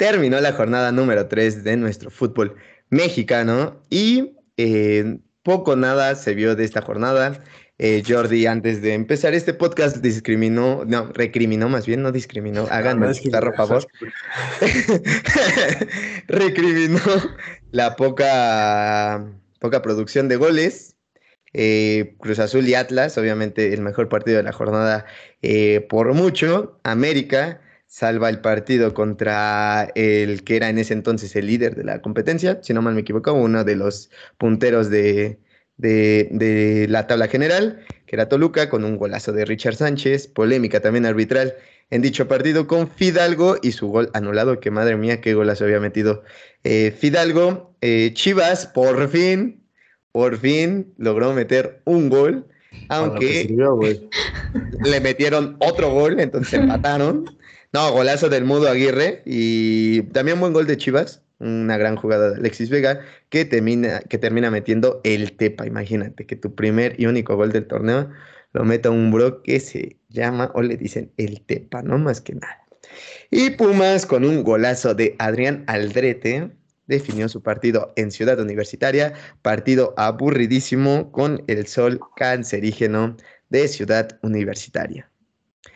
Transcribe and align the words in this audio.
terminó 0.00 0.40
la 0.40 0.54
jornada 0.54 0.92
número 0.92 1.26
3 1.26 1.62
de 1.62 1.76
nuestro 1.76 2.10
fútbol 2.10 2.56
mexicano 2.88 3.82
y 3.90 4.32
eh, 4.56 5.18
poco 5.42 5.76
nada 5.76 6.14
se 6.14 6.32
vio 6.32 6.56
de 6.56 6.64
esta 6.64 6.80
jornada. 6.80 7.44
Eh, 7.76 8.02
Jordi, 8.08 8.46
antes 8.46 8.80
de 8.80 8.94
empezar 8.94 9.34
este 9.34 9.52
podcast, 9.52 9.98
discriminó, 9.98 10.86
no, 10.86 11.12
recriminó 11.12 11.68
más 11.68 11.86
bien, 11.86 12.00
no 12.00 12.12
discriminó, 12.12 12.66
háganme 12.70 13.08
no, 13.08 13.40
por 13.40 13.54
favor. 13.56 13.86
recriminó 16.28 17.00
la 17.70 17.94
poca, 17.96 19.26
poca 19.58 19.82
producción 19.82 20.28
de 20.28 20.36
goles. 20.36 20.96
Eh, 21.52 22.14
Cruz 22.20 22.38
Azul 22.38 22.66
y 22.66 22.72
Atlas, 22.72 23.18
obviamente 23.18 23.74
el 23.74 23.82
mejor 23.82 24.08
partido 24.08 24.38
de 24.38 24.44
la 24.44 24.52
jornada 24.52 25.04
por 25.90 26.14
mucho. 26.14 26.80
América 26.84 27.60
salva 27.90 28.28
el 28.28 28.40
partido 28.40 28.94
contra 28.94 29.90
el 29.96 30.44
que 30.44 30.54
era 30.56 30.68
en 30.68 30.78
ese 30.78 30.94
entonces 30.94 31.34
el 31.34 31.48
líder 31.48 31.74
de 31.74 31.82
la 31.82 32.00
competencia, 32.00 32.60
si 32.62 32.72
no 32.72 32.82
mal 32.82 32.94
me 32.94 33.00
equivoco, 33.00 33.32
uno 33.32 33.64
de 33.64 33.74
los 33.74 34.10
punteros 34.38 34.90
de, 34.90 35.40
de, 35.76 36.86
la 36.88 37.08
tabla 37.08 37.26
general, 37.26 37.84
que 38.06 38.14
era 38.14 38.28
Toluca, 38.28 38.70
con 38.70 38.84
un 38.84 38.96
golazo 38.96 39.32
de 39.32 39.44
Richard 39.44 39.74
Sánchez, 39.74 40.28
polémica 40.28 40.78
también 40.78 41.04
arbitral 41.04 41.56
en 41.90 42.00
dicho 42.00 42.28
partido 42.28 42.68
con 42.68 42.88
Fidalgo 42.88 43.56
y 43.60 43.72
su 43.72 43.88
gol 43.88 44.08
anulado, 44.14 44.60
que 44.60 44.70
madre 44.70 44.96
mía, 44.96 45.20
qué 45.20 45.34
golazo 45.34 45.64
había 45.64 45.80
metido 45.80 46.22
eh, 46.62 46.94
Fidalgo. 46.96 47.74
Eh, 47.80 48.12
Chivas, 48.14 48.68
por 48.68 49.08
fin, 49.08 49.64
por 50.12 50.38
fin 50.38 50.94
logró 50.96 51.32
meter 51.32 51.82
un 51.86 52.08
gol, 52.08 52.46
aunque 52.88 53.52
le 54.84 55.00
metieron 55.00 55.56
otro 55.58 55.90
gol, 55.90 56.20
entonces 56.20 56.60
empataron. 56.60 57.39
No, 57.72 57.92
golazo 57.92 58.28
del 58.28 58.44
Mudo 58.44 58.68
Aguirre 58.68 59.22
y 59.24 60.02
también 60.10 60.40
buen 60.40 60.52
gol 60.52 60.66
de 60.66 60.76
Chivas. 60.76 61.22
Una 61.38 61.78
gran 61.78 61.94
jugada 61.94 62.30
de 62.30 62.36
Alexis 62.36 62.68
Vega 62.68 63.00
que 63.28 63.44
termina, 63.44 64.00
que 64.00 64.18
termina 64.18 64.50
metiendo 64.50 65.00
el 65.04 65.36
Tepa. 65.36 65.66
Imagínate 65.66 66.26
que 66.26 66.34
tu 66.34 66.54
primer 66.54 67.00
y 67.00 67.06
único 67.06 67.36
gol 67.36 67.52
del 67.52 67.66
torneo 67.68 68.10
lo 68.52 68.64
meta 68.64 68.90
un 68.90 69.12
bro 69.12 69.42
que 69.42 69.60
se 69.60 69.96
llama 70.08 70.50
o 70.54 70.62
le 70.62 70.76
dicen 70.76 71.12
el 71.16 71.42
Tepa, 71.42 71.82
no 71.82 71.96
más 71.98 72.20
que 72.20 72.34
nada. 72.34 72.58
Y 73.30 73.50
Pumas 73.50 74.04
con 74.04 74.24
un 74.24 74.42
golazo 74.42 74.94
de 74.94 75.14
Adrián 75.20 75.62
Aldrete 75.68 76.50
definió 76.88 77.28
su 77.28 77.40
partido 77.40 77.92
en 77.94 78.10
Ciudad 78.10 78.40
Universitaria, 78.40 79.14
partido 79.42 79.94
aburridísimo 79.96 81.12
con 81.12 81.44
el 81.46 81.68
sol 81.68 82.00
cancerígeno 82.16 83.16
de 83.48 83.68
Ciudad 83.68 84.18
Universitaria. 84.22 85.08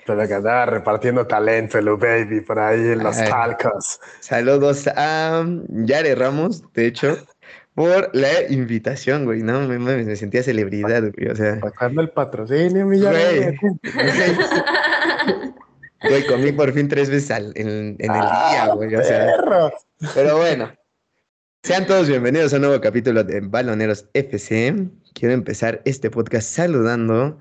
Pero 0.06 0.27
que 0.27 0.34
andaba 0.34 0.66
repartiendo 0.66 1.27
talento, 1.27 1.78
el 1.78 1.88
baby, 1.96 2.40
por 2.40 2.58
ahí 2.58 2.80
en 2.80 3.02
los 3.02 3.16
palcos. 3.16 4.00
Saludos 4.20 4.88
a 4.88 5.44
Yare 5.68 6.14
Ramos, 6.14 6.62
de 6.72 6.86
hecho, 6.86 7.18
por 7.74 8.10
la 8.14 8.42
invitación, 8.48 9.24
güey. 9.24 9.42
No, 9.42 9.60
me, 9.60 9.78
me 9.78 10.16
sentía 10.16 10.42
celebridad, 10.42 11.02
güey. 11.12 11.28
O 11.28 11.36
sea. 11.36 11.60
Pagando 11.60 12.02
el 12.02 12.10
patrocinio, 12.10 12.86
mi 12.86 13.00
Yare. 13.00 13.58
Güey, 16.06 16.27
comí 16.27 16.52
por 16.52 16.70
fin 16.74 16.86
tres 16.86 17.08
veces 17.08 17.30
en, 17.55 17.96
el 17.98 18.12
día, 18.12 18.68
güey. 18.74 18.94
O 18.94 19.02
sea. 19.02 19.32
Pero 20.14 20.36
bueno. 20.36 20.70
Sean 21.62 21.86
todos 21.86 22.08
bienvenidos 22.08 22.52
a 22.52 22.56
un 22.56 22.62
nuevo 22.62 22.80
capítulo 22.82 23.24
de 23.24 23.40
Baloneros 23.40 24.06
FC. 24.12 24.86
Quiero 25.14 25.32
empezar 25.32 25.80
este 25.86 26.10
podcast 26.10 26.46
saludando 26.46 27.38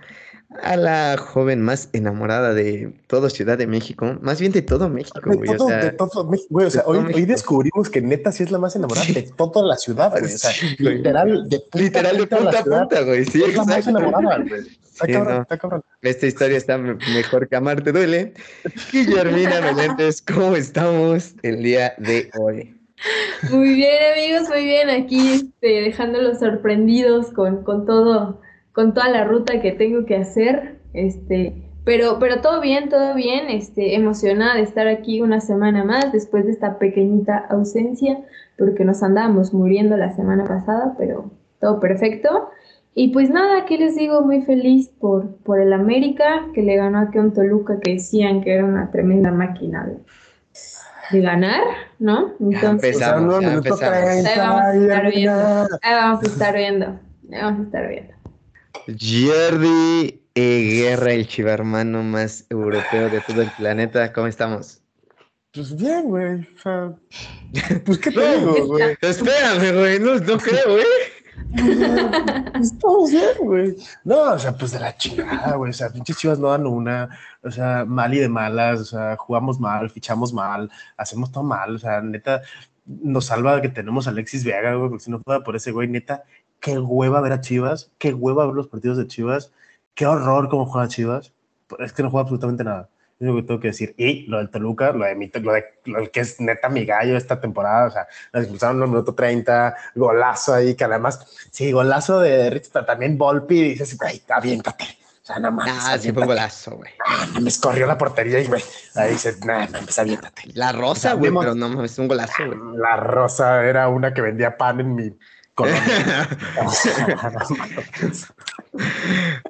a 0.61 0.75
la 0.77 1.17
joven 1.17 1.61
más 1.61 1.89
enamorada 1.93 2.53
de 2.53 2.93
todo 3.07 3.29
Ciudad 3.29 3.57
de 3.57 3.67
México, 3.67 4.17
más 4.21 4.39
bien 4.39 4.51
de 4.51 4.61
todo 4.61 4.89
México, 4.89 5.21
güey. 5.23 5.49
De 5.49 5.57
todo, 5.57 5.67
o 5.67 5.69
sea, 5.69 5.77
de 5.79 5.91
todo 5.91 6.25
México, 6.25 6.47
güey. 6.49 6.67
O 6.67 6.69
sea, 6.69 6.83
hoy, 6.85 6.99
hoy, 7.13 7.25
descubrimos 7.25 7.89
que 7.89 8.01
neta 8.01 8.31
sí 8.31 8.43
es 8.43 8.51
la 8.51 8.59
más 8.59 8.75
enamorada 8.75 9.05
de 9.07 9.23
toda 9.35 9.65
la 9.65 9.77
ciudad, 9.77 10.11
güey. 10.11 10.23
O 10.25 10.37
sea, 10.37 10.51
literal, 10.79 11.49
de 11.49 11.59
punta, 11.59 11.79
literal 11.79 12.17
de 12.17 12.27
punta 12.27 12.59
a 12.59 12.63
punta, 12.63 13.01
güey. 13.01 13.25
Sí, 13.25 13.43
es 13.43 13.55
la 13.55 13.65
más 13.65 13.87
enamorada, 13.87 14.43
güey. 14.47 14.61
Está, 14.93 15.07
cabrón, 15.07 15.41
está 15.41 15.57
cabrón. 15.57 15.83
Esta 16.01 16.27
historia 16.27 16.57
está 16.57 16.77
mejor 16.77 17.49
que 17.49 17.55
amarte 17.55 17.91
duele. 17.91 18.33
Guillermina 18.91 19.59
Melentes, 19.61 20.21
¿cómo 20.21 20.55
estamos 20.55 21.33
el 21.41 21.63
día 21.63 21.95
de 21.97 22.29
hoy? 22.37 22.79
Muy 23.49 23.73
bien, 23.73 24.13
amigos, 24.13 24.49
muy 24.49 24.63
bien. 24.63 24.89
Aquí 24.89 25.33
este, 25.33 25.81
dejándolos 25.81 26.39
sorprendidos 26.39 27.31
con, 27.33 27.63
con 27.63 27.85
todo 27.85 28.39
con 28.73 28.93
toda 28.93 29.09
la 29.09 29.23
ruta 29.23 29.61
que 29.61 29.71
tengo 29.71 30.05
que 30.05 30.17
hacer, 30.17 30.79
este, 30.93 31.63
pero, 31.85 32.17
pero 32.19 32.41
todo 32.41 32.59
bien, 32.61 32.89
todo 32.89 33.13
bien, 33.13 33.49
este, 33.49 33.95
emocionada 33.95 34.55
de 34.55 34.61
estar 34.61 34.87
aquí 34.87 35.21
una 35.21 35.41
semana 35.41 35.83
más 35.83 36.11
después 36.11 36.45
de 36.45 36.51
esta 36.51 36.79
pequeñita 36.79 37.37
ausencia, 37.49 38.19
porque 38.57 38.83
nos 38.83 39.03
andábamos 39.03 39.53
muriendo 39.53 39.97
la 39.97 40.15
semana 40.15 40.45
pasada, 40.45 40.95
pero 40.97 41.31
todo 41.59 41.79
perfecto. 41.79 42.49
Y 42.95 43.09
pues 43.09 43.29
nada, 43.29 43.65
¿qué 43.65 43.77
les 43.77 43.95
digo? 43.95 44.21
Muy 44.21 44.43
feliz 44.43 44.89
por, 44.99 45.35
por 45.37 45.59
el 45.59 45.73
América, 45.73 46.45
que 46.53 46.61
le 46.61 46.75
ganó 46.75 46.99
a 46.99 47.09
un 47.15 47.33
Toluca 47.33 47.79
que 47.79 47.93
decían 47.93 48.41
que 48.41 48.53
era 48.53 48.65
una 48.65 48.91
tremenda 48.91 49.31
máquina 49.31 49.87
de, 49.87 51.21
ganar, 51.21 51.61
¿no? 51.99 52.33
Entonces, 52.39 52.95
empezamos, 52.95 53.35
Ahí 53.35 53.45
vamos 53.45 53.65
a 53.65 54.73
estar 54.73 55.11
viendo. 55.11 55.67
Ahí 55.81 55.93
vamos 55.93 56.23
a 56.23 56.27
estar 56.27 56.55
viendo. 56.55 56.85
Ahí 57.31 57.41
vamos 57.41 57.59
a 57.59 57.63
estar 57.63 57.87
viendo. 57.87 58.22
Jordi 58.87 60.21
Guerra, 60.35 61.11
el 61.13 61.27
chivarmano 61.27 62.03
más 62.03 62.45
europeo 62.49 63.09
de 63.09 63.21
todo 63.21 63.41
el 63.41 63.51
planeta. 63.51 64.11
¿Cómo 64.13 64.27
estamos? 64.27 64.81
Pues 65.53 65.75
bien, 65.75 66.03
güey. 66.05 66.41
O 66.41 66.59
sea, 66.61 66.93
pues 67.85 67.99
qué 67.99 68.11
te 68.11 68.39
digo, 68.39 68.65
güey. 68.65 68.97
Espérame, 69.01 69.73
güey. 69.77 69.99
No, 69.99 70.15
no 70.15 70.37
creo, 70.37 70.71
güey. 70.71 70.85
Estamos 72.59 73.11
bien, 73.11 73.37
güey. 73.39 73.75
No, 74.03 74.33
o 74.33 74.39
sea, 74.39 74.57
pues 74.57 74.71
de 74.71 74.79
la 74.79 74.97
chingada, 74.97 75.55
güey. 75.55 75.69
O 75.69 75.73
sea, 75.73 75.89
pinches 75.89 76.17
chivas 76.17 76.39
no 76.39 76.49
dan 76.49 76.65
una. 76.65 77.09
O 77.43 77.51
sea, 77.51 77.85
mal 77.85 78.13
y 78.15 78.19
de 78.19 78.29
malas. 78.29 78.81
O 78.81 78.85
sea, 78.85 79.15
jugamos 79.17 79.59
mal, 79.59 79.91
fichamos 79.91 80.33
mal, 80.33 80.71
hacemos 80.97 81.31
todo 81.31 81.43
mal. 81.43 81.75
O 81.75 81.77
sea, 81.77 82.01
neta, 82.01 82.41
nos 82.85 83.25
salva 83.25 83.61
que 83.61 83.69
tenemos 83.69 84.07
a 84.07 84.09
Alexis 84.09 84.43
Vega, 84.43 84.73
güey, 84.73 84.89
porque 84.89 85.05
si 85.05 85.11
no 85.11 85.21
fuera 85.23 85.43
por 85.43 85.55
ese 85.55 85.71
güey, 85.71 85.87
neta, 85.87 86.23
qué 86.63 86.79
hueva 86.79 87.19
ver 87.19 87.33
a 87.33 87.41
Chivas, 87.41 87.91
qué 87.97 88.13
hueva 88.13 88.45
ver 88.45 88.55
los 88.55 88.69
partidos 88.69 88.97
de 88.97 89.05
Chivas, 89.05 89.51
qué 89.95 90.07
horror 90.07 90.47
cómo 90.47 90.65
juega 90.65 90.87
Chivas. 90.87 91.33
Es 91.79 91.91
que 91.91 92.03
no 92.03 92.09
juega 92.09 92.21
absolutamente 92.21 92.63
nada. 92.63 92.89
Es 93.19 93.27
lo 93.27 93.35
que 93.35 93.43
tengo 93.43 93.59
que 93.59 93.67
decir. 93.67 93.93
Y 93.97 94.25
lo 94.27 94.37
del 94.37 94.49
Toluca, 94.49 94.93
lo 94.93 95.03
de, 95.03 95.31
lo 95.41 95.51
de 95.51 95.65
lo 95.85 96.09
que 96.09 96.21
es 96.21 96.39
neta 96.39 96.69
mi 96.69 96.85
gallo 96.85 97.17
esta 97.17 97.41
temporada, 97.41 97.87
o 97.87 97.91
sea, 97.91 98.07
nos 98.31 98.43
expulsaron 98.43 98.77
en 98.77 98.83
el 98.83 98.89
minuto 98.89 99.13
30, 99.13 99.75
golazo 99.95 100.53
ahí, 100.53 100.73
que 100.73 100.85
además, 100.85 101.27
sí, 101.51 101.73
golazo 101.73 102.21
de 102.21 102.49
Rich, 102.49 102.69
también 102.69 103.17
Volpi, 103.17 103.59
y 103.59 103.69
dices, 103.71 103.97
güey, 103.97 104.21
aviéntate. 104.29 104.85
O 105.21 105.25
sea, 105.25 105.39
nada 105.39 105.51
más. 105.51 105.69
Ah, 105.69 105.97
sí 105.97 106.13
fue 106.13 106.25
golazo, 106.25 106.77
güey. 106.77 106.91
Ah, 107.05 107.27
me 107.41 107.49
escorrió 107.49 107.87
la 107.87 107.97
portería 107.97 108.39
y, 108.39 108.47
güey, 108.47 108.63
ahí 108.95 109.11
dice, 109.11 109.35
nada, 109.45 109.67
mames, 109.69 109.99
aviéntate. 109.99 110.43
La 110.53 110.71
rosa, 110.71 111.13
güey, 111.13 111.31
pero 111.37 111.55
no, 111.55 111.83
es 111.83 111.99
un 111.99 112.07
golazo, 112.07 112.45
güey. 112.45 112.77
La 112.77 112.95
rosa 112.95 113.65
era 113.65 113.89
una 113.89 114.13
que 114.13 114.21
vendía 114.21 114.57
pan 114.57 114.79
en 114.79 114.95
mi 114.95 115.17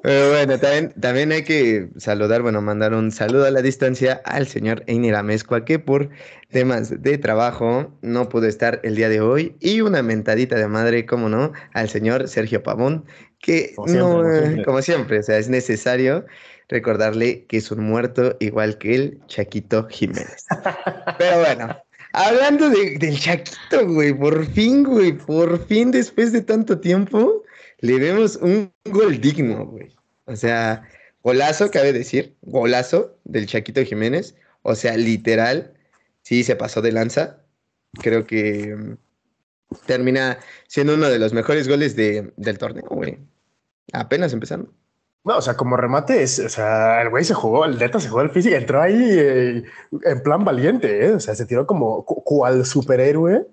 Pero 0.02 0.30
bueno, 0.30 0.58
también, 0.58 0.92
también 1.00 1.32
hay 1.32 1.44
que 1.44 1.88
saludar, 1.96 2.42
bueno, 2.42 2.60
mandar 2.60 2.92
un 2.92 3.10
saludo 3.10 3.46
a 3.46 3.50
la 3.50 3.62
distancia 3.62 4.20
al 4.26 4.46
señor 4.46 4.84
Einer 4.86 5.14
Amezcua, 5.14 5.64
que 5.64 5.78
por 5.78 6.10
temas 6.50 7.02
de 7.02 7.16
trabajo 7.16 7.90
no 8.02 8.28
pudo 8.28 8.46
estar 8.46 8.80
el 8.82 8.96
día 8.96 9.08
de 9.08 9.22
hoy, 9.22 9.56
y 9.60 9.80
una 9.80 10.02
mentadita 10.02 10.56
de 10.56 10.68
madre, 10.68 11.06
como 11.06 11.30
no, 11.30 11.52
al 11.72 11.88
señor 11.88 12.28
Sergio 12.28 12.62
Pavón, 12.62 13.06
que 13.40 13.72
como 13.74 13.88
siempre, 13.88 14.06
no, 14.06 14.14
como 14.16 14.32
siempre. 14.32 14.64
como 14.64 14.82
siempre, 14.82 15.18
o 15.20 15.22
sea, 15.22 15.38
es 15.38 15.48
necesario 15.48 16.26
recordarle 16.68 17.46
que 17.46 17.56
es 17.58 17.70
un 17.70 17.84
muerto 17.84 18.36
igual 18.40 18.76
que 18.78 18.94
el 18.94 19.20
Chaquito 19.26 19.88
Jiménez. 19.88 20.44
Pero 21.18 21.38
bueno, 21.40 21.76
Hablando 22.16 22.70
del 22.70 23.18
Chaquito, 23.18 23.88
güey, 23.88 24.14
por 24.14 24.46
fin, 24.52 24.84
güey, 24.84 25.18
por 25.18 25.66
fin 25.66 25.90
después 25.90 26.30
de 26.30 26.42
tanto 26.42 26.78
tiempo, 26.78 27.42
le 27.80 27.98
vemos 27.98 28.36
un 28.36 28.72
gol 28.84 29.20
digno, 29.20 29.66
güey. 29.66 29.88
O 30.26 30.36
sea, 30.36 30.88
golazo, 31.24 31.72
cabe 31.72 31.92
decir, 31.92 32.36
golazo 32.42 33.18
del 33.24 33.46
Chaquito 33.46 33.84
Jiménez. 33.84 34.36
O 34.62 34.76
sea, 34.76 34.96
literal, 34.96 35.74
sí 36.22 36.44
se 36.44 36.54
pasó 36.54 36.80
de 36.82 36.92
lanza. 36.92 37.42
Creo 38.00 38.24
que 38.28 38.76
mm, 38.76 38.96
termina 39.86 40.38
siendo 40.68 40.94
uno 40.94 41.08
de 41.08 41.18
los 41.18 41.32
mejores 41.32 41.66
goles 41.66 41.96
de, 41.96 42.32
del 42.36 42.58
torneo, 42.58 42.86
güey. 42.90 43.18
Apenas 43.92 44.32
empezando. 44.32 44.72
No, 45.24 45.38
o 45.38 45.42
sea, 45.42 45.56
como 45.56 45.76
remate, 45.76 46.22
es, 46.22 46.38
o 46.38 46.48
sea, 46.50 47.00
el 47.00 47.08
güey 47.08 47.24
se 47.24 47.32
jugó, 47.32 47.64
el 47.64 47.78
neta 47.78 47.98
se 47.98 48.08
jugó 48.10 48.20
el 48.20 48.30
físico, 48.30 48.54
entró 48.56 48.82
ahí 48.82 48.94
eh, 48.94 49.64
en 50.04 50.22
plan 50.22 50.44
valiente, 50.44 51.06
¿eh? 51.06 51.12
o 51.14 51.20
sea, 51.20 51.34
se 51.34 51.46
tiró 51.46 51.66
como 51.66 52.04
cual 52.04 52.66
superhéroe, 52.66 53.46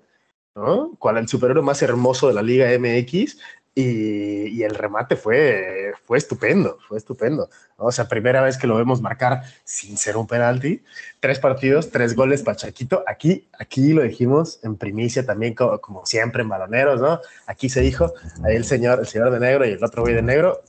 ¿no? 0.54 0.94
Cual 0.98 1.16
el 1.16 1.28
superhéroe 1.28 1.62
más 1.62 1.80
hermoso 1.82 2.28
de 2.28 2.34
la 2.34 2.42
Liga 2.42 2.68
MX, 2.78 3.38
y, 3.74 4.62
el 4.62 4.74
remate 4.74 5.16
fue, 5.16 5.92
fue 6.04 6.18
estupendo, 6.18 6.78
fue 6.86 6.98
estupendo. 6.98 7.48
O 7.76 7.90
sea, 7.90 8.06
primera 8.06 8.42
vez 8.42 8.58
que 8.58 8.66
lo 8.66 8.76
vemos 8.76 9.00
marcar 9.00 9.42
sin 9.64 9.96
ser 9.96 10.16
un 10.18 10.26
penalti. 10.26 10.82
Tres 11.20 11.38
partidos, 11.38 11.90
tres 11.90 12.14
goles 12.14 12.42
para 12.42 12.56
Chaquito. 12.56 13.02
Aquí, 13.06 13.48
aquí 13.58 13.94
lo 13.94 14.02
dijimos 14.02 14.60
en 14.62 14.76
primicia 14.76 15.24
también, 15.24 15.54
como, 15.54 16.04
siempre 16.04 16.42
en 16.42 16.50
baloneros, 16.50 17.00
¿no? 17.00 17.20
Aquí 17.46 17.70
se 17.70 17.80
dijo, 17.80 18.12
ahí 18.44 18.56
el 18.56 18.64
señor, 18.64 19.00
el 19.00 19.06
señor 19.06 19.30
de 19.30 19.40
negro 19.40 19.66
y 19.66 19.70
el 19.70 19.82
otro 19.82 20.02
güey 20.02 20.14
de 20.14 20.22
negro, 20.22 20.60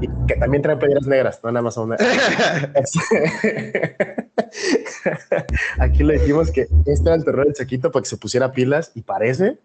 y 0.00 0.08
que 0.26 0.36
también 0.36 0.62
traen 0.62 0.78
playeras 0.78 1.06
negras, 1.06 1.40
no 1.42 1.50
nada 1.50 1.62
más 1.62 1.76
una. 1.76 1.96
aquí 5.78 6.02
le 6.02 6.18
dijimos 6.18 6.50
que 6.50 6.68
este 6.86 7.08
era 7.08 7.14
el 7.14 7.24
terror 7.24 7.44
del 7.46 7.54
Chaquito 7.54 7.90
para 7.90 8.02
que 8.02 8.08
se 8.08 8.16
pusiera 8.16 8.52
pilas 8.52 8.92
y 8.94 9.02
parece, 9.02 9.58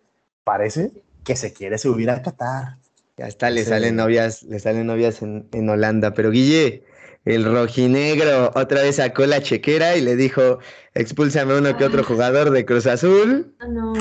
parece 0.44 0.92
que 1.24 1.36
se 1.36 1.54
quiere 1.54 1.78
subir 1.78 2.10
a 2.10 2.22
Qatar. 2.22 2.78
Ya 3.18 3.28
está, 3.28 3.50
le 3.50 3.66
salen 3.66 3.96
novias, 3.98 4.44
le 4.44 4.60
salen 4.60 4.88
novias 4.88 5.22
en, 5.22 5.70
Holanda. 5.70 6.14
Pero 6.14 6.32
Guille, 6.32 6.84
el 7.26 7.46
rojinegro 7.46 8.52
otra 8.56 8.82
vez 8.82 8.96
sacó 8.96 9.26
la 9.26 9.42
chequera 9.42 9.96
y 9.98 10.02
le 10.02 10.16
dijo, 10.16 10.60
expúlsame 10.94 11.58
uno 11.58 11.78
que 11.78 11.86
otro 11.86 12.04
jugador 12.04 12.52
de 12.52 12.66
Cruz 12.66 12.88
Azul. 12.88 13.54
Ah, 13.60 13.68
no. 13.68 13.94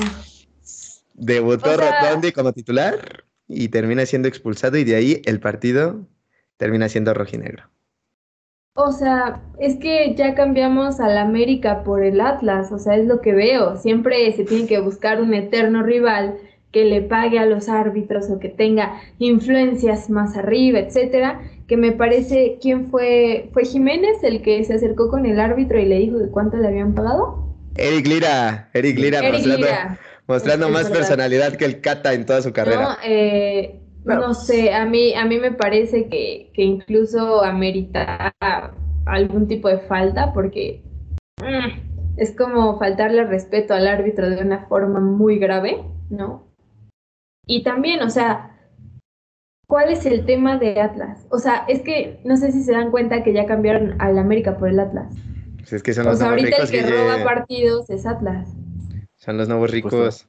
Debutó 1.13 1.77
Rotondi 1.77 2.31
como 2.31 2.51
titular 2.51 3.25
y 3.51 3.69
termina 3.69 4.05
siendo 4.05 4.27
expulsado 4.27 4.77
y 4.77 4.83
de 4.83 4.95
ahí 4.95 5.21
el 5.25 5.39
partido 5.39 6.07
termina 6.57 6.89
siendo 6.89 7.13
rojinegro. 7.13 7.63
O 8.73 8.91
sea, 8.93 9.41
es 9.59 9.75
que 9.75 10.15
ya 10.15 10.33
cambiamos 10.33 11.01
al 11.01 11.17
América 11.17 11.83
por 11.83 12.03
el 12.03 12.21
Atlas, 12.21 12.71
o 12.71 12.79
sea, 12.79 12.95
es 12.95 13.05
lo 13.05 13.19
que 13.19 13.33
veo. 13.33 13.75
Siempre 13.75 14.31
se 14.31 14.45
tiene 14.45 14.65
que 14.65 14.79
buscar 14.79 15.21
un 15.21 15.33
eterno 15.33 15.83
rival 15.83 16.37
que 16.71 16.85
le 16.85 17.01
pague 17.01 17.37
a 17.37 17.45
los 17.45 17.67
árbitros 17.67 18.29
o 18.29 18.39
que 18.39 18.47
tenga 18.47 19.01
influencias 19.19 20.09
más 20.09 20.37
arriba, 20.37 20.79
etcétera, 20.79 21.41
que 21.67 21.75
me 21.75 21.91
parece, 21.91 22.59
¿quién 22.61 22.89
fue? 22.89 23.49
¿Fue 23.51 23.65
Jiménez 23.65 24.23
el 24.23 24.41
que 24.41 24.63
se 24.63 24.75
acercó 24.75 25.09
con 25.09 25.25
el 25.25 25.39
árbitro 25.39 25.77
y 25.77 25.85
le 25.85 25.99
dijo 25.99 26.17
de 26.17 26.29
cuánto 26.29 26.55
le 26.55 26.69
habían 26.69 26.95
pagado? 26.95 27.45
Eric 27.75 28.07
Lira, 28.07 28.69
Eric 28.73 28.97
Lira, 28.97 29.99
mostrando, 30.27 30.69
más 30.69 30.89
personalidad 30.89 31.55
que 31.55 31.65
el 31.65 31.81
Cata 31.81 32.13
en 32.13 32.25
toda 32.25 32.41
su 32.41 32.53
carrera. 32.53 32.81
No, 32.81 32.97
eh, 33.03 33.79
no 34.03 34.33
sé, 34.33 34.73
a 34.73 34.85
mí, 34.85 35.13
a 35.13 35.25
mí 35.25 35.37
me 35.37 35.51
parece 35.51 36.07
que, 36.09 36.51
que 36.53 36.63
incluso 36.63 37.43
amerita 37.43 38.33
algún 39.05 39.47
tipo 39.47 39.67
de 39.67 39.79
falta 39.79 40.33
porque 40.33 40.83
mm, 41.41 42.17
es 42.17 42.35
como 42.35 42.77
faltarle 42.79 43.25
respeto 43.25 43.73
al 43.73 43.87
árbitro 43.87 44.29
de 44.29 44.41
una 44.41 44.65
forma 44.67 44.99
muy 44.99 45.37
grave, 45.37 45.83
¿no? 46.09 46.47
Y 47.45 47.63
también, 47.63 48.01
o 48.01 48.09
sea, 48.09 48.57
¿cuál 49.67 49.91
es 49.91 50.05
el 50.05 50.25
tema 50.25 50.57
de 50.57 50.79
Atlas? 50.79 51.25
O 51.29 51.39
sea, 51.39 51.65
es 51.67 51.81
que 51.81 52.19
no 52.23 52.37
sé 52.37 52.51
si 52.51 52.63
se 52.63 52.71
dan 52.71 52.91
cuenta 52.91 53.23
que 53.23 53.33
ya 53.33 53.45
cambiaron 53.45 53.99
al 53.99 54.17
América 54.17 54.57
por 54.57 54.69
el 54.69 54.79
Atlas. 54.79 55.13
Pues 55.57 55.73
es 55.73 55.83
que 55.83 55.93
son 55.93 56.05
los 56.05 56.15
o 56.15 56.17
sea, 56.17 56.29
ahorita 56.29 56.57
el 56.57 56.69
que, 56.69 56.81
roba 56.83 57.23
partidos 57.23 57.89
es 57.89 58.05
Atlas. 58.05 58.49
Son 59.23 59.37
los 59.37 59.47
nuevos 59.47 59.69
ricos. 59.69 60.27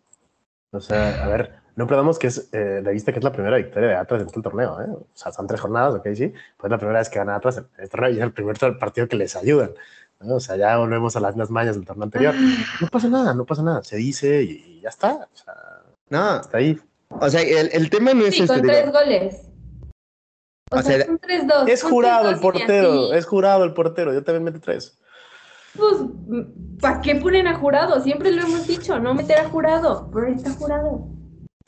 O 0.70 0.80
sea, 0.80 1.24
a 1.24 1.28
ver, 1.28 1.54
no 1.76 1.86
perdamos 1.86 2.18
que 2.18 2.26
es 2.26 2.50
eh, 2.52 2.82
de 2.82 2.92
vista 2.92 3.10
que 3.10 3.18
es 3.20 3.24
la 3.24 3.32
primera 3.32 3.56
victoria 3.56 3.88
de 3.88 3.94
Atlas 3.96 4.20
en 4.20 4.28
todo 4.28 4.38
el 4.40 4.42
torneo. 4.42 4.80
¿eh? 4.82 4.86
O 4.90 5.06
sea, 5.14 5.32
son 5.32 5.46
tres 5.46 5.60
jornadas, 5.60 5.94
ok, 5.94 6.08
sí. 6.14 6.28
Pues 6.28 6.64
es 6.64 6.70
la 6.70 6.78
primera 6.78 6.98
vez 6.98 7.08
que 7.08 7.18
gana 7.18 7.36
Atlas 7.36 7.56
en 7.56 7.66
el 7.78 7.88
torneo 7.88 8.10
y 8.10 8.16
es 8.18 8.22
el 8.22 8.32
primer 8.32 8.58
partido 8.78 9.08
que 9.08 9.16
les 9.16 9.34
ayudan. 9.34 9.70
O 10.20 10.38
sea, 10.40 10.56
ya 10.56 10.76
volvemos 10.76 11.16
a 11.16 11.20
las 11.20 11.34
mismas 11.34 11.50
mañas 11.50 11.74
del 11.74 11.86
torneo 11.86 12.04
anterior. 12.04 12.34
No 12.80 12.86
pasa 12.88 13.08
nada, 13.08 13.34
no 13.34 13.46
pasa 13.46 13.62
nada. 13.62 13.82
Se 13.82 13.96
dice 13.96 14.42
y 14.42 14.80
ya 14.82 14.90
está. 14.90 15.14
O 15.32 15.36
sea, 15.36 15.54
no, 16.10 16.40
está 16.40 16.58
ahí. 16.58 16.78
O 17.08 17.30
sea, 17.30 17.40
el, 17.40 17.70
el 17.72 17.90
tema 17.90 18.12
no 18.12 18.26
es 18.26 18.34
sí, 18.34 18.42
este, 18.42 18.54
con 18.54 18.62
tres 18.62 18.92
goles. 18.92 19.48
O, 20.70 20.82
sea, 20.82 21.04
son 21.06 21.18
tres 21.18 21.46
dos. 21.46 21.66
Es 21.66 21.82
jurado 21.82 22.28
el 22.28 22.38
portero, 22.40 23.12
es 23.14 23.24
jurado 23.24 23.64
el 23.64 23.72
portero. 23.72 24.12
Yo 24.12 24.22
también 24.22 24.44
metí 24.44 24.58
tres. 24.58 24.98
Pues, 25.76 25.96
¿para 26.80 27.00
qué 27.00 27.16
ponen 27.16 27.46
a 27.46 27.58
jurado? 27.58 28.02
Siempre 28.02 28.30
lo 28.32 28.42
hemos 28.42 28.66
dicho, 28.66 28.98
no 28.98 29.14
meter 29.14 29.38
a 29.38 29.48
jurado, 29.48 30.10
pero 30.12 30.26
ahí 30.26 30.34
está 30.34 30.50
jurado. 30.52 31.08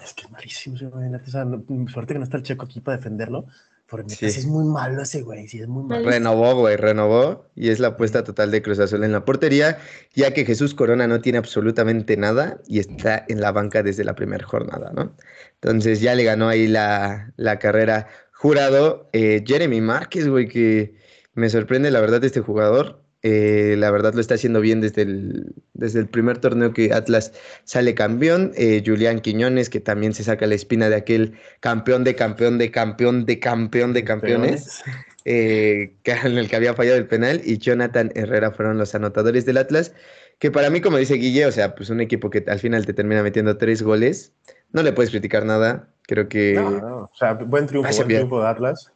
Es 0.03 0.13
que 0.13 0.23
es 0.23 0.31
malísimo, 0.31 0.77
O 0.77 1.31
sea, 1.31 1.47
suerte 1.93 2.13
que 2.13 2.19
no 2.19 2.25
está 2.25 2.37
el 2.37 2.43
checo 2.43 2.65
aquí 2.65 2.81
para 2.81 2.99
defenderlo. 2.99 3.47
Porque 3.87 4.15
sí. 4.15 4.27
es 4.27 4.47
muy 4.47 4.65
malo 4.65 5.03
ese 5.03 5.23
güey, 5.23 5.47
sí, 5.47 5.61
es 5.61 5.69
muy 5.69 5.85
malo. 5.85 6.09
Renovó, 6.09 6.55
güey, 6.57 6.77
renovó. 6.77 7.47
Y 7.55 7.69
es 7.69 7.81
la 7.81 7.89
apuesta 7.89 8.25
total 8.25 8.51
de 8.51 8.63
Cruz 8.63 8.79
Azul 8.79 9.05
en 9.05 9.13
la 9.13 9.25
portería, 9.25 9.79
ya 10.15 10.33
que 10.33 10.45
Jesús 10.47 10.75
Corona 10.75 11.07
no 11.07 11.21
tiene 11.21 11.39
absolutamente 11.39 12.17
nada 12.17 12.61
y 12.67 12.79
está 12.79 13.25
en 13.29 13.41
la 13.41 13.53
banca 13.53 13.83
desde 13.83 14.03
la 14.03 14.15
primera 14.15 14.45
jornada, 14.45 14.91
¿no? 14.95 15.15
Entonces 15.61 16.01
ya 16.01 16.15
le 16.15 16.25
ganó 16.25 16.49
ahí 16.49 16.67
la, 16.67 17.33
la 17.37 17.59
carrera 17.59 18.09
jurado. 18.33 19.09
Eh, 19.13 19.45
Jeremy 19.47 19.83
Márquez, 19.83 20.29
güey, 20.29 20.49
que 20.49 20.97
me 21.35 21.51
sorprende 21.51 21.91
la 21.91 22.01
verdad 22.01 22.25
este 22.25 22.41
jugador. 22.41 23.04
Eh, 23.27 23.77
la 23.79 23.91
verdad 23.91 24.13
lo 24.13 24.21
está 24.21 24.35
haciendo 24.35 24.61
bien 24.61 24.83
desde 24.83 25.01
el, 25.01 25.55
desde 25.73 26.01
el 26.01 26.09
primer 26.09 26.37
torneo 26.37 26.75
que 26.75 26.93
Atlas 26.93 27.33
sale 27.65 27.95
campeón. 27.95 28.53
Eh, 28.55 28.83
Julián 28.85 29.21
Quiñones, 29.21 29.71
que 29.71 29.81
también 29.81 30.13
se 30.13 30.25
saca 30.25 30.47
la 30.47 30.55
espina 30.55 30.91
de 30.91 30.97
aquel 30.97 31.33
campeón 31.61 32.05
de 32.05 32.15
campeón 32.15 32.59
de 32.59 32.71
campeón 32.71 33.25
de 33.25 33.41
campeón 33.41 33.95
de 33.95 34.05
campeones, 34.05 34.83
eh, 35.25 35.95
en 36.05 36.37
el 36.37 36.51
que 36.51 36.57
había 36.57 36.75
fallado 36.75 36.99
el 36.99 37.07
penal. 37.07 37.41
Y 37.43 37.57
Jonathan 37.57 38.13
Herrera 38.15 38.51
fueron 38.51 38.77
los 38.77 38.95
anotadores 38.95 39.47
del 39.47 39.57
Atlas. 39.57 39.95
Que 40.39 40.51
para 40.51 40.69
mí, 40.69 40.83
como 40.83 40.99
dice 40.99 41.15
Guille, 41.15 41.47
o 41.47 41.53
sea, 41.53 41.75
pues 41.75 41.89
un 41.89 42.03
equipo 42.03 42.29
que 42.29 42.45
al 42.47 42.59
final 42.59 42.85
te 42.85 42.93
termina 42.93 43.23
metiendo 43.23 43.57
tres 43.57 43.83
goles, 43.83 44.35
no 44.73 44.83
le 44.83 44.93
puedes 44.93 45.11
criticar 45.11 45.47
nada. 45.47 45.89
Creo 46.03 46.29
que. 46.29 46.53
No, 46.57 46.71
no. 46.73 46.97
O 47.05 47.17
sea, 47.19 47.33
buen 47.33 47.67
triunfo, 47.67 47.91
buen 47.91 48.07
triunfo 48.07 48.43
de 48.43 48.49
Atlas. 48.49 48.93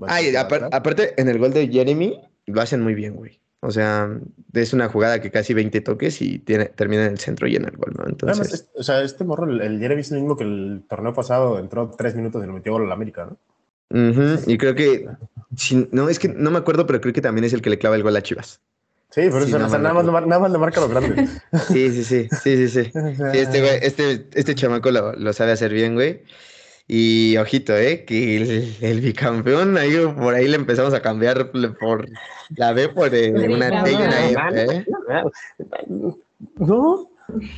Ay, 0.00 0.34
aparte, 0.34 1.12
en 1.20 1.28
el 1.28 1.38
gol 1.38 1.52
de 1.52 1.68
Jeremy, 1.68 2.22
lo 2.46 2.62
hacen 2.62 2.80
muy 2.80 2.94
bien, 2.94 3.16
güey. 3.16 3.38
O 3.60 3.70
sea, 3.70 4.10
es 4.52 4.72
una 4.72 4.88
jugada 4.88 5.20
que 5.20 5.30
casi 5.30 5.54
20 5.54 5.80
toques 5.80 6.20
y 6.22 6.38
tiene, 6.38 6.66
termina 6.66 7.06
en 7.06 7.12
el 7.12 7.18
centro 7.18 7.48
y 7.48 7.56
en 7.56 7.64
el 7.64 7.76
gol, 7.76 7.94
¿no? 7.98 8.06
Entonces... 8.06 8.68
o 8.74 8.82
sea, 8.82 9.02
este 9.02 9.24
morro, 9.24 9.50
el, 9.50 9.80
Jeremy 9.80 10.00
es 10.02 10.12
el 10.12 10.18
mismo 10.18 10.36
que 10.36 10.44
el 10.44 10.84
torneo 10.88 11.14
pasado, 11.14 11.58
entró 11.58 11.90
tres 11.96 12.14
minutos 12.14 12.42
y 12.44 12.46
lo 12.46 12.52
metió 12.52 12.72
gol 12.72 12.84
al 12.84 12.92
América, 12.92 13.26
¿no? 13.26 13.36
Y 14.46 14.58
creo 14.58 14.74
que, 14.74 15.08
no, 15.92 16.08
es 16.08 16.18
que 16.18 16.28
no 16.28 16.50
me 16.50 16.58
acuerdo, 16.58 16.86
pero 16.86 17.00
creo 17.00 17.14
que 17.14 17.20
también 17.20 17.44
es 17.44 17.52
el 17.52 17.62
que 17.62 17.70
le 17.70 17.78
clava 17.78 17.96
el 17.96 18.02
gol 18.02 18.16
a 18.16 18.22
Chivas. 18.22 18.60
Sí, 19.10 19.22
pero 19.30 19.38
eso, 19.38 19.58
nada, 19.58 19.94
más, 19.94 20.04
nada, 20.04 20.38
más, 20.38 20.50
le 20.50 20.58
marca 20.58 20.80
lo 20.80 20.88
grande. 20.88 21.28
Sí, 21.68 21.90
sí, 21.90 22.04
sí, 22.04 22.28
sí, 22.42 22.68
sí, 22.68 22.68
sí. 22.68 22.92
este, 23.32 23.60
güey, 23.60 23.78
este, 23.80 24.26
este 24.34 24.54
chamaco 24.54 24.90
lo, 24.90 25.12
lo 25.12 25.32
sabe 25.32 25.52
hacer 25.52 25.72
bien, 25.72 25.94
güey. 25.94 26.22
Y 26.88 27.36
ojito, 27.36 27.76
¿eh? 27.76 28.04
Que 28.04 28.36
el, 28.80 29.00
bicampeón, 29.00 29.76
ahí, 29.76 29.96
por 30.16 30.34
ahí 30.34 30.46
le 30.46 30.56
empezamos 30.56 30.94
a 30.94 31.02
cambiar 31.02 31.50
por 31.50 32.08
la 32.56 32.72
B 32.72 32.88
por 32.90 33.08
una 33.08 33.82
T 33.82 33.92
y 33.92 33.94
una 33.94 34.26
E. 34.26 34.34
¿eh? 34.54 34.86
No, 36.58 37.10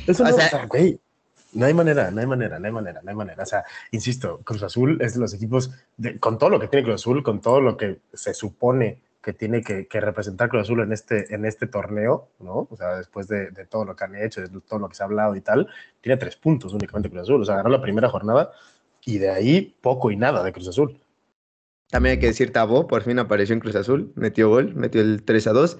eso 0.07 0.23
no, 0.23 0.29
o 0.29 0.33
sea, 0.33 0.65
güey, 0.65 0.99
no 1.53 1.65
hay 1.65 1.73
manera, 1.75 2.09
no 2.09 2.21
hay 2.21 2.25
manera, 2.25 2.57
no 2.57 2.65
hay 2.65 2.71
manera, 2.71 3.01
no 3.03 3.09
hay 3.09 3.15
manera. 3.15 3.43
O 3.43 3.45
sea, 3.45 3.63
insisto, 3.91 4.39
Cruz 4.43 4.63
Azul 4.63 4.99
es 4.99 5.13
de 5.13 5.19
los 5.19 5.33
equipos, 5.33 5.71
con 6.19 6.39
todo 6.39 6.49
lo 6.49 6.59
que 6.59 6.67
tiene 6.67 6.85
Cruz 6.85 6.95
Azul, 6.95 7.21
con 7.21 7.39
todo 7.39 7.61
lo 7.61 7.77
que 7.77 7.99
se 8.13 8.33
supone 8.33 8.99
que 9.21 9.33
tiene 9.33 9.61
que, 9.61 9.87
representar 9.91 10.49
Cruz 10.49 10.63
Azul 10.63 10.81
en 10.81 10.91
este, 10.91 11.35
en 11.35 11.45
este 11.45 11.67
torneo, 11.67 12.29
¿no? 12.39 12.67
O 12.71 12.75
sea, 12.75 12.95
después 12.95 13.27
de, 13.27 13.51
de, 13.51 13.65
todo 13.65 13.85
lo 13.85 13.95
que 13.95 14.05
han 14.05 14.15
hecho, 14.15 14.41
de 14.41 14.47
todo 14.61 14.79
lo 14.79 14.89
que 14.89 14.95
se 14.95 15.03
ha 15.03 15.05
hablado 15.05 15.35
y 15.35 15.41
tal, 15.41 15.67
tiene 16.01 16.17
tres 16.17 16.35
puntos 16.35 16.73
únicamente 16.73 17.11
Cruz 17.11 17.23
Azul. 17.23 17.41
O 17.41 17.45
sea, 17.45 17.57
ganó 17.57 17.69
la 17.69 17.81
primera 17.81 18.09
jornada 18.09 18.51
y 19.09 19.17
de 19.17 19.29
ahí 19.29 19.75
poco 19.81 20.11
y 20.11 20.15
nada 20.15 20.43
de 20.43 20.51
Cruz 20.51 20.67
Azul. 20.67 20.99
También 21.89 22.13
hay 22.13 22.19
que 22.19 22.27
decir 22.27 22.53
Tabó, 22.53 22.85
por 22.85 23.01
fin 23.01 23.17
apareció 23.17 23.53
en 23.53 23.59
Cruz 23.59 23.75
Azul, 23.75 24.11
metió 24.15 24.49
gol, 24.49 24.75
metió 24.75 25.01
el 25.01 25.23
3 25.23 25.47
a 25.47 25.53
2. 25.53 25.77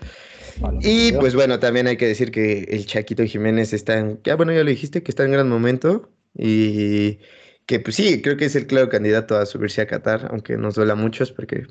y 0.81 1.11
pues 1.13 1.35
bueno, 1.35 1.59
también 1.59 1.85
hay 1.85 1.97
que 1.97 2.07
decir 2.07 2.31
que 2.31 2.63
el 2.69 2.87
Chaquito 2.87 3.23
Jiménez 3.23 3.73
está 3.73 3.99
en, 3.99 4.19
ya 4.23 4.35
bueno, 4.35 4.51
ya 4.51 4.63
lo 4.63 4.69
dijiste, 4.71 5.03
que 5.03 5.11
está 5.11 5.23
en 5.25 5.33
gran 5.33 5.47
momento 5.47 6.09
y 6.33 7.19
que 7.67 7.79
pues 7.79 7.95
sí, 7.95 8.21
creo 8.23 8.37
que 8.37 8.45
es 8.45 8.55
el 8.55 8.65
claro 8.65 8.89
candidato 8.89 9.37
a 9.37 9.45
subirse 9.45 9.81
a 9.81 9.87
Qatar, 9.87 10.27
aunque 10.31 10.57
nos 10.57 10.73
duela 10.73 10.93
a 10.93 10.95
muchos 10.95 11.31
porque 11.31 11.67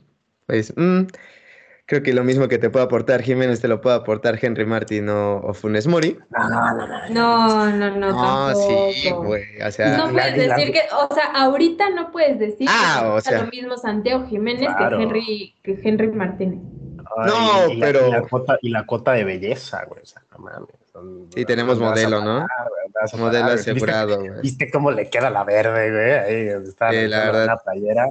pues 0.47 0.73
mm, 0.77 1.07
Creo 1.89 2.03
que 2.03 2.13
lo 2.13 2.23
mismo 2.23 2.49
que 2.49 2.59
te 2.59 2.69
puede 2.69 2.85
aportar 2.85 3.23
Jiménez 3.23 3.63
te 3.63 3.67
lo 3.67 3.81
puede 3.81 3.97
aportar 3.97 4.39
Henry 4.43 4.67
Martin 4.67 5.09
o, 5.09 5.55
Funes 5.55 5.87
Mori. 5.87 6.19
No, 6.29 6.47
no, 6.47 6.77
no, 6.77 6.87
no. 6.87 7.09
No, 7.09 7.71
no, 7.71 7.97
no. 7.97 8.13
No, 8.13 8.55
sí, 8.93 9.11
güey. 9.11 9.63
O 9.63 9.71
sea, 9.71 9.97
no 9.97 10.13
puedes 10.13 10.37
decir 10.37 10.71
que, 10.71 10.83
o 10.93 11.15
sea, 11.15 11.33
ahorita 11.35 11.89
no 11.89 12.11
puedes 12.13 12.39
decir 12.39 12.69
ah, 12.71 12.99
que 13.01 13.07
o 13.09 13.21
sea, 13.23 13.41
lo 13.41 13.51
mismo 13.51 13.79
Santiago 13.79 14.27
Jiménez 14.27 14.69
que 14.77 15.03
Henry, 15.03 15.55
que 15.63 15.81
Henry 15.83 16.09
Martínez. 16.09 16.61
no, 16.61 17.81
pero. 17.81 18.09
y, 18.09 18.11
la 18.11 18.21
cuota, 18.21 18.59
y 18.61 18.69
la 18.69 18.85
cuota 18.85 19.13
de 19.13 19.25
belleza, 19.25 19.87
güey. 19.87 20.03
O 20.03 20.07
sea, 20.07 20.21
no 20.33 20.41
mames. 20.41 20.69
sí, 21.35 21.47
tenemos 21.47 21.79
modelo, 21.79 22.23
¿no? 22.23 22.47
modelo 23.17 23.53
asegurado, 23.53 24.19
güey. 24.19 24.43
¿Viste, 24.43 24.71
cómo 24.71 24.91
le 24.91 25.09
queda 25.09 25.31
la 25.31 25.43
verde, 25.43 25.91
güey? 25.91 26.13
Ahí 26.13 26.69
está 26.69 26.91
sí, 26.91 27.09
la 27.09 27.25
verdad. 27.25 27.47
la 27.47 27.57
playera. 27.57 28.11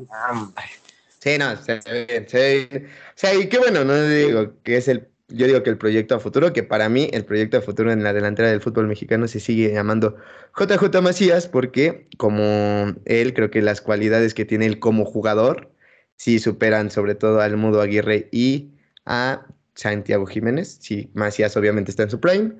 Sí, 1.27 1.37
no, 1.37 1.55
se 1.61 1.73
ve 1.73 2.05
bien, 2.05 2.29
se 2.29 2.37
ve 2.37 2.67
bien. 2.71 2.85
O 2.85 3.11
sea, 3.15 3.35
y 3.35 3.49
qué 3.49 3.57
bueno, 3.57 3.83
no 3.83 4.01
digo 4.01 4.53
que 4.63 4.77
es 4.77 4.87
el 4.87 5.07
yo 5.29 5.45
digo 5.45 5.61
que 5.61 5.69
el 5.69 5.77
proyecto 5.77 6.15
a 6.15 6.19
futuro, 6.19 6.53
que 6.53 6.63
para 6.63 6.87
mí 6.87 7.09
el 7.11 7.25
proyecto 7.25 7.57
a 7.57 7.61
futuro 7.61 7.91
en 7.91 8.01
la 8.01 8.13
delantera 8.13 8.49
del 8.49 8.61
fútbol 8.61 8.87
mexicano 8.87 9.27
se 9.27 9.41
sigue 9.41 9.73
llamando 9.73 10.15
JJ 10.57 11.01
Macías, 11.01 11.47
porque 11.47 12.07
como 12.17 12.95
él, 13.05 13.33
creo 13.33 13.51
que 13.51 13.61
las 13.61 13.81
cualidades 13.81 14.33
que 14.33 14.45
tiene 14.45 14.67
él 14.67 14.79
como 14.79 15.03
jugador, 15.03 15.69
sí 16.15 16.39
superan 16.39 16.91
sobre 16.91 17.15
todo 17.15 17.41
al 17.41 17.57
Mudo 17.57 17.81
Aguirre 17.81 18.29
y 18.31 18.71
a 19.05 19.45
Santiago 19.75 20.25
Jiménez. 20.27 20.77
Sí, 20.79 21.11
Macías 21.13 21.57
obviamente 21.57 21.91
está 21.91 22.03
en 22.03 22.09
su 22.09 22.21
prime, 22.21 22.53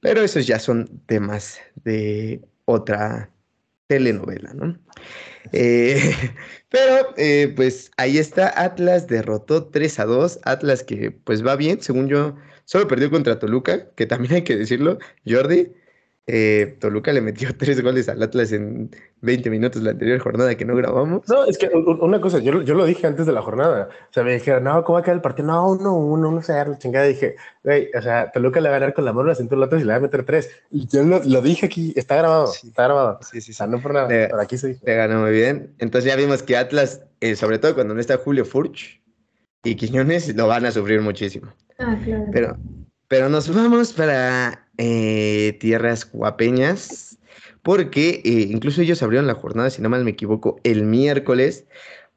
pero 0.00 0.22
esos 0.22 0.46
ya 0.46 0.58
son 0.58 1.02
temas 1.06 1.60
de 1.84 2.40
otra 2.64 3.30
telenovela, 3.88 4.54
¿no? 4.54 4.78
Eh, 5.52 6.00
pero 6.70 7.14
eh, 7.16 7.52
pues 7.56 7.90
ahí 7.96 8.18
está, 8.18 8.52
Atlas 8.62 9.06
derrotó 9.06 9.66
3 9.66 10.00
a 10.00 10.04
2, 10.04 10.40
Atlas 10.44 10.82
que 10.82 11.10
pues 11.10 11.44
va 11.44 11.56
bien, 11.56 11.80
según 11.80 12.08
yo, 12.08 12.36
solo 12.64 12.88
perdió 12.88 13.10
contra 13.10 13.38
Toluca, 13.38 13.90
que 13.94 14.06
también 14.06 14.34
hay 14.34 14.44
que 14.44 14.56
decirlo, 14.56 14.98
Jordi, 15.26 15.72
eh, 16.32 16.76
Toluca 16.78 17.12
le 17.12 17.20
metió 17.20 17.48
tres 17.58 17.82
goles 17.82 18.08
al 18.08 18.22
Atlas 18.22 18.52
en 18.52 18.90
20 19.22 19.50
minutos 19.50 19.82
la 19.82 19.90
anterior 19.90 20.20
jornada 20.20 20.54
que 20.54 20.64
no 20.64 20.76
grabamos. 20.76 21.28
No, 21.28 21.44
es 21.44 21.58
que 21.58 21.68
una 21.68 22.20
cosa, 22.20 22.38
yo, 22.38 22.62
yo 22.62 22.74
lo 22.74 22.84
dije 22.84 23.06
antes 23.06 23.26
de 23.26 23.32
la 23.32 23.42
jornada. 23.42 23.88
O 24.08 24.12
sea, 24.12 24.22
me 24.22 24.34
dijeron, 24.34 24.64
no, 24.64 24.84
¿cómo 24.84 24.94
va 24.94 25.00
a 25.00 25.02
quedar 25.02 25.16
el 25.16 25.22
partido? 25.22 25.48
No, 25.48 25.72
uno, 25.72 25.96
uno, 25.96 26.28
uno, 26.28 26.42
se 26.42 26.52
la 26.52 26.78
chingada. 26.78 27.06
dije, 27.06 27.34
güey, 27.64 27.90
o 27.96 28.00
sea, 28.00 28.30
Toluca 28.30 28.60
le 28.60 28.68
va 28.68 28.76
a 28.76 28.78
ganar 28.78 28.94
con 28.94 29.04
la 29.04 29.12
mano 29.12 29.28
la 29.28 29.34
cintura 29.34 29.64
Atlas 29.64 29.82
y 29.82 29.84
le 29.84 29.90
va 29.90 29.96
a 29.96 30.00
meter 30.00 30.24
tres. 30.24 30.50
Y 30.70 30.86
yo 30.86 31.02
lo, 31.02 31.20
lo 31.24 31.42
dije 31.42 31.66
aquí, 31.66 31.92
está 31.96 32.16
grabado, 32.16 32.52
está 32.52 32.84
grabado. 32.84 33.18
Sí, 33.22 33.40
sí, 33.40 33.40
sí. 33.40 33.50
O 33.50 33.54
sea, 33.54 33.66
no 33.66 33.82
por 33.82 33.92
nada, 33.92 34.06
pero 34.06 34.40
aquí 34.40 34.56
se 34.56 34.68
dice. 34.68 34.82
Le 34.86 34.94
ganó 34.94 35.22
muy 35.22 35.32
bien. 35.32 35.74
Entonces 35.78 36.08
ya 36.08 36.16
vimos 36.16 36.44
que 36.44 36.56
Atlas, 36.56 37.02
eh, 37.20 37.34
sobre 37.34 37.58
todo 37.58 37.74
cuando 37.74 37.94
no 37.94 38.00
está 38.00 38.16
Julio 38.18 38.44
Furch 38.44 39.02
y 39.64 39.74
Quiñones, 39.74 40.34
lo 40.36 40.46
van 40.46 40.64
a 40.64 40.70
sufrir 40.70 41.00
muchísimo. 41.00 41.52
Ah, 41.78 41.98
claro. 42.04 42.26
Pero, 42.32 42.56
pero 43.10 43.28
nos 43.28 43.52
vamos 43.52 43.92
para 43.92 44.68
eh, 44.78 45.56
tierras 45.58 46.08
guapeñas, 46.12 47.18
porque 47.62 48.22
eh, 48.24 48.46
incluso 48.48 48.82
ellos 48.82 49.02
abrieron 49.02 49.26
la 49.26 49.34
jornada, 49.34 49.68
si 49.68 49.82
no 49.82 49.88
mal 49.88 50.04
me 50.04 50.12
equivoco, 50.12 50.60
el 50.62 50.84
miércoles, 50.84 51.66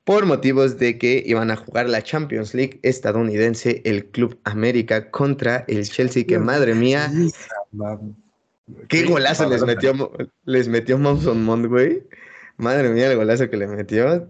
por 0.03 0.27
motivos 0.27 0.77
de 0.77 1.00
que 1.00 1.23
iban 1.25 1.50
a 1.50 1.55
jugar 1.55 1.89
la 1.89 2.03
Champions 2.03 2.53
League 2.53 2.79
estadounidense, 2.83 3.81
el 3.85 4.05
Club 4.05 4.39
América 4.43 5.09
contra 5.09 5.65
el 5.67 5.89
Chelsea, 5.89 6.25
que 6.27 6.38
madre 6.38 6.75
mía, 6.75 7.12
qué 8.88 9.03
golazo 9.05 9.50
les 9.50 9.65
metió, 9.65 10.12
les 10.45 10.67
metió 10.67 11.00
Monson 11.00 11.43
Mont, 11.43 11.65
güey. 11.65 12.03
Madre 12.57 12.89
mía, 12.89 13.09
el 13.09 13.17
golazo 13.17 13.50
que 13.50 13.57
le 13.57 13.65
metió 13.65 14.27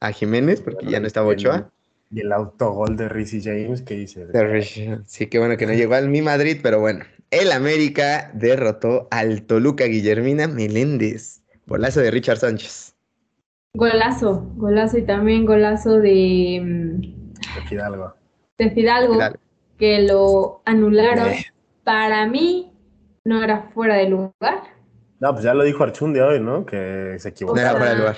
a 0.00 0.10
Jiménez, 0.10 0.60
porque 0.60 0.86
ya 0.86 0.98
no 0.98 1.06
estaba 1.06 1.28
Ochoa. 1.28 1.70
Y 2.10 2.20
el 2.20 2.32
autogol 2.32 2.96
de 2.96 3.08
Rizzy 3.08 3.42
James 3.42 3.82
que 3.82 3.94
dice. 3.94 4.26
Sí, 5.06 5.26
qué 5.26 5.38
bueno 5.38 5.56
que 5.56 5.66
no 5.66 5.74
llegó 5.74 5.94
al 5.94 6.08
Mi 6.08 6.22
Madrid, 6.22 6.58
pero 6.62 6.80
bueno. 6.80 7.04
El 7.30 7.52
América 7.52 8.30
derrotó 8.32 9.08
al 9.10 9.42
Toluca 9.42 9.84
Guillermina 9.84 10.48
Meléndez. 10.48 11.42
Golazo 11.66 12.00
de 12.00 12.10
Richard 12.10 12.38
Sánchez. 12.38 12.94
Golazo, 13.74 14.50
golazo 14.56 14.96
y 14.96 15.02
también 15.02 15.44
golazo 15.44 15.98
de. 15.98 17.12
De 17.54 17.68
Fidalgo. 17.68 18.14
De 18.56 18.70
Fidalgo, 18.70 19.18
que 19.78 20.00
lo 20.02 20.62
anularon. 20.64 21.28
Eh. 21.28 21.44
Para 21.84 22.26
mí, 22.26 22.72
no 23.24 23.42
era 23.42 23.70
fuera 23.74 23.96
de 23.96 24.08
lugar. 24.08 24.62
No, 25.20 25.32
pues 25.32 25.44
ya 25.44 25.52
lo 25.52 25.64
dijo 25.64 25.84
Archundi 25.84 26.20
hoy, 26.20 26.40
¿no? 26.40 26.64
Que 26.64 27.16
se 27.18 27.28
equivocó. 27.28 27.56
No 27.56 27.60
era 27.60 27.72
fuera 27.72 27.90
de 27.90 27.98
lugar. 27.98 28.16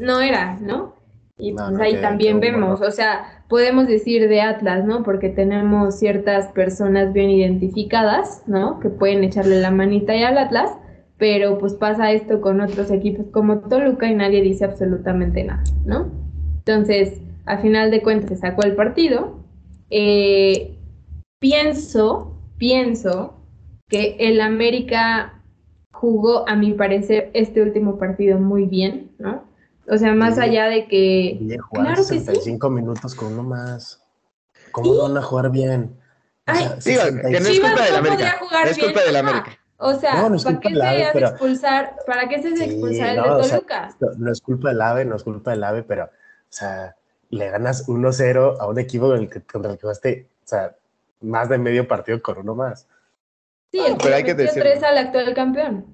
No 0.00 0.20
era, 0.20 0.56
¿no? 0.60 0.96
Y 1.42 1.54
pues 1.54 1.80
ahí 1.80 2.00
también 2.00 2.38
vemos, 2.38 2.80
o 2.80 2.92
sea, 2.92 3.42
podemos 3.48 3.88
decir 3.88 4.28
de 4.28 4.40
Atlas, 4.40 4.84
¿no? 4.84 5.02
Porque 5.02 5.28
tenemos 5.28 5.98
ciertas 5.98 6.46
personas 6.52 7.12
bien 7.12 7.30
identificadas, 7.30 8.44
¿no? 8.46 8.78
Que 8.78 8.90
pueden 8.90 9.24
echarle 9.24 9.60
la 9.60 9.72
manita 9.72 10.14
ya 10.14 10.28
al 10.28 10.38
Atlas, 10.38 10.70
pero 11.18 11.58
pues 11.58 11.74
pasa 11.74 12.12
esto 12.12 12.40
con 12.40 12.60
otros 12.60 12.92
equipos 12.92 13.26
como 13.32 13.58
Toluca 13.58 14.06
y 14.08 14.14
nadie 14.14 14.40
dice 14.40 14.64
absolutamente 14.64 15.42
nada, 15.42 15.64
¿no? 15.84 16.12
Entonces, 16.58 17.20
al 17.44 17.60
final 17.60 17.90
de 17.90 18.02
cuentas 18.02 18.28
se 18.30 18.36
sacó 18.36 18.62
el 18.62 18.76
partido. 18.76 19.40
Eh, 19.90 20.76
pienso, 21.40 22.38
pienso 22.56 23.34
que 23.88 24.14
el 24.20 24.40
América 24.40 25.42
jugó, 25.90 26.48
a 26.48 26.54
mi 26.54 26.72
parecer, 26.74 27.32
este 27.34 27.62
último 27.62 27.98
partido 27.98 28.38
muy 28.38 28.66
bien, 28.66 29.10
¿no? 29.18 29.50
O 29.88 29.96
sea, 29.98 30.14
más 30.14 30.38
allá 30.38 30.66
de 30.66 30.86
que. 30.86 31.38
Bien, 31.40 31.60
jugar 31.60 31.86
claro 31.86 32.04
65 32.04 32.70
minutos 32.70 33.14
con 33.14 33.32
uno 33.32 33.42
más. 33.42 34.02
¿Cómo 34.70 35.02
van 35.02 35.16
a 35.16 35.22
jugar 35.22 35.50
bien? 35.50 35.98
O 36.46 36.54
sea, 36.54 36.68
Ay, 36.74 36.78
digo, 36.84 37.02
que 37.30 37.40
no 37.40 37.48
es 37.48 37.60
culpa 37.60 37.84
de 37.84 37.90
la 37.90 37.98
América. 37.98 38.36
Es 38.66 38.78
culpa 38.78 39.00
de 39.02 39.12
la 39.12 39.18
América. 39.20 39.58
O 39.84 39.94
sea, 39.94 40.22
no, 40.22 40.28
no 40.28 40.40
¿para, 40.40 40.60
qué 40.60 40.80
AVE, 40.80 41.08
pero... 41.12 41.28
expulsar, 41.28 41.96
¿para 42.06 42.28
qué 42.28 42.40
se 42.40 42.56
sí, 42.56 42.62
expulsar 42.62 43.16
no, 43.16 43.36
el 43.36 43.42
de 43.42 43.48
Toluca? 43.48 43.88
O 43.88 43.98
sea, 43.98 44.08
no, 44.16 44.24
no, 44.26 44.32
es 44.32 44.40
culpa 44.40 44.68
del 44.68 44.80
AVE, 44.80 45.04
no 45.04 45.16
es 45.16 45.24
culpa 45.24 45.50
del 45.50 45.64
AVE, 45.64 45.82
pero, 45.82 46.04
o 46.04 46.08
sea, 46.48 46.94
le 47.30 47.50
ganas 47.50 47.88
1-0 47.88 48.58
a 48.60 48.66
un 48.68 48.78
equipo 48.78 49.08
con 49.08 49.18
el 49.18 49.28
que, 49.28 49.42
contra 49.42 49.72
el 49.72 49.78
que 49.78 49.82
jugaste, 49.82 50.28
o 50.44 50.46
sea, 50.46 50.76
más 51.20 51.48
de 51.48 51.58
medio 51.58 51.88
partido 51.88 52.22
con 52.22 52.38
uno 52.38 52.54
más. 52.54 52.86
Sí, 53.72 53.80
el 53.80 53.96
que 53.96 54.04
pero 54.04 54.14
hay 54.14 54.22
que 54.22 54.34
decir... 54.34 54.62
tres 54.62 54.84
al 54.84 54.98
actual 54.98 55.34
campeón. 55.34 55.86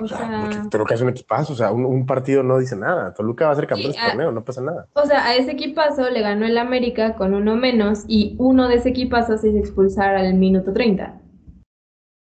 O 0.00 0.08
sea, 0.08 0.66
Toluca 0.70 0.94
es 0.94 1.00
un 1.00 1.08
equipazo, 1.10 1.52
o 1.52 1.56
sea, 1.56 1.72
un, 1.72 2.06
partido 2.06 2.42
no 2.42 2.58
dice 2.58 2.76
nada. 2.76 3.12
Toluca 3.14 3.46
va 3.46 3.52
a 3.52 3.56
ser 3.56 3.66
campeón 3.66 3.92
de 3.92 3.98
este 3.98 4.10
torneo, 4.10 4.32
no 4.32 4.44
pasa 4.44 4.60
nada. 4.60 4.86
O 4.94 5.04
sea, 5.04 5.24
a 5.24 5.34
ese 5.36 5.52
equipazo 5.52 6.08
le 6.10 6.20
ganó 6.20 6.46
el 6.46 6.58
América 6.58 7.14
con 7.14 7.34
uno 7.34 7.56
menos 7.56 8.04
y 8.08 8.36
uno 8.38 8.68
de 8.68 8.76
ese 8.76 8.90
equipazo 8.90 9.36
se 9.38 9.48
hizo 9.48 9.58
expulsar 9.58 10.16
al 10.16 10.34
minuto 10.34 10.72
30. 10.72 11.20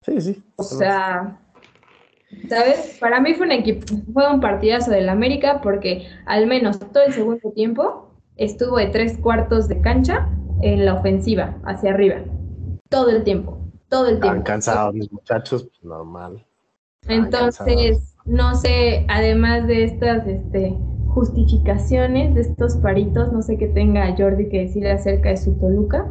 Sí, 0.02 0.22
sí. 0.22 0.44
O 0.58 0.64
sea, 0.64 1.40
¿sabes? 2.48 2.98
Para 3.00 3.20
mí 3.20 3.34
fue 3.34 3.46
un 3.46 3.52
equipo, 3.52 3.86
fue 4.14 4.32
un 4.32 4.40
partidazo 4.40 4.92
del 4.92 5.10
América 5.10 5.62
porque 5.62 6.08
al 6.26 6.48
menos 6.48 6.80
todo 6.80 7.04
el 7.04 7.14
segundo 7.14 7.52
tiempo 7.52 8.12
estuvo 8.38 8.78
de 8.78 8.88
tres 8.88 9.18
cuartos 9.18 9.68
de 9.68 9.82
cancha 9.82 10.30
en 10.62 10.86
la 10.86 10.94
ofensiva, 10.96 11.56
hacia 11.64 11.92
arriba. 11.92 12.18
Todo 12.90 13.10
el 13.10 13.24
tiempo, 13.24 13.58
todo 13.90 14.08
el 14.08 14.20
tiempo. 14.20 14.40
Están 14.40 14.44
cansados 14.44 14.94
mis 14.94 15.12
muchachos, 15.12 15.64
pues 15.64 15.84
normal. 15.84 16.46
Entonces, 17.08 18.16
no 18.26 18.56
sé, 18.56 19.06
además 19.08 19.68
de 19.68 19.84
estas 19.84 20.28
este, 20.28 20.76
justificaciones, 21.08 22.36
de 22.36 22.42
estos 22.42 22.76
paritos, 22.78 23.32
no 23.32 23.42
sé 23.42 23.58
qué 23.58 23.68
tenga 23.68 24.16
Jordi 24.18 24.50
que 24.50 24.62
decir 24.62 24.88
acerca 24.88 25.30
de 25.30 25.38
su 25.38 25.54
Toluca. 25.60 26.08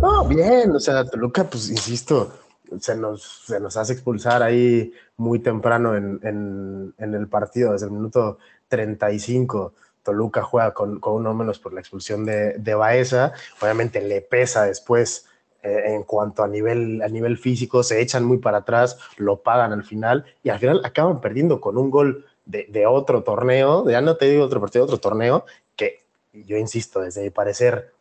No, 0.00 0.26
bien, 0.26 0.70
o 0.72 0.80
sea, 0.80 1.04
Toluca, 1.04 1.44
pues 1.44 1.70
insisto, 1.70 2.32
se 2.80 2.96
nos, 2.96 3.42
se 3.46 3.60
nos 3.60 3.76
hace 3.76 3.92
expulsar 3.92 4.42
ahí 4.42 4.92
muy 5.16 5.38
temprano 5.38 5.96
en, 5.96 6.18
en, 6.22 7.14
el 7.14 7.28
partido, 7.28 7.72
desde 7.72 7.86
el 7.86 7.92
minuto 7.92 8.38
35. 8.68 9.72
Toluca 10.02 10.42
juega 10.42 10.74
con, 10.74 11.00
con 11.00 11.14
uno 11.14 11.32
menos 11.34 11.58
por 11.58 11.72
la 11.72 11.80
expulsión 11.80 12.24
de, 12.24 12.54
de 12.58 12.74
Baeza. 12.74 13.32
Obviamente 13.60 14.00
le 14.00 14.20
pesa 14.20 14.64
después 14.64 15.26
en 15.64 16.02
cuanto 16.02 16.42
a 16.42 16.48
nivel, 16.48 17.00
a 17.02 17.08
nivel 17.08 17.38
físico, 17.38 17.82
se 17.82 18.00
echan 18.00 18.24
muy 18.24 18.38
para 18.38 18.58
atrás, 18.58 18.98
lo 19.16 19.42
pagan 19.42 19.72
al 19.72 19.84
final 19.84 20.24
y 20.42 20.50
al 20.50 20.58
final 20.58 20.80
acaban 20.84 21.20
perdiendo 21.20 21.60
con 21.60 21.78
un 21.78 21.90
gol 21.90 22.26
de, 22.44 22.66
de 22.70 22.86
otro 22.86 23.22
torneo, 23.22 23.88
ya 23.88 24.02
no 24.02 24.16
te 24.16 24.26
digo 24.26 24.44
otro 24.44 24.60
partido, 24.60 24.84
otro 24.84 24.98
torneo, 24.98 25.46
que 25.74 26.00
yo 26.32 26.58
insisto, 26.58 27.00
desde 27.00 27.22
mi 27.22 27.30
parecer, 27.30 27.92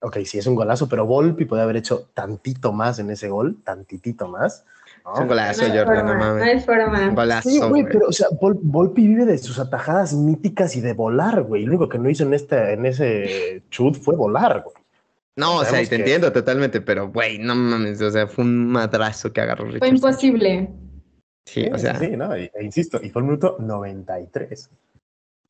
ok, 0.00 0.18
sí 0.24 0.38
es 0.38 0.46
un 0.46 0.54
golazo, 0.54 0.88
pero 0.88 1.06
Volpi 1.06 1.44
puede 1.44 1.62
haber 1.62 1.76
hecho 1.76 2.08
tantito 2.14 2.72
más 2.72 2.98
en 2.98 3.10
ese 3.10 3.28
gol, 3.28 3.56
tantitito 3.64 4.28
más. 4.28 4.64
Es 5.14 5.20
un 5.20 5.28
golazo, 5.28 5.66
no 5.66 5.74
Jordan, 5.74 6.06
no 6.06 6.14
mames. 6.14 6.66
No 6.66 7.14
Golazo, 7.14 7.48
sí, 7.48 7.60
güey, 7.60 7.84
pero, 7.84 8.08
o 8.08 8.12
sea, 8.12 8.28
Volpi 8.30 9.06
vive 9.06 9.24
de 9.24 9.38
sus 9.38 9.58
atajadas 9.58 10.12
míticas 10.12 10.76
y 10.76 10.80
de 10.80 10.92
volar, 10.92 11.42
güey. 11.42 11.64
Lo 11.64 11.70
único 11.70 11.88
que 11.88 11.98
no 11.98 12.10
hizo 12.10 12.24
en, 12.24 12.34
este, 12.34 12.74
en 12.74 12.84
ese 12.84 13.62
chut 13.70 13.96
fue 13.96 14.16
volar, 14.16 14.62
güey. 14.62 14.76
No, 15.38 15.58
o 15.58 15.64
sea, 15.64 15.80
y 15.80 15.86
te 15.86 15.94
entiendo 15.94 16.32
totalmente, 16.32 16.80
pero 16.80 17.12
güey, 17.12 17.38
no 17.38 17.54
mames, 17.54 18.00
o 18.02 18.10
sea, 18.10 18.26
fue 18.26 18.44
un 18.44 18.66
madrazo 18.66 19.32
que 19.32 19.40
agarró 19.40 19.66
Richard. 19.66 19.78
Fue 19.78 19.88
imposible. 19.88 20.68
Sí, 21.46 21.64
o 21.72 21.78
sea. 21.78 21.96
Sí, 21.96 22.08
no, 22.16 22.34
e, 22.34 22.50
insisto, 22.60 22.98
y 23.00 23.08
fue 23.10 23.22
el 23.22 23.26
minuto 23.26 23.56
93. 23.60 24.68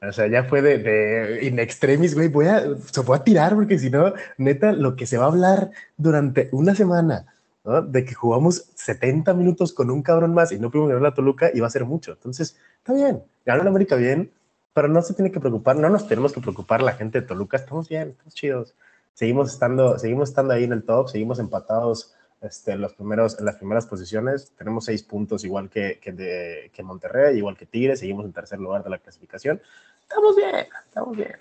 O 0.03 0.13
sea, 0.13 0.27
ya 0.27 0.45
fue 0.45 0.61
de, 0.61 0.77
de 0.77 1.47
in 1.47 1.59
extremis, 1.59 2.15
güey, 2.15 2.29
voy 2.29 2.49
a, 2.49 2.65
se 2.93 3.01
voy 3.01 3.17
a 3.17 3.25
tirar 3.25 3.55
porque 3.55 3.79
si 3.79 3.89
no, 3.89 4.13
neta, 4.37 4.73
lo 4.73 4.95
que 4.95 5.07
se 5.07 5.17
va 5.17 5.25
a 5.25 5.29
hablar 5.29 5.71
durante 5.97 6.51
una 6.53 6.75
semana, 6.75 7.25
¿no? 7.65 7.81
De 7.81 8.05
que 8.05 8.13
jugamos 8.13 8.71
70 8.75 9.33
minutos 9.33 9.73
con 9.73 9.91
un 9.91 10.03
cabrón 10.03 10.35
más 10.35 10.53
y 10.53 10.59
no 10.59 10.71
pudimos 10.71 10.91
ganar 10.91 11.03
la 11.03 11.15
Toluca, 11.15 11.51
iba 11.55 11.67
a 11.67 11.71
ser 11.71 11.87
mucho. 11.87 12.13
Entonces, 12.13 12.59
está 12.77 12.93
bien, 12.93 13.23
ganó 13.47 13.65
la 13.65 13.71
América 13.71 13.97
bien, 13.97 14.31
pero 14.75 14.87
no 14.87 15.01
se 15.01 15.15
tiene 15.15 15.33
que 15.33 15.41
preocupar, 15.41 15.77
no 15.77 15.89
nos 15.89 16.07
tenemos 16.07 16.35
que 16.35 16.43
preocupar 16.43 16.83
la 16.83 16.93
gente 16.93 17.23
de 17.23 17.27
Toluca, 17.27 17.57
estamos 17.57 17.89
bien, 17.89 18.11
estamos 18.11 18.35
chidos 18.35 18.75
seguimos 19.15 19.53
estando, 19.53 19.99
seguimos 19.99 20.29
estando 20.29 20.55
ahí 20.55 20.65
en 20.65 20.73
el 20.73 20.85
top, 20.85 21.09
seguimos 21.09 21.39
empatados 21.39 22.15
este, 22.41 22.73
en, 22.73 22.81
los 22.81 22.95
primeros, 22.95 23.39
en 23.39 23.45
las 23.45 23.57
primeras 23.57 23.87
posiciones. 23.87 24.53
Tenemos 24.57 24.85
seis 24.85 25.03
puntos 25.03 25.45
igual 25.45 25.69
que, 25.69 25.99
que, 26.01 26.13
de, 26.13 26.71
que 26.73 26.83
Monterrey, 26.83 27.37
igual 27.37 27.57
que 27.57 27.67
Tigres, 27.67 28.01
seguimos 28.01 28.25
en 28.25 28.33
tercer 28.33 28.59
lugar 28.59 28.85
de 28.85 28.91
la 28.91 28.99
clasificación. 28.99 29.61
Estamos 30.03 30.37
bien, 30.37 30.67
estamos 30.87 31.17
bien. 31.17 31.37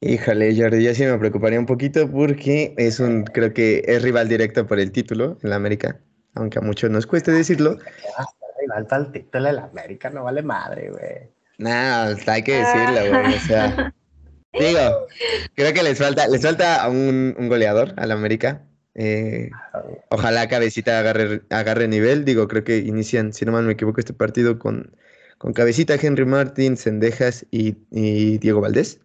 Híjole, 0.00 0.54
Jordi, 0.54 0.84
ya 0.84 0.94
sí 0.94 1.04
me 1.04 1.18
preocuparía 1.18 1.58
un 1.58 1.66
poquito 1.66 2.10
porque 2.10 2.74
es 2.76 3.00
un, 3.00 3.24
creo 3.24 3.54
que 3.54 3.82
es 3.86 4.02
rival 4.02 4.28
directo 4.28 4.66
por 4.66 4.78
el 4.78 4.92
título 4.92 5.38
en 5.42 5.50
la 5.50 5.56
América, 5.56 5.98
aunque 6.34 6.58
a 6.58 6.62
muchos 6.62 6.90
nos 6.90 7.06
cueste 7.06 7.32
decirlo. 7.32 7.78
Ah, 8.18 8.26
rival 8.60 8.86
para 8.86 9.04
el 9.04 9.12
título 9.12 9.48
en 9.48 9.56
la 9.56 9.64
América, 9.64 10.10
no 10.10 10.24
vale 10.24 10.42
madre, 10.42 10.90
güey. 10.90 11.30
Nah, 11.58 12.14
hay 12.26 12.42
que 12.42 12.58
decirlo, 12.58 13.08
güey. 13.08 13.34
O 13.34 13.40
sea, 13.40 13.94
digo, 14.58 15.06
creo 15.54 15.72
que 15.72 15.82
les 15.82 15.98
falta, 15.98 16.28
les 16.28 16.42
falta 16.42 16.88
un, 16.88 17.34
un 17.38 17.48
goleador 17.48 17.94
a 17.96 18.06
la 18.06 18.14
América. 18.14 18.62
Eh, 18.94 19.50
ojalá 20.10 20.48
Cabecita 20.48 21.00
agarre, 21.00 21.42
agarre 21.50 21.88
nivel. 21.88 22.24
Digo, 22.24 22.46
creo 22.48 22.64
que 22.64 22.78
inician, 22.78 23.32
si 23.32 23.44
no 23.44 23.52
mal 23.52 23.64
me 23.64 23.72
equivoco, 23.72 24.00
este 24.00 24.12
partido 24.12 24.58
con, 24.58 24.96
con 25.38 25.52
Cabecita, 25.52 25.94
Henry 25.94 26.24
Martin, 26.24 26.76
Sendejas 26.76 27.44
y, 27.50 27.76
y 27.90 28.38
Diego 28.38 28.60
Valdés. 28.60 29.00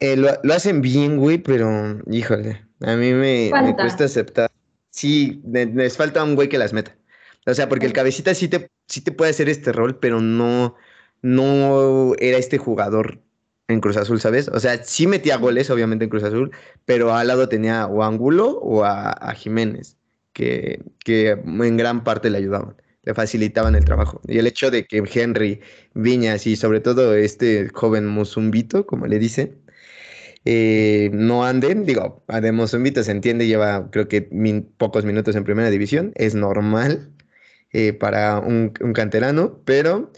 Eh, 0.00 0.16
lo, 0.16 0.30
lo, 0.42 0.54
hacen 0.54 0.80
bien, 0.80 1.18
güey, 1.18 1.38
pero 1.38 2.00
híjole, 2.10 2.64
a 2.80 2.96
mí 2.96 3.12
me, 3.12 3.50
me 3.62 3.76
cuesta 3.76 4.04
aceptar. 4.04 4.50
Sí, 4.90 5.40
les 5.44 5.96
falta 5.96 6.24
un 6.24 6.34
güey 6.34 6.48
que 6.48 6.58
las 6.58 6.72
meta. 6.72 6.96
O 7.46 7.54
sea, 7.54 7.68
porque 7.68 7.86
el 7.86 7.92
cabecita 7.92 8.34
sí 8.34 8.48
te, 8.48 8.68
sí 8.86 9.00
te 9.00 9.12
puede 9.12 9.30
hacer 9.30 9.48
este 9.48 9.72
rol, 9.72 9.98
pero 9.98 10.20
no, 10.20 10.74
no 11.22 12.14
era 12.18 12.38
este 12.38 12.58
jugador 12.58 13.20
en 13.68 13.80
Cruz 13.80 13.96
Azul, 13.96 14.20
¿sabes? 14.20 14.48
O 14.48 14.60
sea, 14.60 14.82
sí 14.84 15.06
metía 15.06 15.36
goles, 15.36 15.70
obviamente, 15.70 16.04
en 16.04 16.10
Cruz 16.10 16.22
Azul, 16.24 16.50
pero 16.84 17.14
al 17.14 17.28
lado 17.28 17.48
tenía 17.48 17.86
o 17.86 18.02
a 18.02 18.06
Angulo 18.06 18.58
o 18.58 18.84
a, 18.84 19.34
Jiménez, 19.34 19.96
que, 20.32 20.82
que, 21.04 21.30
en 21.30 21.76
gran 21.76 22.04
parte 22.04 22.30
le 22.30 22.38
ayudaban, 22.38 22.76
le 23.02 23.14
facilitaban 23.14 23.74
el 23.74 23.84
trabajo. 23.84 24.20
Y 24.26 24.38
el 24.38 24.46
hecho 24.46 24.70
de 24.70 24.86
que 24.86 25.02
Henry, 25.12 25.60
Viñas 25.94 26.46
y 26.46 26.56
sobre 26.56 26.80
todo 26.80 27.14
este 27.14 27.68
joven 27.70 28.06
Musumbito, 28.06 28.86
como 28.86 29.06
le 29.06 29.18
dicen, 29.18 29.62
eh, 30.44 31.10
no 31.12 31.44
anden, 31.44 31.84
digo, 31.84 32.24
a 32.28 32.40
de 32.40 32.52
Musumbito 32.52 33.02
se 33.04 33.12
entiende, 33.12 33.46
lleva 33.46 33.90
creo 33.90 34.08
que 34.08 34.22
pocos 34.76 35.04
minutos 35.04 35.36
en 35.36 35.44
primera 35.44 35.70
división, 35.70 36.12
es 36.16 36.34
normal 36.34 37.10
eh, 37.72 37.92
para 37.92 38.38
un, 38.40 38.72
un 38.80 38.92
canterano, 38.92 39.60
pero 39.64 40.10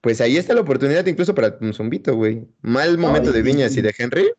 pues 0.00 0.20
ahí 0.20 0.36
está 0.36 0.54
la 0.54 0.62
oportunidad 0.62 1.04
incluso 1.06 1.34
para 1.34 1.56
un 1.60 1.74
zumbito, 1.74 2.14
güey. 2.14 2.46
Mal 2.62 2.96
momento 2.96 3.32
de 3.32 3.42
Viñas 3.42 3.76
y, 3.76 3.82
de 3.82 3.94
Henry. 3.96 4.32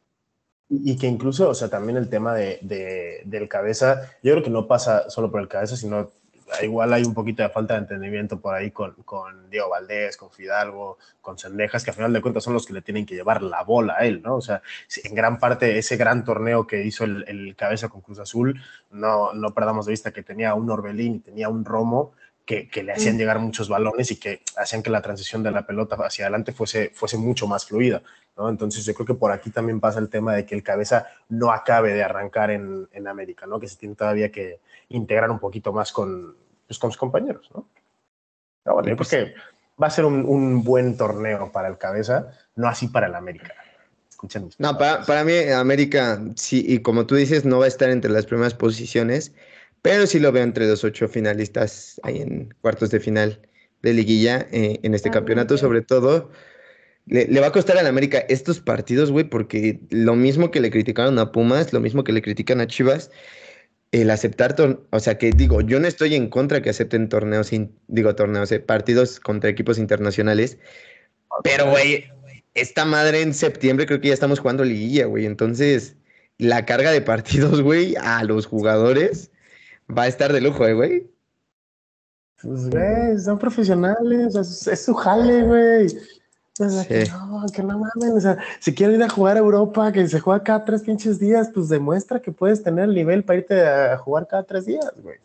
Y 0.70 0.98
que 0.98 1.08
incluso, 1.08 1.50
o 1.50 1.54
sea, 1.54 1.70
también 1.70 1.98
el 1.98 2.10
tema 2.10 2.34
de, 2.34 3.22
del 3.26 3.48
cabeza, 3.48 4.10
yo 4.24 4.32
creo 4.34 4.44
que 4.44 4.50
no 4.50 4.68
pasa 4.68 5.10
solo 5.10 5.30
por 5.30 5.42
el 5.42 5.48
cabeza, 5.48 5.76
sino 5.76 6.12
igual 6.64 6.94
hay 6.94 7.04
un 7.04 7.14
poquito 7.14 7.44
de 7.44 7.50
falta 7.50 7.76
de 7.76 7.82
entendimiento 7.82 8.40
por 8.40 8.56
ahí 8.56 8.72
con, 8.72 8.94
con 9.04 9.50
Diego 9.50 9.70
Valdés, 9.70 10.18
con 10.18 10.32
Fidalgo, 10.32 10.98
con 11.22 11.38
Sendejas, 11.38 11.84
que 11.84 11.92
al 11.92 11.96
final 11.96 12.14
de 12.14 12.22
cuentas 12.22 12.44
son 12.44 12.54
los 12.54 12.66
que 12.66 12.74
le 12.74 12.82
tienen 12.82 13.06
que 13.06 13.16
llevar 13.16 13.42
la 13.42 13.64
bola 13.64 13.96
a 14.00 14.06
él, 14.06 14.22
¿no? 14.22 14.36
O 14.36 14.42
sea, 14.42 14.62
en 15.04 15.14
gran 15.14 15.40
parte 15.40 15.78
ese 15.78 15.96
gran 15.98 16.24
torneo 16.24 16.68
que 16.68 16.84
hizo 16.84 17.04
el, 17.04 17.24
el 17.28 17.56
cabeza 17.56 17.90
con 17.90 18.02
Cruz 18.02 18.20
Azul, 18.20 18.60
no, 18.90 19.34
no 19.34 19.54
perdamos 19.54 19.86
de 19.86 19.92
vista 19.92 20.12
que 20.12 20.24
tenía 20.24 20.54
un 20.56 20.70
Orbelín 20.70 21.16
y 21.16 21.20
tenía 21.20 21.50
un 21.50 21.64
Romo, 21.64 22.14
que, 22.70 22.84
le 22.84 22.92
hacían 22.92 23.16
mm. 23.16 23.18
llegar 23.18 23.40
muchos 23.40 23.70
balones 23.70 24.12
y 24.12 24.18
que 24.18 24.42
hacían 24.58 24.84
que 24.84 24.90
la 24.90 25.02
transición 25.02 25.44
de 25.44 25.52
la 25.52 25.66
pelota 25.66 25.96
hacia 25.96 26.26
adelante 26.26 26.52
fuese, 26.52 26.92
fuese 26.94 27.18
mucho 27.18 27.48
más 27.48 27.66
fluida. 27.66 28.02
¿no? 28.38 28.50
Entonces 28.50 28.86
yo 28.86 28.94
creo 28.94 29.06
que 29.06 29.14
por 29.14 29.32
aquí 29.32 29.52
también 29.52 29.80
pasa 29.80 30.00
el 30.00 30.10
tema 30.10 30.36
de 30.36 30.46
que 30.46 30.56
el 30.56 30.64
cabeza 30.64 31.08
no 31.30 31.52
acabe 31.52 31.94
de 31.94 32.04
arrancar 32.04 32.52
en, 32.52 32.88
en 32.92 33.08
América, 33.08 33.46
¿no? 33.46 33.60
que 33.60 33.68
se 33.68 33.78
tiene 33.78 33.96
todavía 33.96 34.32
que 34.32 34.60
integrar 34.90 35.32
un 35.32 35.40
poquito 35.40 35.72
más 35.72 35.92
con, 35.92 36.36
pues, 36.68 36.78
con 36.78 36.92
sus 36.92 36.98
compañeros. 36.98 37.50
¿no? 37.54 37.68
Pero 38.64 38.76
bueno, 38.76 38.90
yo 38.90 38.98
creo 38.98 39.10
que 39.10 39.34
va 39.82 39.88
a 39.88 39.92
ser 39.92 40.06
un, 40.06 40.26
un, 40.26 40.64
buen 40.64 40.98
torneo 40.98 41.52
para 41.52 41.68
el 41.70 41.78
cabeza, 41.78 42.32
no 42.56 42.68
así 42.68 42.88
para 42.88 43.08
el 43.08 43.16
América. 43.16 43.54
Escuchen 44.10 44.50
no, 44.60 44.78
para, 44.78 45.04
para 45.04 45.24
mí 45.24 45.34
América, 45.50 46.22
sí, 46.36 46.64
y 46.68 46.80
como 46.80 47.08
tú 47.08 47.16
dices, 47.16 47.46
no 47.46 47.60
va 47.60 47.66
a 47.66 47.70
estar 47.70 47.90
entre 47.90 48.12
las 48.12 48.26
primeras 48.26 48.54
posiciones 48.54 49.34
pero 49.82 50.08
sí 50.08 50.20
lo 50.20 50.32
veo 50.32 50.44
entre 50.44 50.68
los 50.68 50.84
ocho 50.84 51.08
finalistas 51.08 52.00
ahí 52.04 52.22
en 52.22 52.54
cuartos 52.62 52.92
de 52.92 53.00
final 53.00 53.42
de 53.82 53.94
liguilla 53.94 54.48
eh, 54.52 54.80
en 54.84 54.94
este 54.94 55.10
ah, 55.10 55.14
campeonato, 55.14 55.58
sobre 55.58 55.82
todo. 55.82 56.32
Le, 57.08 57.40
va 57.40 57.48
a 57.48 57.52
costar 57.52 57.78
a 57.78 57.84
la 57.84 57.90
América 57.90 58.20
estos 58.30 58.60
partidos, 58.60 59.12
güey, 59.12 59.26
porque 59.26 59.80
lo 59.90 60.16
mismo 60.16 60.52
que 60.52 60.62
le 60.62 60.70
criticaron 60.70 61.18
a 61.18 61.32
Pumas, 61.32 61.74
lo 61.74 61.80
mismo 61.80 62.04
que 62.04 62.14
le 62.14 62.22
critican 62.22 62.62
a 62.62 62.68
Chivas, 62.68 63.10
el 63.92 64.10
aceptar, 64.12 64.56
o 64.92 65.00
sea, 65.00 65.18
que 65.18 65.32
digo, 65.32 65.62
yo 65.62 65.80
no 65.80 65.88
estoy 65.88 66.16
en 66.16 66.30
contra 66.30 66.62
que 66.62 66.70
acepten 66.70 67.10
torneos, 67.10 67.50
digo 67.88 68.16
torneos, 68.16 68.52
eh, 68.52 68.60
partidos 68.60 69.20
contra 69.20 69.50
equipos 69.50 69.80
internacionales, 69.80 70.58
pero, 71.44 71.70
güey, 71.70 72.06
esta 72.54 72.86
madre 72.86 73.22
en 73.22 73.34
septiembre 73.34 73.86
creo 73.86 74.02
que 74.02 74.10
ya 74.10 74.14
estamos 74.14 74.40
jugando 74.40 74.64
liguilla, 74.64 75.06
güey, 75.06 75.26
entonces 75.26 75.96
la 76.38 76.66
carga 76.66 76.92
de 76.92 77.02
partidos, 77.02 77.62
güey, 77.64 77.96
a 77.96 78.24
los 78.24 78.46
jugadores 78.46 79.32
Va 79.98 80.04
a 80.04 80.08
estar 80.08 80.32
de 80.32 80.42
lujo, 80.42 80.66
¿eh, 80.66 80.74
güey? 80.74 81.12
Pues, 82.42 82.70
güey, 82.70 83.20
son 83.20 83.38
profesionales, 83.38 84.36
es, 84.36 84.86
su 84.86 84.94
jale, 84.94 85.44
güey. 85.44 85.88
O 86.60 86.70
sea, 86.70 86.86
que 86.86 87.06
no, 87.10 87.46
que 87.54 87.64
no 87.64 87.80
mames. 87.80 88.14
O 88.16 88.20
sea, 88.20 88.38
si 88.60 88.74
quieren 88.74 88.98
ir 88.98 89.04
a 89.04 89.10
jugar 89.10 89.38
a 89.38 89.40
Europa, 89.40 89.92
que 89.92 90.08
se 90.08 90.20
juega 90.20 90.44
cada 90.44 90.66
tres 90.66 90.82
pinches 90.84 91.20
días, 91.20 91.50
pues 91.54 91.70
demuestra 91.70 92.22
que 92.22 92.32
puedes 92.32 92.64
tener 92.64 92.86
el 92.86 92.96
nivel 92.96 93.24
para 93.24 93.40
irte 93.40 93.62
a 93.68 93.98
jugar 93.98 94.28
cada 94.28 94.44
tres 94.44 94.66
días, 94.66 94.92
güey. 95.02 95.18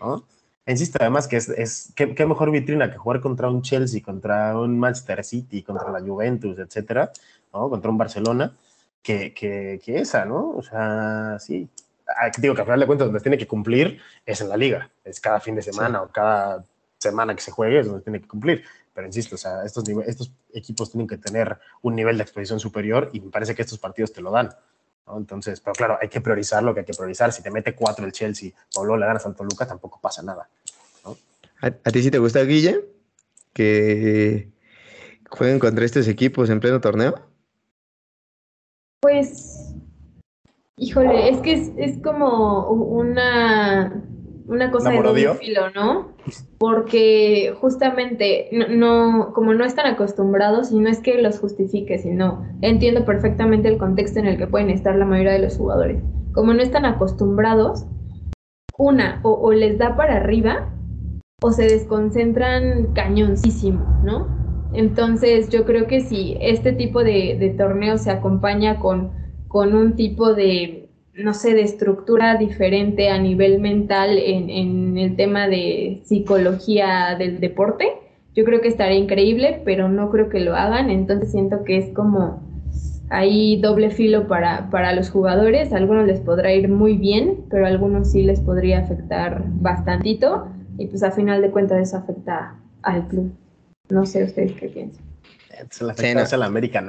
¿No? 0.00 0.24
Insisto, 0.66 0.98
además 1.00 1.26
que 1.26 1.36
es, 1.36 1.48
es 1.48 1.92
qué, 1.96 2.14
qué, 2.14 2.24
mejor 2.24 2.50
vitrina 2.52 2.90
que 2.90 2.96
jugar 2.96 3.20
contra 3.20 3.50
un 3.50 3.62
Chelsea, 3.62 4.00
contra 4.00 4.56
un 4.58 4.78
Manchester 4.78 5.24
City, 5.24 5.62
contra 5.62 5.90
la 5.90 6.00
Juventus, 6.00 6.58
etcétera, 6.58 7.10
¿no? 7.52 7.68
Contra 7.68 7.90
un 7.90 7.98
Barcelona, 7.98 8.56
que, 9.02 9.34
que, 9.34 9.80
que 9.84 9.98
esa, 9.98 10.24
¿no? 10.24 10.50
O 10.50 10.62
sea, 10.62 11.38
sí, 11.40 11.68
digo 12.38 12.54
que 12.54 12.60
al 12.60 12.66
final 12.66 12.80
de 12.80 12.86
cuentas 12.86 13.06
donde 13.06 13.20
tiene 13.20 13.38
que 13.38 13.46
cumplir 13.46 14.00
es 14.24 14.40
en 14.40 14.48
la 14.48 14.56
liga, 14.56 14.90
es 15.04 15.20
cada 15.20 15.40
fin 15.40 15.54
de 15.54 15.62
semana 15.62 16.02
o 16.02 16.08
cada 16.08 16.64
semana 16.98 17.34
que 17.34 17.42
se 17.42 17.50
juegue 17.50 17.80
es 17.80 17.86
donde 17.86 18.02
tiene 18.02 18.20
que 18.20 18.28
cumplir. 18.28 18.64
Pero 18.94 19.06
insisto, 19.06 19.34
o 19.36 19.38
sea, 19.38 19.64
estos, 19.64 19.84
estos 20.06 20.32
equipos 20.52 20.90
tienen 20.90 21.08
que 21.08 21.16
tener 21.16 21.58
un 21.80 21.94
nivel 21.94 22.16
de 22.16 22.22
exposición 22.22 22.60
superior 22.60 23.10
y 23.12 23.20
me 23.20 23.30
parece 23.30 23.54
que 23.54 23.62
estos 23.62 23.78
partidos 23.78 24.12
te 24.12 24.20
lo 24.20 24.30
dan. 24.30 24.50
¿no? 25.06 25.16
Entonces, 25.16 25.60
pero 25.60 25.74
claro, 25.74 25.98
hay 26.00 26.08
que 26.08 26.20
priorizar 26.20 26.62
lo 26.62 26.74
que 26.74 26.80
hay 26.80 26.86
que 26.86 26.94
priorizar. 26.94 27.32
Si 27.32 27.42
te 27.42 27.50
mete 27.50 27.74
cuatro 27.74 28.04
el 28.04 28.12
Chelsea 28.12 28.52
o 28.76 28.84
luego 28.84 28.98
le 28.98 29.06
ganas 29.06 29.24
al 29.26 29.34
Toluca, 29.34 29.66
tampoco 29.66 29.98
pasa 30.00 30.22
nada. 30.22 30.48
¿no? 31.04 31.16
¿A, 31.62 31.66
¿A, 31.66 31.90
ti 31.90 32.02
sí 32.02 32.10
te 32.10 32.18
gusta, 32.18 32.42
Guille? 32.42 32.84
Que 33.54 34.50
jueguen 35.28 35.58
contra 35.58 35.84
estos 35.84 36.06
equipos 36.08 36.50
en 36.50 36.60
pleno 36.60 36.80
torneo. 36.80 37.14
Pues 39.00 39.61
Híjole, 40.76 41.28
es 41.28 41.38
que 41.38 41.52
es, 41.76 41.98
como 42.02 42.68
una, 42.70 44.02
una 44.46 44.70
cosa 44.70 44.90
de 44.90 45.02
doble 45.02 45.34
filo, 45.34 45.70
¿no? 45.74 46.12
Porque 46.58 47.54
justamente 47.60 48.48
no, 48.70 49.32
como 49.34 49.52
no 49.52 49.66
están 49.66 49.86
acostumbrados, 49.86 50.72
y 50.72 50.80
no 50.80 50.88
es 50.88 51.00
que 51.00 51.20
los 51.20 51.38
justifique, 51.38 51.98
sino 51.98 52.42
entiendo 52.62 53.04
perfectamente 53.04 53.68
el 53.68 53.76
contexto 53.76 54.18
en 54.20 54.26
el 54.26 54.38
que 54.38 54.46
pueden 54.46 54.70
estar 54.70 54.96
la 54.96 55.04
mayoría 55.04 55.32
de 55.32 55.40
los 55.40 55.58
jugadores. 55.58 56.02
Como 56.32 56.54
no 56.54 56.62
están 56.62 56.86
acostumbrados, 56.86 57.84
una, 58.78 59.20
o, 59.22 59.52
les 59.52 59.76
da 59.76 59.94
para 59.94 60.16
arriba, 60.16 60.70
o 61.42 61.50
se 61.52 61.64
desconcentran 61.64 62.94
cañoncísimo, 62.94 64.00
¿no? 64.02 64.26
Entonces 64.72 65.50
yo 65.50 65.66
creo 65.66 65.86
que 65.86 66.00
si 66.00 66.38
este 66.40 66.72
tipo 66.72 67.04
de, 67.04 67.36
de 67.38 67.50
torneo 67.50 67.98
se 67.98 68.10
acompaña 68.10 68.80
con 68.80 69.21
con 69.52 69.74
un 69.74 69.96
tipo 69.96 70.32
de, 70.32 70.88
no 71.12 71.34
sé, 71.34 71.52
de 71.52 71.60
estructura 71.60 72.36
diferente 72.36 73.10
a 73.10 73.18
nivel 73.18 73.60
mental 73.60 74.16
en, 74.16 74.96
el 74.96 75.14
tema 75.14 75.46
de 75.46 76.00
psicología 76.06 77.16
del 77.18 77.38
deporte, 77.38 77.84
yo 78.34 78.44
creo 78.46 78.62
que 78.62 78.68
estaría 78.68 78.96
increíble, 78.96 79.60
pero 79.62 79.90
no 79.90 80.10
creo 80.10 80.30
que 80.30 80.40
lo 80.40 80.56
hagan, 80.56 80.88
entonces 80.88 81.32
siento 81.32 81.64
que 81.64 81.76
es 81.76 81.94
como 81.94 82.42
ahí 83.10 83.60
doble 83.60 83.90
filo 83.90 84.26
para, 84.26 84.70
para 84.70 84.94
los 84.94 85.10
jugadores, 85.10 85.74
algunos 85.74 86.06
les 86.06 86.20
podrá 86.20 86.50
ir 86.54 86.70
muy 86.70 86.96
bien, 86.96 87.44
pero 87.50 87.66
algunos 87.66 88.10
sí 88.10 88.22
les 88.22 88.40
podría 88.40 88.78
afectar 88.78 89.42
bastantito, 89.46 90.48
y 90.78 90.86
pues 90.86 91.02
a 91.02 91.10
final 91.10 91.42
de 91.42 91.50
cuentas 91.50 91.78
eso 91.78 91.98
afecta 91.98 92.56
al 92.80 93.06
club. 93.08 93.30
No 93.90 94.06
sé 94.06 94.24
ustedes 94.24 94.52
qué 94.52 94.68
piensan. 94.68 95.04
Se 95.68 95.84
la 95.84 95.92
afecta 95.92 96.24
sí, 96.24 96.36
no. 96.38 96.42
American 96.42 96.88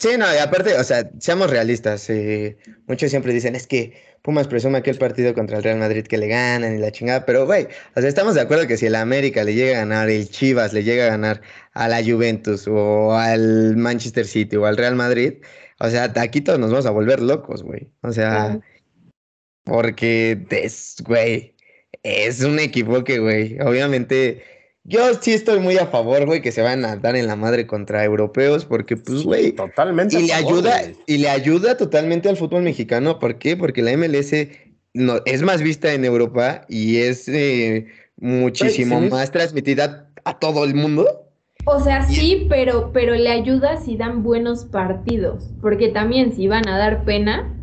Sí, 0.00 0.08
no, 0.18 0.24
y 0.34 0.38
aparte, 0.38 0.78
o 0.78 0.82
sea, 0.84 1.10
seamos 1.18 1.50
realistas. 1.50 2.08
Eh, 2.08 2.56
muchos 2.86 3.10
siempre 3.10 3.34
dicen, 3.34 3.54
es 3.54 3.66
que 3.66 3.92
Pumas 4.22 4.48
presume 4.48 4.78
aquel 4.78 4.96
partido 4.96 5.34
contra 5.34 5.58
el 5.58 5.62
Real 5.62 5.78
Madrid 5.78 6.06
que 6.06 6.16
le 6.16 6.26
ganan 6.26 6.74
y 6.74 6.78
la 6.78 6.90
chingada, 6.90 7.26
pero 7.26 7.44
güey, 7.44 7.68
o 7.94 8.00
sea, 8.00 8.08
estamos 8.08 8.34
de 8.34 8.40
acuerdo 8.40 8.66
que 8.66 8.78
si 8.78 8.86
el 8.86 8.94
América 8.94 9.44
le 9.44 9.54
llega 9.54 9.76
a 9.76 9.80
ganar, 9.80 10.08
el 10.08 10.30
Chivas 10.30 10.72
le 10.72 10.84
llega 10.84 11.04
a 11.04 11.08
ganar 11.10 11.42
a 11.74 11.86
la 11.86 12.02
Juventus 12.02 12.66
o 12.66 13.14
al 13.14 13.76
Manchester 13.76 14.26
City 14.26 14.56
o 14.56 14.64
al 14.64 14.78
Real 14.78 14.94
Madrid, 14.94 15.34
o 15.80 15.90
sea, 15.90 16.12
aquí 16.16 16.40
todos 16.40 16.58
nos 16.58 16.70
vamos 16.70 16.86
a 16.86 16.90
volver 16.90 17.20
locos, 17.20 17.62
güey. 17.62 17.90
O 18.02 18.12
sea, 18.12 18.58
porque 19.64 20.46
es, 20.50 20.96
güey, 21.06 21.54
es 22.02 22.42
un 22.42 22.58
equipo 22.58 23.04
que, 23.04 23.18
güey, 23.18 23.58
obviamente 23.60 24.42
yo 24.84 25.14
sí 25.20 25.32
estoy 25.32 25.60
muy 25.60 25.76
a 25.76 25.86
favor, 25.86 26.26
güey, 26.26 26.40
que 26.40 26.52
se 26.52 26.62
van 26.62 26.84
a 26.84 26.96
dar 26.96 27.16
en 27.16 27.26
la 27.26 27.36
madre 27.36 27.66
contra 27.66 28.04
europeos, 28.04 28.64
porque, 28.64 28.96
pues, 28.96 29.24
güey. 29.24 29.52
totalmente. 29.52 30.18
Y 30.18 30.26
le 30.26 30.32
ayuda, 30.32 30.82
y 31.06 31.18
le 31.18 31.28
ayuda 31.28 31.76
totalmente 31.76 32.28
al 32.28 32.36
fútbol 32.36 32.62
mexicano. 32.62 33.18
¿Por 33.18 33.38
qué? 33.38 33.56
Porque 33.56 33.82
la 33.82 33.96
MLS 33.96 34.32
no, 34.94 35.20
es 35.26 35.42
más 35.42 35.62
vista 35.62 35.92
en 35.92 36.04
Europa 36.04 36.64
y 36.68 36.96
es 36.96 37.28
eh, 37.28 37.86
muchísimo 38.16 39.00
más 39.02 39.30
transmitida 39.30 40.10
a 40.24 40.38
todo 40.38 40.64
el 40.64 40.74
mundo. 40.74 41.26
O 41.66 41.78
sea, 41.78 42.06
sí, 42.06 42.46
pero, 42.48 42.90
pero 42.92 43.14
le 43.14 43.30
ayuda 43.30 43.76
si 43.76 43.96
dan 43.96 44.22
buenos 44.22 44.64
partidos. 44.64 45.50
Porque 45.60 45.88
también 45.88 46.32
si 46.34 46.48
van 46.48 46.66
a 46.68 46.78
dar 46.78 47.04
pena. 47.04 47.54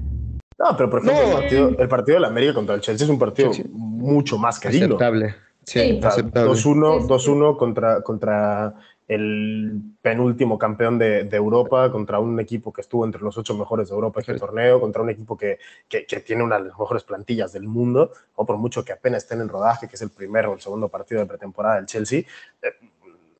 No, 0.59 0.77
pero 0.77 0.89
por 0.89 1.03
ejemplo, 1.03 1.25
el, 1.25 1.33
partido, 1.33 1.75
el 1.77 1.87
partido 1.87 2.15
de 2.15 2.21
la 2.21 2.27
América 2.27 2.53
contra 2.53 2.75
el 2.75 2.81
Chelsea 2.81 3.05
es 3.05 3.09
un 3.09 3.19
partido 3.19 3.51
mucho 3.71 4.37
más 4.37 4.59
que 4.59 4.67
Aceptable. 4.67 5.35
Sí, 5.67 5.99
2-1 5.99 7.57
contra, 7.57 8.01
contra 8.01 8.73
el 9.05 9.81
penúltimo 10.01 10.57
campeón 10.57 10.97
de, 10.97 11.27
Europa, 11.29 11.91
contra 11.91 12.19
un 12.19 12.39
equipo 12.39 12.71
que 12.71 12.79
estuvo 12.79 13.03
entre 13.03 13.21
los 13.21 13.37
ocho 13.37 13.53
mejores 13.53 13.89
de 13.89 13.95
Europa 13.95 14.21
en 14.21 14.31
este 14.31 14.39
torneo, 14.39 14.79
contra 14.79 15.01
un 15.01 15.09
equipo 15.09 15.37
que, 15.37 15.59
que, 15.89 16.05
tiene 16.21 16.43
una 16.43 16.57
de 16.57 16.69
las 16.69 16.79
mejores 16.79 17.03
plantillas 17.03 17.51
del 17.51 17.67
mundo, 17.67 18.13
o 18.35 18.45
por 18.45 18.55
mucho 18.55 18.85
que 18.85 18.93
apenas 18.93 19.23
estén 19.23 19.41
en 19.41 19.49
rodaje, 19.49 19.89
que 19.89 19.97
es 19.97 20.01
el 20.01 20.09
primero 20.09 20.51
o 20.51 20.53
el 20.53 20.61
segundo 20.61 20.87
partido 20.87 21.19
de 21.19 21.27
pretemporada 21.27 21.75
del 21.75 21.85
Chelsea. 21.85 22.19
Eh, 22.61 22.87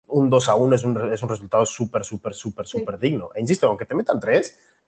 un 0.08 0.30
2 0.30 0.50
a 0.50 0.56
1 0.56 0.76
es 0.76 0.84
un, 0.84 1.14
es 1.14 1.24
un 1.24 1.30
resultado 1.30 1.66
súper, 1.66 2.04
súper, 2.04 2.34
súper, 2.34 2.68
súper 2.68 3.00
digno. 3.00 3.30
E 3.36 3.40
insisto, 3.40 3.68
aunque 3.68 3.86
te 3.86 3.96
metan 3.96 4.20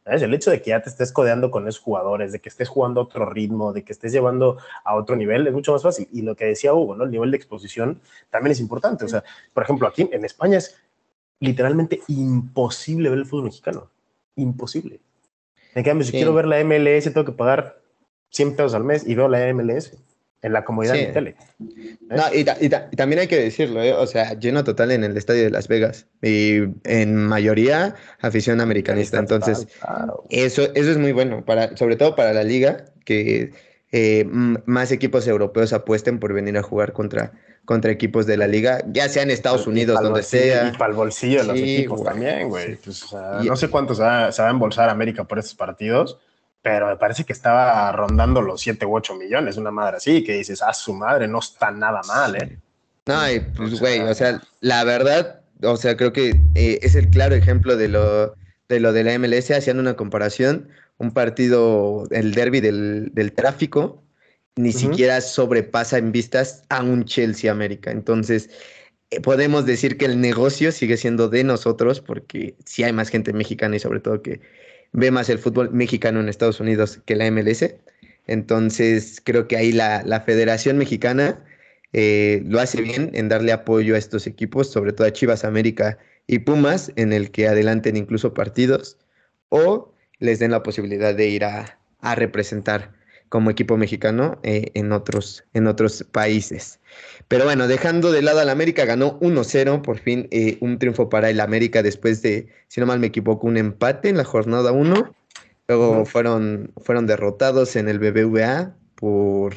el 0.06 0.34
hecho 0.34 0.52
de 0.52 0.62
que 0.62 0.72
ya 0.72 0.82
te 0.82 0.90
estés 0.90 1.12
codeando 1.12 1.52
con 1.52 1.68
esos 1.68 1.82
jugadores, 1.82 2.32
de 2.32 2.40
que 2.40 2.50
estés 2.50 2.68
jugando 2.68 3.02
a 3.02 3.04
otro 3.04 3.26
ritmo, 3.30 3.74
de 3.74 3.84
que 3.84 3.94
estés 3.94 4.12
llevando 4.12 4.58
a 4.84 4.96
otro 4.96 5.16
nivel, 5.16 5.46
es 5.46 5.54
mucho 5.54 5.74
más 5.74 5.84
fácil. 5.84 6.08
Y 6.12 6.22
lo 6.24 6.36
que 6.36 6.46
decía 6.46 6.74
Hugo, 6.74 6.96
¿no? 6.96 7.04
El 7.04 7.12
nivel 7.12 7.32
de 7.32 7.38
exposición 7.38 8.02
también 8.30 8.52
es 8.52 8.60
importante. 8.60 9.06
O 9.06 9.08
sea, 9.08 9.24
por 9.54 9.64
ejemplo, 9.64 9.88
aquí 9.88 10.10
en 10.12 10.26
España 10.26 10.58
es 10.58 10.76
literalmente 11.40 12.02
imposible 12.08 13.10
ver 13.10 13.20
el 13.20 13.26
fútbol 13.26 13.46
mexicano. 13.46 13.90
Imposible. 14.36 15.00
En 15.76 15.84
cambio, 15.84 16.06
si 16.06 16.12
quiero 16.12 16.34
ver 16.34 16.48
la 16.48 16.64
MLS, 16.64 17.06
tengo 17.06 17.26
que 17.26 17.32
pagar 17.32 17.80
100 18.32 18.56
pesos 18.56 18.74
al 18.74 18.84
mes 18.84 19.08
y 19.08 19.16
veo 19.16 19.28
la 19.28 19.54
MLS 19.54 19.98
en 20.42 20.54
la 20.54 20.64
comodidad 20.64 20.94
de 20.94 21.08
tele. 21.08 21.36
No, 21.60 22.24
y, 22.34 22.44
también 22.96 23.20
hay 23.20 23.28
que 23.28 23.38
decirlo, 23.38 23.84
¿eh? 23.84 23.94
o 23.94 24.08
sea, 24.08 24.34
lleno 24.40 24.64
total 24.64 24.92
en 24.92 25.04
el 25.04 25.18
estadio 25.18 25.44
de 25.44 25.50
Las 25.50 25.68
Vegas 25.68 26.08
y 26.22 26.60
en 26.84 27.16
mayoría 27.16 27.96
afición 28.22 28.62
americanista. 28.62 29.20
Entonces, 29.20 29.68
eso, 30.30 30.64
eso 30.74 30.92
es 30.92 30.98
muy 30.98 31.12
bueno, 31.12 31.44
para, 31.44 31.76
sobre 31.76 31.98
todo 31.98 32.16
para 32.16 32.34
la 32.34 32.44
liga, 32.44 32.86
que 33.04 33.52
eh, 33.92 34.26
más 34.30 34.92
equipos 34.92 35.28
europeos 35.28 35.74
apuesten 35.74 36.20
por 36.20 36.34
venir 36.34 36.58
a 36.58 36.64
jugar 36.64 36.94
contra, 36.94 37.34
contra 37.66 37.92
equipos 37.92 38.26
de 38.26 38.38
la 38.38 38.48
liga, 38.48 38.82
ya 38.88 39.10
sea 39.10 39.24
en 39.24 39.32
Estados 39.32 39.68
Unidos, 39.68 40.02
donde 40.02 40.24
sea. 40.24 40.70
Y 40.74 40.78
para 40.78 40.92
el 40.92 40.96
bolsillo 40.96 41.42
de 41.42 41.48
los 41.48 41.58
equipos 41.58 42.04
también, 42.04 42.48
güey. 42.48 42.78
Pues, 42.78 43.14
no 43.44 43.56
sé 43.58 43.68
cuántos 43.70 43.98
se 43.98 44.04
va, 44.04 44.32
se 44.32 44.42
va 44.42 44.48
a 44.48 44.52
embolsar 44.52 44.90
América 44.90 45.26
por 45.26 45.40
estos 45.40 45.56
partidos 45.56 46.18
pero 46.62 46.88
me 46.88 46.98
parece 46.98 47.24
que 47.24 47.34
estaba 47.34 47.92
rondando 47.92 48.42
los 48.42 48.62
7 48.62 48.86
u 48.86 48.96
8 48.96 49.16
millones, 49.16 49.58
una 49.58 49.72
madre 49.72 49.98
así, 49.98 50.24
que 50.24 50.34
dices, 50.34 50.62
ah, 50.62 50.74
su 50.74 50.94
madre, 50.94 51.28
no 51.28 51.40
está 51.40 51.72
nada 51.72 52.02
mal, 52.08 52.36
¿eh? 52.36 52.58
No, 53.06 53.32
y 53.32 53.40
pues, 53.40 53.80
güey, 53.80 54.02
o, 54.02 54.14
sea, 54.14 54.42
la 54.60 54.84
verdad, 54.84 55.42
o 55.64 55.78
sea, 55.78 55.98
creo 55.98 56.14
que 56.14 56.40
eh, 56.56 56.80
es 56.82 56.96
el 56.96 57.10
claro 57.10 57.34
ejemplo 57.34 57.76
de 57.76 57.88
lo, 57.88 58.36
de 58.68 58.80
lo 58.80 58.94
de 58.94 59.04
la 59.04 59.18
MLS, 59.18 59.52
haciendo 59.52 59.82
una 59.82 59.96
comparación, 59.96 60.70
un 60.98 61.12
partido, 61.12 62.04
el 62.12 62.34
derby 62.34 62.60
del, 62.60 63.10
del 63.14 63.34
tráfico, 63.34 64.04
ni 64.56 64.74
siquiera 64.74 65.22
sobrepasa 65.22 65.98
en 65.98 66.12
vistas 66.12 66.64
a 66.70 66.84
un 66.84 67.06
Chelsea 67.06 67.50
América. 67.50 67.92
Entonces, 67.92 68.50
eh, 69.10 69.22
podemos 69.22 69.66
decir 69.66 69.98
que 69.98 70.06
el 70.06 70.20
negocio 70.20 70.72
sigue 70.72 70.98
siendo 70.98 71.30
de 71.30 71.44
nosotros, 71.44 72.02
porque 72.02 72.56
sí 72.66 72.84
hay 72.84 72.94
más 72.94 73.10
gente 73.10 73.34
mexicana 73.34 73.78
y 73.78 73.80
sobre 73.80 74.02
todo 74.02 74.22
que 74.22 74.42
ve 74.92 75.12
más 75.12 75.30
el 75.30 75.40
fútbol 75.40 75.72
mexicano 75.72 76.20
en 76.20 76.30
Estados 76.30 76.60
Unidos 76.60 77.02
que 77.06 77.16
la 77.16 77.30
MLS. 77.32 77.76
Entonces, 78.28 79.22
creo 79.24 79.48
que 79.48 79.58
ahí 79.58 79.72
la, 79.72 80.24
Federación 80.26 80.78
Mexicana 80.78 81.44
eh, 81.94 82.44
lo 82.46 82.60
hace 82.60 82.82
bien 82.82 83.10
en 83.14 83.30
darle 83.30 83.52
apoyo 83.52 83.96
a 83.96 83.98
estos 83.98 84.28
equipos, 84.28 84.72
sobre 84.72 84.94
todo 84.94 85.08
a 85.08 85.14
Chivas 85.14 85.44
América 85.44 85.98
y 86.28 86.40
Pumas, 86.40 86.92
en 86.96 87.14
el 87.14 87.32
que 87.32 87.48
adelanten 87.48 87.98
incluso 87.98 88.34
partidos 88.34 88.98
o 89.50 89.94
les 90.20 90.40
den 90.40 90.52
la 90.52 90.64
posibilidad 90.64 91.16
de 91.16 91.28
ir 91.28 91.44
a, 91.46 91.76
representar 92.16 92.94
como 93.28 93.50
equipo 93.50 93.76
mexicano 93.76 94.40
eh, 94.44 94.72
en, 94.74 94.92
otros, 94.94 95.44
en 95.54 95.68
otros 95.68 96.04
países. 96.12 96.80
Pero 97.30 97.46
bueno, 97.46 97.68
dejando 97.68 98.12
de 98.12 98.24
lado 98.24 98.40
al 98.40 98.50
América, 98.50 98.86
ganó 98.86 99.20
1-0, 99.20 99.84
por 99.84 100.00
fin 100.00 100.28
eh, 100.32 100.58
un 100.62 100.80
triunfo 100.80 101.10
para 101.10 101.30
el 101.30 101.40
América 101.40 101.84
después 101.84 102.24
de, 102.24 102.48
si 102.68 102.82
no 102.82 102.88
mal 102.88 103.00
me 103.00 103.08
equivoco, 103.08 103.46
un 103.46 103.58
empate 103.58 104.10
en 104.10 104.18
la 104.18 104.24
jornada 104.24 104.72
1. 104.72 105.14
Luego 105.68 106.06
fueron, 106.06 106.74
fueron 106.78 107.06
derrotados 107.06 107.76
en 107.76 107.88
el 107.88 108.00
BBVA 108.00 108.74
por, 108.96 109.54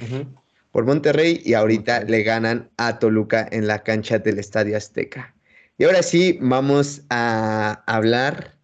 por 0.71 0.85
Monterrey 0.85 1.41
y 1.43 1.55
ahorita 1.55 2.05
le 2.05 2.23
ganan 2.23 2.71
a 2.77 2.99
Toluca 2.99 3.49
en 3.51 3.67
la 3.67 3.83
cancha 3.83 4.19
del 4.19 4.39
Estadio 4.39 4.77
Azteca. 4.77 5.35
Y 5.79 5.85
ahora 5.85 6.03
sí, 6.03 6.39
vamos 6.43 7.01
a 7.09 7.83
hablar 7.87 8.55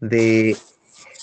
de 0.00 0.58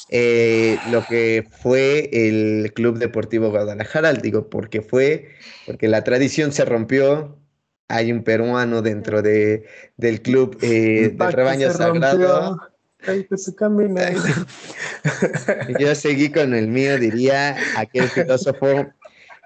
eh, 0.10 0.78
lo 0.92 1.06
que 1.06 1.48
fue 1.62 2.10
el 2.12 2.74
Club 2.74 2.98
Deportivo 2.98 3.50
Guadalajara. 3.50 4.14
Digo, 4.14 4.50
porque 4.50 4.82
fue, 4.82 5.30
porque 5.66 5.88
la 5.88 6.04
tradición 6.04 6.52
se 6.52 6.66
rompió. 6.66 7.40
Hay 7.88 8.12
un 8.12 8.24
peruano 8.24 8.82
dentro 8.82 9.22
de, 9.22 9.66
del 9.98 10.22
club 10.22 10.58
eh, 10.62 11.16
del 11.16 11.34
rebaño 11.34 11.72
sagrado. 11.72 12.60
Yo 15.80 15.94
seguí 15.94 16.32
con 16.32 16.56
el 16.56 16.68
mío, 16.68 16.98
diría 16.98 17.56
aquel 17.78 18.10
filósofo 18.10 18.88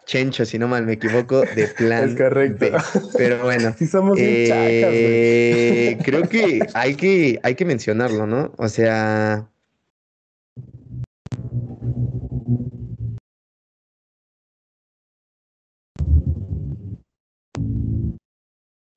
Chencho, 0.10 0.44
si 0.44 0.58
no 0.58 0.68
mal 0.68 0.88
me 0.88 0.94
equivoco, 0.94 1.42
de 1.42 1.68
plan. 1.68 2.10
Es 2.10 2.16
correcto. 2.16 2.66
Pero 3.16 3.44
bueno. 3.44 3.76
somos 3.92 4.18
eh, 4.20 6.00
creo 6.04 6.24
que 6.24 6.66
hay 6.74 6.96
que 6.96 7.40
hay 7.44 7.54
que 7.54 7.64
mencionarlo, 7.64 8.26
¿no? 8.26 8.52
O 8.58 8.68
sea, 8.70 9.48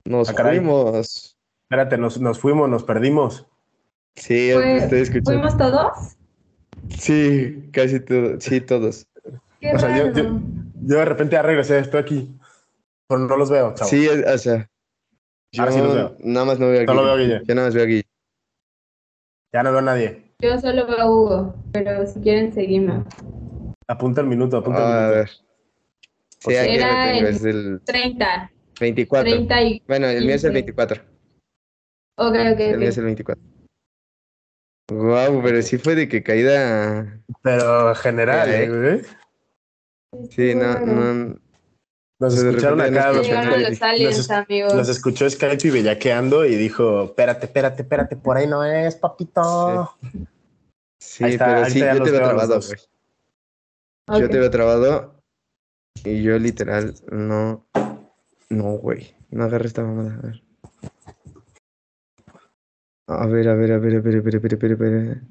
Nos 0.05 0.29
ah, 0.29 0.33
fuimos. 0.33 1.37
Espérate, 1.63 1.97
nos, 1.97 2.19
nos, 2.19 2.39
fuimos, 2.39 2.69
nos 2.69 2.83
perdimos. 2.83 3.47
Sí, 4.15 4.49
estoy 4.49 5.01
escuchando. 5.01 5.31
¿Fuimos 5.31 5.57
todos? 5.57 6.17
Sí, 6.89 7.69
casi 7.71 7.99
todos. 7.99 8.43
Sí, 8.43 8.61
todos. 8.61 9.07
o 9.73 9.79
sea, 9.79 9.97
yo, 9.97 10.11
yo, 10.11 10.39
yo, 10.81 10.97
de 10.97 11.05
repente 11.05 11.33
ya 11.33 11.41
regresé, 11.41 11.79
estoy 11.79 12.01
aquí. 12.01 12.37
Pero 13.07 13.21
no 13.21 13.37
los 13.37 13.49
veo, 13.49 13.73
chavo. 13.73 13.89
Sí, 13.89 14.07
o 14.07 14.37
sea. 14.37 14.69
Yo 15.51 15.71
sí 15.71 15.79
los 15.79 15.95
veo. 15.95 16.17
Nada 16.19 16.45
más 16.45 16.59
no 16.59 16.67
veo 16.67 16.81
aquí. 16.81 16.87
Solo 16.87 17.03
veo 17.03 17.13
a 17.13 17.17
Guille. 17.17 17.41
Yo 17.45 17.55
nada 17.55 17.67
más 17.67 17.75
veo 17.75 17.85
aquí. 17.85 18.03
Ya 19.53 19.63
no 19.63 19.71
veo 19.71 19.79
a 19.79 19.83
nadie. 19.83 20.33
Yo 20.39 20.59
solo 20.59 20.85
veo 20.87 20.99
a 20.99 21.09
Hugo, 21.09 21.55
pero 21.71 22.05
si 22.05 22.19
quieren 22.19 22.53
seguimos. 22.53 23.05
Apunta 23.87 24.21
el 24.21 24.27
minuto, 24.27 24.57
apunta 24.57 24.79
el 24.79 24.85
minuto. 24.85 25.05
A 25.05 25.09
ver. 25.09 25.29
Sí, 26.39 26.55
aquí 26.55 26.75
Era 26.75 27.13
tengo, 27.13 27.27
es 27.29 27.45
el 27.45 27.81
30. 27.85 28.51
24. 28.83 29.31
bueno, 29.87 30.07
el 30.07 30.25
mío 30.25 30.35
es 30.35 30.43
el 30.43 30.53
24. 30.53 31.01
Ok, 32.17 32.35
ok. 32.53 32.59
El 32.59 32.77
mío 32.79 32.89
es 32.89 32.97
el 32.97 33.05
24. 33.05 33.43
Wow, 34.91 35.41
pero 35.41 35.61
sí 35.61 35.77
fue 35.77 35.95
de 35.95 36.07
que 36.07 36.21
caída. 36.21 37.19
Pero 37.41 37.95
general, 37.95 38.49
¿eh? 38.49 39.01
Sí, 40.29 40.53
no, 40.53 40.79
no. 40.79 41.35
Nos 42.19 42.37
escucharon 42.37 42.79
acá 42.79 43.11
los, 43.11 43.27
los 43.27 43.81
aliens, 43.81 44.29
amigos. 44.29 44.73
Nos 44.73 44.87
escuchó 44.87 45.29
Skype 45.29 45.67
y 45.67 45.71
bellaqueando 45.71 46.45
y 46.45 46.55
dijo: 46.55 47.05
Espérate, 47.05 47.47
espérate, 47.47 47.81
espérate, 47.81 48.15
por 48.15 48.37
ahí 48.37 48.47
no 48.47 48.63
es, 48.63 48.95
papito. 48.95 49.95
Sí, 51.01 51.31
sí 51.31 51.37
pero 51.37 51.65
sí, 51.65 51.79
yo 51.79 52.03
te 52.03 52.11
veo 52.11 52.23
trabado, 52.23 52.59
güey. 52.61 52.79
Yo 54.21 54.29
te 54.29 54.39
veo 54.39 54.51
trabado 54.51 55.15
y 56.03 56.21
yo 56.23 56.37
literal 56.37 56.93
no. 57.11 57.65
No, 58.49 58.77
güey. 58.77 59.15
No 59.31 59.43
agarré 59.43 59.67
esta 59.67 59.83
mamada. 59.83 60.17
A 60.17 60.21
ver. 60.21 60.43
A 63.07 63.27
ver, 63.27 63.49
a 63.49 63.55
ver, 63.55 63.71
a 63.71 63.77
ver, 63.79 63.95
a 63.95 63.99
ver, 64.01 64.15
a 64.17 64.21
ver, 64.21 64.35
a 64.35 64.39
ver, 64.39 64.73
a 64.73 64.75
ver. 64.75 65.21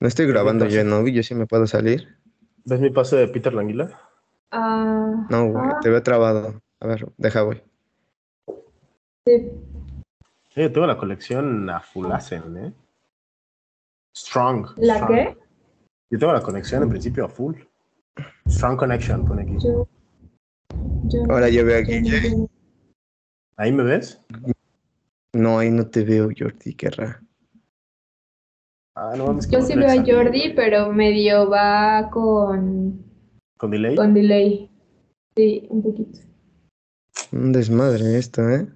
No 0.00 0.08
estoy 0.08 0.26
grabando 0.26 0.66
yo, 0.66 0.84
¿no? 0.84 1.06
Yo 1.06 1.22
sí 1.22 1.34
me 1.34 1.46
puedo 1.46 1.66
salir. 1.66 2.18
¿Ves 2.64 2.80
mi 2.80 2.90
paso 2.90 3.16
de 3.16 3.28
Peter 3.28 3.52
Languila? 3.52 4.00
Ah. 4.50 5.26
no, 5.30 5.50
güey, 5.50 5.64
te 5.80 5.88
veo 5.88 6.02
trabado. 6.02 6.60
A 6.80 6.86
ver, 6.86 7.10
deja, 7.16 7.40
güey. 7.42 7.62
Sí. 9.26 9.50
Yo 10.54 10.72
tengo 10.72 10.86
la 10.86 10.98
colección 10.98 11.70
a 11.70 11.80
Fullasen, 11.80 12.56
¿eh? 12.58 12.72
Strong. 14.14 14.74
¿La 14.76 15.06
qué? 15.06 15.38
Yo 16.10 16.18
tengo 16.18 16.32
la 16.32 16.42
conexión 16.42 16.82
en 16.82 16.90
principio 16.90 17.24
a 17.24 17.28
full. 17.28 17.54
Strong 18.46 18.76
Connection, 18.76 19.24
pone 19.24 19.42
aquí. 19.42 19.56
Ahora 21.28 21.48
yo 21.48 21.64
veo 21.64 21.80
aquí. 21.80 22.48
¿Ahí 23.56 23.72
me 23.72 23.82
ves? 23.82 24.20
No, 25.32 25.58
ahí 25.58 25.70
no 25.70 25.88
te 25.88 26.04
veo, 26.04 26.30
Jordi 26.36 26.74
Guerra. 26.74 27.22
Ah, 28.94 29.14
no 29.16 29.26
mames. 29.26 29.46
que 29.46 29.56
Yo 29.56 29.62
sí 29.62 29.72
a 29.72 29.76
veo 29.76 29.88
a. 29.88 30.04
Jordi, 30.04 30.52
pero 30.54 30.92
medio 30.92 31.48
va 31.48 32.10
con, 32.10 33.04
¿Con 33.56 33.70
delay? 33.70 33.96
con 33.96 34.12
delay. 34.12 34.70
Sí, 35.36 35.66
un 35.70 35.82
poquito. 35.82 36.20
Un 37.32 37.52
desmadre 37.52 38.18
esto, 38.18 38.46
¿eh? 38.48 38.68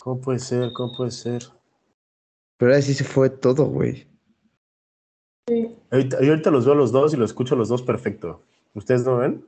¿Cómo 0.00 0.20
puede 0.20 0.40
ser? 0.40 0.72
¿Cómo 0.72 0.96
puede 0.96 1.12
ser? 1.12 1.42
Pero 2.56 2.72
ahora 2.72 2.82
sí 2.82 2.94
se 2.94 3.04
fue 3.04 3.30
todo, 3.30 3.66
güey. 3.66 4.08
Ahorita, 5.90 6.20
yo 6.20 6.30
ahorita 6.30 6.50
los 6.50 6.64
veo 6.64 6.74
a 6.74 6.76
los 6.76 6.92
dos 6.92 7.14
y 7.14 7.16
los 7.16 7.30
escucho 7.30 7.54
a 7.54 7.58
los 7.58 7.68
dos 7.68 7.82
perfecto. 7.82 8.42
¿Ustedes 8.74 9.04
no 9.04 9.18
ven? 9.18 9.44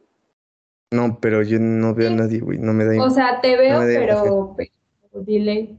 No, 0.92 1.18
pero 1.20 1.42
yo 1.42 1.58
no 1.58 1.94
veo 1.94 2.10
a 2.10 2.14
nadie, 2.14 2.40
güey. 2.40 2.58
No 2.58 2.72
me 2.72 2.84
da 2.84 3.02
O 3.02 3.10
sea, 3.10 3.40
te 3.40 3.56
veo, 3.56 3.80
pero, 3.80 4.54
pero 4.56 5.24
delay. 5.24 5.78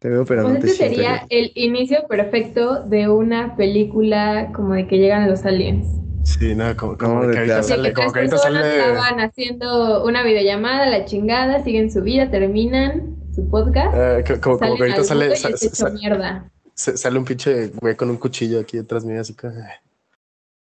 Te 0.00 0.08
veo, 0.10 0.24
pero 0.24 0.42
Pues 0.42 0.54
no 0.54 0.60
te 0.60 0.66
este 0.66 0.76
siento. 0.78 0.96
sería 0.96 1.26
el 1.30 1.52
inicio 1.54 2.06
perfecto 2.08 2.82
de 2.82 3.08
una 3.08 3.56
película 3.56 4.50
como 4.54 4.74
de 4.74 4.86
que 4.86 4.98
llegan 4.98 5.30
los 5.30 5.44
aliens. 5.46 5.86
Sí, 6.24 6.54
no, 6.54 6.74
como, 6.76 6.96
como 6.98 7.14
No, 7.14 7.20
que 7.22 7.26
de 7.28 7.38
ahorita 7.38 7.44
claro. 7.44 7.62
De 7.62 7.68
sale, 7.68 7.88
que 7.88 7.94
como 7.94 8.12
tres 8.12 8.12
que 8.12 8.18
ahorita 8.18 8.36
personas 8.36 8.62
sale. 8.62 8.78
estaban 8.90 9.20
haciendo 9.20 10.04
una 10.04 10.22
videollamada, 10.22 10.86
la 10.86 11.04
chingada, 11.04 11.62
siguen 11.62 11.90
su 11.92 12.02
vida, 12.02 12.30
terminan 12.30 13.16
su 13.34 13.48
podcast, 13.48 13.94
eh, 13.94 14.24
co- 14.26 14.40
como, 14.40 14.58
como 14.58 14.76
que 14.76 14.82
ahorita 14.82 15.00
al 15.00 15.04
sale, 15.04 15.20
mundo 15.26 15.34
y 15.34 15.38
sa- 15.38 15.48
es 15.50 15.62
hecho 15.62 15.74
sa- 15.76 15.90
mierda. 15.90 16.50
sa- 16.74 16.96
sale 16.96 17.18
un 17.18 17.24
pinche 17.24 17.68
güey 17.68 17.94
con 17.96 18.10
un 18.10 18.16
cuchillo 18.16 18.60
aquí 18.60 18.76
detrás 18.76 19.04
mío, 19.04 19.20
así 19.20 19.34
que. 19.34 19.48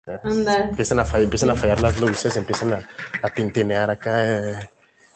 Empiezan 0.05 0.99
a 0.99 1.05
fallar, 1.05 1.23
empiezan 1.25 1.49
a 1.51 1.55
fallar 1.55 1.81
las 1.81 1.99
luces, 1.99 2.35
empiezan 2.35 2.73
a, 2.73 2.89
a 3.21 3.29
tintinear 3.29 3.89
acá. 3.89 4.51
eh. 4.61 4.69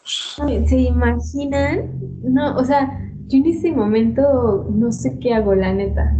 ¿Se 0.04 0.76
imaginan? 0.76 1.90
No, 2.22 2.56
o 2.56 2.64
sea, 2.64 3.00
yo 3.28 3.38
en 3.38 3.46
ese 3.46 3.72
momento 3.72 4.66
no 4.70 4.92
sé 4.92 5.18
qué 5.20 5.34
hago, 5.34 5.54
la 5.54 5.72
neta. 5.72 6.12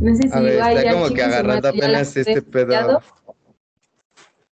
No 0.00 0.14
sé 0.14 0.22
si 0.22 0.32
A 0.32 0.40
ver, 0.40 0.52
digo, 0.52 0.64
"Ay, 0.64 0.76
está 0.76 0.92
como 0.92 1.08
que 1.14 1.22
agarrando 1.22 1.68
apenas 1.68 2.16
este 2.16 2.42
pedo. 2.42 2.72
estudiado". 2.72 3.02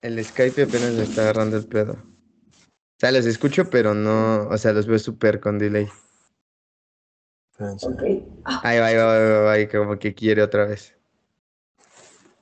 El 0.02 0.22
Skype 0.22 0.62
apenas 0.64 0.92
le 0.92 1.04
está 1.04 1.22
agarrando 1.22 1.56
el 1.56 1.66
pedo. 1.66 1.92
O 1.92 2.98
sea, 3.00 3.12
los 3.12 3.26
escucho, 3.26 3.70
pero 3.70 3.94
no. 3.94 4.48
O 4.48 4.58
sea, 4.58 4.72
los 4.72 4.86
veo 4.86 4.98
súper 4.98 5.40
con 5.40 5.58
delay. 5.58 5.88
Ahí 8.62 8.78
va, 8.78 8.86
ahí 8.86 8.96
va, 8.96 9.14
ahí 9.16 9.30
va, 9.30 9.52
ahí, 9.52 9.66
como 9.68 9.98
que 9.98 10.14
quiere 10.14 10.42
otra 10.42 10.66
vez. 10.66 10.96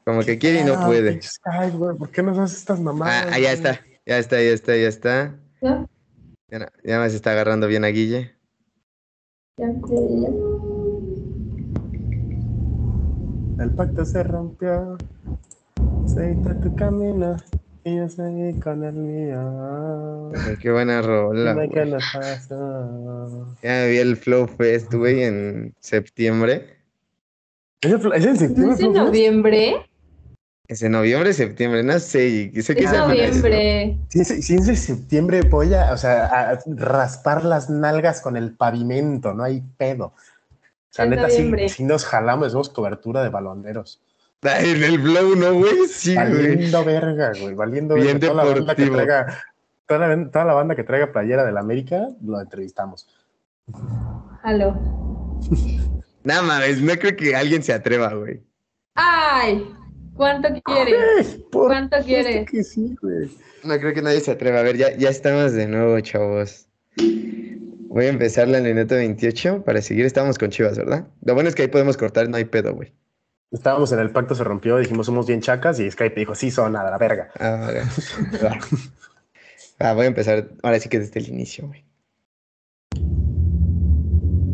Como 0.05 0.23
que 0.23 0.38
quiere 0.38 0.61
y 0.61 0.65
no 0.65 0.85
puede. 0.85 1.21
Skype, 1.23 1.77
güey, 1.77 1.97
¿por 1.97 2.11
qué 2.11 2.23
nos 2.23 2.38
haces 2.38 2.59
estas 2.59 2.81
mamadas? 2.81 3.29
ah, 3.33 3.38
ya 3.38 3.53
está, 3.53 3.81
ya 4.05 4.19
está, 4.19 4.37
ya 4.43 4.51
está, 4.51 4.77
ya 4.77 4.88
está. 4.88 5.35
¿Ya? 5.61 5.87
Ya, 6.85 6.99
me 7.01 7.09
se 7.09 7.17
está 7.17 7.31
agarrando 7.33 7.67
bien 7.67 7.85
a 7.85 7.88
Guille. 7.88 8.35
Ya, 9.57 9.69
ya, 9.69 9.73
ya. 9.88 10.29
El 13.65 13.71
pacto 13.71 14.05
se 14.05 14.23
rompió. 14.23 14.99
Seguiste 16.07 16.55
tu 16.57 16.75
camino 16.75 17.37
y 17.85 17.97
yo 17.97 18.09
seguí 18.09 18.59
con 18.61 18.83
el 18.85 18.93
mío. 18.95 20.33
Ay, 20.35 20.57
Qué 20.61 20.71
buena 20.73 21.01
rola. 21.01 21.55
Dime 21.55 21.87
nos 21.87 22.03
pasó. 22.12 23.57
Ya 23.62 23.87
vi 23.87 23.99
el 23.99 24.17
Flow 24.17 24.47
Fest, 24.49 24.93
güey, 24.93 25.23
en 25.23 25.75
septiembre. 25.81 26.77
¿Es 27.81 27.93
en, 27.93 28.12
es 28.12 28.25
en 28.25 28.33
¿No 28.33 28.37
septiembre? 28.37 28.75
es 28.75 28.81
en 28.81 28.93
Flow 28.93 28.93
Fest? 28.93 29.07
noviembre? 29.07 29.75
Es 30.68 30.83
en 30.83 30.92
noviembre, 30.92 31.33
septiembre, 31.33 31.83
no 31.83 31.98
sé. 31.98 32.53
Sé 32.62 32.75
que 32.75 32.85
Es 32.85 32.92
noviembre. 32.92 33.98
Si 34.09 34.20
es, 34.20 34.29
si 34.29 34.55
es 34.55 34.68
en 34.68 34.77
septiembre, 34.77 35.42
voy 35.42 35.75
a, 35.75 35.92
o 35.92 35.96
sea, 35.96 36.53
a 36.53 36.59
raspar 36.66 37.44
las 37.44 37.68
nalgas 37.68 38.20
con 38.20 38.37
el 38.37 38.55
pavimento, 38.55 39.35
no 39.35 39.42
hay 39.44 39.62
pedo. 39.77 40.07
O 40.07 40.14
sea, 40.90 41.05
Es 41.05 41.11
neta, 41.11 41.29
sí 41.29 41.85
nos 41.85 42.05
jalamos, 42.05 42.48
hacemos 42.48 42.68
cobertura 42.68 43.22
de 43.22 43.29
balonderos. 43.29 44.01
En 44.42 44.83
el 44.83 45.01
Flow, 45.01 45.37
¿no, 45.37 45.55
güey? 45.55 45.87
Sí, 45.88 46.14
güey. 46.14 46.27
Valiendo 46.27 46.85
verga, 46.85 47.33
güey, 47.40 47.55
valiendo 47.55 47.94
Bien 47.94 48.18
verga. 48.18 48.33
Toda 48.33 48.44
la 48.44 48.55
banda 48.55 48.75
que 48.75 48.87
traiga, 48.87 49.44
toda 49.87 50.09
la, 50.09 50.31
toda 50.31 50.44
la 50.44 50.55
banda 50.55 50.75
que 50.75 50.85
traiga 50.85 51.12
playera 51.12 51.44
del 51.44 51.57
América, 51.57 52.09
lo 52.25 52.40
entrevistamos. 52.40 53.09
Aló. 54.42 54.79
Nada 56.25 56.42
mames, 56.42 56.81
no 56.81 56.92
creo 56.94 57.16
que 57.16 57.37
alguien 57.37 57.62
se 57.62 57.72
atreva, 57.72 58.14
güey. 58.14 58.40
¡Ay! 58.94 59.64
¿Cuánto 60.14 60.48
quieres? 60.64 61.38
Por 61.51 61.68
¿Cuánto 61.68 61.98
quieres? 62.05 62.51
que 62.51 62.62
sí, 62.64 62.94
güey. 63.01 63.31
No 63.64 63.79
creo 63.79 63.94
que 63.94 64.03
nadie 64.03 64.20
se 64.20 64.31
atreva. 64.31 64.61
A 64.61 64.62
ver, 64.62 64.77
ya, 64.77 64.96
ya 64.96 65.09
estamos 65.09 65.53
de 65.53 65.66
nuevo, 65.66 65.98
chavos. 66.01 66.66
Voy 66.96 68.07
a 68.07 68.09
empezar 68.09 68.48
la 68.48 68.61
minuto 68.61 68.94
28 68.94 69.64
para 69.64 69.83
seguir. 69.83 70.07
Estamos 70.07 70.38
con 70.38 70.51
Chivas, 70.51 70.79
¿verdad? 70.79 71.09
Lo 71.22 71.35
bueno 71.35 71.48
es 71.48 71.55
que 71.55 71.62
ahí 71.62 71.68
podemos 71.68 71.96
cortar, 71.96 72.29
no 72.29 72.37
hay 72.37 72.44
pedo, 72.44 72.75
güey. 72.75 72.92
Estábamos 73.51 73.92
en 73.92 73.98
el 73.98 74.11
pacto, 74.11 74.35
se 74.35 74.44
rompió, 74.44 74.79
dijimos 74.79 75.05
somos 75.07 75.27
bien 75.27 75.42
chacas 75.42 75.79
y 75.79 75.90
Skype 75.90 76.18
dijo, 76.18 76.35
sí, 76.35 76.51
son 76.51 76.75
a 76.75 76.85
la 76.85 76.96
verga. 76.96 77.31
Ah, 77.38 77.68
ok. 77.70 78.42
Va. 78.44 78.59
Ah, 79.79 79.94
voy 79.94 80.05
a 80.05 80.09
empezar 80.09 80.48
ahora 80.62 80.79
sí 80.79 80.88
que 80.88 81.01
desde 81.01 81.18
el 81.18 81.29
inicio, 81.29 81.66
güey. 81.66 81.85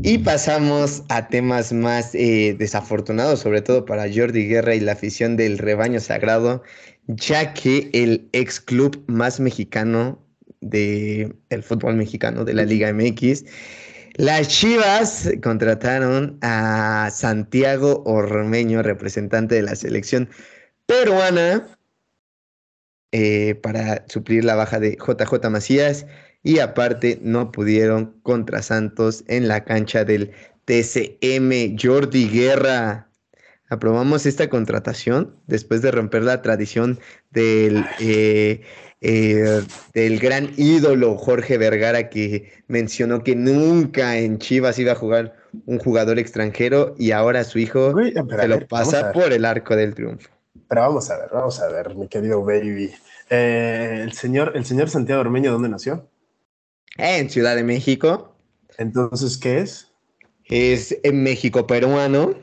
Y 0.03 0.19
pasamos 0.19 1.03
a 1.09 1.29
temas 1.29 1.73
más 1.73 2.15
eh, 2.15 2.55
desafortunados, 2.59 3.41
sobre 3.41 3.63
todo 3.63 3.85
para 3.85 4.07
Jordi 4.13 4.47
Guerra 4.47 4.75
y 4.75 4.81
la 4.81 4.93
afición 4.93 5.37
del 5.37 5.59
rebaño 5.59 6.01
sagrado, 6.01 6.63
ya 7.09 7.53
que 7.53 7.91
el 7.93 8.29
ex 8.33 8.61
club 8.61 9.03
más 9.09 9.41
mexicano 9.41 10.25
de, 10.61 11.35
del 11.51 11.63
fútbol 11.63 11.97
mexicano, 11.97 12.45
de 12.45 12.55
la 12.55 12.65
Liga 12.65 12.93
MX, 12.93 13.45
las 14.15 14.49
Chivas 14.49 15.31
contrataron 15.43 16.39
a 16.43 17.11
Santiago 17.13 18.03
Ormeño, 18.07 18.83
representante 18.83 19.57
de 19.57 19.63
la 19.63 19.77
selección 19.77 20.29
peruana, 20.87 21.67
eh, 23.11 23.55
para 23.63 24.05
suplir 24.09 24.45
la 24.45 24.55
baja 24.55 24.79
de 24.79 24.97
JJ 24.97 25.49
Macías 25.49 26.05
y 26.43 26.61
aparte 26.61 27.19
no 27.23 27.53
pudieron 27.53 28.19
contra 28.23 28.63
Santos 28.63 29.25
en 29.29 29.49
la 29.49 29.65
cancha 29.65 30.05
del 30.05 30.33
TCM 30.65 31.77
Jordi 31.81 32.29
Guerra. 32.29 33.09
Aprobamos 33.71 34.25
esta 34.27 34.49
contratación 34.49 35.37
después 35.47 35.83
de 35.83 35.91
romper 35.91 36.23
la 36.23 36.41
tradición 36.41 36.99
del, 37.31 37.85
eh, 38.01 38.63
eh, 39.01 39.63
del 39.93 40.19
gran 40.19 40.51
ídolo 40.57 41.17
Jorge 41.17 41.59
Vergara 41.59 42.09
que 42.09 42.51
mencionó 42.67 43.23
que 43.23 43.37
nunca 43.37 44.17
en 44.17 44.39
Chivas 44.39 44.79
iba 44.79 44.93
a 44.93 44.97
jugar 44.97 45.37
un 45.67 45.79
jugador 45.79 46.19
extranjero 46.19 46.95
y 46.99 47.13
ahora 47.13 47.45
su 47.45 47.59
hijo 47.59 47.95
se 48.01 48.49
lo 48.49 48.57
ver, 48.57 48.67
pasa 48.67 49.13
por 49.13 49.33
el 49.33 49.45
arco 49.45 49.77
del 49.77 49.95
triunfo. 49.95 50.29
Pero 50.69 50.81
vamos 50.83 51.11
a 51.11 51.19
ver, 51.19 51.29
vamos 51.33 51.61
a 51.61 51.69
ver, 51.69 51.95
mi 51.95 52.09
querido 52.09 52.45
baby. 52.45 52.91
Eh, 53.31 54.01
el, 54.03 54.13
señor, 54.13 54.53
el 54.55 54.65
señor 54.65 54.89
Santiago 54.89 55.21
Ormeño, 55.21 55.53
¿dónde 55.53 55.69
nació? 55.69 56.09
En 56.99 57.31
Ciudad 57.31 57.57
de 57.57 57.63
México. 57.63 58.35
Entonces, 58.77 59.39
¿qué 59.39 59.61
es? 59.61 59.91
Es 60.45 60.97
en 61.03 61.23
México 61.23 61.67
peruano. 61.67 62.35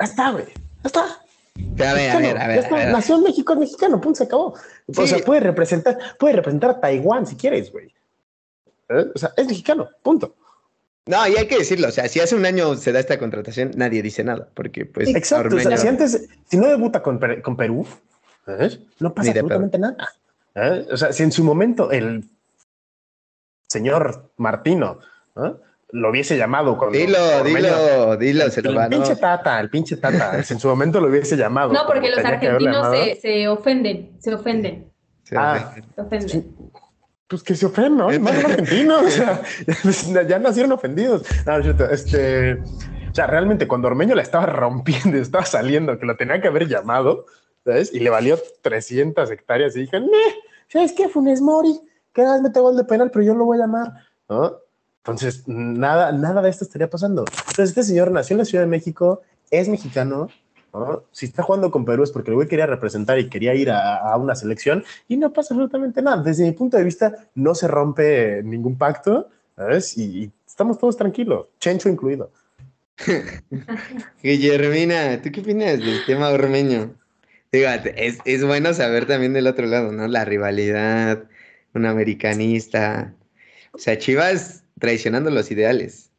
Ya 0.00 0.04
está, 0.04 0.30
güey. 0.30 0.46
Ya 0.46 0.86
está. 0.86 1.00
A 1.04 1.94
ver, 1.94 2.10
a 2.10 2.18
ver, 2.18 2.38
a 2.38 2.48
ver. 2.48 2.58
está. 2.58 2.74
a 2.74 2.78
ver. 2.78 2.92
Nació 2.92 3.16
en 3.16 3.24
México, 3.24 3.52
es 3.52 3.58
mexicano, 3.58 4.00
punto, 4.00 4.18
se 4.18 4.24
acabó. 4.24 4.54
O 4.96 5.06
sea, 5.06 5.18
puede 5.18 5.40
representar, 5.40 5.98
puede 6.18 6.34
representar 6.34 6.70
a 6.70 6.80
Taiwán 6.80 7.26
si 7.26 7.36
quieres, 7.36 7.70
güey. 7.70 7.94
¿Eh? 8.88 9.04
O 9.14 9.18
sea, 9.18 9.32
es 9.36 9.46
mexicano, 9.46 9.88
punto. 10.02 10.34
No, 11.06 11.28
y 11.28 11.36
hay 11.36 11.46
que 11.46 11.58
decirlo. 11.58 11.88
O 11.88 11.90
sea, 11.90 12.08
si 12.08 12.20
hace 12.20 12.34
un 12.34 12.46
año 12.46 12.76
se 12.76 12.92
da 12.92 13.00
esta 13.00 13.18
contratación, 13.18 13.72
nadie 13.76 14.02
dice 14.02 14.24
nada. 14.24 14.48
Porque, 14.54 14.86
pues, 14.86 15.08
Exacto. 15.14 15.56
O 15.56 15.60
sea, 15.60 15.76
si 15.76 15.88
antes, 15.88 16.28
si 16.48 16.56
no 16.56 16.68
debuta 16.68 17.02
con, 17.02 17.20
con 17.42 17.56
Perú, 17.56 17.86
¿eh? 18.46 18.78
no 18.98 19.12
pasa 19.12 19.30
absolutamente 19.30 19.78
nada. 19.78 19.96
¿eh? 20.54 20.86
O 20.90 20.96
sea, 20.96 21.12
si 21.12 21.22
en 21.22 21.32
su 21.32 21.44
momento 21.44 21.90
el 21.90 22.24
señor 23.70 24.30
Martino 24.36 24.98
lo 25.92 26.10
hubiese 26.10 26.36
llamado 26.36 26.76
cuando 26.76 26.98
Dilo, 26.98 27.42
dilo, 27.44 28.16
dilo, 28.16 28.50
se 28.50 28.62
lo 28.62 28.80
el 28.80 28.88
pinche 28.88 29.16
tata, 29.16 29.58
el 29.60 29.70
pinche 29.70 29.96
tata, 29.96 30.36
en 30.48 30.60
su 30.60 30.68
momento 30.68 31.00
lo 31.00 31.08
hubiese 31.08 31.36
llamado. 31.36 31.72
No, 31.72 31.86
porque 31.86 32.10
los 32.10 32.24
argentinos 32.24 32.96
se, 32.96 33.14
se 33.20 33.48
ofenden, 33.48 34.16
se 34.20 34.34
ofenden, 34.34 34.92
Ah. 35.34 35.72
sí. 35.74 35.82
se 35.94 36.00
ofenden. 36.00 36.56
Pues 37.28 37.42
que 37.44 37.54
se 37.54 37.66
ofenden, 37.66 37.96
¿no? 37.96 38.20
Más 38.20 38.44
argentinos, 38.44 39.02
o 39.04 39.08
sea, 39.08 39.42
ya, 40.12 40.22
ya 40.28 40.38
nacieron 40.40 40.72
ofendidos. 40.72 41.22
No, 41.46 41.52
no 41.52 41.58
es 41.58 41.64
cierto, 41.64 41.90
este, 41.90 42.54
o 42.54 43.14
sea, 43.14 43.26
realmente 43.28 43.66
cuando 43.68 43.86
Ormeño 43.88 44.14
la 44.16 44.22
estaba 44.22 44.46
rompiendo, 44.46 45.16
estaba 45.18 45.44
saliendo, 45.44 45.98
que 45.98 46.06
lo 46.06 46.16
tenía 46.16 46.40
que 46.40 46.48
haber 46.48 46.68
llamado, 46.68 47.26
¿sabes? 47.64 47.92
Y 47.92 48.00
le 48.00 48.10
valió 48.10 48.38
300 48.62 49.30
hectáreas 49.30 49.76
y 49.76 49.80
dije, 49.82 49.98
"Meh, 50.00 50.34
¿sabes 50.68 50.92
qué? 50.92 51.08
Funes 51.08 51.40
Mori, 51.40 51.80
que 52.12 52.22
más 52.22 52.42
mete 52.42 52.60
gol 52.60 52.76
de 52.76 52.84
penal, 52.84 53.10
pero 53.10 53.24
yo 53.24 53.34
lo 53.34 53.44
voy 53.44 53.58
a 53.58 53.62
llamar, 53.62 53.92
¿no? 54.28 54.58
Entonces, 54.98 55.44
nada, 55.46 56.12
nada 56.12 56.42
de 56.42 56.50
esto 56.50 56.64
estaría 56.64 56.90
pasando. 56.90 57.24
Entonces, 57.28 57.70
este 57.70 57.82
señor 57.82 58.10
nació 58.10 58.34
en 58.34 58.38
la 58.38 58.44
Ciudad 58.44 58.64
de 58.64 58.70
México, 58.70 59.22
es 59.50 59.68
mexicano, 59.68 60.28
¿no? 60.72 61.04
Si 61.10 61.26
está 61.26 61.42
jugando 61.42 61.70
con 61.70 61.84
Perú 61.84 62.02
es 62.02 62.10
porque 62.10 62.30
el 62.30 62.36
güey 62.36 62.48
quería 62.48 62.66
representar 62.66 63.18
y 63.18 63.28
quería 63.28 63.54
ir 63.54 63.70
a, 63.70 64.16
una 64.16 64.34
selección 64.34 64.84
y 65.08 65.16
no 65.16 65.32
pasa 65.32 65.54
absolutamente 65.54 66.02
nada. 66.02 66.22
Desde 66.22 66.44
mi 66.44 66.52
punto 66.52 66.76
de 66.76 66.84
vista, 66.84 67.14
no 67.34 67.54
se 67.54 67.66
rompe 67.66 68.42
ningún 68.42 68.76
pacto. 68.76 69.28
¿sabes? 69.56 69.96
Y, 69.98 70.30
estamos 70.46 70.78
todos 70.78 70.96
tranquilos, 70.96 71.46
Chencho 71.58 71.88
incluido. 71.88 72.30
Guillermina, 74.22 75.20
¿tú 75.22 75.30
qué 75.32 75.40
opinas 75.40 75.78
del 75.78 76.04
tema 76.06 76.28
ormeño? 76.30 76.94
Fíjate, 77.50 78.06
es, 78.06 78.18
es 78.24 78.44
bueno 78.44 78.74
saber 78.74 79.06
también 79.06 79.32
del 79.32 79.46
otro 79.46 79.66
lado, 79.66 79.90
¿no? 79.90 80.06
La 80.06 80.24
rivalidad, 80.24 81.24
un 81.74 81.86
americanista. 81.86 83.14
O 83.72 83.78
sea, 83.78 83.98
Chivas 83.98 84.64
traicionando 84.78 85.30
los 85.30 85.50
ideales. 85.50 86.10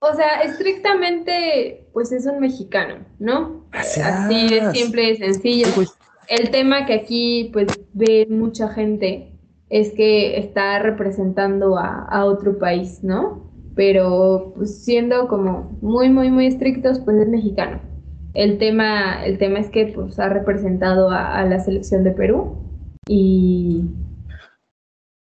O 0.00 0.14
sea, 0.14 0.40
estrictamente, 0.42 1.88
pues 1.92 2.12
es 2.12 2.26
un 2.26 2.40
mexicano, 2.40 3.04
¿no? 3.18 3.66
Gracias. 3.72 4.06
Así 4.06 4.48
de 4.48 4.72
simple 4.72 5.10
y 5.10 5.16
sencillo. 5.16 5.68
Pues. 5.74 5.90
El 6.28 6.50
tema 6.50 6.86
que 6.86 6.94
aquí, 6.94 7.50
pues, 7.52 7.68
ve 7.92 8.26
mucha 8.28 8.68
gente 8.68 9.32
es 9.70 9.92
que 9.92 10.38
está 10.38 10.78
representando 10.80 11.78
a, 11.78 12.04
a 12.04 12.24
otro 12.24 12.58
país, 12.58 13.02
¿no? 13.02 13.50
Pero, 13.74 14.52
pues, 14.56 14.84
siendo 14.84 15.28
como 15.28 15.78
muy, 15.80 16.10
muy, 16.10 16.30
muy 16.30 16.46
estrictos, 16.46 17.00
pues 17.00 17.16
es 17.18 17.28
mexicano. 17.28 17.80
El 18.34 18.58
tema, 18.58 19.24
el 19.24 19.38
tema 19.38 19.60
es 19.60 19.70
que, 19.70 19.86
pues, 19.86 20.18
ha 20.18 20.28
representado 20.28 21.10
a, 21.10 21.38
a 21.38 21.44
la 21.46 21.58
selección 21.58 22.04
de 22.04 22.10
Perú 22.10 22.58
y, 23.08 23.84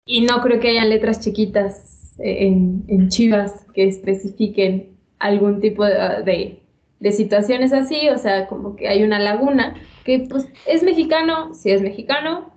y 0.06 0.22
no 0.22 0.40
creo 0.40 0.60
que 0.60 0.68
hayan 0.68 0.88
letras 0.88 1.20
chiquitas 1.20 2.14
en, 2.18 2.84
en 2.88 3.08
Chivas 3.08 3.66
que 3.74 3.86
especifiquen 3.88 4.96
algún 5.18 5.60
tipo 5.60 5.84
de, 5.84 5.92
de, 6.24 6.62
de 7.00 7.12
situaciones 7.12 7.72
así, 7.72 8.08
o 8.08 8.16
sea, 8.16 8.46
como 8.46 8.76
que 8.76 8.88
hay 8.88 9.02
una 9.02 9.18
laguna 9.18 9.74
que 10.04 10.20
pues 10.30 10.48
es 10.66 10.82
mexicano, 10.82 11.52
si 11.54 11.70
es 11.72 11.82
mexicano 11.82 12.52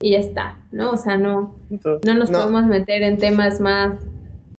y 0.00 0.12
ya 0.12 0.18
está, 0.18 0.58
¿no? 0.70 0.92
O 0.92 0.96
sea, 0.96 1.16
no, 1.16 1.56
no 2.04 2.14
nos 2.14 2.30
No. 2.30 2.38
podemos 2.40 2.66
meter 2.66 3.02
en 3.02 3.16
temas 3.18 3.60
más, 3.60 3.98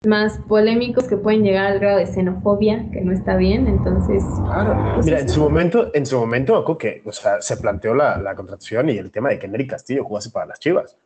más 0.05 0.39
polémicos 0.47 1.05
que 1.07 1.17
pueden 1.17 1.43
llegar 1.43 1.67
al 1.67 1.79
grado 1.79 1.99
de 1.99 2.07
xenofobia, 2.07 2.89
que 2.91 3.01
no 3.01 3.11
está 3.13 3.35
bien, 3.37 3.67
entonces, 3.67 4.23
Claro. 4.43 4.75
Pues 4.95 5.05
Mira, 5.05 5.19
en 5.19 5.29
su 5.29 5.39
momento, 5.39 5.91
en 5.93 6.05
su 6.05 6.19
momento, 6.19 6.77
que 6.77 7.01
o 7.05 7.11
sea, 7.11 7.41
se 7.41 7.57
planteó 7.57 7.93
la, 7.93 8.17
la 8.17 8.35
contratación 8.35 8.89
y 8.89 8.97
el 8.97 9.11
tema 9.11 9.29
de 9.29 9.39
que 9.39 9.47
Nery 9.47 9.67
Castillo 9.67 10.03
jugase 10.03 10.31
para 10.31 10.47
las 10.47 10.59
Chivas. 10.59 10.97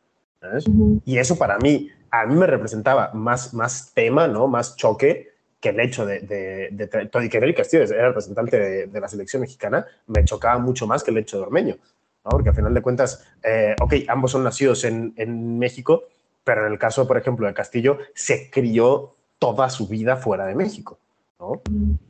Y 1.05 1.17
eso 1.17 1.37
para 1.37 1.57
mí, 1.59 1.89
a 2.11 2.25
mí 2.25 2.35
me 2.35 2.47
representaba 2.47 3.11
más, 3.13 3.53
más 3.53 3.93
tema, 3.93 4.27
¿no? 4.27 4.47
Más 4.47 4.75
choque 4.75 5.29
que 5.59 5.69
el 5.69 5.79
hecho 5.79 6.05
de, 6.05 6.19
de, 6.19 6.69
de, 6.71 6.87
de- 6.87 7.29
que 7.29 7.39
Nery 7.39 7.55
Castillo 7.55 7.83
era 7.83 8.09
representante 8.09 8.59
de, 8.59 8.87
de 8.87 8.99
la 8.99 9.07
selección 9.07 9.41
mexicana, 9.41 9.85
me 10.07 10.23
chocaba 10.23 10.59
mucho 10.59 10.85
más 10.85 11.03
que 11.03 11.11
el 11.11 11.17
hecho 11.17 11.37
de 11.37 11.43
Ormeño, 11.43 11.75
¿no? 12.23 12.29
Porque 12.29 12.49
al 12.49 12.55
final 12.55 12.73
de 12.73 12.81
cuentas, 12.81 13.25
eh, 13.43 13.75
ok, 13.81 13.93
ambos 14.07 14.31
son 14.31 14.43
nacidos 14.43 14.83
en, 14.83 15.13
en 15.17 15.57
México, 15.57 16.03
pero 16.43 16.65
en 16.67 16.73
el 16.73 16.77
caso, 16.77 17.07
por 17.07 17.17
ejemplo, 17.17 17.47
de 17.47 17.53
Castillo, 17.53 17.97
se 18.13 18.51
crió 18.51 19.15
toda 19.39 19.69
su 19.69 19.87
vida 19.87 20.17
fuera 20.17 20.45
de 20.45 20.55
México, 20.55 20.99
¿no? 21.39 21.61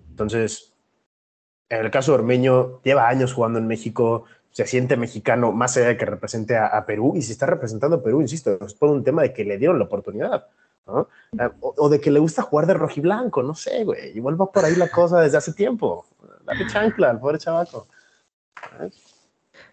Entonces, 0.10 0.74
en 1.70 1.86
el 1.86 1.92
caso 1.92 2.12
de 2.12 2.20
Ormeño, 2.20 2.82
lleva 2.84 3.08
años 3.08 3.34
jugando 3.34 3.58
en 3.60 3.68
México, 3.68 4.26
se 4.56 4.66
siente 4.66 4.96
mexicano, 4.96 5.52
más 5.52 5.76
allá 5.76 5.90
de 5.90 5.98
que 5.98 6.06
represente 6.06 6.56
a, 6.56 6.68
a 6.68 6.86
Perú, 6.86 7.14
y 7.18 7.22
si 7.22 7.34
está 7.34 7.46
representando 7.46 7.98
a 7.98 8.04
Perú, 8.04 8.22
insisto, 8.22 8.58
es 8.66 8.74
por 8.74 8.90
un 8.90 9.04
tema 9.04 9.22
de 9.22 9.34
que 9.34 9.44
le 9.44 9.58
dieron 9.58 9.78
la 9.78 9.84
oportunidad, 9.84 10.48
¿no? 10.88 11.10
Eh, 11.38 11.50
O, 11.60 11.74
o 11.78 11.90
de 11.90 12.00
que 12.00 12.10
le 12.10 12.20
gusta 12.20 12.42
jugar 12.42 12.66
de 12.66 12.74
rojiblanco, 12.74 13.44
no 13.44 13.54
sé, 13.54 13.84
güey. 13.84 14.16
Igual 14.16 14.40
va 14.40 14.50
por 14.50 14.64
ahí 14.64 14.76
la 14.76 14.88
cosa 14.88 15.20
desde 15.20 15.38
hace 15.38 15.52
tiempo. 15.52 16.06
Dale 16.46 16.68
chancla 16.68 17.10
al 17.10 17.20
pobre 17.20 17.38
chavaco. 17.38 17.88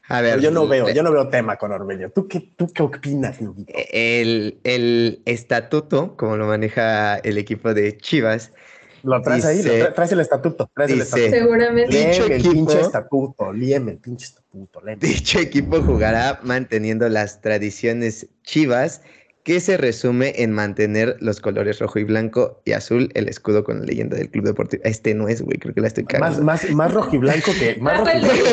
A 0.09 0.21
ver, 0.21 0.40
yo 0.40 0.51
no 0.51 0.66
veo, 0.66 0.90
yo 0.90 1.05
no 1.05 1.12
veo 1.12 1.29
tema 1.29 1.57
con 1.57 1.71
Ormeño. 1.71 2.11
¿Tú 2.11 2.27
qué, 2.27 2.40
tú 2.40 2.66
qué 2.73 2.83
opinas, 2.83 3.38
el, 3.92 4.59
el 4.64 5.23
estatuto, 5.27 6.16
como 6.16 6.37
lo 6.37 6.47
maneja 6.47 7.18
el 7.18 7.38
equipo 7.38 7.73
de 7.73 7.97
Chivas, 7.99 8.53
Lo 9.03 9.21
traes 9.23 9.45
ahí, 9.45 9.62
lo 9.62 9.73
tra- 9.73 9.95
traes 9.95 10.12
el 10.12 10.21
estatuto, 10.21 10.71
traes 10.75 10.91
el 10.93 10.99
dice- 11.01 11.27
estatuto. 11.27 11.37
seguramente. 11.37 11.97
Dicho 11.97 12.21
Léeme 12.29 12.35
el 12.37 12.41
equipo- 12.41 12.53
pinche 12.53 12.81
estatuto, 12.81 13.53
léeme 13.53 13.91
el 13.93 13.99
pinche 13.99 14.27
estatuto, 14.27 14.81
léeme. 14.81 15.01
Dicho 15.01 15.38
equipo 15.41 15.81
jugará 15.83 16.41
manteniendo 16.43 17.09
las 17.09 17.41
tradiciones 17.41 18.29
chivas, 18.43 19.03
que 19.45 19.59
se 19.59 19.77
resume 19.77 20.35
en 20.37 20.53
mantener 20.53 21.17
los 21.19 21.41
colores 21.41 21.81
rojo 21.81 21.99
y 21.99 22.05
blanco 22.05 22.61
y 22.65 22.73
azul, 22.73 23.11
el 23.15 23.29
escudo 23.29 23.65
con 23.65 23.81
la 23.81 23.87
leyenda 23.87 24.17
del 24.17 24.31
club 24.31 24.45
deportivo. 24.45 24.81
Este 24.85 25.15
no 25.15 25.27
es, 25.27 25.43
güey, 25.43 25.59
creo 25.59 25.75
que 25.75 25.81
la 25.81 25.88
estoy 25.88 26.05
Más, 26.05 26.12
cagando. 26.12 26.43
más, 26.45 26.45
más 26.45 26.61
que, 26.71 26.75
más 26.77 26.93
Trajo 26.93 27.09
el 27.09 27.11
rojiblanco 27.11 27.53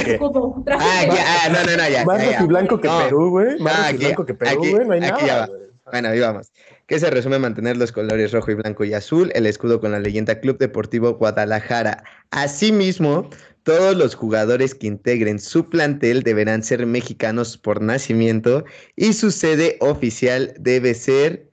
que, 0.03 0.11
escudo, 0.13 0.63
trajo 0.65 0.81
Ah, 0.83 1.03
el- 1.03 1.09
ya, 1.11 1.25
ah, 1.45 1.49
no, 1.49 1.63
no, 1.63 1.77
no, 1.77 1.89
ya. 1.89 2.05
más 2.05 2.17
ya, 2.23 2.25
ya. 2.31 2.37
rojiblanco 2.39 2.81
que 2.81 2.87
No. 2.87 3.03
Perú, 3.03 3.29
güey. 3.29 3.59
Más 3.59 3.77
No, 3.77 3.83
aquí- 3.83 3.91
rojiblanco 3.97 4.25
que 4.25 4.33
Perú, 4.33 4.59
güey. 4.61 4.87
No 4.87 4.93
hay 4.93 5.03
aquí 5.03 5.25
ya 5.27 5.33
nada. 5.33 5.49
Bueno, 5.91 6.09
ahí 6.09 6.19
vamos. 6.19 6.51
Que 6.89 6.99
se 6.99 7.11
resume 7.11 7.35
en 7.35 7.43
mantener 7.43 7.77
los 7.77 7.91
colores 7.91 8.31
rojo 8.31 8.49
y 8.49 8.55
blanco 8.55 8.83
y 8.83 8.95
azul, 8.95 9.31
el 9.35 9.45
escudo 9.45 9.79
con 9.79 9.91
la 9.91 9.99
leyenda 9.99 10.39
Club 10.39 10.57
Deportivo 10.57 11.13
Guadalajara. 11.13 12.03
Asimismo, 12.31 13.29
todos 13.61 13.95
los 13.95 14.15
jugadores 14.15 14.73
que 14.73 14.87
integren 14.87 15.37
su 15.37 15.69
plantel 15.69 16.23
deberán 16.23 16.63
ser 16.63 16.87
mexicanos 16.87 17.59
por 17.59 17.79
nacimiento 17.79 18.65
y 18.95 19.13
su 19.13 19.29
sede 19.29 19.77
oficial 19.81 20.51
debe 20.59 20.95
ser 20.95 21.51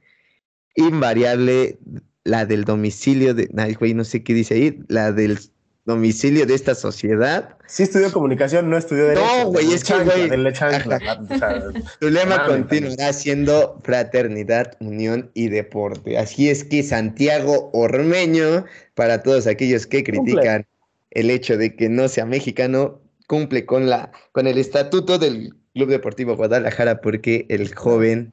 invariable 0.75 1.79
la 2.25 2.47
del 2.47 2.65
domicilio 2.65 3.35
de, 3.35 3.47
güey, 3.79 3.93
no 3.93 4.05
sé 4.05 4.25
qué 4.25 4.33
dice 4.33 4.55
ahí, 4.55 4.79
la 4.89 5.13
del 5.13 5.39
domicilio 5.87 6.45
de 6.47 6.55
esta 6.55 6.75
sociedad. 6.75 7.57
Sí 7.67 7.85
estudió 7.85 8.13
comunicación, 8.13 8.69
no 8.69 8.77
estudió 8.77 9.07
derecho. 9.07 9.25
No, 9.25 9.47
güey, 9.47 9.73
es 9.73 9.85
que, 9.85 9.95
güey, 9.95 10.55
sea, 10.55 11.21
Su 12.01 12.11
lema 12.11 12.45
continuará 12.47 13.13
siendo 13.13 13.81
fraternidad, 13.83 14.77
unión 14.81 15.31
y 15.33 15.49
deporte. 15.49 16.19
Así 16.19 16.51
es 16.51 16.65
que 16.65 16.83
Santiago 16.83 17.71
Ormeño, 17.73 18.65
para 18.95 19.23
todos 19.23 19.47
aquellos 19.47 19.87
que 19.87 20.05
Cumple. 20.05 20.35
critican 20.35 20.67
el 21.13 21.31
hecho 21.31 21.57
de 21.57 21.75
que 21.77 21.89
no 21.89 22.09
sea 22.09 22.27
mexicano, 22.27 23.01
cumple 23.29 23.65
con 23.65 23.89
la 23.89 24.13
con 24.33 24.47
el 24.47 24.59
estatuto 24.59 25.19
del 25.19 25.55
Club 25.75 25.89
Deportivo 25.89 26.37
Guadalajara 26.37 27.01
porque 27.01 27.47
el 27.49 27.75
joven 27.75 28.33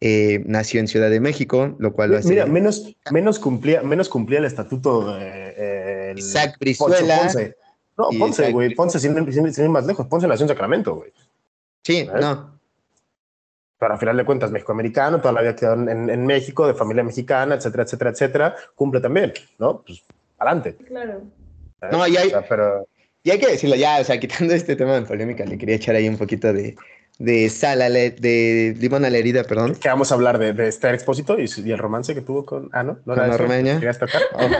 eh, 0.00 0.42
nació 0.46 0.80
en 0.80 0.88
Ciudad 0.88 1.10
de 1.10 1.20
México, 1.20 1.76
lo 1.78 1.92
cual 1.92 2.10
lo 2.10 2.18
hace 2.18 2.30
Mira, 2.30 2.46
menos, 2.46 2.96
menos, 3.12 3.38
cumplía, 3.38 3.82
menos 3.82 4.08
cumplía 4.08 4.40
el 4.40 4.44
estatuto 4.44 5.14
de 5.14 5.54
eh, 5.56 6.01
el 6.12 6.18
Isaac 6.18 6.50
Ponce, 6.52 6.58
Brizuela. 6.60 7.18
Ponce. 7.18 7.56
No, 7.98 8.08
Ponce, 8.18 8.52
güey. 8.52 8.74
Ponce, 8.74 8.98
sin, 8.98 9.14
sin- 9.32 9.52
sin 9.52 9.64
ir 9.64 9.70
más 9.70 9.84
lejos. 9.86 10.06
Ponce 10.06 10.26
nació 10.26 10.44
en 10.44 10.48
Sacramento, 10.48 10.94
güey. 10.96 11.12
Sí, 11.84 11.98
¿Eh? 11.98 12.10
no. 12.20 12.58
Pero 13.78 13.94
al 13.94 13.98
final 13.98 14.16
de 14.16 14.24
cuentas, 14.24 14.50
México-americano, 14.52 15.20
toda 15.20 15.32
la 15.32 15.40
vida 15.42 15.56
quedó 15.56 15.74
en, 15.74 15.88
en- 15.88 16.10
en 16.10 16.24
México, 16.26 16.66
de 16.66 16.74
familia 16.74 17.02
mexicana, 17.02 17.56
etcétera, 17.56 17.82
etcétera, 17.82 18.10
etcétera. 18.10 18.56
Cumple 18.76 19.00
también, 19.00 19.32
¿no? 19.58 19.82
Pues, 19.82 20.02
adelante. 20.38 20.76
Claro. 20.86 21.22
¿sabes? 21.80 21.96
No, 21.96 22.06
y 22.06 22.16
hay- 22.16 22.28
O 22.28 22.30
sea, 22.30 22.46
pero 22.48 22.86
Y 23.24 23.30
hay 23.30 23.38
que 23.38 23.46
decirlo 23.48 23.76
ya, 23.76 24.00
o 24.00 24.04
sea, 24.04 24.18
quitando 24.20 24.52
este 24.54 24.74
tema 24.76 24.94
de 24.94 25.02
polémica, 25.02 25.44
le 25.44 25.56
quería 25.58 25.76
echar 25.76 25.94
ahí 25.96 26.08
un 26.08 26.16
poquito 26.18 26.52
de, 26.52 26.76
de 27.18 27.48
sal, 27.50 27.82
a 27.82 27.88
la- 27.88 27.98
de 28.10 28.74
limón 28.80 29.04
a 29.04 29.10
la 29.10 29.18
herida, 29.18 29.44
perdón. 29.44 29.74
que 29.76 29.88
vamos 29.88 30.10
a 30.10 30.14
hablar 30.14 30.38
de, 30.38 30.52
de 30.52 30.68
Esther 30.68 30.94
Expósito 30.94 31.36
y, 31.38 31.44
el 31.70 31.78
romance 31.78 32.14
que 32.14 32.20
tuvo 32.20 32.44
con. 32.44 32.68
Ah, 32.72 32.82
no, 32.82 32.98
no 33.04 33.14
Con? 33.14 33.30
Ormeño. 33.30 33.74
¿Querías 33.74 33.98
tocar? 33.98 34.22
Ojo. 34.34 34.54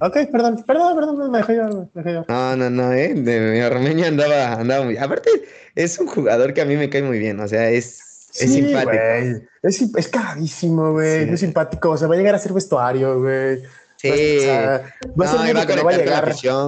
Ok, 0.00 0.16
perdón, 0.30 0.62
perdón, 0.66 0.96
perdón, 0.96 1.30
me 1.30 1.38
dejé 1.38 1.52
llevar, 1.54 1.74
me 1.74 1.86
dejé 1.94 2.08
llevar. 2.10 2.26
No, 2.28 2.56
no, 2.56 2.70
no, 2.70 2.92
eh. 2.92 3.14
De, 3.14 3.64
Ormeño 3.64 4.06
andaba, 4.06 4.54
andaba 4.54 4.84
muy. 4.84 4.96
Aparte, 4.98 5.30
es 5.74 5.98
un 5.98 6.06
jugador 6.06 6.52
que 6.52 6.60
a 6.60 6.64
mí 6.66 6.76
me 6.76 6.90
cae 6.90 7.02
muy 7.02 7.18
bien. 7.18 7.40
O 7.40 7.48
sea, 7.48 7.70
es, 7.70 7.98
es 8.34 8.52
Sí, 8.52 8.62
simpático. 8.62 9.02
Es, 9.62 9.80
es 9.96 10.08
cagadísimo, 10.08 10.92
güey. 10.92 11.24
Sí. 11.24 11.30
Es 11.32 11.40
simpático. 11.40 11.90
O 11.90 11.96
sea, 11.96 12.08
va 12.08 12.14
a 12.14 12.18
llegar 12.18 12.34
a 12.34 12.38
ser 12.38 12.52
vestuario, 12.52 13.20
güey. 13.20 13.62
Sí. 13.96 14.10
O 14.10 14.40
sea, 14.40 14.94
va 15.18 15.24
a 15.24 15.28
ser 15.28 15.40
no, 15.40 15.44
el 15.44 15.50
y 15.50 15.52
va 15.52 15.60
único 15.60 15.60
a 15.60 15.66
que 15.66 15.76
no 15.76 15.84
va 15.84 15.90
conectar 15.90 15.92
con 15.92 15.94
a 15.94 15.96
la 15.96 16.04
llegar. 16.04 16.24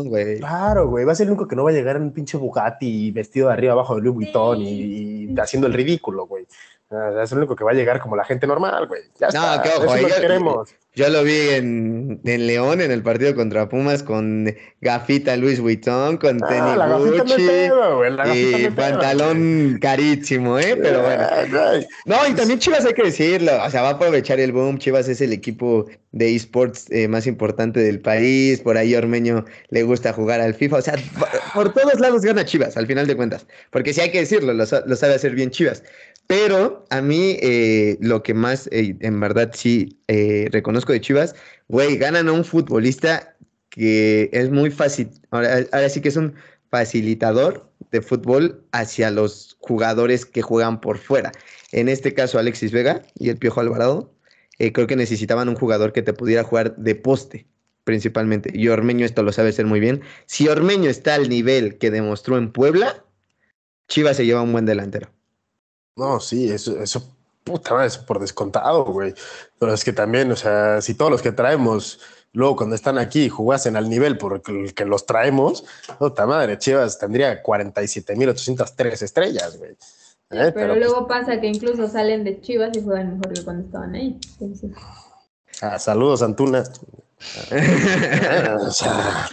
güey. 0.08 0.38
Claro, 0.38 0.88
güey. 0.88 1.04
Va 1.04 1.12
a 1.12 1.14
ser 1.14 1.26
el 1.26 1.32
único 1.32 1.48
que 1.48 1.56
no 1.56 1.64
va 1.64 1.70
a 1.70 1.72
llegar 1.74 1.96
en 1.96 2.02
un 2.02 2.12
pinche 2.12 2.38
Bugatti 2.38 3.10
vestido 3.10 3.48
de 3.48 3.52
arriba 3.54 3.72
abajo 3.72 3.96
de 3.96 4.02
Louis 4.02 4.14
Vuitton 4.14 4.62
y, 4.62 5.24
y 5.24 5.34
haciendo 5.38 5.66
el 5.66 5.74
ridículo, 5.74 6.26
güey. 6.26 6.46
Es 7.22 7.32
el 7.32 7.38
único 7.38 7.54
que 7.54 7.64
va 7.64 7.72
a 7.72 7.74
llegar 7.74 8.00
como 8.00 8.16
la 8.16 8.24
gente 8.24 8.46
normal, 8.46 8.86
güey. 8.86 9.02
Ya 9.20 9.28
No, 9.28 9.52
está. 9.56 9.62
que 9.62 9.68
ojo, 9.70 9.84
Eso 9.84 9.94
es 9.96 10.02
lo 10.02 10.08
yo- 10.08 10.14
que 10.14 10.20
queremos. 10.22 10.68
Yo 10.94 11.08
lo 11.10 11.22
vi 11.22 11.38
en, 11.50 12.20
en 12.24 12.46
León, 12.46 12.80
en 12.80 12.90
el 12.90 13.02
partido 13.02 13.34
contra 13.36 13.68
Pumas, 13.68 14.02
con 14.02 14.52
gafita 14.80 15.36
Luis 15.36 15.60
Vuitton, 15.60 16.16
con 16.16 16.42
Ah, 16.42 16.48
tenis 16.48 16.76
la 16.76 16.96
Gucci 16.98 17.46
pedo, 17.46 17.98
güey. 17.98 18.10
La 18.12 18.34
y 18.34 18.52
pedo, 18.52 18.74
pantalón 18.74 19.78
carísimo, 19.80 20.58
¿eh? 20.58 20.76
Pero 20.82 21.02
bueno. 21.02 21.24
Güey. 21.50 21.86
No, 22.06 22.26
y 22.26 22.32
también 22.34 22.58
Chivas 22.58 22.84
hay 22.86 22.94
que 22.94 23.04
decirlo, 23.04 23.52
o 23.64 23.70
sea, 23.70 23.82
va 23.82 23.90
a 23.90 23.92
aprovechar 23.92 24.40
el 24.40 24.50
boom. 24.52 24.78
Chivas 24.78 25.08
es 25.08 25.20
el 25.20 25.32
equipo 25.34 25.86
de 26.12 26.34
esports 26.34 26.90
eh, 26.90 27.06
más 27.06 27.26
importante 27.26 27.78
del 27.80 28.00
país. 28.00 28.60
Por 28.60 28.76
ahí 28.78 28.94
Ormeño 28.96 29.44
le 29.68 29.82
gusta 29.84 30.12
jugar 30.14 30.40
al 30.40 30.54
FIFA. 30.54 30.76
O 30.78 30.82
sea, 30.82 30.94
por 31.54 31.72
todos 31.74 32.00
lados 32.00 32.22
gana 32.22 32.44
Chivas, 32.46 32.76
al 32.78 32.86
final 32.86 33.06
de 33.06 33.14
cuentas. 33.14 33.46
Porque 33.70 33.92
sí 33.92 34.00
hay 34.00 34.10
que 34.10 34.20
decirlo, 34.20 34.52
lo, 34.54 34.64
lo 34.64 34.96
sabe 34.96 35.14
hacer 35.14 35.34
bien 35.34 35.50
Chivas. 35.50 35.84
Pero 36.28 36.84
a 36.90 37.00
mí 37.02 37.38
eh, 37.42 37.96
lo 38.00 38.22
que 38.22 38.34
más, 38.34 38.68
eh, 38.70 38.96
en 39.00 39.18
verdad, 39.20 39.50
sí 39.54 39.98
eh, 40.08 40.48
reconozco 40.52 40.92
de 40.92 41.00
Chivas, 41.00 41.34
güey, 41.68 41.96
ganan 41.96 42.28
a 42.28 42.32
un 42.32 42.44
futbolista 42.44 43.34
que 43.70 44.30
es 44.32 44.50
muy 44.50 44.70
fácil. 44.70 45.10
Ahora, 45.30 45.66
ahora 45.72 45.88
sí 45.88 46.00
que 46.02 46.10
es 46.10 46.16
un 46.16 46.34
facilitador 46.70 47.70
de 47.90 48.02
fútbol 48.02 48.62
hacia 48.72 49.10
los 49.10 49.56
jugadores 49.60 50.26
que 50.26 50.42
juegan 50.42 50.80
por 50.80 50.98
fuera. 50.98 51.32
En 51.72 51.88
este 51.88 52.14
caso, 52.14 52.38
Alexis 52.38 52.72
Vega 52.72 53.02
y 53.18 53.30
el 53.30 53.38
Piojo 53.38 53.60
Alvarado. 53.60 54.14
eh, 54.58 54.72
creo 54.72 54.86
que 54.86 54.96
necesitaban 54.96 55.48
un 55.48 55.56
jugador 55.56 55.92
que 55.92 56.02
te 56.02 56.12
pudiera 56.12 56.42
jugar 56.44 56.76
de 56.76 56.94
poste, 56.94 57.46
principalmente. 57.84 58.50
Y 58.54 58.68
Ormeño 58.68 59.06
esto 59.06 59.22
lo 59.22 59.32
sabe 59.32 59.50
hacer 59.50 59.66
muy 59.66 59.80
bien. 59.80 60.02
Si 60.26 60.48
Ormeño 60.48 60.90
está 60.90 61.14
al 61.14 61.28
nivel 61.28 61.78
que 61.78 61.90
demostró 61.90 62.36
en 62.38 62.52
Puebla, 62.52 63.04
Chivas 63.88 64.16
se 64.16 64.26
lleva 64.26 64.42
un 64.42 64.52
buen 64.52 64.66
delantero. 64.66 65.10
No, 65.98 66.20
sí, 66.20 66.48
eso, 66.48 66.80
eso, 66.80 67.02
puta 67.42 67.74
madre, 67.74 67.88
eso 67.88 68.06
por 68.06 68.20
descontado, 68.20 68.84
güey. 68.84 69.12
Pero 69.58 69.74
es 69.74 69.84
que 69.84 69.92
también, 69.92 70.30
o 70.30 70.36
sea, 70.36 70.80
si 70.80 70.94
todos 70.94 71.10
los 71.10 71.20
que 71.20 71.32
traemos, 71.32 71.98
luego 72.32 72.54
cuando 72.54 72.76
están 72.76 72.98
aquí 72.98 73.28
jugasen 73.28 73.74
al 73.74 73.90
nivel 73.90 74.16
por 74.16 74.40
el 74.46 74.74
que 74.74 74.84
los 74.84 75.06
traemos, 75.06 75.64
puta 75.98 76.24
madre, 76.24 76.56
Chivas 76.56 77.00
tendría 77.00 77.42
47.803 77.42 79.02
estrellas, 79.02 79.58
güey. 79.58 79.72
¿Eh? 80.30 80.52
Pero, 80.54 80.74
pues, 80.74 80.78
luego 80.78 81.08
pasa 81.08 81.40
que 81.40 81.48
incluso 81.48 81.88
salen 81.88 82.22
de 82.22 82.40
Chivas 82.40 82.76
y 82.76 82.82
juegan 82.82 83.14
mejor 83.14 83.32
que 83.32 83.42
cuando 83.42 83.64
estaban 83.64 83.94
ahí. 83.94 84.20
Entonces, 84.38 84.70
ah, 85.62 85.80
saludos, 85.80 86.22
Antuna. 86.22 86.62
o 88.60 88.70
sea, 88.70 89.28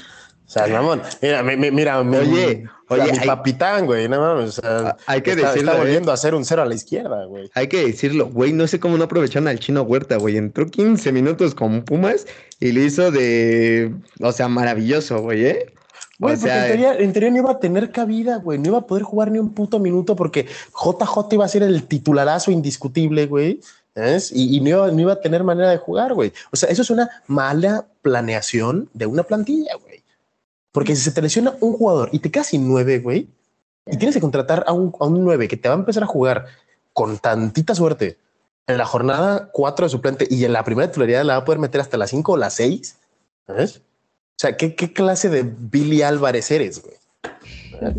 o 0.46 0.50
sea, 0.50 0.68
mamón, 0.68 1.02
mira, 1.22 1.41
mi- 1.43 1.58
mi- 1.58 1.72
mira, 1.72 2.04
mi- 2.04 2.18
Oye, 2.18 2.66
oye, 2.89 3.12
mi 3.12 3.18
hay- 3.20 3.28
papitán, 3.28 3.86
güey, 3.86 4.08
no 4.08 4.20
mames, 4.20 4.60
o 4.60 4.62
sea, 4.62 4.96
hay 5.08 5.22
que 5.22 5.32
está, 5.32 5.48
decirlo, 5.50 5.72
está 5.72 5.82
¿eh? 5.82 5.86
volviendo 5.86 6.12
a 6.12 6.14
hacer 6.14 6.36
un 6.36 6.46
cero 6.46 6.62
a 6.62 6.66
la 6.66 6.76
izquierda, 6.76 7.26
güey. 7.26 7.50
Hay 7.56 7.68
que 7.68 7.86
decirlo, 7.86 8.28
güey, 8.30 8.54
no 8.54 8.68
sé 8.68 8.80
cómo 8.80 8.98
no 8.98 9.06
aprovecharon 9.06 9.48
al 9.48 9.60
chino 9.60 9.82
Huerta, 9.82 10.18
güey. 10.18 10.38
Entró 10.38 10.68
15 10.68 11.12
minutos 11.12 11.56
con 11.56 11.84
Pumas 11.84 12.28
y 12.60 12.72
lo 12.72 12.82
hizo 12.82 13.10
de, 13.12 13.93
o 14.22 14.32
sea, 14.32 14.48
maravilloso, 14.48 15.20
güey, 15.22 15.46
¿eh? 15.46 15.74
Güey, 16.20 16.36
o 16.36 16.38
porque 16.38 16.50
sea, 16.54 16.66
en 16.68 16.72
teoría, 16.72 16.98
en 17.00 17.12
teoría 17.12 17.32
no 17.32 17.38
iba 17.38 17.52
a 17.52 17.60
tener 17.60 17.91
cabida, 17.91 18.38
güey. 18.38 18.58
No 18.60 18.68
iba 18.70 18.78
a 18.78 18.88
poder 18.88 19.04
jugar 19.04 19.32
ni 19.32 19.39
un 19.39 19.54
puto 19.54 19.80
minuto 19.80 20.16
porque 20.16 20.46
JJ 20.74 21.34
iba 21.34 21.43
a 21.43 21.50
ser 21.50 21.64
el 21.64 21.84
titularazo 21.88 22.52
indiscutible, 22.52 23.26
güey. 23.26 23.60
¿sabes? 23.96 24.32
Y, 24.34 24.56
y 24.58 24.62
no, 24.62 24.70
iba, 24.70 24.91
no 24.91 25.00
iba 25.02 25.14
a 25.14 25.22
tener 25.22 25.43
manera 25.43 25.70
de 25.72 25.78
jugar, 25.78 26.14
güey. 26.14 26.32
O 26.52 26.56
sea, 26.58 26.70
eso 26.70 26.82
es 26.84 26.89
una 26.89 27.10
mala 27.28 27.86
planeación 28.02 28.89
de 28.93 29.06
una 29.08 29.24
plantilla, 29.24 29.74
güey. 29.82 30.04
Porque 30.76 30.94
si 30.94 31.04
se 31.04 31.12
te 31.12 31.22
lesiona 31.22 31.56
un 31.62 31.72
jugador 31.72 32.10
y 32.12 32.20
te 32.20 32.30
quedas 32.30 32.48
sin 32.48 32.68
nueve, 32.68 33.00
güey, 33.00 33.30
y 33.86 33.96
tienes 33.96 34.14
que 34.14 34.20
contratar 34.20 34.66
a 34.68 34.74
un, 34.74 34.94
a 35.00 35.06
un 35.06 35.24
nueve 35.24 35.48
que 35.48 35.56
te 35.56 35.70
va 35.70 35.76
a 35.76 35.78
empezar 35.78 36.04
a 36.04 36.06
jugar 36.06 36.48
con 36.92 37.18
tantita 37.18 37.74
suerte 37.74 38.18
en 38.68 38.78
la 38.78 38.86
jornada 38.86 39.50
cuatro 39.54 39.86
de 39.86 39.90
suplente 39.90 40.28
y 40.30 40.44
en 40.44 40.52
la 40.52 40.66
primera 40.66 40.90
titularidad 40.90 41.24
la 41.24 41.36
va 41.36 41.40
a 41.44 41.46
poder 41.46 41.60
meter 41.60 41.80
hasta 41.80 41.96
las 41.96 42.10
cinco 42.10 42.34
o 42.34 42.38
las 42.38 42.56
seis, 42.56 42.98
¿sabes? 43.48 43.78
O 43.78 44.38
sea, 44.38 44.58
¿qué, 44.58 44.76
qué 44.76 44.92
clase 44.92 45.30
de 45.30 45.44
Billy 45.44 46.02
Álvarez 46.02 46.52
eres, 46.52 46.84
güey? 46.84 46.96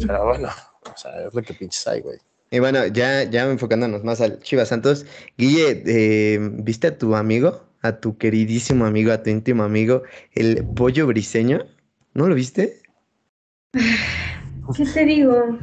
Pero 0.06 0.26
bueno, 0.26 0.50
o 0.82 0.98
sea, 0.98 1.26
es 1.26 1.32
lo 1.32 1.40
que 1.40 1.54
pinches 1.54 1.86
hay, 1.86 2.02
güey. 2.02 2.18
y 2.50 2.58
bueno, 2.58 2.86
ya, 2.88 3.22
ya 3.22 3.44
enfocándonos 3.44 4.04
más 4.04 4.20
al 4.20 4.38
Chivas 4.40 4.68
Santos. 4.68 5.06
Guille, 5.38 5.82
eh, 5.86 6.38
¿viste 6.42 6.88
a 6.88 6.98
tu 6.98 7.16
amigo? 7.16 7.62
A 7.80 8.00
tu 8.00 8.18
queridísimo 8.18 8.84
amigo, 8.84 9.12
a 9.12 9.22
tu 9.22 9.30
íntimo 9.30 9.62
amigo, 9.62 10.02
el 10.34 10.62
pollo 10.74 11.06
briseño. 11.06 11.64
¿No 12.16 12.28
lo 12.28 12.34
viste? 12.34 12.80
¿qué 14.74 14.84
te 14.92 15.04
digo? 15.04 15.58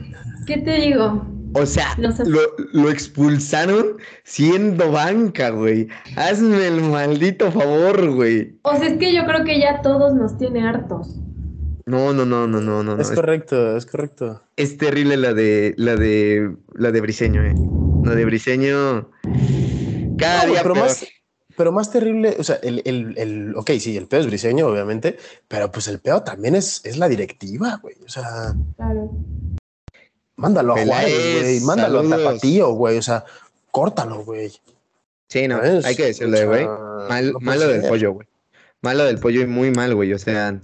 ¿Qué 0.45 0.57
te 0.59 0.71
digo? 0.73 1.25
O 1.55 1.65
sea, 1.65 1.87
No 1.97 2.09
lo, 2.25 2.41
lo 2.73 2.89
expulsaron 2.89 3.97
siendo 4.23 4.91
banca, 4.91 5.49
güey. 5.49 5.87
Hazme 6.15 6.67
el 6.67 6.81
maldito 6.81 7.51
favor, 7.51 8.11
güey. 8.11 8.59
O 8.63 8.75
sea, 8.75 8.87
es 8.87 8.97
que 8.97 9.13
yo 9.15 9.25
creo 9.25 9.43
que 9.43 9.59
ya 9.59 9.81
todos 9.81 10.13
nos 10.13 10.37
tiene 10.37 10.67
hartos. 10.67 11.19
No, 11.85 12.13
no, 12.13 12.23
no, 12.25 12.47
no, 12.47 12.61
no, 12.61 12.83
no. 12.83 12.99
Es 13.01 13.09
Es, 13.09 13.15
correcto, 13.15 13.75
es 13.75 13.85
correcto. 13.87 14.43
es 14.55 14.77
terrible 14.77 15.17
la 15.17 15.33
de 15.33 15.73
la 15.77 15.95
de 15.95 16.55
la 16.75 16.91
de 16.91 17.01
Briseño, 17.01 17.43
eh. 17.43 17.55
La 18.03 18.15
de 18.15 18.25
Briseño. 18.25 19.09
Cada 20.17 20.45
No, 20.45 20.51
día 20.51 20.61
pero 20.61 20.75
peor. 20.75 20.85
más, 20.85 21.05
pero 21.55 21.71
más 21.71 21.91
terrible, 21.91 22.35
o 22.39 22.43
sea, 22.43 22.55
el, 22.63 22.81
el, 22.85 23.17
el, 23.17 23.55
ok, 23.55 23.71
sí, 23.79 23.95
el 23.97 24.07
pedo 24.07 24.21
es 24.21 24.27
briseño, 24.27 24.67
obviamente, 24.67 25.17
pero 25.47 25.71
pues 25.71 25.87
el 25.87 25.99
pedo 25.99 26.23
también 26.23 26.55
es, 26.55 26.81
es 26.85 26.97
la 26.97 27.07
directiva, 27.07 27.79
güey. 27.81 27.95
O 28.05 28.09
sea, 28.09 28.53
Claro. 28.75 29.11
mándalo 30.35 30.75
a 30.75 30.83
Juárez, 30.85 31.41
güey, 31.41 31.59
mándalo 31.61 31.99
saludos. 32.03 32.19
a 32.19 32.23
Tapatío, 32.25 32.71
güey, 32.73 32.97
o 32.97 33.01
sea, 33.01 33.23
córtalo, 33.71 34.23
güey. 34.23 34.51
Sí, 35.29 35.47
no, 35.47 35.57
¿sabes? 35.57 35.85
hay 35.85 35.95
que 35.95 36.09
O 36.11 36.13
sea, 36.13 36.45
güey. 36.45 36.65
no 36.65 37.39
malo 37.39 37.67
del 37.67 37.81
pollo, 37.87 38.13
güey. 38.13 38.27
Malo 38.81 39.05
del 39.05 39.17
pollo 39.19 39.41
y 39.41 39.47
muy 39.47 39.71
mal, 39.71 39.95
güey. 39.95 40.13
O 40.13 40.19
sea, 40.19 40.59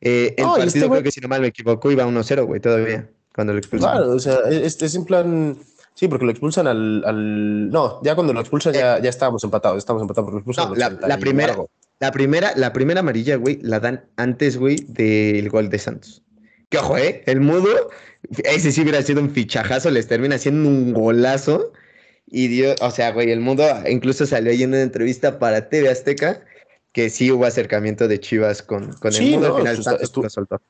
eh, 0.00 0.34
el 0.36 0.44
No, 0.44 0.56
y 0.56 0.60
partido 0.60 0.66
este 0.66 0.88
creo 0.90 1.02
que 1.02 1.10
si 1.12 1.20
no 1.20 1.28
mal 1.28 1.40
me 1.40 1.46
equivoco 1.46 1.90
iba 1.90 2.04
1-0, 2.06 2.44
güey, 2.44 2.60
todavía. 2.60 3.08
Cuando 3.34 3.52
lo 3.52 3.58
expulsaron. 3.58 3.96
Claro, 3.98 4.12
o 4.14 4.18
sea, 4.18 4.38
es, 4.50 4.80
es 4.82 4.94
en 4.94 5.04
plan, 5.04 5.56
sí, 5.96 6.06
porque 6.06 6.24
lo 6.26 6.30
expulsan 6.30 6.68
al, 6.68 7.02
al, 7.04 7.68
no, 7.70 8.00
ya 8.04 8.14
cuando 8.14 8.32
lo 8.32 8.40
expulsan 8.40 8.72
ya, 8.74 9.00
ya 9.00 9.08
estábamos 9.10 9.42
empatados, 9.42 9.78
estábamos 9.78 10.02
empatados 10.02 10.26
porque 10.26 10.34
lo 10.36 10.38
expulsan 10.40 10.68
No, 10.68 10.72
al 10.74 10.78
la, 10.78 10.86
80 10.86 11.08
la 11.08 11.18
primera, 11.18 11.56
la 11.98 12.12
primera, 12.12 12.52
la 12.54 12.72
primera 12.72 13.00
amarilla, 13.00 13.36
güey, 13.36 13.58
la 13.62 13.80
dan 13.80 14.04
antes, 14.16 14.56
güey, 14.58 14.76
del 14.88 15.48
gol 15.50 15.68
de 15.70 15.78
Santos. 15.78 16.22
Que 16.68 16.78
ojo, 16.78 16.96
eh, 16.98 17.22
el 17.26 17.40
mudo, 17.40 17.68
ese 18.44 18.70
sí 18.72 18.82
hubiera 18.82 19.00
sido 19.02 19.20
un 19.22 19.30
fichajazo, 19.30 19.90
les 19.90 20.06
termina 20.06 20.36
haciendo 20.36 20.68
un 20.68 20.92
golazo. 20.92 21.72
Y 22.28 22.48
dio, 22.48 22.74
o 22.80 22.90
sea, 22.90 23.12
güey, 23.12 23.30
el 23.30 23.38
mundo 23.40 23.64
incluso 23.88 24.26
salió 24.26 24.50
ahí 24.50 24.64
en 24.64 24.70
una 24.70 24.82
entrevista 24.82 25.38
para 25.38 25.68
TV 25.68 25.88
Azteca 25.88 26.42
que 26.92 27.08
sí 27.08 27.30
hubo 27.30 27.44
acercamiento 27.44 28.08
de 28.08 28.18
Chivas 28.18 28.62
con, 28.62 28.92
con 28.94 29.12
Sí, 29.12 29.26
el 29.26 29.30
mundo. 29.34 29.48
no, 29.50 29.54
al 29.54 29.60
final 29.62 29.82
Santos 29.84 30.02
estuvo- 30.02 30.24
lo 30.24 30.30
soltó. 30.30 30.60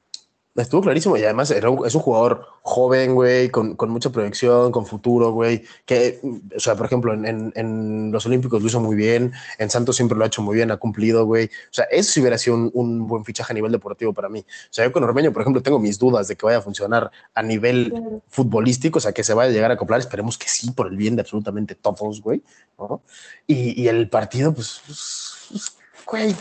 Estuvo 0.56 0.80
clarísimo 0.80 1.16
y 1.16 1.22
además 1.24 1.50
era 1.50 1.68
un- 1.70 1.86
es 1.86 1.94
un 1.94 2.00
jugador 2.00 2.46
joven, 2.62 3.14
güey, 3.14 3.50
con, 3.50 3.76
con 3.76 3.90
mucha 3.90 4.10
proyección, 4.10 4.72
con 4.72 4.86
futuro, 4.86 5.30
güey. 5.32 5.64
Que, 5.84 6.20
o 6.56 6.58
sea, 6.60 6.74
por 6.76 6.86
ejemplo, 6.86 7.12
en, 7.12 7.26
en- 7.26 7.52
en 7.54 8.10
los 8.12 8.24
Olímpicos 8.26 8.60
lo 8.62 8.68
hizo 8.68 8.80
muy 8.80 8.96
bien, 8.96 9.32
en 9.58 9.70
Santos 9.70 9.96
siempre 9.96 10.16
lo 10.16 10.24
ha 10.24 10.28
hecho 10.28 10.42
muy 10.42 10.56
bien, 10.56 10.70
ha 10.70 10.76
cumplido, 10.78 11.26
güey. 11.26 11.46
O 11.46 11.72
sea, 11.74 11.84
eso 11.90 12.10
sí 12.12 12.20
hubiera 12.20 12.38
sido 12.38 12.56
un, 12.56 12.70
un 12.74 13.06
buen 13.06 13.24
fichaje 13.24 13.52
a 13.52 13.54
nivel 13.54 13.70
deportivo 13.72 14.12
para 14.12 14.28
mí. 14.28 14.40
O 14.40 14.44
sea, 14.72 14.84
yo 14.86 14.92
con 14.92 15.04
Ormeño, 15.04 15.32
por 15.32 15.42
ejemplo, 15.42 15.62
tengo 15.62 15.78
mis 15.78 15.98
dudas 15.98 16.28
de 16.28 16.36
que 16.36 16.46
vaya 16.46 16.58
a 16.58 16.62
funcionar 16.62 17.10
a 17.34 17.42
nivel 17.42 17.90
Claro. 17.90 18.22
futbolístico, 18.28 18.98
o 18.98 19.00
sea, 19.00 19.12
que 19.12 19.22
se 19.24 19.34
vaya 19.34 19.50
a 19.50 19.52
llegar 19.52 19.70
a 19.70 19.74
acoplar. 19.74 20.00
Esperemos 20.00 20.38
que 20.38 20.48
sí, 20.48 20.70
por 20.70 20.86
el 20.88 20.96
bien 20.96 21.16
de 21.16 21.22
absolutamente 21.22 21.74
todos, 21.74 22.20
güey. 22.22 22.42
¿no? 22.78 23.02
Y, 23.46 23.80
y 23.82 23.88
el 23.88 24.08
partido, 24.08 24.52
pues, 24.54 24.80
pues, 24.86 25.46
pues, 25.50 25.76
güey, 26.06 26.34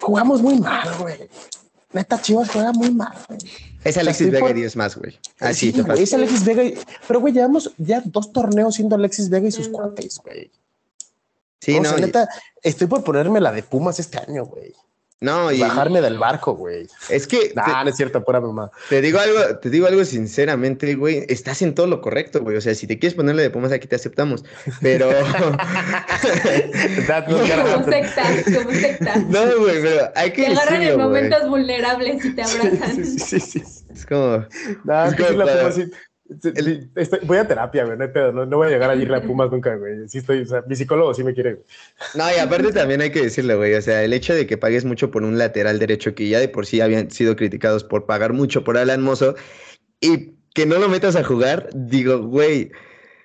jugamos 0.00 0.42
muy 0.42 0.58
mal, 0.58 0.88
güey. 0.98 1.28
Neta, 1.96 2.20
Chivas 2.20 2.50
juega 2.50 2.72
muy 2.72 2.90
mal, 2.90 3.12
güey. 3.28 3.38
Es 3.84 3.96
Alexis 3.96 4.30
Vega 4.30 4.40
por- 4.40 4.50
y 4.50 4.60
10 4.60 4.76
más, 4.76 4.96
güey. 4.96 5.18
Así 5.40 5.66
Sí, 5.66 5.72
te 5.72 5.82
güey, 5.82 6.02
es 6.02 6.12
Alexis 6.12 6.44
Vega. 6.44 6.62
y- 6.64 6.78
Pero, 7.08 7.20
güey, 7.20 7.32
llevamos 7.32 7.72
ya 7.78 8.02
dos 8.04 8.32
torneos 8.32 8.74
siendo 8.74 8.96
Alexis 8.96 9.28
Vega 9.30 9.48
y 9.48 9.52
sus 9.52 9.68
cuates, 9.68 10.20
güey. 10.24 10.50
Sí, 11.60 11.76
o 11.78 11.82
no, 11.82 11.88
sea, 11.88 11.98
neta, 11.98 12.28
estoy 12.62 12.86
por 12.86 13.02
ponerme 13.02 13.40
la 13.40 13.50
de 13.50 13.62
Pumas 13.62 13.98
este 13.98 14.18
año, 14.18 14.44
güey. 14.44 14.72
No, 15.20 15.50
y 15.50 15.60
Bajarme 15.60 16.00
del 16.02 16.18
barco, 16.18 16.54
güey. 16.54 16.86
es 17.08 17.26
que 17.26 17.48
te- 17.48 17.54
Nah, 17.54 17.84
no 17.84 17.90
es 17.90 17.96
cierto, 17.96 18.22
pura 18.22 18.40
mamá. 18.40 18.70
Te 18.90 19.00
digo 19.00 19.18
algo, 19.18 19.58
te 19.58 19.70
digo 19.70 19.86
algo 19.86 20.04
sinceramente, 20.04 20.94
güey, 20.94 21.24
estás 21.28 21.62
en 21.62 21.74
todo 21.74 21.86
lo 21.86 22.00
correcto, 22.00 22.40
güey. 22.42 22.56
O 22.56 22.60
sea, 22.60 22.74
si 22.74 22.86
te 22.86 22.98
quieres 22.98 23.14
ponerle 23.16 23.42
de 23.42 23.50
Pumas 23.50 23.72
aquí 23.72 23.86
te 23.88 23.96
aceptamos. 23.96 24.44
Pero 24.82 25.10
Como 27.26 27.84
sectas, 27.84 28.44
como 28.56 28.70
sectas. 28.72 29.24
no, 29.28 29.58
güey, 29.60 29.82
pero 29.82 30.10
hay 30.14 30.32
que 30.32 30.42
Te 30.46 30.52
agarran 30.52 30.82
en 30.82 30.98
momentos 30.98 31.48
vulnerables 31.48 32.24
y 32.24 32.34
te 32.34 32.42
abrazan. 32.42 33.04
Sí, 33.04 33.18
sí, 33.18 33.40
sí, 33.40 33.60
sí. 33.60 33.84
Es 33.90 34.06
como 34.06 34.44
Nah, 34.84 35.06
Es 35.08 35.14
como 35.16 35.28
sí 35.28 35.34
para- 35.36 35.70
Voy 37.22 37.36
a 37.38 37.46
terapia, 37.46 37.84
güey, 37.84 37.96
no, 37.96 38.46
no, 38.46 38.56
voy 38.56 38.68
a 38.68 38.70
llegar 38.70 38.90
a 38.90 38.94
ir 38.96 39.12
a 39.12 39.22
Pumas 39.22 39.50
nunca, 39.50 39.76
güey. 39.76 40.08
Sí 40.08 40.18
estoy, 40.18 40.42
o 40.42 40.46
sea, 40.46 40.64
mi 40.66 40.74
psicólogo 40.74 41.14
sí 41.14 41.22
me 41.22 41.34
quiere, 41.34 41.54
güey. 41.54 41.66
No, 42.14 42.24
y 42.30 42.38
aparte 42.38 42.72
también 42.72 43.00
hay 43.00 43.10
que 43.10 43.22
decirlo, 43.22 43.56
güey. 43.56 43.74
O 43.74 43.82
sea, 43.82 44.02
el 44.02 44.12
hecho 44.12 44.34
de 44.34 44.46
que 44.46 44.56
pagues 44.56 44.84
mucho 44.84 45.10
por 45.10 45.22
un 45.22 45.38
lateral 45.38 45.78
derecho 45.78 46.14
que 46.14 46.28
ya 46.28 46.40
de 46.40 46.48
por 46.48 46.66
sí 46.66 46.80
habían 46.80 47.10
sido 47.10 47.36
criticados 47.36 47.84
por 47.84 48.06
pagar 48.06 48.32
mucho 48.32 48.64
por 48.64 48.76
Alan 48.76 49.02
Mozo 49.02 49.36
y 50.00 50.34
que 50.54 50.66
no 50.66 50.78
lo 50.78 50.88
metas 50.88 51.16
a 51.16 51.24
jugar, 51.24 51.68
digo, 51.74 52.18
güey. 52.18 52.72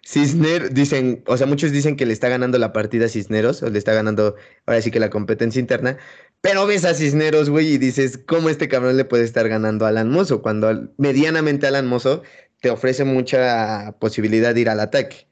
Cisner, 0.03 0.73
dicen, 0.73 1.23
o 1.27 1.37
sea, 1.37 1.45
muchos 1.45 1.71
dicen 1.71 1.95
que 1.95 2.07
le 2.07 2.13
está 2.13 2.27
ganando 2.27 2.57
la 2.57 2.73
partida 2.73 3.05
a 3.05 3.09
Cisneros, 3.09 3.61
o 3.61 3.69
le 3.69 3.77
está 3.77 3.93
ganando 3.93 4.35
ahora 4.65 4.81
sí 4.81 4.89
que 4.89 4.99
la 4.99 5.11
competencia 5.11 5.59
interna, 5.59 5.97
pero 6.41 6.65
ves 6.65 6.85
a 6.85 6.95
Cisneros, 6.95 7.51
güey, 7.51 7.73
y 7.73 7.77
dices, 7.77 8.19
¿cómo 8.25 8.49
este 8.49 8.67
cabrón 8.67 8.97
le 8.97 9.05
puede 9.05 9.23
estar 9.23 9.47
ganando 9.47 9.85
a 9.85 9.89
Alan 9.89 10.09
Mozo? 10.09 10.41
Cuando 10.41 10.89
medianamente 10.97 11.67
Alan 11.67 11.85
Mozo 11.87 12.23
te 12.61 12.69
ofrece 12.69 13.03
mucha 13.03 13.95
posibilidad 13.99 14.55
de 14.55 14.61
ir 14.61 14.69
al 14.69 14.79
ataque. 14.79 15.27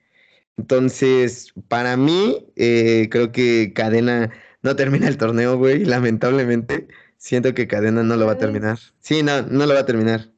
Entonces, 0.58 1.54
para 1.70 1.96
mí, 1.96 2.48
eh, 2.58 3.08
creo 3.10 3.32
que 3.32 3.72
Cadena 3.74 4.32
no 4.62 4.76
termina 4.76 5.08
el 5.08 5.18
torneo, 5.18 5.58
güey, 5.58 5.86
lamentablemente. 5.86 6.88
Siento 7.18 7.54
que 7.54 7.68
Cadena 7.68 8.04
no 8.04 8.18
lo 8.18 8.26
va 8.26 8.34
a 8.34 8.38
terminar. 8.38 8.80
Sí, 9.00 9.24
no, 9.24 9.42
no 9.44 9.66
lo 9.66 9.74
va 9.74 9.82
a 9.82 9.86
terminar. 9.86 10.30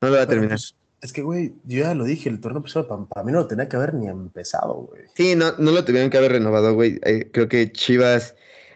No 0.00 0.08
lo 0.08 0.16
va 0.16 0.22
a 0.22 0.26
terminar. 0.26 0.58
pues, 0.58 0.74
es 1.00 1.12
que, 1.12 1.22
güey, 1.22 1.52
yo 1.64 1.80
ya 1.80 1.94
lo 1.94 2.04
dije, 2.04 2.28
el 2.28 2.40
torneo 2.40 2.62
pasado 2.62 2.88
para, 2.88 3.04
para 3.04 3.24
mí 3.24 3.32
no 3.32 3.40
lo 3.40 3.46
tenía 3.46 3.68
que 3.68 3.76
haber 3.76 3.94
ni 3.94 4.08
empezado, 4.08 4.88
güey. 4.88 5.02
Sí, 5.14 5.34
no, 5.34 5.52
no 5.58 5.70
lo 5.72 5.84
tuvieron 5.84 6.10
que 6.10 6.18
haber 6.18 6.32
renovado, 6.32 6.74
güey. 6.74 7.00
Eh, 7.04 7.28
creo 7.32 7.48
que 7.48 7.70
Chivas 7.72 8.34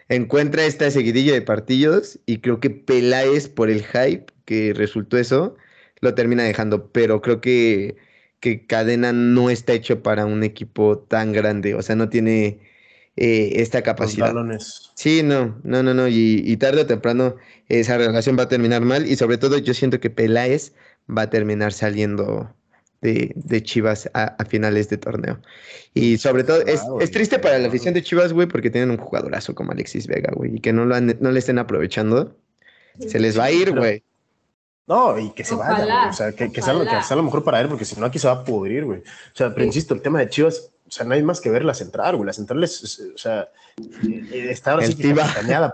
encuentra 0.09 0.65
esta 0.65 0.91
seguidilla 0.91 1.33
de 1.33 1.41
partidos 1.41 2.19
y 2.25 2.39
creo 2.39 2.59
que 2.59 2.69
Peláez, 2.69 3.49
por 3.49 3.69
el 3.69 3.83
hype 3.83 4.25
que 4.45 4.73
resultó 4.73 5.17
eso, 5.17 5.55
lo 6.01 6.13
termina 6.15 6.43
dejando. 6.43 6.91
Pero 6.91 7.21
creo 7.21 7.41
que, 7.41 7.95
que 8.39 8.65
Cadena 8.65 9.13
no 9.13 9.49
está 9.49 9.73
hecho 9.73 10.01
para 10.03 10.25
un 10.25 10.43
equipo 10.43 10.99
tan 10.99 11.33
grande. 11.33 11.75
O 11.75 11.81
sea, 11.81 11.95
no 11.95 12.09
tiene 12.09 12.59
eh, 13.15 13.53
esta 13.61 13.81
capacidad. 13.81 14.33
Sí, 14.93 15.23
no, 15.23 15.59
no, 15.63 15.81
no, 15.81 15.93
no. 15.93 16.07
Y, 16.07 16.55
tarde 16.57 16.81
o 16.81 16.85
temprano 16.85 17.35
esa 17.67 17.97
relación 17.97 18.37
va 18.37 18.43
a 18.43 18.49
terminar 18.49 18.81
mal. 18.83 19.07
Y 19.07 19.15
sobre 19.15 19.37
todo 19.37 19.57
yo 19.57 19.73
siento 19.73 19.99
que 19.99 20.09
Peláez 20.09 20.73
va 21.09 21.23
a 21.23 21.29
terminar 21.29 21.73
saliendo 21.73 22.53
de, 23.01 23.63
Chivas 23.63 24.09
a, 24.13 24.43
finales 24.45 24.89
de 24.89 24.97
torneo. 24.97 25.39
Y 25.93 26.17
sobre 26.17 26.43
todo, 26.43 26.61
es, 26.61 26.81
es 26.99 27.11
triste 27.11 27.39
para 27.39 27.57
la 27.57 27.67
afición 27.67 27.93
de 27.93 28.03
Chivas, 28.03 28.33
güey, 28.33 28.47
porque 28.47 28.69
tienen 28.69 28.91
un 28.91 28.97
jugadorazo 28.97 29.55
como 29.55 29.71
Alexis 29.71 30.07
Vega, 30.07 30.31
güey, 30.35 30.55
y 30.55 30.59
que 30.59 30.73
no, 30.73 30.85
lo 30.85 30.99
no 30.99 31.31
le 31.31 31.39
estén 31.39 31.57
aprovechando. 31.59 32.37
Se 32.99 33.19
les 33.19 33.37
va 33.37 33.45
a 33.45 33.51
ir, 33.51 33.71
güey. 33.71 34.03
No, 34.87 35.19
y 35.19 35.31
que 35.31 35.43
se 35.43 35.53
vaya, 35.53 36.09
o 36.09 36.13
sea, 36.13 36.31
que, 36.31 36.49
sea 36.61 36.73
lo, 36.73 36.85
que 36.85 37.03
sea 37.03 37.17
lo 37.17 37.23
mejor 37.23 37.43
para 37.43 37.59
él, 37.59 37.67
porque 37.67 37.83
si 37.83 37.99
no 37.99 38.05
aquí 38.05 38.19
se 38.19 38.27
va 38.27 38.35
a 38.35 38.43
pudrir, 38.45 38.85
güey. 38.85 38.99
O 38.99 39.35
sea, 39.35 39.53
pero 39.53 39.65
insisto, 39.65 39.93
el 39.93 40.01
tema 40.01 40.19
de 40.19 40.29
Chivas, 40.29 40.71
o 40.87 40.91
sea, 40.91 41.05
no 41.05 41.13
hay 41.13 41.21
más 41.21 41.41
que 41.41 41.49
ver 41.49 41.65
la 41.65 41.73
central, 41.73 42.15
güey. 42.15 42.25
La 42.25 42.31
central 42.31 42.63
es, 42.63 43.01
o 43.13 43.17
sea, 43.17 43.49
eh, 43.77 44.47
está 44.49 44.71
ahora 44.71 44.87
sí 44.87 44.95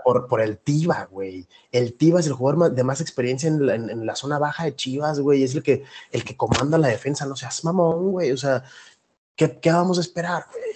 por, 0.02 0.26
por 0.26 0.40
el 0.40 0.58
Tiba, 0.58 1.06
güey. 1.08 1.46
El 1.70 1.94
Tiba 1.94 2.18
es 2.18 2.26
el 2.26 2.32
jugador 2.32 2.72
de 2.72 2.82
más 2.82 3.00
experiencia 3.00 3.46
en 3.48 3.64
la, 3.64 3.76
en, 3.76 4.04
la, 4.04 4.16
zona 4.16 4.40
baja 4.40 4.64
de 4.64 4.74
Chivas, 4.74 5.20
güey. 5.20 5.44
Es 5.44 5.54
el 5.54 5.62
que, 5.62 5.84
el 6.10 6.24
que 6.24 6.36
comanda 6.36 6.76
la 6.76 6.88
defensa, 6.88 7.24
no 7.24 7.36
seas 7.36 7.64
mamón, 7.64 8.10
güey. 8.10 8.32
O 8.32 8.36
sea, 8.36 8.64
¿qué, 9.36 9.60
qué 9.60 9.70
vamos 9.70 9.98
a 9.98 10.00
esperar, 10.00 10.46
güey? 10.50 10.74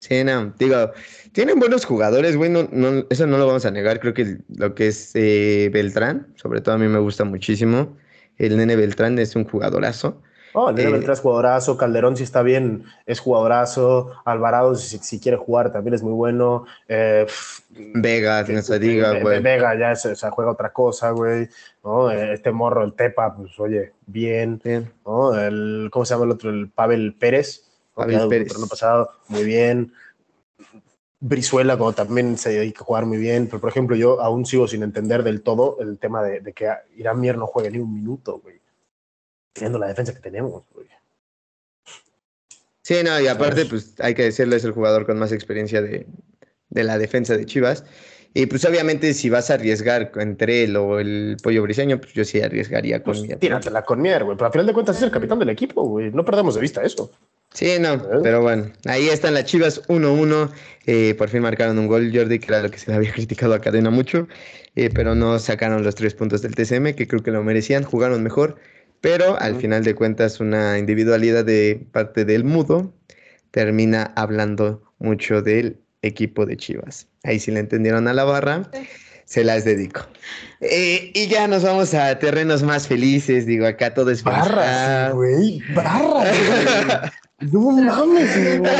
Sí, 0.00 0.22
no, 0.22 0.54
digo, 0.58 0.92
tienen 1.32 1.58
buenos 1.58 1.84
jugadores, 1.84 2.36
güey, 2.36 2.50
no, 2.50 2.68
eso 3.10 3.26
no 3.26 3.36
lo 3.36 3.48
vamos 3.48 3.66
a 3.66 3.72
negar, 3.72 3.98
creo 3.98 4.14
que 4.14 4.38
lo 4.48 4.74
que 4.74 4.88
es 4.88 5.10
eh, 5.14 5.70
Beltrán, 5.72 6.32
sobre 6.36 6.60
todo 6.60 6.76
a 6.76 6.78
mí 6.78 6.86
me 6.86 7.00
gusta 7.00 7.24
muchísimo, 7.24 7.96
el 8.36 8.56
nene 8.56 8.76
Beltrán 8.76 9.18
es 9.18 9.34
un 9.34 9.44
jugadorazo. 9.44 10.22
Oh, 10.54 10.70
el 10.70 10.76
nene 10.76 10.90
eh, 10.90 10.92
Beltrán 10.92 11.14
es 11.14 11.20
jugadorazo, 11.20 11.76
Calderón 11.76 12.16
si 12.16 12.22
está 12.22 12.42
bien 12.42 12.84
es 13.06 13.18
jugadorazo, 13.18 14.12
Alvarado 14.24 14.76
si, 14.76 15.18
quiere 15.18 15.36
jugar 15.36 15.72
también 15.72 15.94
es 15.94 16.02
muy 16.04 16.12
bueno. 16.12 16.64
Eh, 16.86 17.26
Vega, 17.70 18.44
no 18.44 18.62
se 18.62 18.78
diga, 18.78 19.18
güey. 19.18 19.42
Vega 19.42 19.76
ya 19.76 19.96
se, 19.96 20.14
juega 20.30 20.52
otra 20.52 20.72
cosa, 20.72 21.10
güey. 21.10 21.48
¿no? 21.82 22.10
Este 22.10 22.52
morro, 22.52 22.84
el 22.84 22.94
Tepa, 22.94 23.34
pues 23.36 23.58
oye, 23.58 23.92
bien. 24.06 24.60
bien. 24.62 24.92
¿no? 25.04 25.38
El, 25.38 25.88
¿Cómo 25.90 26.04
se 26.04 26.14
llama 26.14 26.24
el 26.24 26.30
otro? 26.30 26.50
El 26.50 26.70
Pavel 26.70 27.14
Pérez 27.14 27.67
el 28.06 28.68
pasado, 28.68 29.10
muy 29.28 29.44
bien. 29.44 29.92
Brizuela, 31.20 31.76
como 31.76 31.92
también 31.92 32.38
se 32.38 32.50
dedica 32.50 32.82
a 32.82 32.84
jugar 32.84 33.06
muy 33.06 33.18
bien, 33.18 33.46
pero 33.46 33.60
por 33.60 33.70
ejemplo, 33.70 33.96
yo 33.96 34.20
aún 34.20 34.46
sigo 34.46 34.68
sin 34.68 34.82
entender 34.82 35.24
del 35.24 35.42
todo 35.42 35.78
el 35.80 35.98
tema 35.98 36.22
de, 36.22 36.52
que 36.52 36.70
Irán 36.96 37.20
Mier 37.20 37.36
no 37.36 37.46
juegue 37.46 37.70
ni 37.70 37.78
un 37.78 37.92
minuto, 37.92 38.38
güey. 38.38 38.60
Teniendo 39.52 39.78
la 39.78 39.88
defensa 39.88 40.14
que 40.14 40.20
tenemos, 40.20 40.64
güey. 40.72 40.86
Sí, 42.82 43.02
no, 43.04 43.20
y 43.20 43.26
aparte, 43.26 43.66
pues 43.66 43.94
hay 43.98 44.14
que 44.14 44.22
decirlo, 44.22 44.56
es 44.56 44.64
el 44.64 44.72
jugador 44.72 45.04
con 45.04 45.18
más 45.18 45.32
experiencia 45.32 45.82
de, 45.82 46.06
de 46.70 46.84
la 46.84 46.96
defensa 46.98 47.36
de 47.36 47.44
Chivas. 47.44 47.84
Y 48.34 48.46
pues 48.46 48.64
obviamente 48.64 49.14
si 49.14 49.30
vas 49.30 49.50
a 49.50 49.54
arriesgar 49.54 50.12
entre 50.16 50.64
él 50.64 50.76
o 50.76 51.00
el 51.00 51.36
pollo 51.42 51.62
briseño, 51.62 51.98
pues 51.98 52.12
yo 52.12 52.24
sí 52.24 52.40
arriesgaría 52.40 53.02
con 53.02 53.14
pues, 53.14 53.22
Mier. 53.22 53.38
Tíratela 53.38 53.84
con 53.84 54.00
Mier, 54.00 54.24
güey. 54.24 54.36
Pero 54.36 54.46
al 54.46 54.52
final 54.52 54.66
de 54.66 54.72
cuentas 54.72 54.96
es 54.96 55.02
el 55.02 55.10
capitán 55.10 55.38
del 55.38 55.48
equipo, 55.48 55.82
güey. 55.82 56.10
No 56.12 56.24
perdamos 56.24 56.54
de 56.54 56.60
vista 56.60 56.82
eso. 56.82 57.10
Sí, 57.52 57.76
no, 57.80 58.00
pero 58.22 58.42
bueno, 58.42 58.70
ahí 58.84 59.08
están 59.08 59.34
las 59.34 59.44
Chivas 59.44 59.82
1-1. 59.88 60.50
Eh, 60.86 61.14
por 61.16 61.28
fin 61.28 61.42
marcaron 61.42 61.78
un 61.78 61.86
gol, 61.86 62.10
Jordi, 62.14 62.38
que 62.38 62.46
era 62.46 62.62
lo 62.62 62.70
que 62.70 62.78
se 62.78 62.90
le 62.90 62.96
había 62.96 63.12
criticado 63.14 63.54
a 63.54 63.60
Cadena 63.60 63.90
mucho, 63.90 64.28
eh, 64.76 64.90
pero 64.94 65.14
no 65.14 65.38
sacaron 65.38 65.82
los 65.82 65.94
tres 65.94 66.14
puntos 66.14 66.42
del 66.42 66.54
TCM, 66.54 66.94
que 66.94 67.08
creo 67.08 67.22
que 67.22 67.30
lo 67.30 67.42
merecían, 67.42 67.82
jugaron 67.82 68.22
mejor, 68.22 68.56
pero 69.00 69.40
al 69.40 69.56
final 69.56 69.84
de 69.84 69.94
cuentas 69.94 70.40
una 70.40 70.78
individualidad 70.78 71.44
de 71.44 71.86
parte 71.92 72.24
del 72.24 72.44
mudo 72.44 72.92
termina 73.50 74.12
hablando 74.16 74.82
mucho 74.98 75.42
del 75.42 75.78
equipo 76.02 76.46
de 76.46 76.56
Chivas. 76.56 77.08
Ahí 77.24 77.38
sí 77.38 77.50
le 77.50 77.60
entendieron 77.60 78.08
a 78.08 78.12
la 78.12 78.24
barra. 78.24 78.70
Se 79.24 79.44
las 79.44 79.64
dedico. 79.64 80.00
Eh, 80.60 81.12
y 81.14 81.26
ya 81.26 81.46
nos 81.48 81.62
vamos 81.62 81.92
a 81.92 82.18
terrenos 82.18 82.62
más 82.62 82.88
felices. 82.88 83.44
Digo, 83.44 83.66
acá 83.66 83.92
todo 83.92 84.10
es 84.10 84.22
barras, 84.22 85.12
güey. 85.12 85.60
Barras. 85.74 87.12
No 87.40 87.60
mames, 87.70 88.58
güey. 88.58 88.72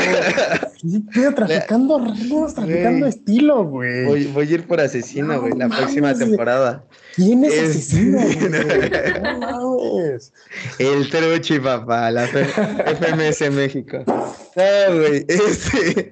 Estoy 0.73 1.33
traficando 1.33 1.99
ritmos, 1.99 2.53
traficando 2.55 3.07
estilo, 3.07 3.63
güey. 3.63 4.05
Voy, 4.05 4.25
voy, 4.27 4.47
a 4.47 4.53
ir 4.53 4.67
por 4.67 4.81
asesino, 4.81 5.39
güey, 5.39 5.53
la 5.53 5.69
próxima 5.69 6.13
temporada. 6.13 6.83
¿Quién 7.15 7.45
es, 7.45 7.69
asesino, 7.69 8.19
güey? 8.21 8.49
No 9.13 9.39
mames. 9.39 10.33
El 10.77 11.09
Truchi, 11.09 11.59
papá, 11.59 12.11
la 12.11 12.27
FMS 12.27 13.49
México. 13.51 14.03
No, 14.05 14.97
güey. 14.97 15.25
Este. 15.27 16.11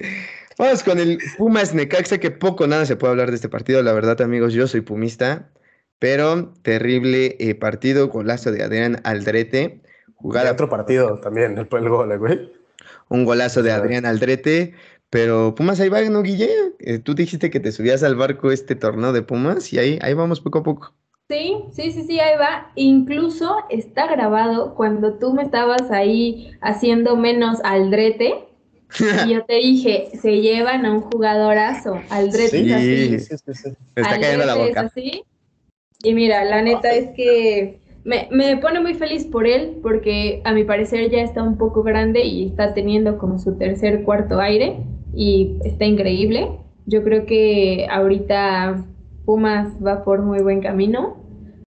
Vamos 0.57 0.83
con 0.83 0.99
el 0.99 1.19
Pumas 1.37 1.73
Necaxa, 1.73 2.17
que 2.17 2.31
poco 2.31 2.65
nada 2.65 2.85
se 2.85 2.95
puede 2.95 3.11
hablar 3.11 3.29
de 3.29 3.35
este 3.35 3.49
partido, 3.49 3.83
la 3.83 3.93
verdad, 3.93 4.21
amigos. 4.21 4.53
Yo 4.53 4.67
soy 4.67 4.81
pumista, 4.81 5.51
pero 5.99 6.53
terrible 6.63 7.35
eh, 7.39 7.53
partido, 7.55 8.07
golazo 8.07 8.51
de 8.51 8.63
Adrián 8.63 9.01
Aldrete. 9.03 9.81
Jugada. 10.17 10.51
otro 10.51 10.69
partido 10.69 11.19
también, 11.19 11.57
el, 11.57 11.67
el 11.71 11.89
gol, 11.89 12.17
güey. 12.17 12.51
Un 13.09 13.25
golazo 13.25 13.63
de 13.63 13.71
Adrián 13.71 14.05
Aldrete. 14.05 14.73
Pero 15.09 15.55
Pumas 15.55 15.79
ahí 15.79 15.87
va, 15.89 16.01
¿no, 16.01 16.21
Guille? 16.21 16.49
Eh, 16.79 16.99
tú 16.99 17.15
dijiste 17.15 17.49
que 17.49 17.61
te 17.61 17.71
subías 17.71 18.03
al 18.03 18.15
barco 18.15 18.51
este 18.51 18.75
torneo 18.75 19.13
de 19.13 19.21
Pumas 19.21 19.71
y 19.71 19.79
ahí, 19.79 19.99
ahí 20.01 20.13
vamos 20.13 20.41
poco 20.41 20.59
a 20.59 20.63
poco. 20.63 20.93
Sí, 21.29 21.57
sí, 21.71 21.91
sí, 21.91 22.03
sí, 22.03 22.19
ahí 22.19 22.37
va. 22.37 22.71
Incluso 22.75 23.57
está 23.69 24.07
grabado 24.07 24.75
cuando 24.75 25.13
tú 25.17 25.33
me 25.33 25.43
estabas 25.43 25.91
ahí 25.91 26.51
haciendo 26.61 27.15
menos 27.15 27.59
Aldrete. 27.63 28.45
Y 29.25 29.33
yo 29.33 29.43
te 29.43 29.55
dije, 29.55 30.09
se 30.21 30.39
llevan 30.39 30.85
a 30.85 30.93
un 30.93 31.01
jugadorazo. 31.01 32.01
Aldrete 32.09 32.63
sí, 32.63 32.73
así. 32.73 33.19
Sí, 33.19 33.37
sí, 33.37 33.53
sí. 33.53 33.69
está 33.95 34.19
cayendo 34.19 34.45
la 34.45 34.55
boca. 34.55 34.81
así. 34.81 35.23
Y 36.03 36.13
mira, 36.13 36.45
la 36.45 36.61
neta 36.61 36.93
es 36.93 37.09
que 37.15 37.81
me, 38.07 38.57
pone 38.57 38.79
muy 38.79 38.93
feliz 38.93 39.25
por 39.25 39.45
él 39.45 39.79
porque 39.81 40.41
a 40.45 40.53
mi 40.53 40.63
parecer 40.63 41.11
ya 41.11 41.21
está 41.21 41.43
un 41.43 41.57
poco 41.57 41.83
grande 41.83 42.23
y 42.23 42.47
está 42.47 42.73
teniendo 42.73 43.17
como 43.17 43.37
su 43.37 43.57
tercer, 43.57 44.03
cuarto 44.03 44.39
aire 44.39 44.77
y 45.13 45.57
está 45.65 45.85
increíble. 45.85 46.47
Yo 46.85 47.03
creo 47.03 47.25
que 47.25 47.85
ahorita 47.91 48.85
Pumas 49.25 49.73
va 49.85 50.05
por 50.05 50.21
muy 50.21 50.39
buen 50.39 50.61
camino. 50.61 51.21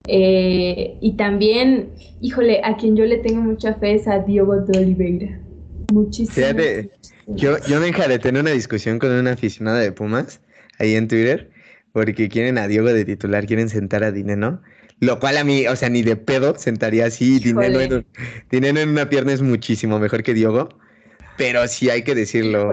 Eh, 0.06 0.96
y 1.00 1.16
también, 1.16 1.90
híjole, 2.20 2.60
a 2.62 2.76
quien 2.76 2.96
yo 2.96 3.04
le 3.04 3.18
tengo 3.18 3.42
mucha 3.42 3.74
fe 3.74 3.94
es 3.94 4.06
a 4.06 4.20
Diogo 4.20 4.60
de 4.60 4.78
Oliveira. 4.78 5.40
Muchísimo. 5.92 6.46
yo, 7.26 7.56
yo 7.66 7.80
me 7.80 7.90
de 7.90 8.18
tener 8.20 8.40
una 8.40 8.52
discusión 8.52 9.00
con 9.00 9.10
una 9.10 9.32
aficionada 9.32 9.80
de 9.80 9.90
Pumas 9.90 10.40
ahí 10.78 10.94
en 10.94 11.08
Twitter 11.08 11.50
porque 11.92 12.28
quieren 12.28 12.58
a 12.58 12.68
Diogo 12.68 12.92
de 12.92 13.04
titular, 13.04 13.44
quieren 13.46 13.68
sentar 13.68 14.04
a 14.04 14.12
Dineno. 14.12 14.62
Lo 15.00 15.20
cual 15.20 15.36
a 15.36 15.44
mí, 15.44 15.66
o 15.66 15.76
sea, 15.76 15.88
ni 15.88 16.02
de 16.02 16.16
pedo 16.16 16.54
sentaría 16.56 17.06
así. 17.06 17.38
Dinero 17.38 17.80
en, 17.80 18.04
en, 18.50 18.88
una 18.88 19.08
pierna 19.08 19.32
es 19.32 19.42
muchísimo 19.42 19.98
mejor 19.98 20.22
que 20.22 20.34
Diogo. 20.34 20.68
Pero 21.36 21.66
sí 21.68 21.88
hay 21.88 22.02
que 22.02 22.14
decirlo. 22.14 22.72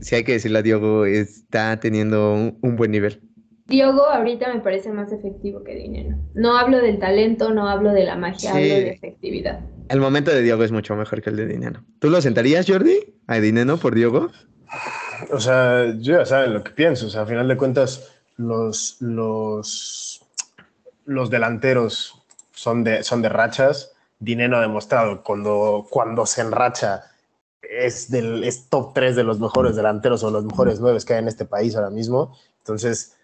Sí 0.00 0.14
hay 0.14 0.24
que 0.24 0.32
decirlo, 0.32 0.62
Diogo 0.62 1.04
está 1.04 1.80
teniendo 1.80 2.32
un, 2.60 2.76
buen 2.76 2.92
nivel. 2.92 3.20
Diogo 3.66 4.06
ahorita 4.06 4.52
me 4.54 4.60
parece 4.60 4.92
más 4.92 5.10
efectivo 5.12 5.64
que 5.64 5.74
Dinero. 5.74 6.16
No 6.34 6.56
hablo 6.56 6.78
del 6.78 6.98
talento, 6.98 7.52
no 7.52 7.68
hablo 7.68 7.92
de 7.92 8.04
la 8.04 8.16
magia, 8.16 8.50
hablo 8.50 8.62
de 8.62 8.90
efectividad. 8.90 9.60
El 9.88 10.00
momento 10.00 10.30
de 10.30 10.42
Diogo 10.42 10.62
es 10.62 10.70
mucho 10.70 10.94
mejor 10.94 11.22
que 11.22 11.30
el 11.30 11.36
de 11.36 11.46
Dinero. 11.46 11.82
¿Tú 11.98 12.08
lo 12.08 12.20
sentarías, 12.20 12.66
Jordi? 12.68 13.14
¿A 13.26 13.40
Dinero 13.40 13.76
por 13.78 13.94
Diogo? 13.94 14.30
O 15.32 15.40
sea, 15.40 15.92
yo 15.98 16.18
ya 16.18 16.26
saben 16.26 16.54
lo 16.54 16.62
que 16.62 16.70
pienso. 16.70 17.06
O 17.06 17.10
sea, 17.10 17.22
a 17.22 17.26
final 17.26 17.48
de 17.48 17.56
cuentas, 17.56 18.12
los, 18.36 18.96
los 19.00 20.13
los 21.04 21.30
delanteros 21.30 22.22
son 22.52 22.84
de, 22.84 23.02
son 23.02 23.22
de 23.22 23.28
rachas. 23.28 23.92
Dinero 24.18 24.56
ha 24.56 24.60
demostrado 24.60 25.22
cuando, 25.22 25.86
cuando 25.90 26.26
se 26.26 26.40
enracha 26.40 27.04
es, 27.62 28.10
del, 28.10 28.44
es 28.44 28.68
top 28.68 28.92
3 28.94 29.16
de 29.16 29.24
los 29.24 29.40
mejores 29.40 29.76
delanteros 29.76 30.22
o 30.22 30.30
los 30.30 30.44
mejores 30.44 30.80
nueve 30.80 30.98
que 31.06 31.14
hay 31.14 31.20
en 31.20 31.28
este 31.28 31.44
país 31.44 31.74
ahora 31.76 31.90
mismo. 31.90 32.36
Entonces, 32.58 33.16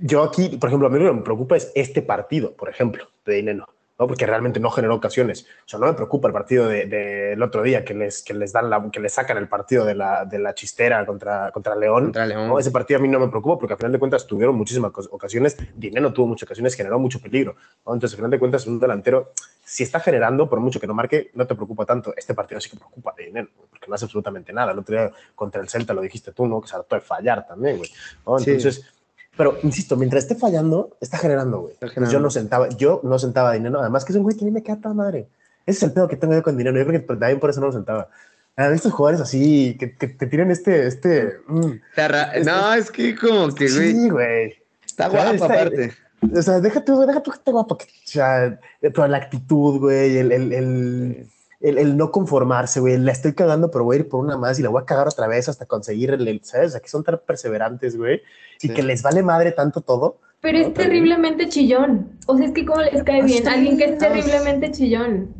yo 0.00 0.22
aquí, 0.22 0.56
por 0.56 0.68
ejemplo, 0.68 0.88
a 0.88 0.90
mí 0.90 0.98
lo 0.98 1.10
que 1.10 1.16
me 1.16 1.22
preocupa 1.22 1.56
es 1.56 1.72
este 1.74 2.02
partido, 2.02 2.52
por 2.52 2.68
ejemplo, 2.68 3.06
de 3.24 3.34
Dinero. 3.34 3.66
¿No? 3.98 4.06
porque 4.06 4.26
realmente 4.26 4.60
no 4.60 4.70
generó 4.70 4.94
ocasiones. 4.94 5.46
O 5.64 5.68
sea, 5.68 5.78
no 5.78 5.86
me 5.86 5.94
preocupa 5.94 6.28
el 6.28 6.34
partido 6.34 6.68
del 6.68 6.90
de, 6.90 7.38
otro 7.42 7.62
día 7.62 7.84
que 7.84 7.94
les, 7.94 8.22
que 8.22 8.34
les 8.34 8.52
dan 8.52 8.70
la, 8.70 8.90
que 8.90 9.00
les 9.00 9.12
sacan 9.12 9.36
el 9.38 9.48
partido 9.48 9.84
de 9.84 9.94
la, 9.94 10.24
de 10.24 10.38
la 10.38 10.54
chistera 10.54 11.04
contra, 11.06 11.50
contra 11.52 11.74
León. 11.74 12.12
León. 12.14 12.58
Ese 12.58 12.70
partido 12.70 12.98
a 12.98 13.02
mí 13.02 13.08
no 13.08 13.18
me 13.18 13.28
preocupa 13.28 13.58
porque 13.58 13.74
al 13.74 13.78
final 13.78 13.92
de 13.92 13.98
cuentas 13.98 14.26
tuvieron 14.26 14.56
muchísimas 14.56 14.92
ocasiones, 15.10 15.56
Dinero 15.74 16.12
tuvo 16.12 16.26
muchas 16.26 16.46
ocasiones, 16.48 16.74
generó 16.74 16.98
mucho 16.98 17.20
peligro. 17.20 17.56
Entonces, 17.78 18.12
al 18.12 18.16
final 18.16 18.30
de 18.30 18.38
cuentas, 18.38 18.66
un 18.66 18.78
delantero, 18.78 19.32
si 19.64 19.82
está 19.82 20.00
generando, 20.00 20.48
por 20.48 20.60
mucho 20.60 20.78
que 20.80 20.86
no 20.86 20.94
marque, 20.94 21.30
no 21.34 21.46
te 21.46 21.54
preocupa 21.54 21.84
tanto. 21.84 22.14
Este 22.16 22.34
partido 22.34 22.60
sí 22.60 22.70
que 22.70 22.76
preocupa 22.76 23.14
de 23.16 23.26
Dinero, 23.26 23.48
porque 23.70 23.86
no 23.88 23.94
hace 23.94 24.04
absolutamente 24.04 24.52
nada. 24.52 24.72
El 24.72 24.78
otro 24.78 24.96
día 24.96 25.10
contra 25.34 25.60
el 25.60 25.68
Celta 25.68 25.94
lo 25.94 26.02
dijiste 26.02 26.32
tú, 26.32 26.46
¿no? 26.46 26.60
Que 26.60 26.68
se 26.68 26.76
hartó 26.76 26.94
de 26.94 27.00
fallar 27.00 27.46
también, 27.46 27.78
güey. 27.78 27.90
Entonces... 28.18 28.92
Pero, 29.36 29.58
insisto, 29.62 29.96
mientras 29.96 30.24
esté 30.24 30.34
fallando, 30.34 30.96
está 31.00 31.18
generando, 31.18 31.60
güey. 31.62 31.74
Pues 31.94 32.10
yo 32.10 32.20
no 32.20 32.30
sentaba, 32.30 32.68
yo 32.70 33.00
no 33.02 33.18
sentaba 33.18 33.52
dinero. 33.52 33.80
Además 33.80 34.04
que 34.04 34.12
es 34.12 34.16
un 34.16 34.22
güey 34.22 34.36
que 34.36 34.44
mí 34.44 34.50
me 34.50 34.62
queda 34.62 34.76
toda 34.80 34.94
madre. 34.94 35.28
Ese 35.66 35.78
es 35.78 35.82
el 35.82 35.92
pedo 35.92 36.08
que 36.08 36.16
tengo 36.16 36.32
yo 36.34 36.42
con 36.42 36.56
dinero. 36.56 36.78
Yo 36.78 36.86
creo 36.86 37.00
que 37.00 37.06
también 37.06 37.38
por 37.40 37.50
eso 37.50 37.60
no 37.60 37.66
lo 37.66 37.72
sentaba. 37.72 38.08
¿Has 38.56 38.72
visto 38.72 38.90
jugadores 38.90 39.20
así 39.20 39.76
que, 39.78 39.94
que 39.94 40.08
te 40.08 40.26
tienen 40.26 40.50
este, 40.50 40.86
este, 40.86 41.34
mm, 41.46 41.72
Está 41.94 42.32
No, 42.44 42.72
es 42.72 42.90
que 42.90 43.14
como 43.14 43.54
que, 43.54 43.68
güey. 43.70 43.92
sí, 43.92 44.08
güey. 44.08 44.54
Está 44.84 45.08
guapo 45.08 45.32
está- 45.34 45.44
aparte. 45.44 45.92
O 46.34 46.42
sea, 46.42 46.60
déjate, 46.60 46.92
güey, 46.92 47.06
deja 47.06 47.22
tú 47.22 47.30
que 47.30 47.50
guapo, 47.52 47.76
que, 47.76 47.84
o 47.84 47.88
sea, 48.04 48.58
pero 48.80 49.06
la 49.06 49.18
actitud, 49.18 49.78
güey, 49.78 50.16
el, 50.16 50.32
el, 50.32 50.52
el, 50.54 51.26
el, 51.60 51.78
el 51.78 51.96
no 51.96 52.10
conformarse, 52.10 52.80
güey, 52.80 52.96
la 52.98 53.12
estoy 53.12 53.34
cagando, 53.34 53.70
pero 53.70 53.84
voy 53.84 53.96
a 53.96 53.98
ir 54.00 54.08
por 54.08 54.20
una 54.24 54.36
más 54.36 54.58
y 54.58 54.62
la 54.62 54.68
voy 54.68 54.82
a 54.82 54.86
cagar 54.86 55.08
otra 55.08 55.26
vez 55.26 55.48
hasta 55.48 55.66
conseguir 55.66 56.10
el, 56.10 56.26
el- 56.28 56.40
¿sabes? 56.44 56.68
O 56.68 56.70
sea, 56.72 56.80
que 56.80 56.88
son 56.88 57.02
tan 57.04 57.20
perseverantes, 57.26 57.96
güey, 57.96 58.22
y 58.60 58.68
Sí. 58.68 58.74
que 58.74 58.82
les 58.82 59.02
vale 59.02 59.22
madre 59.22 59.52
tanto 59.52 59.80
todo. 59.80 60.18
Pero 60.40 60.58
es 60.58 60.68
No, 60.68 60.74
pero- 60.74 60.88
terriblemente 60.90 61.48
chillón. 61.48 62.18
O 62.26 62.36
sea, 62.36 62.46
es 62.46 62.52
que 62.52 62.64
cómo 62.66 62.80
les 62.82 63.02
cae 63.02 63.22
bien. 63.22 63.48
Alguien 63.48 63.78
que 63.78 63.84
es 63.84 63.98
terriblemente 63.98 64.70
chillón. 64.70 65.34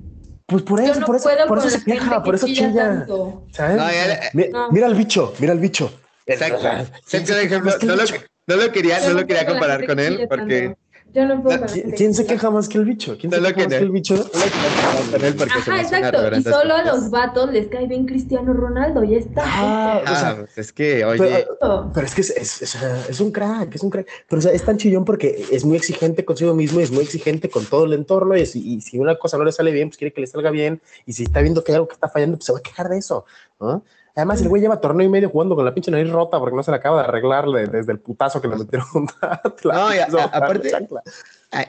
Pues 0.46 0.62
por 0.62 0.80
eso, 0.80 1.00
no 1.00 1.06
por 1.06 1.16
eso, 1.16 1.24
puedo 1.28 1.46
por 1.48 1.58
eso 1.58 1.70
se 1.70 1.84
queja, 1.84 2.22
por 2.22 2.34
eso 2.36 2.46
chilla 2.46 2.72
tanto. 2.74 3.44
¿sabes? 3.52 3.76
No, 3.76 3.88
ya- 3.90 4.20
Mi- 4.32 4.48
no. 4.48 4.70
Mira 4.70 4.86
el 4.86 4.94
bicho, 4.94 5.32
mira 5.40 5.52
el 5.52 5.58
bicho. 5.58 5.90
Exacto. 6.24 6.58
¿Quién 6.60 7.22
Exacto, 7.22 7.34
ejemplo, 7.42 7.72
no 7.82 7.96
lo, 7.96 8.02
bicho? 8.02 8.14
no 8.46 8.56
lo 8.56 8.72
quería, 8.72 9.00
no 9.08 9.14
lo 9.14 9.26
quería 9.26 9.46
comparar 9.46 9.86
con 9.86 9.98
él 9.98 10.26
porque 10.28 10.60
tanto. 10.68 10.80
Yo 11.16 11.24
no 11.24 11.42
puedo 11.42 11.58
con 11.58 11.66
la 11.66 11.72
¿Quién, 11.72 11.90
quién 11.92 12.12
se 12.14 12.26
queja 12.26 12.50
más 12.50 12.68
que 12.68 12.76
el 12.76 12.84
bicho? 12.84 13.16
¿Quién 13.18 13.32
se 13.32 13.40
No 13.40 13.48
lo 13.48 13.54
queja 13.54 13.68
más 13.68 13.78
que- 13.78 13.82
el 13.84 13.90
bicho? 13.90 14.14
no 14.16 15.44
Ajá, 15.46 15.80
exacto. 15.80 16.36
Y 16.36 16.42
solo 16.42 16.74
a 16.74 16.84
los 16.84 17.10
vatos 17.10 17.50
les 17.52 17.68
cae 17.68 17.86
bien 17.86 18.04
Cristiano 18.04 18.52
Ronaldo. 18.52 19.02
Ya 19.02 19.16
está. 19.16 19.42
Ah, 19.46 20.00
o 20.02 20.06
sea, 20.06 20.28
Ah, 20.40 20.44
es 20.56 20.72
que, 20.72 21.04
oye, 21.06 21.46
pero- 21.58 21.90
es 22.04 22.14
que 22.14 22.20
es, 22.20 22.30
es, 22.30 22.62
es, 22.62 22.78
es 23.08 23.20
un 23.20 23.32
crack, 23.32 23.74
es 23.74 23.82
un 23.82 23.88
crack. 23.88 24.06
Pero 24.28 24.40
o 24.40 24.42
sea, 24.42 24.52
es 24.52 24.62
tan 24.62 24.76
chillón 24.76 25.06
porque 25.06 25.46
es 25.50 25.64
muy 25.64 25.78
exigente 25.78 26.22
consigo 26.24 26.52
mismo, 26.54 26.80
y 26.80 26.82
es 26.82 26.90
muy 26.90 27.02
exigente 27.04 27.48
con 27.48 27.64
todo 27.64 27.86
el 27.86 27.94
entorno. 27.94 28.36
Y, 28.36 28.44
si- 28.44 28.74
y 28.74 28.80
si 28.82 28.98
una 28.98 29.16
cosa 29.16 29.38
no 29.38 29.44
le 29.44 29.52
sale 29.52 29.70
bien, 29.72 29.88
pues 29.88 29.96
quiere 29.96 30.12
que 30.12 30.20
le 30.20 30.26
salga 30.26 30.50
bien. 30.50 30.82
Y 31.06 31.14
si 31.14 31.22
está 31.22 31.40
viendo 31.40 31.64
que 31.64 31.72
hay 31.72 31.76
algo 31.76 31.88
que 31.88 31.94
está 31.94 32.08
fallando, 32.10 32.36
pues 32.36 32.44
se 32.44 32.52
va 32.52 32.58
a 32.58 32.62
quejar 32.62 32.90
de 32.90 32.98
eso. 32.98 33.24
¿no? 33.58 33.82
Además, 34.16 34.40
el 34.40 34.48
güey 34.48 34.62
lleva 34.62 34.80
torneo 34.80 35.06
y 35.06 35.10
medio 35.10 35.28
jugando 35.28 35.54
con 35.54 35.64
la 35.64 35.74
pinche 35.74 35.90
nariz 35.90 36.10
rota 36.10 36.38
porque 36.38 36.56
no 36.56 36.62
se 36.62 36.70
la 36.70 36.78
acaba 36.78 37.02
de 37.02 37.08
arreglar 37.08 37.46
de- 37.50 37.66
desde 37.66 37.92
el 37.92 38.00
putazo 38.00 38.40
que 38.40 38.48
le 38.48 38.56
metieron 38.56 38.86
contra. 38.92 39.42
No, 39.64 39.94
y 39.94 39.98
a- 39.98 40.08
a- 40.22 40.24
aparte- 40.24 40.70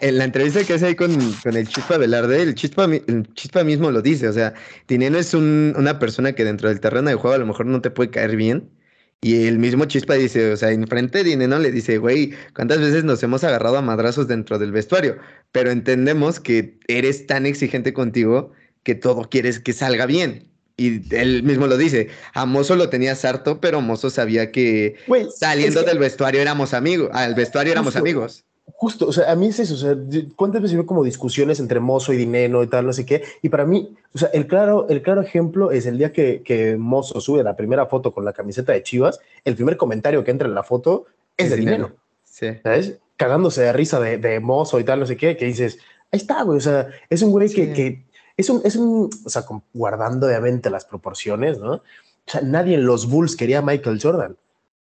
En 0.01 0.17
la 0.17 0.23
entrevista 0.23 0.63
que 0.63 0.73
hace 0.73 0.87
ahí 0.87 0.95
con, 0.95 1.15
con 1.43 1.55
el 1.55 1.67
Chispa 1.67 1.97
Velarde, 1.97 2.41
el 2.41 2.55
Chispa, 2.55 2.85
el 2.85 3.27
Chispa 3.33 3.63
mismo 3.63 3.91
lo 3.91 4.01
dice, 4.01 4.27
o 4.27 4.33
sea, 4.33 4.53
Dineno 4.87 5.17
es 5.17 5.33
un- 5.33 5.73
una 5.77 5.99
persona 5.99 6.33
que 6.33 6.43
dentro 6.45 6.69
del 6.69 6.79
terreno 6.79 7.09
de 7.09 7.15
juego 7.15 7.35
a 7.35 7.37
lo 7.37 7.45
mejor 7.45 7.65
no 7.67 7.81
te 7.81 7.91
puede 7.91 8.09
caer 8.09 8.35
bien, 8.35 8.69
y 9.21 9.47
el 9.47 9.59
mismo 9.59 9.85
Chispa 9.85 10.13
dice, 10.15 10.51
o 10.53 10.57
sea, 10.57 10.71
enfrente 10.71 11.19
de 11.19 11.23
Dineno 11.25 11.59
le 11.59 11.71
dice, 11.71 11.97
güey, 11.99 12.33
¿cuántas 12.55 12.79
veces 12.79 13.03
nos 13.03 13.21
hemos 13.23 13.43
agarrado 13.43 13.77
a 13.77 13.81
madrazos 13.81 14.27
dentro 14.27 14.57
del 14.57 14.71
vestuario? 14.71 15.17
Pero 15.51 15.69
entendemos 15.71 16.39
que 16.39 16.79
eres 16.87 17.25
tan 17.27 17.45
exigente 17.45 17.93
contigo 17.93 18.51
que 18.83 18.95
todo 18.95 19.23
quieres 19.29 19.59
que 19.59 19.73
salga 19.73 20.05
bien. 20.05 20.51
Y 20.79 21.13
él 21.15 21.41
mismo 21.41 21.65
lo 21.65 21.75
dice, 21.75 22.09
a 22.35 22.45
Mozo 22.45 22.75
lo 22.75 22.89
tenías 22.89 23.25
harto, 23.25 23.59
pero 23.59 23.81
Mozo 23.81 24.11
sabía 24.11 24.51
que 24.51 24.95
saliendo 25.35 25.81
que- 25.83 25.87
del 25.89 25.97
vestuario 25.99 26.39
éramos 26.39 26.73
amigos, 26.75 27.09
al 27.13 27.33
vestuario 27.33 27.71
éramos 27.73 27.93
Justo. 27.93 27.99
amigos. 27.99 28.43
Justo, 28.73 29.07
o 29.07 29.13
sea, 29.13 29.31
a 29.31 29.35
mí 29.35 29.47
es 29.47 29.59
eso, 29.59 29.73
o 29.73 29.77
sea, 29.77 29.95
cuántas 30.35 30.61
veces 30.61 30.75
veo 30.75 30.85
como 30.85 31.03
discusiones 31.03 31.59
entre 31.59 31.79
Mozo 31.79 32.13
y 32.13 32.17
Dineno 32.17 32.61
y 32.61 32.67
tal, 32.67 32.85
no 32.85 32.93
sé 32.93 33.05
qué, 33.05 33.23
y 33.41 33.49
para 33.49 33.65
mí, 33.65 33.95
o 34.13 34.17
sea, 34.19 34.29
el 34.33 34.45
claro, 34.45 34.87
el 34.89 35.01
claro 35.01 35.21
ejemplo 35.21 35.71
es 35.71 35.85
el 35.87 35.97
día 35.97 36.11
que, 36.13 36.43
que 36.43 36.75
Mozo 36.75 37.19
sube 37.21 37.41
la 37.43 37.55
primera 37.55 37.87
foto 37.87 38.11
con 38.13 38.23
la 38.25 38.33
camiseta 38.33 38.73
de 38.73 38.83
Chivas, 38.83 39.19
el 39.45 39.55
primer 39.55 39.77
comentario 39.77 40.23
que 40.23 40.31
entra 40.31 40.47
en 40.47 40.53
la 40.53 40.63
foto 40.63 41.05
es 41.37 41.49
de 41.49 41.55
Dineno, 41.55 41.91
Sí. 42.23 42.47
¿sabes? 42.61 42.99
Cagándose 43.15 43.61
de 43.61 43.73
risa 43.73 43.99
de, 43.99 44.17
de 44.17 44.39
Mozo 44.41 44.79
y 44.79 44.83
tal, 44.83 44.99
no 44.99 45.07
sé 45.07 45.15
qué, 45.17 45.37
que 45.37 45.45
dices, 45.45 45.79
ahí 46.11 46.17
está, 46.19 46.43
güey, 46.43 46.57
o 46.57 46.61
sea, 46.61 46.87
es 47.09 47.21
un 47.23 47.31
güey 47.31 47.49
que 47.49 48.03
es 48.37 48.49
un, 48.49 48.61
es 48.63 48.75
un, 48.75 49.09
o 49.25 49.29
sea, 49.29 49.43
guardando 49.73 50.27
obviamente 50.27 50.69
las 50.69 50.85
proporciones, 50.85 51.57
¿no? 51.59 51.73
O 51.73 51.81
sea, 52.25 52.41
nadie 52.41 52.75
en 52.75 52.85
los 52.85 53.09
Bulls 53.09 53.35
quería 53.35 53.59
a 53.59 53.61
Michael 53.61 53.99
Jordan. 54.01 54.37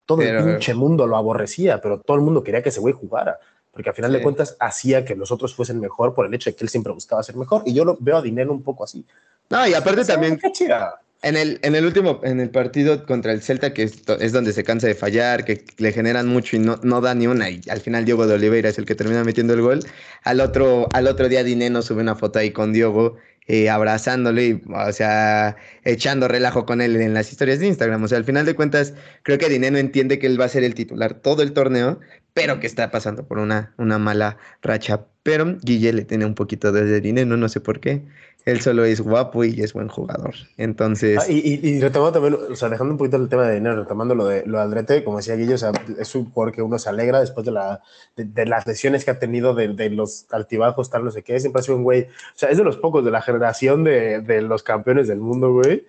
Todo 0.06 0.20
Pero- 0.20 0.40
el 0.40 0.46
pinche 0.46 0.74
mundo 0.74 1.06
lo 1.08 1.18
aborrecía, 1.18 1.82
pero 1.82 2.00
todo 2.00 2.18
el 2.18 2.24
mundo 2.24 2.44
quería 2.44 2.64
que 2.64 2.70
ese 2.70 2.80
güey 2.80 2.94
jugara. 2.94 3.38
Porque 3.72 3.90
al 3.90 3.96
final 3.96 4.12
de 4.12 4.18
Sí. 4.20 4.24
cuentas 4.24 4.58
hacía 4.60 5.06
que 5.06 5.16
los 5.16 5.32
otros 5.32 5.56
fuesen 5.56 5.80
mejor 5.80 6.14
por 6.14 6.26
el 6.26 6.34
hecho 6.34 6.50
de 6.50 6.56
que 6.56 6.64
él 6.66 6.70
siempre 6.70 6.92
buscaba 6.92 7.24
ser 7.24 7.36
mejor. 7.38 7.64
Y 7.66 7.74
yo 7.74 7.86
lo 7.86 7.98
veo 8.02 8.18
a 8.18 8.22
Dinero 8.22 8.52
un 8.52 8.64
poco 8.64 8.84
así. 8.84 9.06
No, 9.50 9.66
y 9.68 9.74
aparte 9.74 10.04
también 10.06 10.38
qué 10.38 10.52
chida. 10.52 11.00
en 11.24 11.38
el, 11.38 11.60
en 11.62 11.76
el 11.76 11.86
último, 11.86 12.20
en 12.24 12.40
el 12.42 12.50
partido 12.50 13.06
contra 13.06 13.32
el 13.32 13.42
Celta, 13.42 13.74
que 13.74 13.84
es, 13.84 14.32
donde 14.34 14.54
se 14.54 14.64
cansa 14.64 14.88
de 14.88 14.96
fallar, 14.96 15.46
que 15.46 15.64
le 15.78 15.92
generan 15.94 16.28
mucho 16.28 16.56
y 16.56 16.60
no, 16.60 16.80
no 16.84 17.00
da 17.00 17.14
ni 17.16 17.28
una, 17.28 17.50
y 17.50 17.62
al 17.70 17.80
final 17.80 18.06
Diogo 18.06 18.26
de 18.28 18.34
Oliveira 18.34 18.70
es 18.70 18.78
el 18.80 18.86
que 18.86 18.96
termina 18.96 19.24
metiendo 19.24 19.54
el 19.54 19.62
gol. 19.62 19.80
Al 20.24 20.42
otro, 20.42 20.88
al 20.94 21.08
otro 21.08 21.30
día 21.30 21.44
Dineno 21.44 21.82
sube 21.84 22.02
una 22.02 22.16
foto 22.16 22.40
ahí 22.40 22.52
con 22.52 22.74
Diogo, 22.74 23.18
eh, 23.48 23.70
abrazándole, 23.70 24.46
y, 24.46 24.62
o 24.74 24.92
sea, 24.94 25.56
echando 25.84 26.28
relajo 26.28 26.66
con 26.66 26.82
él 26.82 26.96
en 27.02 27.14
las 27.14 27.32
historias 27.32 27.60
de 27.60 27.68
Instagram. 27.68 28.04
O 28.04 28.08
sea, 28.08 28.18
al 28.18 28.26
final 28.26 28.46
de 28.46 28.56
cuentas, 28.56 28.94
creo 29.24 29.38
que 29.38 29.50
Dineno 29.50 29.78
entiende 29.78 30.20
que 30.20 30.28
él 30.28 30.40
va 30.40 30.46
a 30.46 30.50
ser 30.50 30.64
el 30.64 30.76
titular 30.76 31.16
todo 31.16 31.44
el 31.44 31.54
torneo, 31.54 32.00
pero 32.34 32.60
que 32.60 32.68
está 32.68 32.92
pasando 32.92 33.28
por 33.28 33.40
una, 33.40 33.74
una 33.78 33.98
mala 33.98 34.38
racha. 34.62 35.06
Pero 35.24 35.58
Guille 35.62 35.94
le 35.94 36.06
tiene 36.06 36.26
un 36.26 36.36
poquito 36.36 36.72
de 36.72 37.02
Dineno, 37.02 37.38
no 37.38 37.50
sé 37.50 37.60
por 37.60 37.80
qué. 37.80 38.04
Él 38.46 38.60
solo 38.62 38.84
es 38.86 39.02
guapo 39.02 39.44
y 39.44 39.62
es 39.62 39.74
buen 39.74 39.88
jugador. 39.88 40.34
Entonces, 40.58 41.20
Ah, 41.22 41.26
y, 41.30 41.38
y, 41.38 41.70
y 41.70 41.80
retomando 41.80 42.20
también, 42.20 42.52
o 42.52 42.56
sea, 42.56 42.70
dejando 42.70 42.94
un 42.94 42.98
poquito 42.98 43.18
el 43.18 43.30
tema 43.30 43.48
de 43.48 43.56
dinero, 43.56 43.76
retomando 43.76 44.16
lo 44.16 44.26
de 44.26 44.44
lo 44.48 44.58
de 44.58 44.64
Aldrete, 44.64 45.04
como 45.04 45.18
decía 45.18 45.36
Guillo, 45.36 45.56
o 45.56 45.58
sea, 45.60 45.72
es 46.00 46.16
un 46.16 46.32
jugador 46.32 46.54
que 46.56 46.62
uno 46.64 46.80
se 46.80 46.90
alegra 46.90 47.20
después 47.20 47.46
de, 47.46 47.52
la, 47.52 47.82
de, 48.16 48.26
de 48.26 48.46
las 48.48 48.66
lesiones 48.66 49.06
que 49.06 49.12
ha 49.12 49.20
tenido, 49.20 49.54
de, 49.54 49.68
de 49.70 49.90
los 49.92 50.26
altibajos, 50.32 50.90
tal, 50.90 51.04
no 51.06 51.12
sé 51.12 51.22
qué. 51.24 51.40
Siempre 51.40 51.60
ha 51.60 51.64
sido 51.64 51.78
un 51.78 51.84
güey, 51.84 52.04
o 52.04 52.08
sea, 52.36 52.50
es 52.50 52.58
de 52.58 52.64
los 52.64 52.78
pocos 52.78 53.06
de 53.06 53.12
la 53.12 53.22
generación 53.22 53.84
de, 53.84 54.22
de 54.22 54.42
los 54.42 54.64
campeones 54.64 55.08
del 55.08 55.20
mundo, 55.20 55.54
güey, 55.54 55.86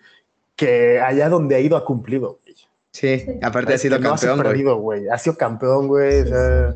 que 0.55 1.01
allá 1.01 1.29
donde 1.31 1.55
ha 1.55 1.61
ido 1.61 1.77
ha 1.79 1.85
cumplido. 1.87 2.39
güey. 2.45 2.55
sí, 2.93 3.25
aparte 3.43 3.73
ha 3.75 3.79
sido 3.79 3.99
no 3.99 4.11
campeón, 4.11 4.33
ha 4.33 4.43
güey. 4.43 4.49
perdido, 4.49 4.77
güey. 4.77 5.09
Ha 5.09 5.17
sido 5.17 5.37
campeón, 5.37 5.89
güey. 5.89 6.21
O 6.21 6.27
sea, 6.27 6.75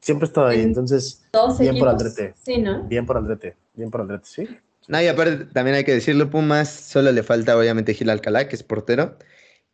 siempre 0.00 0.26
ha 0.26 0.28
estado 0.28 0.46
ahí. 0.46 0.60
En 0.60 0.68
Entonces, 0.68 1.24
Dos 1.32 1.58
Bien 1.58 1.76
por. 1.76 1.88
Aldrete. 1.88 2.34
Sí, 2.40 2.58
¿no? 2.58 2.84
bien 2.84 3.04
por 3.04 3.16
Aldrete. 3.16 3.56
Bien 3.74 3.90
por 3.90 4.02
Aldrete, 4.02 4.24
sí. 4.24 4.48
No, 4.88 5.00
y 5.02 5.06
aparte 5.06 5.44
también 5.52 5.76
hay 5.76 5.84
que 5.84 5.92
decirlo, 5.92 6.30
Pumas 6.30 6.68
solo 6.70 7.12
le 7.12 7.22
falta 7.22 7.56
obviamente 7.56 7.94
Gil 7.94 8.08
Alcalá, 8.08 8.48
que 8.48 8.56
es 8.56 8.62
portero, 8.62 9.18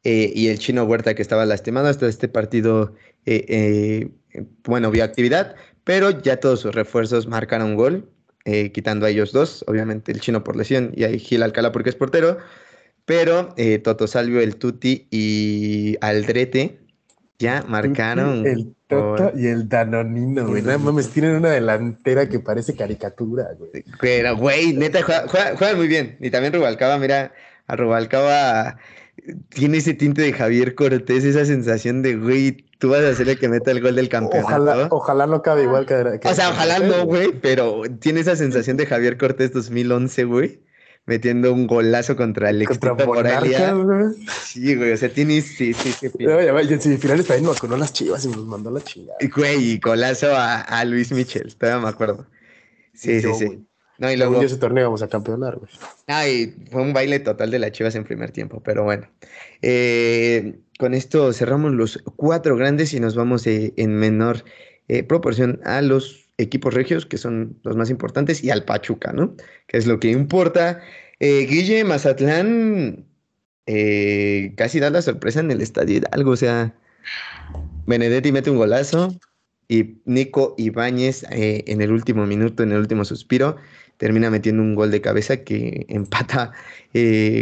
eh, 0.03 0.33
y 0.35 0.49
el 0.49 0.59
chino 0.59 0.85
Huerta, 0.85 1.15
que 1.15 1.23
estaba 1.23 1.47
lastimado 1.47 1.89
hasta 1.89 2.09
este 2.09 2.29
partido, 2.29 2.95
eh, 3.25 3.45
eh, 3.49 4.43
bueno, 4.65 4.91
vio 4.91 5.05
actividad, 5.05 5.55
pero 5.85 6.11
ya 6.11 6.41
todos 6.41 6.61
sus 6.61 6.75
refuerzos 6.75 7.29
marcaron 7.29 7.77
gol, 7.77 8.11
eh, 8.45 8.73
quitando 8.73 9.07
a 9.07 9.11
ellos 9.11 9.33
dos, 9.33 9.65
obviamente 9.69 10.11
el 10.11 10.21
chino 10.21 10.43
por 10.43 10.57
lesión 10.57 10.93
y 10.97 11.05
ahí 11.05 11.19
Gil 11.21 11.45
Alcalá 11.45 11.71
porque 11.71 11.91
es 11.91 11.97
portero, 11.97 12.39
pero 13.05 13.55
Toto 13.85 14.07
Salvio, 14.09 14.41
el 14.41 14.57
Tuti 14.57 15.07
y 15.11 15.97
Aldrete 16.01 16.81
ya 17.39 17.65
marcaron. 17.69 18.47
El 18.47 18.75
Toto 18.87 19.25
gol. 19.25 19.33
y 19.41 19.47
el 19.47 19.69
Danonino, 19.69 20.47
güey. 20.47 20.63
Nada 20.63 20.79
mames, 20.79 21.09
tienen 21.11 21.37
una 21.37 21.51
delantera 21.51 22.29
que 22.29 22.39
parece 22.39 22.75
caricatura, 22.77 23.49
güey. 23.59 23.85
Pero, 24.01 24.37
güey, 24.37 24.75
neta, 24.75 25.03
juega- 25.03 25.27
juega- 25.27 25.57
juegan 25.57 25.77
muy 25.79 25.89
bien. 25.89 26.17
Y 26.21 26.31
también 26.31 26.53
Rubalcaba, 26.53 26.99
mira, 26.99 27.33
a 27.67 27.77
Rubalcaba 27.77 28.77
tiene 29.49 29.79
ese 29.79 29.95
tinte 29.95 30.21
de 30.23 30.33
Javier 30.33 30.75
Cortés, 30.75 31.25
esa 31.25 31.45
sensación 31.47 32.03
de, 32.03 32.17
güey, 32.17 32.67
tú 32.79 32.91
vas 32.91 33.01
a 33.03 33.15
ser 33.15 33.29
el 33.31 33.39
que 33.39 33.49
meta 33.49 33.71
el 33.71 33.81
gol 33.81 33.95
del 33.97 34.09
campeonato. 34.11 34.47
Ojalá, 34.47 34.89
ojalá 34.91 35.27
no 35.27 35.41
cabe 35.41 35.63
igual 35.63 35.87
que. 35.87 36.19
que- 36.21 36.29
o 36.29 36.35
sea, 36.35 36.51
ojalá 36.51 36.79
no, 36.81 37.07
güey, 37.07 37.33
pero 37.41 37.83
tiene 38.01 38.21
esa 38.21 38.37
sensación 38.37 38.77
de 38.77 38.85
Javier 38.87 39.17
Cortés 39.17 39.53
2011, 39.55 40.25
güey, 40.25 40.61
metiendo 41.07 41.53
un 41.53 41.67
golazo 41.67 42.17
contra 42.17 42.51
el 42.51 42.65
Contra 42.67 42.95
Morelia. 42.95 43.75
Sí, 44.45 44.75
güey, 44.75 44.93
o 44.93 44.97
sea, 44.97 45.09
tiene 45.09 45.41
sí, 45.43 45.75
sí, 45.75 45.93
sí. 45.93 46.11
No, 46.21 46.41
ya 46.41 46.75
en 46.75 46.81
semifinales 46.81 47.27
también 47.27 47.45
nos 47.45 47.57
vacunó 47.57 47.77
las 47.77 47.93
chivas 47.93 48.25
y 48.25 48.29
nos 48.29 48.45
mandó 48.47 48.71
la 48.71 48.81
chingada. 48.81 49.19
Y, 49.21 49.29
Güey, 49.29 49.73
y 49.73 49.79
golazo 49.79 50.35
a, 50.35 50.61
a 50.61 50.85
Luis 50.85 51.13
Michel, 51.13 51.55
todavía 51.57 51.83
me 51.83 51.89
acuerdo. 51.89 52.27
Sí, 52.95 53.21
sí, 53.21 53.29
Yo, 53.29 53.35
sí. 53.35 53.47
güey. 53.47 53.61
No, 53.99 54.11
y 54.11 54.17
luego... 54.17 54.43
ese 54.43 54.57
torneo 54.57 54.87
vamos 54.87 55.03
a 55.03 55.09
campeonar, 55.09 55.57
güey. 55.57 55.71
Ay, 56.09 56.57
fue 56.71 56.83
un 56.83 56.93
baile 56.93 57.21
total 57.21 57.51
de 57.51 57.61
las 57.61 57.71
Chivas 57.71 57.95
en 57.95 58.05
primer 58.05 58.33
tiempo, 58.33 58.61
pero 58.65 58.83
bueno. 58.83 59.09
Eh, 59.63 60.59
con 60.79 60.95
esto 60.95 61.33
cerramos 61.33 61.73
los 61.73 62.03
cuatro 62.17 62.57
grandes 62.57 62.93
y 62.93 62.99
nos 62.99 63.15
vamos 63.15 63.47
eh, 63.47 63.73
en 63.77 63.95
menor 63.95 64.45
eh, 64.89 65.05
proporción 65.05 65.61
a 65.65 65.81
los 65.81 66.24
equipos 66.39 66.75
regios, 66.75 67.07
que 67.07 67.19
son 67.19 67.59
los 67.63 67.77
más 67.77 67.91
importantes, 67.91 68.43
y 68.43 68.51
al 68.51 68.65
Pachuca, 68.65 69.13
¿no? 69.13 69.35
Que 69.67 69.79
es 69.79 69.87
lo 69.87 70.01
que 70.01 70.11
importa. 70.11 70.81
Eh, 71.21 71.47
Guille 71.49 71.85
Mazatlán 71.85 73.07
eh, 73.67 74.53
casi 74.57 74.81
da 74.81 74.91
la 74.91 75.03
sorpresa 75.03 75.41
en 75.41 75.51
el 75.51 75.61
estadio 75.61 75.99
Hidalgo, 75.99 76.33
o 76.33 76.37
sea, 76.37 76.75
Benedetti 77.87 78.33
mete 78.33 78.51
un 78.51 78.57
golazo 78.57 79.15
y 79.69 79.99
Nico 80.05 80.55
Ibáñez 80.59 81.25
eh, 81.31 81.65
en 81.67 81.81
el 81.81 81.93
último 81.93 82.27
minuto, 82.27 82.63
en 82.63 82.73
el 82.73 82.79
último 82.79 83.05
suspiro, 83.05 83.57
termina 83.97 84.29
metiendo 84.29 84.63
un 84.63 84.75
gol 84.75 84.91
de 84.91 85.01
cabeza 85.01 85.39
que 85.39 85.87
empata 85.89 86.53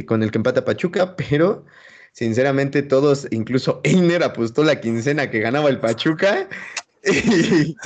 con 0.07 0.22
el 0.22 0.30
que 0.30 0.38
empata 0.38 0.64
Pachuca, 0.64 1.16
pero 1.16 1.64
sinceramente 2.12 2.82
todos, 2.82 3.26
incluso 3.30 3.80
Einer 3.84 4.22
apostó 4.22 4.64
la 4.64 4.80
quincena 4.80 5.30
que 5.30 5.40
ganaba 5.40 5.70
el 5.70 5.80
Pachuca. 5.80 6.49
Y, 7.05 7.76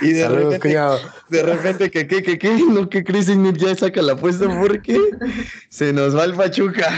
y 0.00 0.12
de, 0.12 0.22
Saludos, 0.22 0.44
repente, 0.44 0.68
cuñado. 0.68 0.98
de 1.28 1.42
repente 1.42 1.90
que 1.90 2.06
que 2.06 2.22
que 2.22 2.38
que 2.38 2.50
no 2.72 2.88
que 2.88 3.04
Einer 3.06 3.56
ya 3.56 3.74
saca 3.74 4.02
la 4.02 4.14
apuesta 4.14 4.46
porque 4.60 4.98
se 5.68 5.92
nos 5.92 6.16
va 6.16 6.24
el 6.24 6.34
Pachuca. 6.34 6.88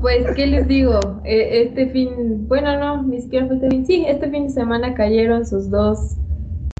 Pues, 0.00 0.26
¿qué 0.34 0.46
les 0.46 0.66
digo? 0.68 1.00
Eh, 1.24 1.62
Este 1.68 1.88
fin, 1.90 2.46
bueno, 2.48 2.78
no, 2.78 3.02
ni 3.04 3.20
siquiera 3.22 3.46
fue 3.46 3.56
este 3.56 3.70
fin. 3.70 3.86
Sí, 3.86 4.04
este 4.06 4.28
fin 4.30 4.48
de 4.48 4.52
semana 4.52 4.94
cayeron 4.94 5.46
sus 5.46 5.70
dos 5.70 6.16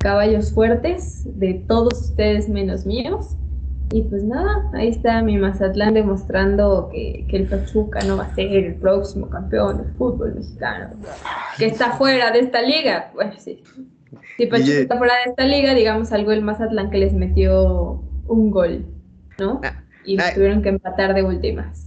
caballos 0.01 0.53
fuertes, 0.53 1.23
de 1.39 1.55
todos 1.67 2.11
ustedes 2.11 2.49
menos 2.49 2.85
míos. 2.85 3.37
Y 3.93 4.03
pues 4.03 4.25
nada, 4.25 4.69
ahí 4.75 4.89
está 4.89 5.23
mi 5.23 5.39
Mazatlán 5.39 5.95
demostrando 5.95 6.89
que, 6.93 7.25
que 7.31 7.37
el 7.37 7.47
Pachuca 7.47 8.01
no 8.05 8.17
va 8.17 8.25
a 8.25 8.35
ser 8.35 8.53
el 8.53 8.75
próximo 8.75 9.31
campeón 9.31 9.79
del 9.79 9.95
fútbol 9.95 10.35
mexicano. 10.35 10.97
Que 11.57 11.67
está 11.67 11.93
fuera 11.93 12.33
de 12.33 12.41
esta 12.41 12.63
liga. 12.63 13.11
Bueno, 13.15 13.33
sí. 13.39 13.63
Si 14.37 14.47
Pachuca 14.47 14.73
está 14.73 14.99
fuera 14.99 15.15
de 15.25 15.31
esta 15.31 15.45
liga, 15.45 15.73
digamos 15.75 16.11
algo 16.13 16.33
el 16.33 16.43
Mazatlán 16.43 16.91
que 16.91 16.99
les 16.99 17.13
metió 17.13 18.03
un 18.27 18.51
gol, 18.51 18.85
¿no? 19.39 19.61
Ah, 19.63 19.85
Y 20.05 20.17
tuvieron 20.35 20.63
que 20.63 20.71
empatar 20.71 21.15
de 21.15 21.23
últimas. 21.23 21.85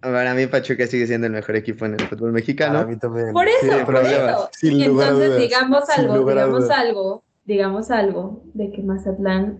Para 0.00 0.34
mí 0.34 0.46
Pachuca 0.46 0.86
sigue 0.86 1.06
siendo 1.06 1.26
el 1.28 1.32
mejor 1.32 1.56
equipo 1.56 1.86
en 1.86 1.94
el 1.94 2.00
fútbol 2.00 2.18
Para 2.28 2.32
mexicano. 2.32 2.86
mí 2.86 2.96
también. 2.98 3.32
Por 3.32 3.48
eso, 3.48 3.56
Sí, 3.62 3.68
por 3.70 3.84
problemas. 3.86 4.30
eso. 4.32 4.48
Sin 4.52 4.72
y 4.80 4.84
lugar 4.86 5.08
a 5.08 5.10
entonces 5.12 5.28
dudas. 5.30 5.40
digamos 5.42 5.88
algo, 5.90 6.18
digamos 6.28 6.70
algo, 6.70 7.24
digamos 7.46 7.90
algo 7.90 8.42
de 8.54 8.70
que 8.70 8.82
Mazatlán 8.82 9.58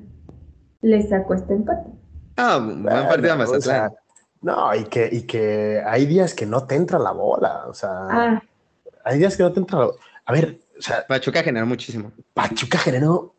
le 0.83 1.03
sacó 1.09 1.35
este 1.35 1.55
empate. 1.55 1.91
Ah, 2.37 2.59
buen 2.59 2.83
partido 2.85 3.33
a 3.33 3.37
Bueno, 3.37 3.51
o 3.51 3.55
Mazatlán. 3.55 3.63
sea, 3.63 3.93
no, 4.43 4.75
y 4.75 4.85
que, 4.85 5.09
y 5.11 5.23
que 5.23 5.83
hay 5.85 6.07
días 6.07 6.35
que 6.35 6.47
no 6.47 6.65
te 6.67 6.77
entra 6.77 6.99
la 6.99 7.13
bola. 7.13 7.65
O 7.67 7.75
sea, 7.75 7.91
Ah, 8.11 8.43
hay 9.05 9.19
días 9.19 9.37
que 9.37 9.43
no 9.43 9.53
te 9.53 9.61
entra 9.61 9.79
la 9.81 9.85
bola. 9.87 9.99
A 10.25 10.33
ver, 10.33 10.59
o 10.79 10.83
sea, 10.83 11.05
Pachuca 11.07 11.43
generó 11.43 11.67
muchísimo. 11.67 12.13
Pachuca 12.35 12.79
generó 12.79 13.35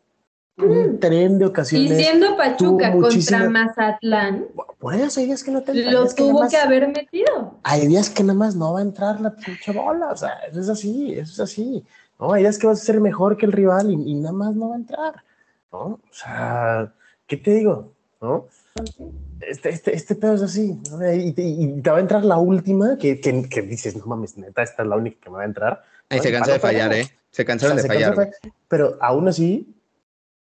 un 0.58 1.00
tren 1.00 1.38
de 1.38 1.46
y 1.46 1.48
ocasiones. 1.48 1.96
siendo 1.96 2.36
Pachuca 2.36 2.90
muchísima- 2.90 3.44
contra 3.44 3.64
Mazatlán, 3.64 4.46
Por 4.78 4.94
eso 4.94 5.20
hay 5.20 5.26
días 5.26 5.42
que 5.42 5.50
no 5.50 5.62
te 5.62 5.72
lo 5.74 6.06
que 6.08 6.14
tuvo 6.14 6.40
más- 6.40 6.50
que 6.50 6.58
haber 6.58 6.88
metido. 6.88 7.54
Hay 7.62 7.86
días 7.86 8.10
que 8.10 8.22
nada 8.22 8.38
más 8.38 8.54
no 8.56 8.74
va 8.74 8.80
a 8.80 8.82
entrar 8.82 9.20
la 9.20 9.34
pinche 9.34 9.72
bola. 9.72 10.08
O 10.08 10.16
sea, 10.16 10.32
eso 10.50 10.60
es 10.60 10.68
así, 10.68 11.14
eso 11.14 11.32
es 11.32 11.40
así. 11.40 11.84
No, 12.18 12.32
hay 12.34 12.42
días 12.42 12.58
que 12.58 12.66
vas 12.66 12.82
a 12.82 12.84
ser 12.84 13.00
mejor 13.00 13.38
que 13.38 13.46
el 13.46 13.52
rival 13.52 13.90
y, 13.90 13.94
y 13.94 14.14
nada 14.14 14.32
más 14.32 14.54
no 14.54 14.68
va 14.70 14.74
a 14.74 14.78
entrar. 14.78 15.24
¿No? 15.72 15.78
O 15.78 16.00
sea, 16.12 16.92
¿qué 17.30 17.36
te 17.36 17.52
digo? 17.54 17.92
¿No? 18.20 18.48
Este, 19.40 19.70
este, 19.70 19.94
este 19.94 20.14
pedo 20.16 20.34
es 20.34 20.42
así. 20.42 20.76
¿no? 20.90 21.12
Y, 21.14 21.32
te, 21.32 21.42
y 21.42 21.80
te 21.80 21.90
va 21.90 21.98
a 21.98 22.00
entrar 22.00 22.24
la 22.24 22.38
última 22.38 22.98
que, 22.98 23.20
que, 23.20 23.48
que 23.48 23.62
dices, 23.62 23.96
no 23.96 24.04
mames, 24.06 24.36
neta, 24.36 24.62
esta 24.62 24.82
es 24.82 24.88
la 24.88 24.96
única 24.96 25.16
que 25.22 25.30
me 25.30 25.36
va 25.36 25.42
a 25.42 25.46
entrar. 25.46 25.82
Ahí 26.10 26.18
No, 26.18 26.22
se 26.24 26.28
y 26.28 26.32
cansó 26.32 26.52
de 26.52 26.58
fallar. 26.58 26.92
¿eh? 26.92 27.08
Se 27.30 27.44
cansaron 27.44 27.78
O 27.78 27.80
sea, 27.80 27.82
de 27.88 27.88
se 27.88 27.94
fallar. 27.94 28.14
cansó 28.14 28.20
de 28.22 28.26
güey. 28.26 28.40
fallar, 28.40 28.54
Pero 28.68 28.98
aún 29.00 29.28
así, 29.28 29.74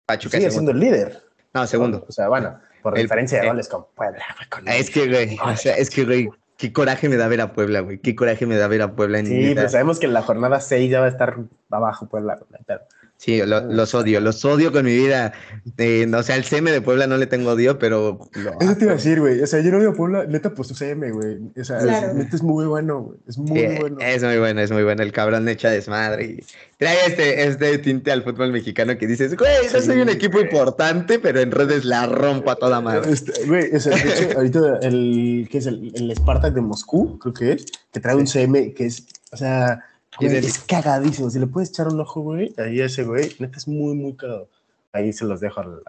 Pachuca 0.06 0.36
sigue 0.36 0.50
siendo 0.50 0.70
el 0.72 0.78
líder. 0.80 1.22
No, 1.54 1.66
segundo. 1.66 2.04
O 2.06 2.12
sea, 2.12 2.28
bueno, 2.28 2.60
por 2.82 2.96
El- 2.98 3.04
diferencia 3.04 3.40
de 3.40 3.46
eh, 3.46 3.48
goles 3.48 3.68
con 3.68 3.86
Puebla. 3.94 4.22
con 4.50 4.68
Es 4.68 4.90
que, 4.90 5.08
güey, 5.08 5.38
o 5.42 5.56
sea, 5.56 5.76
es 5.76 5.88
que, 5.88 6.04
güey, 6.04 6.28
qué 6.58 6.72
coraje 6.72 7.08
me 7.08 7.16
da 7.16 7.26
ver 7.28 7.40
a 7.40 7.52
Puebla, 7.54 7.80
güey. 7.80 7.98
Qué 7.98 8.14
coraje 8.14 8.44
me 8.46 8.56
da 8.56 8.68
ver 8.68 8.82
a 8.82 8.94
Puebla 8.94 9.18
en 9.20 9.26
Sí, 9.26 9.52
pero 9.54 9.68
sabemos 9.70 9.98
que 9.98 10.06
en 10.06 10.12
la 10.12 10.22
jornada 10.22 10.60
6 10.60 10.90
ya 10.90 11.00
va 11.00 11.06
a 11.06 11.10
estar 11.10 11.36
abajo 11.70 12.06
Puebla. 12.06 12.38
Pero, 12.66 12.80
Sí, 13.16 13.40
lo- 13.46 13.60
los 13.72 13.94
odio, 13.94 14.20
los 14.20 14.44
odio 14.44 14.70
con 14.70 14.84
mi 14.84 14.94
vida. 14.94 15.32
Eh, 15.78 16.04
no, 16.06 16.18
o 16.18 16.22
sea, 16.22 16.36
el 16.36 16.44
CM 16.44 16.70
de 16.70 16.82
Puebla 16.82 17.06
no 17.06 17.16
le 17.16 17.26
tengo 17.26 17.52
odio, 17.52 17.78
pero 17.78 18.18
lo 18.34 18.60
Eso 18.60 18.76
te 18.76 18.84
iba 18.84 18.92
a 18.92 18.96
decir, 18.96 19.18
güey. 19.20 19.40
O 19.40 19.46
sea, 19.46 19.60
yo 19.60 19.70
no 19.70 19.78
veo 19.78 19.90
a 19.90 19.94
Puebla, 19.94 20.24
neta, 20.26 20.52
pues 20.52 20.68
tu 20.68 20.74
CM, 20.74 21.10
güey. 21.10 21.38
O 21.58 21.64
sea, 21.64 21.78
Claro. 21.78 22.08
es, 22.08 22.14
neta 22.16 22.36
es 22.36 22.42
muy 22.42 22.66
bueno, 22.66 23.00
güey. 23.00 23.18
Es 23.26 23.38
muy 23.38 23.58
Eh, 23.58 23.78
bueno. 23.80 23.96
Es 24.00 24.22
muy 24.22 24.36
bueno, 24.38 24.60
es 24.60 24.70
muy 24.72 24.82
bueno. 24.82 25.02
El 25.02 25.12
cabrón 25.12 25.48
echa 25.48 25.70
desmadre 25.70 26.24
y 26.24 26.44
trae 26.76 26.96
este, 27.06 27.46
este 27.46 27.78
tinte 27.78 28.12
al 28.12 28.24
fútbol 28.24 28.52
mexicano 28.52 28.98
que 28.98 29.06
dices, 29.06 29.34
güey, 29.36 29.52
yo 29.72 29.80
Sí, 29.80 29.86
soy 29.86 30.00
un 30.02 30.10
equipo 30.10 30.38
importante, 30.40 31.18
pero 31.18 31.40
en 31.40 31.50
redes 31.50 31.86
la 31.86 32.06
rompo 32.06 32.50
a 32.50 32.56
toda 32.56 32.82
madre. 32.82 33.10
Este, 33.10 33.46
güey, 33.46 33.74
o 33.74 33.80
sea, 33.80 33.96
de 33.96 34.12
hecho, 34.26 34.36
ahorita 34.36 34.78
el, 34.82 35.48
¿qué 35.50 35.58
es? 35.58 35.66
El, 35.66 35.92
el 35.94 36.10
Spartak 36.14 36.52
de 36.52 36.60
Moscú, 36.60 37.18
creo 37.20 37.32
que 37.32 37.52
es, 37.52 37.64
que 37.90 38.00
trae 38.00 38.16
un 38.16 38.26
CM 38.26 38.74
que 38.74 38.84
es, 38.86 39.06
o 39.32 39.36
sea, 39.38 39.82
güey, 40.18 40.32
de- 40.32 40.38
es 40.38 40.58
cagadísimo. 40.60 41.30
Si 41.30 41.38
le 41.38 41.46
puedes 41.46 41.70
echar 41.70 41.88
un 41.88 42.00
ojo, 42.00 42.20
güey, 42.20 42.54
ahí 42.58 42.80
a 42.80 42.86
ese 42.86 43.02
güey, 43.04 43.34
neta 43.38 43.58
es 43.58 43.66
muy, 43.68 43.94
muy 43.94 44.14
cagado. 44.14 44.48
Ahí 44.92 45.12
se 45.12 45.24
los 45.24 45.40
dejo, 45.40 45.60
al- 45.60 45.82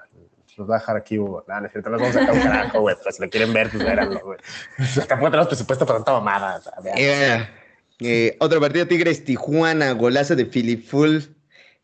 los 0.57 0.67
voy 0.67 0.75
a 0.75 0.79
dejar 0.79 0.95
aquí, 0.95 1.17
güey. 1.17 1.43
Cierto, 1.71 1.89
no 1.89 1.97
los 1.97 2.01
vamos 2.01 2.15
a 2.15 2.19
sacar 2.21 2.35
un 2.35 2.41
carajo, 2.41 2.79
güey, 2.81 2.95
pero 2.97 3.11
si 3.11 3.21
lo 3.21 3.29
quieren 3.29 3.53
ver, 3.53 3.69
pues 3.69 3.83
véanlo, 3.83 4.19
güey. 4.23 4.39
Tampoco 5.07 5.29
tenemos 5.31 5.47
presupuesto 5.47 5.85
para 5.85 5.99
tanta 5.99 6.13
mamada. 6.13 6.61
Eh, 6.95 7.45
eh, 7.99 8.37
otro 8.39 8.61
partido, 8.61 8.87
Tigres 8.87 9.23
Tijuana, 9.25 9.91
golazo 9.91 10.35
de 10.35 10.45
Filipul, 10.45 11.35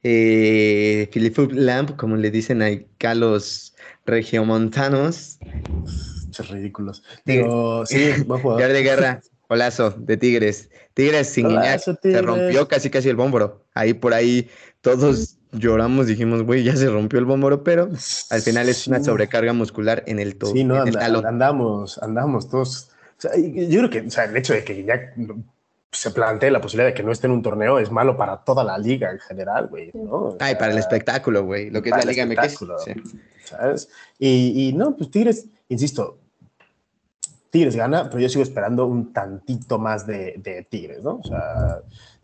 eh, 0.03 1.09
Filipul 1.11 1.49
Lamp, 1.65 1.95
como 1.97 2.15
le 2.15 2.31
dicen 2.31 2.61
acá 2.61 3.13
los 3.13 3.75
regiomontanos. 4.05 5.37
Muchos 6.25 6.49
ridículos. 6.49 7.03
Digo, 7.25 7.85
sí, 7.85 8.11
buen 8.25 8.41
jugador. 8.41 8.63
Jordi 8.67 8.83
Guerra, 8.83 9.21
golazo 9.55 9.91
de 9.91 10.15
Tigres. 10.17 10.69
Tigres 10.93 11.27
sin 11.27 11.47
Guiñac, 11.49 11.63
Golazo, 11.65 11.93
se 11.93 11.99
Tigres. 12.01 12.21
rompió 12.25 12.67
casi 12.69 12.89
casi 12.89 13.09
el 13.09 13.17
bómboro. 13.17 13.65
Ahí 13.73 13.93
por 13.93 14.13
ahí 14.13 14.49
todos 14.79 15.37
lloramos, 15.51 16.07
dijimos, 16.07 16.43
güey, 16.43 16.63
ya 16.63 16.75
se 16.77 16.89
rompió 16.89 17.19
el 17.19 17.25
bómboro, 17.25 17.61
pero 17.63 17.89
al 18.29 18.41
final 18.41 18.69
es 18.69 18.87
una 18.87 19.03
sobrecarga 19.03 19.51
muscular 19.51 20.03
en 20.07 20.19
el 20.19 20.37
todo. 20.37 20.53
Sí, 20.53 20.63
no, 20.63 20.75
en 20.75 20.81
el 20.87 20.87
anda- 20.95 20.99
talón. 21.01 21.25
andamos, 21.25 21.97
andamos 22.01 22.49
todos. 22.49 22.91
O 23.17 23.21
sea, 23.21 23.31
y- 23.37 23.67
yo 23.67 23.79
creo 23.79 23.89
que 23.89 24.01
o 24.07 24.09
sea, 24.09 24.23
el 24.23 24.37
hecho 24.37 24.53
de 24.53 24.63
que 24.63 24.83
ya 24.85 25.13
se 25.91 26.11
plantee 26.11 26.49
la 26.49 26.61
posibilidad 26.61 26.87
de 26.87 26.93
que 26.93 27.03
no 27.03 27.11
esté 27.11 27.27
en 27.27 27.33
un 27.33 27.41
torneo 27.41 27.77
es 27.77 27.91
malo 27.91 28.15
para 28.15 28.37
toda 28.37 28.63
la 28.63 28.77
liga 28.77 29.11
en 29.11 29.19
general, 29.19 29.67
güey. 29.67 29.91
¿no? 29.93 30.11
O 30.11 30.37
Ay, 30.39 30.55
para 30.55 30.71
el 30.71 30.77
espectáculo, 30.77 31.43
güey. 31.43 31.69
Lo 31.69 31.81
que 31.81 31.89
es 31.89 31.97
la 31.97 32.09
Liga 32.09 32.25
MX. 32.25 32.57
sí. 32.85 32.93
¿sabes? 33.43 33.89
Y, 34.17 34.69
y 34.69 34.73
no, 34.73 34.95
pues 34.95 35.11
Tigres, 35.11 35.47
insisto, 35.67 36.17
Tigres 37.51 37.75
gana, 37.75 38.09
pero 38.09 38.21
yo 38.21 38.29
sigo 38.29 38.43
esperando 38.43 38.87
un 38.87 39.11
tantito 39.13 39.77
más 39.77 40.07
de, 40.07 40.65
Tigres, 40.69 41.03
¿no? 41.03 41.19
O 41.21 41.23
sea, 41.23 41.81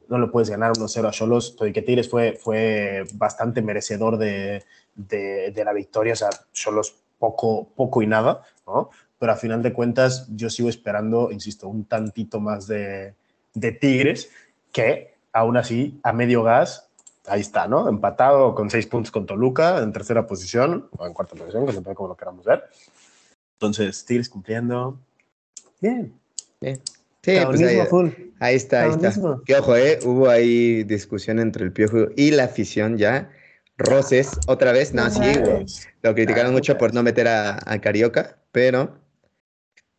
no 0.08 0.18
lo 0.18 0.32
puedes 0.32 0.50
ganar 0.50 0.72
1-0 0.72 1.08
a 1.08 1.12
Cholos, 1.12 1.56
que 1.60 1.82
Tigres 1.82 2.10
fue, 2.10 2.40
fue 2.42 3.04
bastante 3.14 3.62
merecedor 3.62 4.18
de, 4.18 4.64
de, 4.96 5.62
la 5.66 5.74
victoria, 5.74 6.14
o 6.14 6.16
sea, 6.16 6.30
Cholos 6.54 6.96
poco, 7.20 7.68
poco 7.76 8.02
y 8.02 8.08
nada, 8.08 8.42
¿no? 8.66 8.90
Pero 9.20 9.32
a 9.34 9.36
final 9.36 9.62
de 9.62 9.74
cuentas, 9.74 10.28
yo 10.34 10.50
sigo 10.50 10.70
esperando, 10.70 11.30
insisto, 11.32 11.68
un 11.68 11.84
tantito 11.86 12.40
más 12.40 12.66
de, 12.66 13.14
Tigres, 13.82 14.32
que 14.72 15.16
aún 15.34 15.58
así, 15.58 16.00
a 16.04 16.14
medio 16.14 16.42
gas, 16.44 16.90
ahí 17.28 17.42
está, 17.42 17.68
¿no? 17.68 17.90
Empatado 17.90 18.56
con 18.56 18.70
seis 18.70 18.88
puntos 18.88 19.12
con 19.12 19.26
Toluca 19.26 19.80
en 19.80 19.92
tercera 19.92 20.26
posición 20.26 20.88
o 20.98 21.06
en 21.06 21.14
cuarta 21.14 21.36
posición, 21.36 21.66
que 21.66 21.74
depende 21.74 21.96
como 21.96 22.10
lo 22.10 22.16
queramos 22.16 22.46
ver. 22.46 22.64
Entonces, 23.54 24.06
Tigres 24.06 24.30
cumpliendo. 24.30 25.00
Bien. 25.82 26.14
Sí, 26.62 27.34
pues 27.46 27.62
ahí, 27.62 27.80
full. 27.90 28.10
ahí 28.40 28.56
está, 28.56 28.84
ahí 28.84 28.92
está. 28.92 29.14
Que 29.46 29.56
ojo, 29.58 29.76
eh, 29.76 30.00
hubo 30.04 30.30
ahí 30.30 30.84
discusión 30.84 31.40
entre 31.40 31.66
el 31.66 31.72
Piojo 31.74 32.08
y 32.16 32.32
la 32.32 32.46
afición 32.46 32.98
ya. 32.98 33.30
Roces, 33.78 34.32
otra 34.48 34.72
vez, 34.72 34.94
no, 34.94 35.08
sí, 35.12 35.20
güey. 35.20 35.66
Lo 36.02 36.16
criticaron 36.16 36.48
Ah, 36.50 36.54
mucho 36.54 36.78
por 36.80 36.96
no 36.96 37.04
meter 37.04 37.28
a, 37.28 37.60
a 37.64 37.80
Carioca, 37.80 38.38
pero 38.52 38.98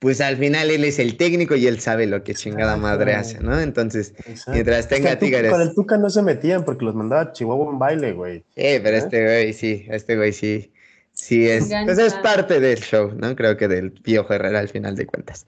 pues 0.00 0.20
al 0.20 0.36
final 0.36 0.70
él 0.70 0.84
es 0.84 0.98
el 0.98 1.16
técnico 1.16 1.54
y 1.54 1.66
él 1.66 1.78
sabe 1.80 2.06
lo 2.06 2.22
que 2.24 2.34
chingada 2.34 2.76
madre 2.76 3.14
hace, 3.14 3.40
¿no? 3.40 3.58
Entonces, 3.60 4.14
Exacto. 4.26 4.52
mientras 4.52 4.88
tenga 4.88 5.16
Tigres. 5.18 5.50
Con 5.50 5.60
el 5.60 5.74
Tuca 5.74 5.96
no 5.96 6.08
se 6.10 6.22
metían 6.22 6.64
porque 6.64 6.84
los 6.84 6.94
mandaba 6.94 7.22
a 7.22 7.32
Chihuahua 7.32 7.72
en 7.72 7.78
baile, 7.78 8.12
güey. 8.12 8.44
Eh, 8.56 8.80
pero 8.82 8.96
¿Eh? 8.96 8.98
este 9.00 9.22
güey 9.24 9.52
sí, 9.52 9.86
este 9.90 10.16
güey 10.16 10.32
sí, 10.32 10.72
sí 11.18 11.48
es, 11.48 11.68
pues 11.84 11.98
es 11.98 12.14
parte 12.14 12.60
del 12.60 12.78
show, 12.78 13.12
¿no? 13.14 13.34
Creo 13.34 13.56
que 13.56 13.68
del 13.68 13.92
Piojo 13.92 14.32
Herrera 14.32 14.60
al 14.60 14.68
final 14.68 14.94
de 14.96 15.06
cuentas. 15.06 15.46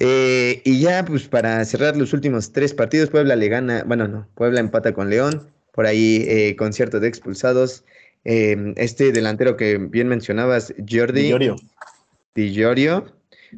Eh, 0.00 0.62
y 0.64 0.80
ya, 0.80 1.04
pues 1.04 1.28
para 1.28 1.64
cerrar 1.64 1.96
los 1.96 2.12
últimos 2.12 2.52
tres 2.52 2.74
partidos, 2.74 3.10
Puebla 3.10 3.36
le 3.36 3.48
gana, 3.48 3.84
bueno, 3.86 4.08
no, 4.08 4.26
Puebla 4.34 4.60
empata 4.60 4.92
con 4.94 5.10
León, 5.10 5.46
por 5.72 5.86
ahí 5.86 6.24
eh, 6.28 6.56
concierto 6.56 6.98
de 6.98 7.08
expulsados. 7.08 7.84
Eh, 8.24 8.72
este 8.76 9.12
delantero 9.12 9.56
que 9.56 9.78
bien 9.78 10.08
mencionabas, 10.08 10.74
Jordi 10.88 11.28
Llorio. 11.28 11.56
Di 12.34 12.52
Llorio, 12.52 13.12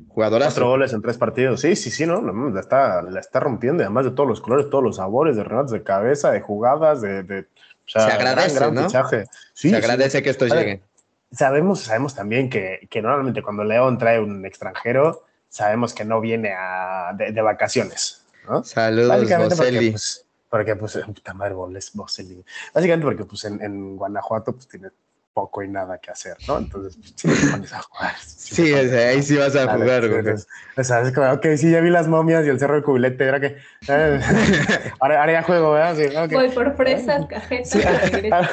jugadorazo. 0.08 0.50
Cuatro 0.56 0.68
goles 0.68 0.92
en 0.92 1.02
tres 1.02 1.18
partidos. 1.18 1.60
Sí, 1.60 1.76
sí, 1.76 1.90
sí, 1.90 2.04
¿no? 2.04 2.20
No, 2.20 2.50
La 2.50 2.60
está, 2.60 3.00
la 3.02 3.20
está 3.20 3.40
rompiendo, 3.40 3.82
y 3.82 3.84
además 3.84 4.06
de 4.06 4.10
todos 4.10 4.28
los 4.28 4.40
colores, 4.40 4.68
todos 4.70 4.82
los 4.82 4.96
sabores, 4.96 5.36
de 5.36 5.44
remates 5.44 5.70
de 5.70 5.82
cabeza, 5.82 6.32
de 6.32 6.40
jugadas, 6.40 7.00
de. 7.00 7.22
de 7.22 7.40
o 7.40 7.88
sea, 7.88 8.06
Se 8.06 8.12
agradece, 8.12 8.72
¿no? 8.72 8.84
fichaje. 8.84 9.24
Sí, 9.52 9.68
Se 9.68 9.70
sí. 9.70 9.74
agradece 9.74 10.22
que 10.22 10.32
ver, 10.32 10.52
lleguen. 10.52 10.82
Sabemos, 11.36 11.80
sabemos 11.80 12.14
también 12.14 12.48
que, 12.48 12.86
que 12.90 13.02
normalmente 13.02 13.42
cuando 13.42 13.64
León 13.64 13.98
trae 13.98 14.20
un 14.20 14.44
extranjero, 14.46 15.24
sabemos 15.48 15.94
que 15.94 16.04
no 16.04 16.20
viene 16.20 16.52
a, 16.56 17.12
de, 17.16 17.32
de 17.32 17.42
vacaciones, 17.42 18.24
¿no? 18.48 18.62
Saludos, 18.64 19.16
porque, 19.18 19.36
Boselli. 19.36 19.90
pues, 19.90 20.26
porque, 20.48 20.76
pues, 20.76 20.98
puta 21.04 21.34
madre, 21.34 21.54
Boselli. 21.54 22.44
Básicamente 22.72 23.04
porque, 23.04 23.24
pues, 23.24 23.44
en, 23.44 23.62
en 23.62 23.96
Guanajuato, 23.96 24.52
pues, 24.52 24.68
tiene 24.68 24.90
poco 25.34 25.62
y 25.62 25.68
nada 25.68 25.98
que 25.98 26.10
hacer, 26.10 26.36
¿no? 26.48 26.58
Entonces, 26.58 26.96
pues, 26.96 27.12
sí, 27.16 27.28
te 27.28 27.50
pones 27.50 27.72
a 27.72 27.82
jugar. 27.82 28.14
Sí, 28.24 28.72
o 28.72 28.88
sea, 28.88 29.08
ahí 29.08 29.22
sí 29.22 29.36
vas 29.36 29.56
a 29.56 29.62
jugar, 29.64 29.78
jugar, 29.80 30.08
güey. 30.08 30.18
entonces, 30.20 30.46
O 30.76 30.84
sea, 30.84 31.00
es 31.02 31.12
como, 31.12 31.30
ok, 31.32 31.46
sí, 31.56 31.70
ya 31.70 31.80
vi 31.80 31.90
las 31.90 32.06
momias 32.08 32.46
y 32.46 32.48
el 32.48 32.58
cerro 32.58 32.76
de 32.76 32.82
cubilete, 32.82 33.24
era 33.24 33.40
que. 33.40 33.56
eh, 33.88 34.20
ahora, 35.00 35.20
ahora 35.20 35.32
ya 35.32 35.42
juego, 35.42 35.72
¿verdad? 35.72 35.96
Sí. 36.28 36.34
Voy 36.34 36.48
por 36.50 36.76
fresas, 36.76 37.26
cajetas, 37.26 37.68
Sí, 37.68 37.80
ah, 38.32 38.48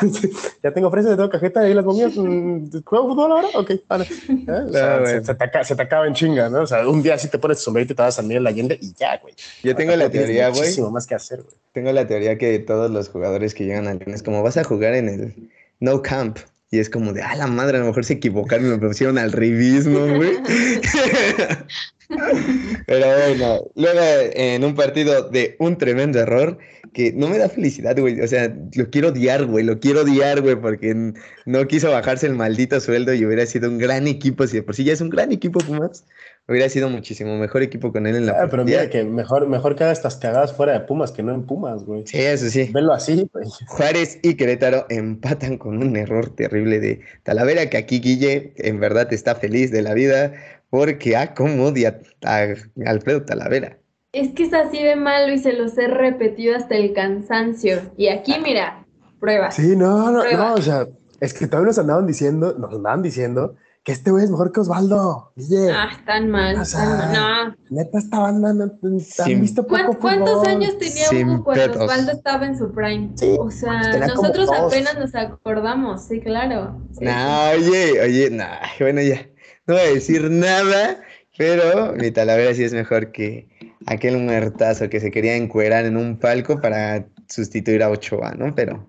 ya 0.64 0.74
tengo 0.74 0.90
fresas, 0.90 1.12
ya 1.12 1.18
tengo 1.18 1.30
cajeta 1.30 1.70
y 1.70 1.74
las 1.74 1.86
momias. 1.86 2.14
mm, 2.18 2.82
¿Juego 2.84 3.10
fútbol 3.10 3.32
ahora? 3.32 3.48
Ok, 3.54 3.72
vale. 3.88 4.06
Eh, 4.28 4.52
o 4.68 4.72
sea, 4.72 4.98
No, 5.00 5.06
se, 5.06 5.22
te 5.36 5.44
acaba, 5.44 5.64
se 5.64 5.76
te 5.76 5.82
acaba 5.84 6.08
en 6.08 6.14
chinga, 6.16 6.50
¿no? 6.50 6.62
O 6.62 6.68
sea, 6.68 6.88
un 6.88 7.04
día 7.04 7.18
sí 7.18 7.28
te 7.28 7.38
pones 7.38 7.58
tu 7.60 7.66
sombrero 7.66 7.86
y 7.86 7.96
te 7.96 8.02
vas 8.02 8.18
a 8.18 8.22
Miguel 8.24 8.48
Allende 8.48 8.78
y 8.82 8.94
ya, 8.94 9.18
güey. 9.20 9.36
Yo 9.62 9.76
tengo 9.76 9.96
la 9.96 10.10
teoría, 10.10 10.50
güey. 10.50 10.62
Muchísimo 10.62 10.90
más 10.90 11.06
que 11.06 11.16
hacer, 11.16 11.44
güey. 11.44 11.56
Tengo 11.74 11.92
la 11.92 12.08
teoría 12.08 12.38
que 12.38 12.58
todos 12.60 12.90
los 12.90 13.10
jugadores 13.10 13.54
que 13.54 13.66
llegan 13.66 13.88
al 13.88 14.00
León 14.00 14.14
es 14.16 14.24
como 14.24 14.42
vas 14.42 14.58
a 14.58 14.64
jugar 14.64 14.96
en 14.96 15.10
el 15.10 15.52
no 15.80 16.02
camp. 16.02 16.38
Y 16.74 16.80
es 16.80 16.90
como 16.90 17.12
de, 17.12 17.22
ah, 17.22 17.36
la 17.36 17.48
madre, 17.48 17.78
a 17.78 17.82
lo 17.82 17.88
mejor 17.88 18.06
se 18.06 18.14
equivocaron 18.14 18.66
y 18.66 18.70
me 18.70 18.78
pusieron 18.78 19.18
al 19.18 19.34
rivismo, 19.34 20.08
güey. 20.16 20.38
Pero 22.88 23.08
bueno, 23.08 23.60
luego 23.76 24.00
en 24.34 24.64
un 24.64 24.74
partido 24.74 25.30
de 25.30 25.58
un 25.60 25.78
tremendo 25.78 26.20
error 26.20 26.58
que 26.94 27.14
no 27.14 27.28
me 27.30 27.38
da 27.38 27.48
felicidad, 27.48 27.98
güey. 27.98 28.20
O 28.22 28.28
sea, 28.28 28.54
lo 28.76 28.90
quiero 28.90 29.10
odiar, 29.10 29.46
güey. 29.46 29.64
Lo 29.64 29.80
quiero 29.80 30.02
odiar, 30.02 30.42
güey, 30.42 30.56
porque 30.56 31.14
no 31.46 31.68
quiso 31.68 31.92
bajarse 31.92 32.28
el 32.28 32.36
maldito 32.36 32.80
sueldo 32.80 33.14
y 33.14 33.26
hubiera 33.26 33.46
sido 33.46 33.70
un 33.70 33.78
gran 33.78 34.08
equipo. 34.08 34.46
Si 34.48 34.58
de 34.58 34.64
por 34.64 34.76
sí 34.76 34.84
ya 34.84 34.94
es 34.94 35.02
un 35.02 35.10
gran 35.10 35.32
equipo, 35.32 35.60
Pumas, 35.60 36.06
hubiera 36.48 36.68
sido 36.70 36.90
muchísimo 36.90 37.38
mejor 37.38 37.64
equipo 37.64 37.92
con 37.92 38.08
él 38.08 38.16
en 38.16 38.26
la 38.26 38.34
Ah, 38.34 38.48
pero 38.50 38.66
mira 38.66 38.90
que 38.90 39.04
mejor, 39.04 39.48
mejor 39.48 39.76
que 39.76 39.86
hagas 39.86 40.00
estas 40.00 40.18
cagadas 40.18 40.54
fuera 40.54 40.74
de 40.74 40.82
Pumas 40.82 41.12
que 41.12 41.24
no 41.24 41.34
en 41.34 41.44
Pumas, 41.44 41.84
güey. 41.84 42.04
Sí, 42.06 42.18
eso 42.18 42.50
sí. 42.50 42.70
Velo 42.74 42.94
así, 42.94 43.30
güey. 43.34 43.48
Juárez 43.68 44.20
y 44.22 44.36
Querétaro 44.36 44.86
empatan 44.90 45.58
con 45.58 45.78
un 45.78 45.96
error 45.96 46.36
terrible 46.36 46.80
de 46.80 47.02
Talavera, 47.24 47.70
que 47.70 47.78
aquí 47.78 48.02
Guille 48.02 48.54
en 48.58 48.80
verdad 48.80 49.12
está 49.14 49.36
feliz 49.36 49.72
de 49.72 49.82
la 49.82 49.94
vida 49.94 50.34
porque 50.70 51.16
acomodia 51.16 52.00
a 52.24 52.48
Alfredo 52.86 53.24
Talavera. 53.24 53.81
Es 54.14 54.34
que 54.34 54.44
es 54.44 54.54
así 54.54 54.84
de 54.84 54.96
malo 54.98 55.32
y 55.34 55.38
se 55.40 55.54
los 55.54 55.78
he 55.78 55.88
repetido 55.88 56.56
hasta 56.56 56.76
el 56.76 56.94
cansancio. 56.94 57.82
Y 57.96 58.10
aquí, 58.10 58.36
mira, 58.44 58.86
pruebas. 59.20 59.56
Sí, 59.56 59.76
no, 59.76 60.12
no, 60.12 60.22
Prueba. 60.22 60.50
no, 60.50 60.54
o 60.56 60.62
sea, 60.62 60.86
es 61.22 61.34
que 61.34 61.48
todavía 61.48 61.68
nos 61.68 61.80
andaban 61.80 62.08
diciendo, 62.08 62.54
nos 62.58 62.74
andaban 62.76 63.02
diciendo 63.02 63.56
que 63.84 63.94
este 63.94 64.12
güey 64.12 64.26
es 64.26 64.30
mejor 64.30 64.52
que 64.52 64.60
Osvaldo. 64.60 65.32
Guille, 65.38 65.72
Ah, 65.72 65.90
están 65.98 66.30
mal, 66.30 66.58
O 66.58 66.62
están 66.62 66.98
mal. 66.98 67.14
No. 67.14 67.56
neta, 67.70 67.98
esta 68.00 68.20
banda 68.20 68.54
no, 68.54 68.64
han 68.84 69.42
visto 69.42 69.64
poco 69.66 69.76
¿Cuán- 69.76 69.96
¿Cuántos 70.00 70.30
fútbol. 70.40 70.48
años 70.48 70.78
tenía 70.78 71.06
Sin 71.06 71.30
Hugo 71.30 71.44
cuando 71.46 71.64
pedos. 71.72 71.84
Osvaldo 71.86 72.12
estaba 72.12 72.46
en 72.48 72.58
su 72.58 72.72
prime? 72.74 73.12
Sí, 73.16 73.36
o 73.40 73.50
sea, 73.50 73.80
como 74.14 74.24
nosotros 74.28 74.50
apenas 74.52 74.98
nos 75.00 75.16
acordamos, 75.16 76.04
sí, 76.04 76.20
claro. 76.20 76.82
Sí, 76.92 77.06
No, 77.06 77.50
oye, 77.52 78.02
oye, 78.02 78.30
no, 78.30 78.44
bueno, 78.82 79.02
ya, 79.02 79.26
no 79.66 79.74
voy 79.76 79.84
a 79.84 79.94
decir 79.94 80.30
nada, 80.30 80.98
pero 81.38 81.94
mi 81.94 82.12
Talavera 82.12 82.54
sí 82.54 82.64
es 82.66 82.74
mejor 82.74 83.12
que 83.14 83.50
aquel 83.86 84.18
muertazo 84.18 84.90
que 84.90 85.00
se 85.00 85.12
quería 85.12 85.36
encuerar 85.36 85.86
en 85.86 85.98
un 85.98 86.18
palco 86.18 86.60
para 86.62 87.06
sustituir 87.28 87.84
a 87.84 87.90
Ochoa, 87.90 88.34
¿no? 88.38 88.54
Pero 88.56 88.88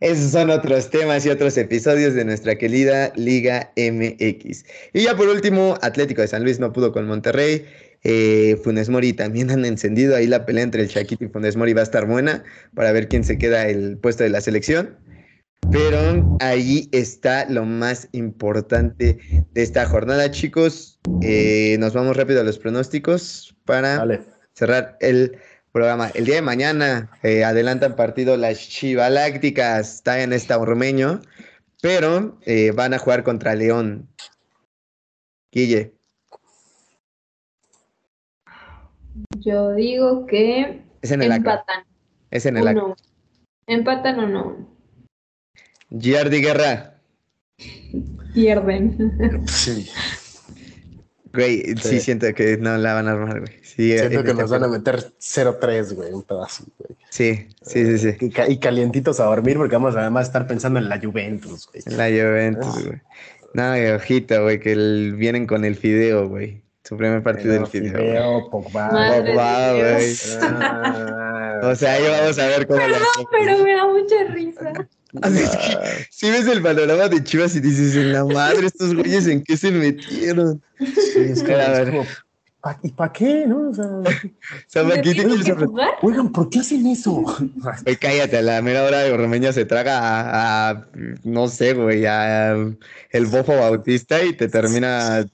esos 0.00 0.32
son 0.32 0.48
otros 0.48 0.90
temas 0.90 1.26
y 1.26 1.28
otros 1.28 1.58
episodios 1.58 2.14
de 2.14 2.24
nuestra 2.24 2.56
querida 2.56 3.12
Liga 3.16 3.70
MX. 3.76 4.64
Y 4.94 5.02
ya 5.02 5.14
por 5.14 5.28
último, 5.28 5.76
Atlético 5.82 6.22
de 6.22 6.28
San 6.28 6.42
Luis 6.42 6.58
no 6.58 6.72
pudo 6.72 6.90
con 6.92 7.06
Monterrey. 7.06 7.66
Eh, 8.02 8.56
Funes 8.64 8.88
Mori 8.88 9.12
también 9.12 9.50
han 9.50 9.66
encendido 9.66 10.16
ahí 10.16 10.26
la 10.26 10.46
pelea 10.46 10.64
entre 10.64 10.82
el 10.82 10.88
Chaquito 10.88 11.24
y 11.24 11.28
Funes 11.28 11.56
Mori 11.56 11.74
va 11.74 11.80
a 11.80 11.84
estar 11.84 12.06
buena 12.06 12.42
para 12.74 12.92
ver 12.92 13.08
quién 13.08 13.24
se 13.24 13.36
queda 13.36 13.68
el 13.68 13.98
puesto 13.98 14.24
de 14.24 14.30
la 14.30 14.40
selección. 14.40 14.96
Pero 15.72 16.36
ahí 16.40 16.88
está 16.90 17.48
lo 17.48 17.64
más 17.64 18.08
importante 18.12 19.18
de 19.52 19.62
esta 19.62 19.86
jornada, 19.86 20.30
chicos. 20.30 20.98
Eh, 21.22 21.76
nos 21.78 21.94
vamos 21.94 22.16
rápido 22.16 22.40
a 22.40 22.44
los 22.44 22.58
pronósticos 22.58 23.56
para 23.64 24.04
cerrar 24.52 24.96
el 25.00 25.38
programa. 25.70 26.10
El 26.14 26.24
día 26.24 26.36
de 26.36 26.42
mañana 26.42 27.10
eh, 27.22 27.44
adelantan 27.44 27.94
partido 27.94 28.36
las 28.36 28.58
Chivalácticas, 28.58 29.94
está 29.94 30.22
en 30.22 30.32
esta 30.32 30.58
Ormeño, 30.58 31.20
pero 31.80 32.38
eh, 32.46 32.72
van 32.72 32.94
a 32.94 32.98
jugar 32.98 33.22
contra 33.22 33.54
León. 33.54 34.08
Guille, 35.52 35.94
Yo 39.38 39.72
digo 39.74 40.26
que 40.26 40.82
es 41.02 41.10
en 41.10 41.22
el 41.22 41.32
acá, 41.32 41.52
empatan. 41.52 41.84
es 42.30 42.46
en 42.46 42.56
el 42.56 42.68
acá. 42.68 42.84
Uno. 42.84 42.96
Empatan 43.66 44.18
o 44.20 44.26
no. 44.26 44.79
Giardi 45.90 46.40
Guerra, 46.40 46.94
Pierden. 48.34 49.44
Sí, 49.46 49.88
güey, 51.32 51.62
sí. 51.76 51.76
Sí. 51.82 52.00
siento 52.00 52.32
que 52.34 52.56
no 52.56 52.76
la 52.78 52.94
van 52.94 53.08
a 53.08 53.12
armar, 53.12 53.40
güey. 53.40 53.52
Sí, 53.62 53.96
siento 53.98 54.20
en 54.20 54.26
que 54.26 54.34
nos 54.34 54.50
van 54.50 54.64
a 54.64 54.68
meter 54.68 54.96
0-3, 55.18 55.94
güey, 55.94 56.12
un 56.12 56.22
pedazo, 56.22 56.64
güey. 56.78 56.96
Sí, 57.10 57.48
sí, 57.62 57.86
sí, 57.86 57.98
sí. 57.98 58.24
Y, 58.26 58.30
ca- 58.30 58.48
y 58.48 58.58
calientitos 58.58 59.20
a 59.20 59.24
dormir 59.24 59.56
porque 59.56 59.74
vamos 59.76 59.96
a 59.96 60.00
además 60.00 60.26
estar 60.26 60.46
pensando 60.46 60.78
en 60.78 60.88
la 60.88 60.98
Juventus, 61.00 61.68
güey. 61.72 61.82
En 61.86 61.96
la 61.96 62.06
Juventus, 62.08 62.74
Ah. 62.76 62.82
güey. 62.86 63.00
No, 63.54 63.76
y 63.76 63.86
ojito, 63.90 64.42
güey, 64.42 64.60
que 64.60 64.72
el- 64.72 65.14
vienen 65.16 65.46
con 65.46 65.64
el 65.64 65.74
fideo, 65.76 66.28
güey. 66.28 66.62
Su 66.84 66.96
primer 66.96 67.22
partido 67.22 67.52
del 67.54 67.66
fideo. 67.66 67.92
güey. 67.92 68.06
Fideo, 68.08 68.50
Pogba. 68.50 68.88
Pogba, 68.90 69.72
güey. 69.72 70.14
O 71.62 71.74
sea, 71.74 71.94
ahí 71.94 72.02
vamos 72.08 72.38
a 72.38 72.46
ver 72.46 72.66
cómo 72.66 72.78
la 72.80 72.86
Perdón, 72.86 73.26
pero 73.30 73.64
me 73.64 73.74
da 73.74 73.86
mucha 73.86 74.24
risa. 74.32 74.72
Así 75.22 75.38
es 75.42 75.50
que, 75.50 76.06
si 76.10 76.30
ves 76.30 76.46
el 76.46 76.62
panorama 76.62 77.08
de 77.08 77.22
Chivas 77.24 77.56
y 77.56 77.60
dices, 77.60 77.96
en 77.96 78.12
la 78.12 78.24
madre, 78.24 78.66
estos 78.68 78.94
güeyes, 78.94 79.26
¿en 79.26 79.42
qué 79.42 79.56
se 79.56 79.70
metieron? 79.72 80.62
Sí, 80.78 81.18
es 81.30 81.42
que 81.42 81.52
A 81.54 81.72
es 81.72 81.78
ver. 81.78 81.90
como, 81.90 82.06
¿pa- 82.60 82.78
¿y 82.82 82.92
para 82.92 83.12
qué? 83.12 83.44
¿No? 83.44 83.70
O 83.70 83.74
sea, 83.74 84.84
oigan, 86.02 86.32
¿por 86.32 86.48
qué 86.48 86.60
hacen 86.60 86.86
eso? 86.86 87.22
Güey, 87.84 87.96
cállate, 87.96 88.38
a 88.38 88.42
la 88.42 88.62
mera 88.62 88.84
hora 88.84 89.00
de 89.00 89.16
Romeña 89.16 89.52
se 89.52 89.64
traga 89.64 89.98
a, 89.98 90.70
a, 90.70 90.86
no 91.24 91.48
sé, 91.48 91.74
güey, 91.74 92.06
a 92.06 92.52
el 92.52 93.26
bofo 93.26 93.56
bautista 93.56 94.22
y 94.22 94.32
te 94.34 94.48
termina. 94.48 95.26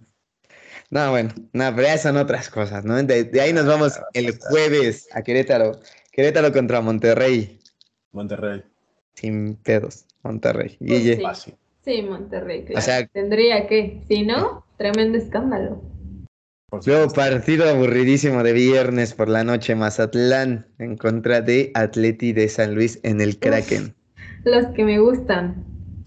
No, 0.88 1.10
bueno, 1.10 1.34
no, 1.52 1.74
pero 1.74 1.88
ya 1.88 1.98
son 1.98 2.16
otras 2.16 2.48
cosas, 2.48 2.84
¿no? 2.84 2.94
De, 3.02 3.24
de 3.24 3.40
ahí 3.40 3.52
nos 3.52 3.66
vamos 3.66 3.94
el 4.14 4.38
jueves 4.38 5.08
a 5.12 5.22
Querétaro. 5.22 5.72
Querétaro 6.16 6.50
contra 6.50 6.80
Monterrey, 6.80 7.58
Monterrey. 8.12 8.62
sin 9.14 9.56
pedos, 9.56 10.06
Monterrey. 10.22 10.76
Pues 10.78 10.90
Guille, 11.02 11.16
sí. 11.16 11.22
Fácil. 11.22 11.54
Sí, 11.84 12.02
Monterrey, 12.02 12.64
claro. 12.64 12.78
O 12.78 12.80
sea- 12.82 13.06
Tendría 13.08 13.66
que. 13.68 14.00
Si 14.08 14.22
no, 14.24 14.64
tremendo 14.78 15.18
escándalo. 15.18 15.82
luego 16.86 17.12
partido 17.12 17.68
aburridísimo 17.68 18.42
de 18.42 18.54
viernes 18.54 19.12
por 19.12 19.28
la 19.28 19.44
noche, 19.44 19.74
Mazatlán 19.74 20.66
en 20.78 20.96
contra 20.96 21.42
de 21.42 21.70
Atleti 21.74 22.32
de 22.32 22.48
San 22.48 22.74
Luis 22.74 22.98
en 23.02 23.20
el 23.20 23.38
Kraken. 23.38 23.94
Los 24.44 24.66
que 24.68 24.84
me 24.84 24.98
gustan. 24.98 25.64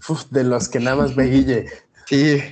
Uf, 0.08 0.24
de 0.30 0.42
los 0.44 0.68
que 0.68 0.80
nada 0.80 0.96
más 0.96 1.14
ve 1.14 1.26
Guille. 1.26 1.66
Sí. 2.10 2.42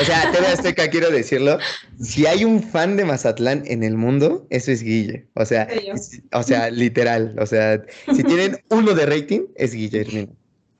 O 0.00 0.04
sea, 0.04 0.30
TV 0.30 0.46
Azteca, 0.46 0.88
quiero 0.88 1.10
decirlo. 1.10 1.58
Si 2.00 2.24
hay 2.24 2.44
un 2.44 2.62
fan 2.62 2.96
de 2.96 3.04
Mazatlán 3.04 3.64
en 3.66 3.82
el 3.82 3.96
mundo, 3.96 4.46
eso 4.50 4.70
es 4.70 4.82
Guille. 4.82 5.26
O 5.34 5.44
sea, 5.44 5.66
o 6.32 6.42
sea, 6.44 6.70
literal. 6.70 7.34
O 7.40 7.46
sea, 7.46 7.82
si 8.14 8.22
tienen 8.22 8.58
uno 8.70 8.94
de 8.94 9.04
rating, 9.06 9.40
es 9.56 9.72
Guillermo. 9.74 10.28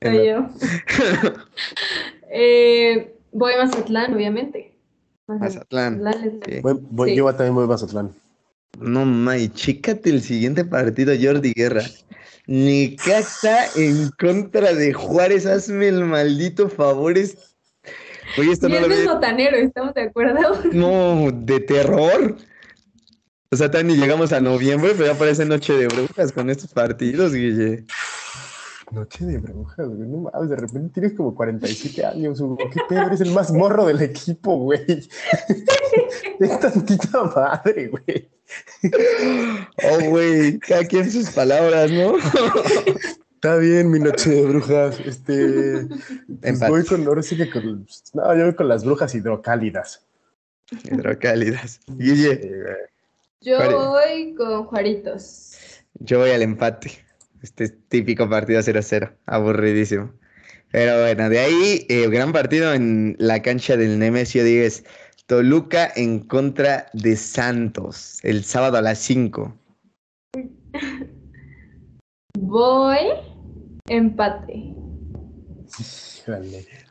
Soy 0.01 0.27
yo. 0.27 0.47
eh, 2.31 3.13
voy 3.31 3.53
a 3.53 3.65
Mazatlán, 3.65 4.13
obviamente. 4.13 4.73
Mazatlán. 5.27 6.03
les- 6.03 6.33
Sí. 6.45 6.61
Voy- 6.61 6.79
voy- 6.89 7.09
Sí. 7.09 7.15
Yo 7.17 7.25
también 7.33 7.55
voy 7.55 7.65
a 7.65 7.67
Mazatlán. 7.67 8.11
No, 8.79 9.05
May, 9.05 9.49
chécate 9.49 10.09
el 10.11 10.21
siguiente 10.21 10.63
partido, 10.63 11.13
Jordi 11.19 11.51
Guerra. 11.53 11.83
Necaxa 12.45 13.65
en 13.75 14.09
contra 14.19 14.73
de 14.73 14.93
Juárez. 14.93 15.45
Hazme 15.45 15.89
el 15.89 16.05
maldito 16.05 16.69
favor. 16.69 17.17
es- 17.17 17.46
Oye, 18.37 18.51
esto 18.51 18.67
no 18.69 18.75
lo 18.75 18.87
Viernes 18.87 19.01
vi. 19.01 19.07
botanero, 19.07 19.57
¿estamos 19.57 19.93
de 19.93 20.01
acuerdo? 20.03 20.61
No, 20.73 21.31
de 21.31 21.59
terror. 21.59 22.35
O 23.49 23.55
sea, 23.55 23.71
todavía 23.71 23.93
ni 23.95 24.01
llegamos 24.01 24.33
a 24.33 24.41
noviembre, 24.41 24.91
pero 24.97 25.13
ya 25.13 25.17
parece 25.17 25.45
noche 25.45 25.73
de 25.73 25.87
brujas 25.87 26.31
con 26.33 26.49
estos 26.49 26.73
partidos, 26.73 27.33
Guille. 27.33 27.85
Noche 28.91 29.25
de 29.25 29.37
brujas, 29.37 29.87
güey. 29.87 30.07
No 30.09 30.29
mames, 30.31 30.49
de 30.49 30.55
repente 30.55 30.89
tienes 30.93 31.13
como 31.13 31.33
47 31.35 32.05
años, 32.05 32.39
Hugo. 32.41 32.57
¿Qué 32.57 32.79
pedo? 32.87 33.03
Eres 33.03 33.21
el 33.21 33.31
más 33.31 33.51
morro 33.51 33.85
del 33.85 34.01
equipo, 34.01 34.57
güey. 34.57 34.85
Es 36.39 36.59
tantita 36.59 37.23
madre, 37.23 37.87
güey. 37.87 38.29
Oh, 39.91 40.09
güey, 40.09 40.59
cada 40.59 40.85
quien 40.85 41.09
sus 41.11 41.29
palabras, 41.31 41.89
¿no? 41.91 42.13
Está 43.37 43.57
bien, 43.57 43.91
mi 43.91 43.99
noche 43.99 44.31
de 44.31 44.45
brujas. 44.47 44.99
Este. 44.99 45.85
pues 46.41 46.59
voy 46.67 46.83
con. 46.83 47.05
Ahora 47.05 47.21
sí 47.21 47.37
que 47.37 47.47
con. 47.51 47.85
No, 48.15 48.35
yo 48.35 48.45
voy 48.45 48.55
con 48.55 48.67
las 48.67 48.83
brujas 48.83 49.13
hidrocálidas. 49.13 50.07
Hidrocálidas. 50.83 51.79
Guille. 51.85 52.65
Yo 53.41 53.59
voy 53.91 54.33
con 54.33 54.63
Juaritos. 54.65 55.55
yo 55.99 56.17
voy 56.17 56.31
al 56.31 56.41
empate. 56.41 57.05
Este 57.43 57.65
es 57.65 57.75
típico 57.89 58.27
partido 58.27 58.59
0-0, 58.59 59.15
aburridísimo. 59.27 60.11
Pero 60.71 60.99
bueno, 60.99 61.29
de 61.29 61.37
ahí, 61.37 61.85
eh, 61.89 62.09
gran 62.09 62.33
partido 62.33 62.73
en 62.73 63.15
la 63.19 63.43
cancha 63.43 63.77
del 63.77 63.99
Nemesio 63.99 64.43
Díez. 64.43 64.83
Toluca 65.27 65.91
en 65.95 66.21
contra 66.21 66.87
de 66.93 67.15
Santos, 67.15 68.19
el 68.23 68.43
sábado 68.43 68.77
a 68.77 68.81
las 68.81 68.97
5. 68.97 69.55
Voy 72.39 72.97
empate. 73.87 74.75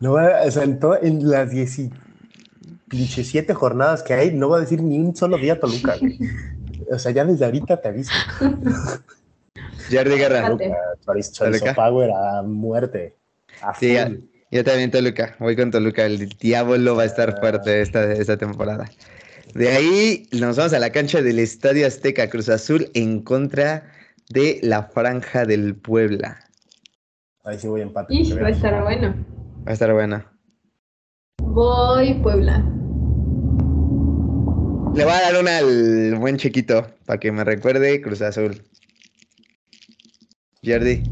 No 0.01 0.13
va, 0.13 0.43
o 0.45 0.51
sea, 0.51 0.65
en, 0.65 0.81
to- 0.81 1.01
en 1.01 1.29
las 1.31 1.51
17 1.51 3.55
jornadas 3.55 4.03
que 4.03 4.15
hay, 4.15 4.33
no 4.33 4.49
va 4.49 4.57
a 4.59 4.61
decir 4.61 4.83
ni 4.83 4.99
un 4.99 5.15
solo 5.15 5.37
día 5.39 5.59
Toluca. 5.61 5.97
güey. 6.01 6.19
O 6.89 7.01
sea, 7.01 7.11
ya 7.11 7.25
desde 7.25 7.45
ahorita 7.45 7.81
te 7.81 7.89
aviso. 7.89 8.13
Jordi 9.91 10.17
Guerra. 10.17 10.57
Chorizo, 11.05 11.33
chorizo 11.33 11.65
Toluca. 11.65 11.75
Power 11.75 12.11
a 12.13 12.43
muerte. 12.43 13.17
A 13.61 13.75
Sí, 13.75 13.95
ya. 13.95 14.13
Yo 14.53 14.63
también 14.63 14.93
Toluca, 14.93 15.35
voy 15.41 15.57
con 15.57 15.73
Toluca, 15.73 16.07
el 16.07 16.29
diablo 16.29 16.95
va 16.95 17.03
a 17.03 17.07
estar 17.07 17.41
fuerte 17.41 17.81
esta, 17.81 18.13
esta 18.13 18.37
temporada. 18.37 18.89
De 19.55 19.69
ahí 19.71 20.29
nos 20.33 20.57
vamos 20.57 20.75
a 20.75 20.79
la 20.79 20.91
cancha 20.91 21.23
del 21.23 21.41
Estadio 21.41 21.89
Azteca 21.89 22.31
Cruz 22.31 22.49
Azul 22.49 22.89
en 22.95 23.21
contra 23.23 23.91
de 24.29 24.59
la 24.63 24.85
Franja 24.85 25.45
del 25.45 25.77
Puebla. 25.77 26.39
Ahí 27.45 27.59
sí 27.59 27.69
voy 27.69 27.81
empate. 27.83 28.15
Ish, 28.15 28.35
que 28.35 28.41
va 28.41 28.49
a 28.49 28.51
estar 28.51 28.83
bueno. 28.83 29.15
Va 29.67 29.71
a 29.71 29.73
estar 29.73 29.93
buena. 29.93 30.33
Voy 31.43 32.15
Puebla. 32.15 32.59
Le 34.95 35.05
voy 35.05 35.13
a 35.13 35.21
dar 35.21 35.41
una 35.41 35.59
al 35.59 36.15
buen 36.17 36.37
chiquito 36.39 36.87
para 37.05 37.21
que 37.21 37.31
me 37.31 37.45
recuerde 37.45 38.01
Cruz 38.01 38.23
Azul. 38.23 38.63
Jordi, 40.65 41.03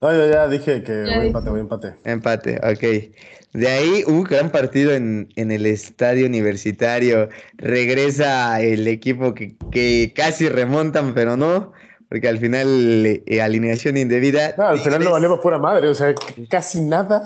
No, 0.00 0.12
yo 0.12 0.28
ya 0.30 0.48
dije 0.48 0.82
que 0.82 1.04
Ya 1.06 1.18
voy 1.18 1.26
empate, 1.28 1.50
voy 1.50 1.60
empate. 1.60 1.94
empate, 2.04 2.56
ok. 2.58 3.14
De 3.52 3.68
ahí, 3.68 4.02
un 4.06 4.24
gran 4.24 4.50
partido 4.50 4.92
en, 4.92 5.28
en 5.36 5.50
el 5.52 5.66
estadio 5.66 6.26
universitario. 6.26 7.28
Regresa 7.54 8.60
el 8.60 8.86
equipo 8.88 9.34
que, 9.34 9.56
que 9.70 10.12
casi 10.14 10.48
remontan, 10.48 11.14
pero 11.14 11.36
no, 11.36 11.72
porque 12.08 12.28
al 12.28 12.38
final 12.38 13.22
eh, 13.26 13.40
alineación 13.42 13.96
indebida. 13.96 14.54
No, 14.56 14.68
al 14.68 14.78
final 14.78 15.04
valió 15.08 15.28
para 15.30 15.40
pura 15.42 15.58
madre, 15.58 15.88
o 15.88 15.94
sea, 15.94 16.14
casi 16.48 16.80
nada. 16.80 17.24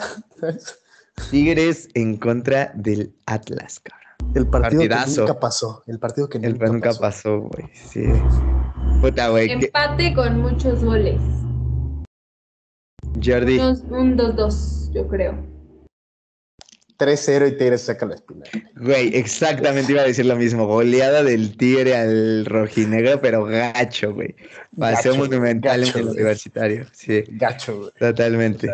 Tigres 1.30 1.88
en 1.94 2.16
contra 2.16 2.72
del 2.74 3.14
Atlas, 3.26 3.80
cabrón. 3.80 4.00
El 4.34 4.46
partido 4.46 4.80
Partidazo. 4.82 5.14
que 5.14 5.20
nunca 5.20 5.40
pasó. 5.40 5.82
El 5.86 5.98
partido 5.98 6.28
que 6.28 6.38
El 6.38 6.52
nunca, 6.52 6.66
nunca 6.66 6.92
pasó. 6.94 7.40
güey. 7.40 7.68
Sí. 7.74 8.04
Puta, 9.00 9.28
güey. 9.28 9.48
que- 9.48 9.66
Empate 9.66 10.14
con 10.14 10.40
muchos 10.40 10.82
goles. 10.84 11.20
Jordi. 13.22 13.58
Unos- 13.58 13.82
un 13.90 14.16
2-2, 14.16 14.92
yo 14.92 15.08
creo. 15.08 15.34
3-0 17.01 17.48
y 17.48 17.57
Tigres 17.57 17.80
saca 17.82 18.05
la 18.07 18.16
espina. 18.16 18.44
Güey, 18.76 19.16
exactamente 19.16 19.92
iba 19.92 20.03
a 20.03 20.07
decir 20.07 20.26
lo 20.26 20.36
mismo. 20.36 20.66
Goleada 20.66 21.24
del 21.24 21.57
Tigre 21.57 21.96
al 21.96 22.44
rojinegro, 22.44 23.20
pero 23.20 23.44
gacho, 23.46 24.12
güey. 24.12 24.34
Paseo 24.78 25.12
Gacho, 25.12 25.24
monumental 25.24 25.80
gacho, 25.80 25.92
en 25.92 25.98
el 25.98 26.05
güey. 26.05 26.16
universitario. 26.16 26.86
Sí, 26.92 27.24
Gacho, 27.30 27.78
güey. 27.78 27.90
totalmente. 27.98 28.68
O 28.68 28.72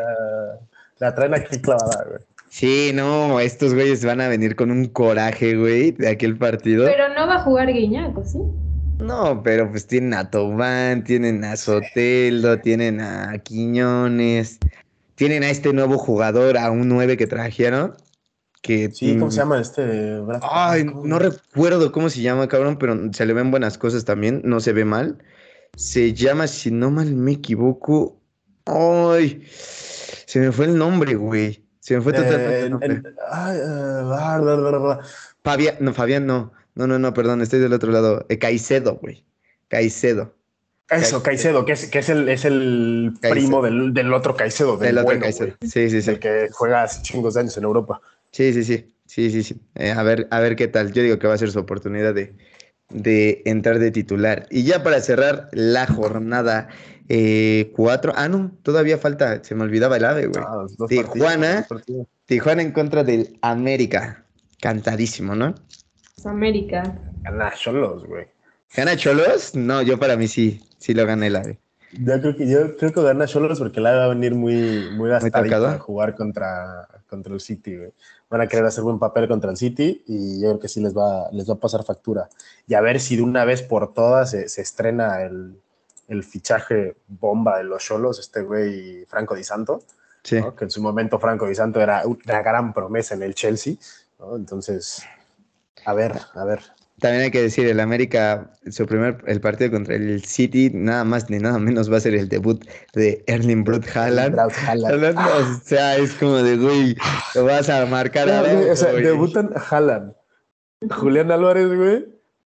sea, 0.98 1.08
la 1.08 1.14
traen 1.14 1.34
aquí 1.34 1.60
clavada, 1.60 2.04
güey. 2.08 2.20
Sí, 2.48 2.90
no, 2.94 3.38
estos 3.38 3.74
güeyes 3.74 4.04
van 4.04 4.20
a 4.20 4.28
venir 4.28 4.56
con 4.56 4.70
un 4.70 4.86
coraje, 4.86 5.56
güey, 5.56 5.92
de 5.92 6.08
aquel 6.08 6.36
partido. 6.36 6.86
Pero 6.86 7.08
no 7.10 7.26
va 7.26 7.36
a 7.36 7.42
jugar 7.42 7.72
Guiñaco, 7.72 8.24
¿sí? 8.24 8.38
No, 8.98 9.42
pero 9.42 9.70
pues 9.70 9.86
tienen 9.86 10.14
a 10.14 10.30
Tobán, 10.30 11.04
tienen 11.04 11.44
a 11.44 11.56
Soteldo, 11.56 12.58
tienen 12.60 13.00
a 13.00 13.36
Quiñones, 13.38 14.58
tienen 15.16 15.42
a 15.42 15.50
este 15.50 15.72
nuevo 15.72 15.98
jugador, 15.98 16.56
a 16.56 16.70
un 16.70 16.88
9 16.88 17.16
que 17.18 17.26
trajeron. 17.26 17.94
Que 18.66 18.90
Sí, 18.90 19.12
¿cómo 19.14 19.26
mm, 19.26 19.30
se 19.30 19.36
llama 19.38 19.60
este? 19.60 20.18
Brad? 20.20 20.40
Ay, 20.42 20.84
no 20.84 21.18
recuerdo 21.20 21.92
cómo 21.92 22.10
se 22.10 22.20
llama, 22.20 22.48
cabrón, 22.48 22.78
pero 22.78 23.12
se 23.12 23.24
le 23.24 23.32
ven 23.32 23.50
buenas 23.52 23.78
cosas 23.78 24.04
también, 24.04 24.42
no 24.44 24.58
se 24.58 24.72
ve 24.72 24.84
mal. 24.84 25.18
Se 25.76 26.14
llama, 26.14 26.48
si 26.48 26.70
no 26.72 26.90
mal 26.90 27.14
me 27.14 27.32
equivoco, 27.32 28.20
ay, 28.64 29.46
se 30.26 30.40
me 30.40 30.50
fue 30.50 30.64
el 30.66 30.76
nombre, 30.76 31.14
güey. 31.14 31.64
Se 31.78 31.94
me 31.94 32.00
fue 32.02 32.12
totalmente 32.12 32.60
Eh, 32.60 32.62
el 32.64 32.70
nombre. 32.70 33.02
ay, 33.30 33.56
eh, 33.58 34.02
bla, 34.04 34.38
bla, 34.40 34.54
bla, 34.56 34.78
bla. 34.78 35.00
Fabián, 35.44 35.76
no, 35.78 35.94
Fabián 35.94 36.26
no. 36.26 36.52
No, 36.74 36.86
no, 36.88 36.98
no, 36.98 37.14
perdón, 37.14 37.42
estoy 37.42 37.60
del 37.60 37.72
otro 37.72 37.92
lado. 37.92 38.26
Eh, 38.28 38.38
Caicedo, 38.38 38.96
güey. 38.96 39.24
Caicedo. 39.68 40.34
Eso, 40.90 41.22
Caicedo, 41.22 41.64
que 41.64 41.72
es, 41.72 41.86
que 41.86 41.98
es 42.00 42.08
el, 42.08 42.28
es 42.28 42.44
el 42.44 43.12
Caicedo. 43.20 43.30
primo 43.32 43.62
del, 43.62 43.94
del 43.94 44.12
otro 44.12 44.34
Caicedo, 44.36 44.76
del 44.76 44.90
El 44.90 44.98
otro 44.98 45.04
bueno, 45.06 45.20
Caicedo. 45.22 45.54
Sí, 45.62 45.88
sí, 45.90 46.02
sí. 46.02 46.10
el 46.10 46.18
que 46.18 46.48
juega 46.52 46.82
hace 46.82 47.02
chingos 47.02 47.34
de 47.34 47.40
años 47.40 47.56
en 47.56 47.64
Europa. 47.64 48.00
Sí, 48.36 48.52
sí, 48.52 48.64
sí. 48.64 48.94
Sí, 49.06 49.30
sí, 49.30 49.42
sí. 49.42 49.56
Eh, 49.76 49.92
a 49.92 50.02
ver, 50.02 50.28
a 50.30 50.40
ver 50.40 50.56
qué 50.56 50.68
tal. 50.68 50.92
Yo 50.92 51.02
digo 51.02 51.18
que 51.18 51.26
va 51.26 51.32
a 51.32 51.38
ser 51.38 51.50
su 51.50 51.58
oportunidad 51.58 52.12
de, 52.12 52.34
de 52.90 53.40
entrar 53.46 53.78
de 53.78 53.90
titular. 53.90 54.46
Y 54.50 54.64
ya 54.64 54.82
para 54.82 55.00
cerrar 55.00 55.48
la 55.52 55.86
jornada 55.86 56.68
4. 57.08 58.12
ah, 58.14 58.28
no, 58.28 58.52
todavía 58.62 58.98
falta. 58.98 59.42
Se 59.42 59.54
me 59.54 59.62
olvidaba 59.62 59.96
el 59.96 60.04
ave, 60.04 60.26
güey. 60.26 60.44
Ah, 60.46 60.66
Tijuana. 60.86 61.64
partidos. 61.66 62.08
Tijuana 62.26 62.60
en 62.60 62.72
contra 62.72 63.04
del 63.04 63.38
América. 63.40 64.26
Cantadísimo, 64.60 65.34
¿no? 65.34 65.54
Es 66.18 66.26
América. 66.26 66.82
Gana 67.22 67.54
Cholos, 67.54 68.04
güey. 68.04 68.26
¿Gana 68.76 68.98
Cholos? 68.98 69.54
No, 69.54 69.80
yo 69.80 69.98
para 69.98 70.18
mí 70.18 70.28
sí. 70.28 70.60
Sí 70.76 70.92
lo 70.92 71.06
gana 71.06 71.26
el 71.26 71.36
ave. 71.36 71.58
Yo 71.92 72.20
creo 72.20 72.36
que 72.36 72.48
yo 72.48 72.76
creo 72.76 72.92
que 72.92 73.02
gana 73.02 73.26
Cholos 73.26 73.58
porque 73.58 73.80
la 73.80 73.96
va 73.96 74.04
a 74.04 74.08
venir 74.08 74.34
muy, 74.34 74.90
muy 74.90 75.08
gastadita 75.08 75.74
a 75.74 75.78
jugar 75.78 76.14
contra, 76.14 76.88
contra 77.08 77.32
el 77.32 77.40
City, 77.40 77.76
güey. 77.76 77.92
Van 78.28 78.40
a 78.40 78.48
querer 78.48 78.64
hacer 78.66 78.82
buen 78.82 78.98
papel 78.98 79.28
contra 79.28 79.50
el 79.50 79.56
City 79.56 80.02
y 80.06 80.40
yo 80.40 80.48
creo 80.48 80.60
que 80.60 80.68
sí 80.68 80.80
les 80.80 80.96
va, 80.96 81.30
les 81.30 81.48
va 81.48 81.54
a 81.54 81.58
pasar 81.58 81.84
factura. 81.84 82.28
Y 82.66 82.74
a 82.74 82.80
ver 82.80 83.00
si 83.00 83.16
de 83.16 83.22
una 83.22 83.44
vez 83.44 83.62
por 83.62 83.94
todas 83.94 84.30
se, 84.30 84.48
se 84.48 84.62
estrena 84.62 85.22
el, 85.22 85.56
el 86.08 86.24
fichaje 86.24 86.96
bomba 87.06 87.58
de 87.58 87.64
los 87.64 87.82
Cholos, 87.82 88.18
este 88.18 88.42
güey 88.42 89.04
Franco 89.06 89.34
Di 89.34 89.44
Santo, 89.44 89.82
Sí. 90.22 90.40
¿no? 90.40 90.56
que 90.56 90.64
en 90.64 90.70
su 90.72 90.82
momento 90.82 91.20
Franco 91.20 91.46
Di 91.46 91.54
Santo 91.54 91.80
era 91.80 92.02
una 92.04 92.42
gran 92.42 92.72
promesa 92.72 93.14
en 93.14 93.22
el 93.22 93.34
Chelsea, 93.36 93.74
¿no? 94.18 94.34
Entonces, 94.34 95.04
a 95.84 95.94
ver, 95.94 96.18
a 96.34 96.44
ver. 96.44 96.60
También 96.98 97.24
hay 97.24 97.30
que 97.30 97.42
decir, 97.42 97.66
el 97.66 97.78
América, 97.80 98.50
su 98.70 98.86
primer, 98.86 99.18
el 99.26 99.38
partido 99.40 99.70
contra 99.70 99.96
el 99.96 100.24
City, 100.24 100.70
nada 100.72 101.04
más 101.04 101.28
ni 101.28 101.38
nada 101.38 101.58
menos 101.58 101.92
va 101.92 101.98
a 101.98 102.00
ser 102.00 102.14
el 102.14 102.28
debut 102.28 102.64
de 102.94 103.22
Erling 103.26 103.64
Brut 103.64 103.84
Haaland. 103.94 104.38
O 104.38 104.50
sea, 105.62 105.96
es 105.98 106.14
como 106.14 106.36
de, 106.36 106.56
güey, 106.56 106.96
lo 107.34 107.44
vas 107.44 107.68
a 107.68 107.84
marcar 107.84 108.28
No, 108.28 108.34
ahora. 108.34 108.72
o 108.72 108.76
sea, 108.76 108.92
güey. 108.92 109.04
debutan 109.04 109.50
Haaland, 109.54 110.14
Julián 110.90 111.30
Álvarez, 111.30 111.68
güey, 111.68 112.06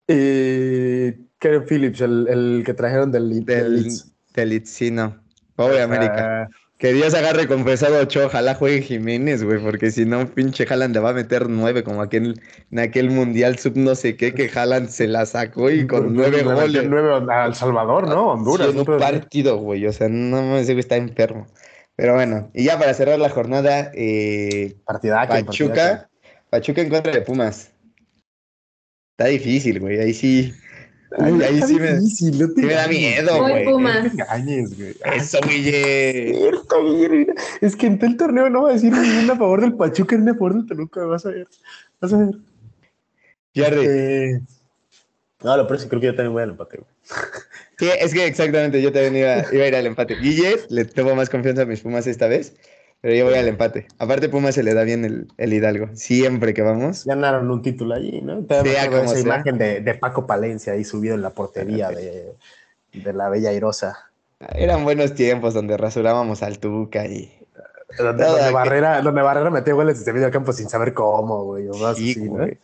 y 0.07 1.13
Kevin 1.39 1.63
Phillips, 1.67 2.01
el, 2.01 2.27
el 2.27 2.63
que 2.63 2.73
trajeron 2.75 3.11
del, 3.11 3.43
del 3.43 3.83
del, 3.83 3.93
del 4.35 4.49
Leeds, 4.49 4.69
sí, 4.69 4.91
no. 4.91 5.17
Pobre 5.55 5.75
sea, 5.77 5.83
América. 5.85 6.49
Que 6.77 6.93
Dios 6.93 7.15
agarre 7.15 7.47
confesado 7.47 7.97
a 7.97 8.01
Ochoa, 8.01 8.27
ojalá 8.27 8.53
juegue 8.53 8.83
Jiménez, 8.83 9.43
güey, 9.43 9.57
porque 9.57 9.89
si 9.89 10.05
no, 10.05 10.27
pinche 10.27 10.63
Haaland 10.69 10.93
le 10.93 10.99
va 10.99 11.09
a 11.09 11.13
meter 11.13 11.49
nueve, 11.49 11.83
como 11.83 12.03
aquel, 12.03 12.39
en 12.69 12.79
aquel 12.79 13.09
mundial 13.09 13.57
sub 13.57 13.75
no 13.77 13.95
sé 13.95 14.15
qué, 14.15 14.35
que 14.35 14.47
Haaland 14.53 14.89
se 14.89 15.07
la 15.07 15.25
sacó 15.25 15.71
y 15.71 15.87
con 15.87 16.13
nueve 16.13 16.37
le 16.37 16.43
metió 16.43 16.55
goles. 16.55 16.85
nueve 16.87 17.33
a 17.33 17.45
El 17.47 17.55
Salvador, 17.55 18.07
¿no? 18.07 18.27
Honduras. 18.33 18.69
Sí, 18.71 18.77
un 18.77 18.85
partido, 18.85 19.57
güey. 19.57 19.87
O 19.87 19.91
sea, 19.91 20.07
no 20.07 20.43
me 20.43 20.63
güey 20.63 20.79
está 20.79 20.97
enfermo. 20.97 21.47
Pero 21.95 22.13
bueno, 22.13 22.51
y 22.53 22.65
ya 22.65 22.77
para 22.77 22.93
cerrar 22.93 23.17
la 23.17 23.29
jornada, 23.29 23.91
eh, 23.95 24.75
Pachuca. 24.85 26.09
Pachuca 26.51 26.81
en 26.81 26.89
contra 26.89 27.11
de 27.11 27.21
Pumas. 27.21 27.71
Está 29.17 29.29
difícil, 29.29 29.79
güey. 29.79 29.99
Ahí 29.99 30.13
sí. 30.13 30.53
Ay, 31.19 31.41
Ahí, 31.41 31.61
sí 31.61 31.75
me, 31.75 31.93
difícil, 31.99 32.39
no 32.39 32.47
te 32.49 32.61
sí 32.61 32.67
me 32.67 32.73
da 32.73 32.87
miedo, 32.87 33.39
güey. 33.39 33.65
Güey. 34.75 34.95
Eso, 35.15 35.39
eh. 35.49 36.33
Cierto, 36.37 36.83
güey. 36.83 37.27
Es 37.61 37.75
que 37.75 37.87
en 37.87 37.97
todo 37.97 38.09
el 38.09 38.17
torneo 38.17 38.49
no 38.49 38.63
va 38.63 38.71
a 38.71 38.73
decir 38.73 38.91
ni 38.91 39.23
una 39.23 39.33
a 39.33 39.37
favor 39.37 39.61
del 39.61 39.73
Pachuca 39.75 40.17
ni 40.17 40.29
a 40.29 40.33
favor 40.33 40.55
del 40.55 40.65
Toluca, 40.65 41.05
vas 41.05 41.25
a 41.25 41.29
ver. 41.29 41.47
Vas 42.01 42.13
a 42.13 42.17
ver. 42.17 42.35
Jordi. 43.55 43.85
Eh, 43.87 44.41
No, 45.43 45.55
lo 45.55 45.65
peor 45.67 45.77
es 45.77 45.83
que 45.83 45.89
creo 45.89 46.01
que 46.01 46.07
yo 46.07 46.15
también 46.15 46.33
voy 46.33 46.43
al 46.43 46.49
empate, 46.51 46.77
güey. 46.77 46.89
Sí, 47.79 47.87
es 47.99 48.13
que 48.13 48.25
exactamente 48.25 48.81
yo 48.81 48.91
también 48.91 49.15
iba, 49.17 49.45
iba 49.53 49.63
a 49.63 49.67
ir 49.67 49.75
al 49.75 49.85
empate. 49.85 50.15
Guille, 50.15 50.57
le 50.69 50.83
tengo 50.85 51.15
más 51.15 51.29
confianza 51.29 51.61
a 51.61 51.65
mis 51.65 51.81
Pumas 51.81 52.07
esta 52.07 52.27
vez, 52.27 52.53
pero 53.01 53.13
yo 53.15 53.25
voy 53.25 53.35
al 53.35 53.47
empate. 53.47 53.87
Aparte, 53.99 54.29
Pumas 54.29 54.55
se 54.55 54.63
le 54.63 54.73
da 54.73 54.83
bien 54.83 55.05
el, 55.05 55.27
el 55.37 55.53
Hidalgo. 55.53 55.89
Siempre 55.93 56.53
que 56.53 56.61
vamos. 56.61 57.05
Ganaron 57.05 57.49
un 57.51 57.61
título 57.61 57.95
allí, 57.95 58.21
¿no? 58.21 58.41
Me 58.41 58.61
Sea 58.71 58.87
como 58.87 59.03
esa 59.03 59.13
sea. 59.13 59.19
imagen 59.21 59.57
de, 59.57 59.81
de 59.81 59.93
Paco 59.95 60.25
Palencia 60.27 60.73
ahí 60.73 60.83
subido 60.83 61.15
en 61.15 61.21
la 61.21 61.29
portería 61.31 61.89
de, 61.89 62.33
de 62.93 63.13
la 63.13 63.29
Bella 63.29 63.49
Airosa. 63.51 64.09
Eran 64.55 64.83
buenos 64.83 65.13
tiempos 65.15 65.53
donde 65.53 65.77
rasurábamos 65.77 66.43
al 66.43 66.59
Tuca 66.59 67.05
y. 67.05 67.33
Donde, 67.97 68.21
Nada, 68.23 68.31
donde 68.33 68.47
que- 68.49 68.53
Barrera, 68.53 69.01
donde 69.01 69.21
Barrera 69.21 69.49
metió 69.49 69.75
goles 69.75 69.97
desde 69.99 70.11
medio 70.13 70.29
campo 70.29 70.51
sin 70.51 70.67
saber 70.69 70.93
cómo, 70.93 71.43
güey. 71.45 71.67
O 71.69 71.73
más 71.77 71.97
Sí, 71.97 72.11
así, 72.11 72.25
¿no? 72.25 72.33
güey. 72.33 72.57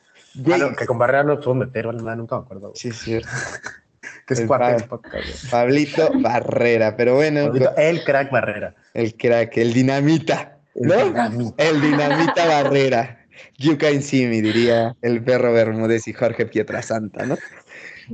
Ah, 0.51 0.57
no, 0.57 0.75
que 0.75 0.86
con 0.86 0.97
Barrera 0.97 1.23
no 1.23 1.39
pudo 1.39 1.53
meter, 1.55 1.86
madre, 1.93 2.17
nunca 2.17 2.36
me 2.38 2.41
acuerdo. 2.43 2.61
güey. 2.69 2.73
Sí, 2.75 2.89
es 2.89 2.97
cierto. 2.97 3.29
que 4.28 4.34
es 4.34 4.39
El 4.41 4.47
podcast. 4.47 5.49
Pablito 5.49 6.12
Barrera, 6.20 6.95
pero 6.95 7.16
bueno, 7.16 7.45
Pablito, 7.45 7.76
El 7.78 8.04
crack 8.04 8.32
Barrera. 8.32 8.76
el 8.93 9.16
crack, 9.16 9.58
el 9.58 9.74
dinamita, 9.74 10.58
El 10.76 10.88
¿no? 10.88 11.06
dinamita. 11.06 11.64
El 11.64 11.82
dinamita 11.82 12.45
Barrera. 12.45 13.20
You 13.58 13.78
can 13.78 14.01
see 14.01 14.28
me, 14.28 14.41
diría 14.41 14.95
el 15.01 15.24
perro 15.24 15.54
Bermúdez 15.54 16.08
y 16.08 16.14
Jorge 16.14 16.45
Pietrasanta, 16.45 17.26
¿no? 17.26 17.38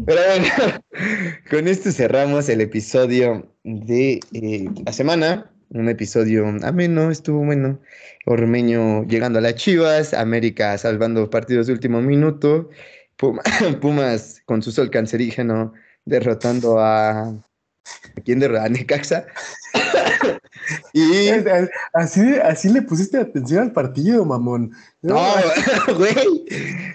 Pero 0.05 0.21
bueno, 0.27 0.81
con 1.49 1.67
esto 1.67 1.91
cerramos 1.91 2.47
el 2.49 2.61
episodio 2.61 3.51
de 3.63 4.19
eh, 4.33 4.65
la 4.85 4.93
semana. 4.93 5.51
Un 5.71 5.87
episodio 5.87 6.47
ameno, 6.63 7.11
estuvo 7.11 7.45
bueno. 7.45 7.79
Ormeño 8.25 9.05
llegando 9.05 9.39
a 9.39 9.41
las 9.41 9.55
Chivas, 9.55 10.13
América 10.13 10.77
salvando 10.77 11.29
partidos 11.29 11.67
de 11.67 11.73
último 11.73 12.01
minuto, 12.01 12.69
Puma- 13.19 13.43
Pumas 13.81 14.41
con 14.45 14.61
su 14.61 14.71
sol 14.71 14.89
cancerígeno 14.89 15.73
derrotando 16.05 16.79
a... 16.79 17.27
¿A 18.15 18.21
quién 18.23 18.39
derrotó? 18.39 18.63
A 18.63 18.69
Necaxa. 18.69 19.25
y... 20.93 21.29
Así, 21.93 22.35
así 22.43 22.69
le 22.69 22.81
pusiste 22.83 23.17
atención 23.17 23.63
al 23.63 23.71
partido, 23.73 24.25
mamón. 24.25 24.71
No, 25.01 25.19
güey. 25.97 26.45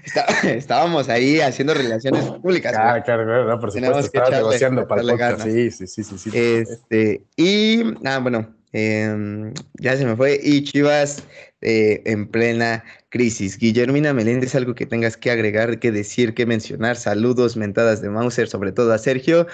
Está- 0.04 0.26
estábamos 0.50 1.08
ahí 1.08 1.40
haciendo 1.40 1.74
relaciones 1.74 2.24
públicas. 2.40 2.72
güey. 2.72 2.84
Ah, 2.86 3.02
claro, 3.02 3.24
claro, 3.24 3.48
no, 3.48 3.60
por 3.60 3.72
supuesto, 3.72 3.98
estabas 3.98 4.28
echarle- 4.30 4.36
negociando 4.36 4.86
para 4.88 5.02
el 5.02 5.08
podcast. 5.08 5.42
Sí, 5.42 5.70
sí, 5.70 5.86
sí, 5.86 6.04
sí, 6.04 6.18
sí. 6.18 6.30
Este, 6.32 7.24
y, 7.36 7.82
ah, 8.06 8.18
bueno, 8.18 8.54
em, 8.72 9.52
ya 9.74 9.96
se 9.96 10.04
me 10.04 10.16
fue. 10.16 10.38
Y 10.42 10.64
Chivas 10.64 11.22
eh, 11.64 12.02
en 12.06 12.28
plena 12.28 12.84
crisis. 13.08 13.58
Guillermina 13.58 14.12
Meléndez, 14.14 14.54
algo 14.54 14.74
que 14.74 14.86
tengas 14.86 15.16
que 15.16 15.30
agregar, 15.30 15.78
que 15.80 15.92
decir, 15.92 16.34
que 16.34 16.46
mencionar. 16.46 16.96
Saludos, 16.96 17.56
mentadas 17.56 18.02
de 18.02 18.10
Mauser, 18.10 18.48
sobre 18.48 18.72
todo 18.72 18.92
a 18.92 18.98
Sergio. 18.98 19.46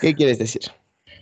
¿Qué 0.00 0.14
quieres 0.14 0.38
decir? 0.38 0.62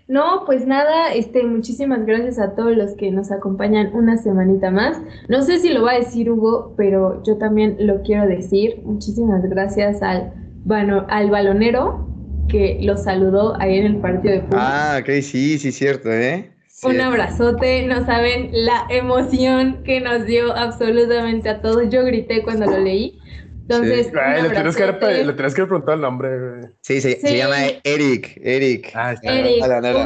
No, 0.08 0.44
pues 0.46 0.66
nada, 0.66 1.12
este, 1.14 1.44
muchísimas 1.44 2.04
gracias 2.06 2.38
a 2.38 2.54
todos 2.54 2.74
los 2.76 2.94
que 2.96 3.10
nos 3.10 3.30
acompañan 3.30 3.90
una 3.94 4.16
semanita 4.16 4.70
más. 4.70 5.00
No 5.28 5.42
sé 5.42 5.58
si 5.58 5.68
lo 5.68 5.82
va 5.84 5.92
a 5.92 5.98
decir 5.98 6.30
Hugo, 6.30 6.74
pero 6.76 7.22
yo 7.24 7.36
también 7.36 7.76
lo 7.80 8.02
quiero 8.02 8.26
decir. 8.26 8.80
Muchísimas 8.84 9.42
gracias 9.48 10.02
al, 10.02 10.32
bano- 10.64 11.06
al 11.10 11.30
balonero 11.30 12.06
que 12.48 12.78
los 12.82 13.04
saludó 13.04 13.54
ahí 13.60 13.78
en 13.78 13.86
el 13.86 13.96
partido 14.00 14.34
de 14.34 14.40
Pumas. 14.40 14.64
Ah, 14.64 14.98
ok, 15.00 15.08
sí, 15.22 15.58
sí, 15.58 15.72
cierto, 15.72 16.10
¿eh? 16.12 16.52
Un 16.84 17.00
abrazote, 17.00 17.86
no 17.86 18.04
saben 18.06 18.50
la 18.52 18.86
emoción 18.88 19.82
que 19.84 20.00
nos 20.00 20.24
dio 20.26 20.54
absolutamente 20.56 21.48
a 21.48 21.60
todos. 21.60 21.88
Yo 21.90 22.04
grité 22.04 22.42
cuando 22.42 22.66
lo 22.66 22.78
leí. 22.78 23.18
Entonces, 23.62 24.08
un 24.12 24.18
Ay, 24.18 24.42
le 24.42 24.50
tienes 24.50 24.76
que 24.76 24.82
haber, 24.84 24.94
abrazote. 24.94 25.24
le 25.24 25.32
tienes 25.34 25.54
que 25.54 25.60
haber 25.60 25.68
preguntado 25.68 25.94
el 25.96 26.00
nombre, 26.00 26.28
güey. 26.38 26.60
Sí, 26.80 27.00
se, 27.00 27.20
se 27.20 27.26
Sí. 27.28 27.36
llama 27.36 27.56
Eric, 27.84 28.40
Eric. 28.42 28.92
Ah, 28.94 29.12
está. 29.12 29.30
Eric, 29.38 29.64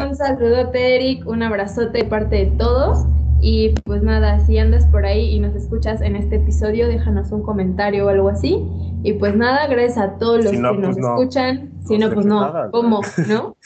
un 0.09 0.17
saludote, 0.17 0.97
Eric, 0.97 1.27
un 1.29 1.43
abrazote 1.43 1.99
de 1.99 2.05
parte 2.05 2.37
de 2.37 2.47
todos. 2.59 3.07
Y 3.41 3.71
pues 3.85 4.03
nada, 4.03 4.41
si 4.47 4.57
andas 4.59 4.87
por 4.87 5.05
ahí 5.05 5.31
y 5.35 5.41
nos 5.41 5.55
escuchas 5.55 6.01
en 6.01 6.17
este 6.17 6.37
episodio, 6.37 6.89
déjanos 6.89 7.31
un 7.33 7.43
comentario 7.43 8.07
o 8.07 8.09
algo 8.09 8.29
así. 8.31 8.65
Y 9.05 9.13
pues 9.15 9.35
nada, 9.37 9.67
gracias 9.67 9.99
a 9.99 10.19
todos 10.19 10.43
los 10.45 10.53
Si 10.53 10.59
no, 10.59 10.73
que 10.73 10.79
nos 10.79 10.95
pues 10.95 10.99
no. 10.99 11.15
escuchan. 11.21 11.71
Si 11.87 11.99
No 11.99 12.09
no, 12.09 12.15
pues 12.15 12.27
no. 12.27 12.41
nada, 12.41 12.71
¿Cómo? 12.71 13.01
¿No? 13.29 13.57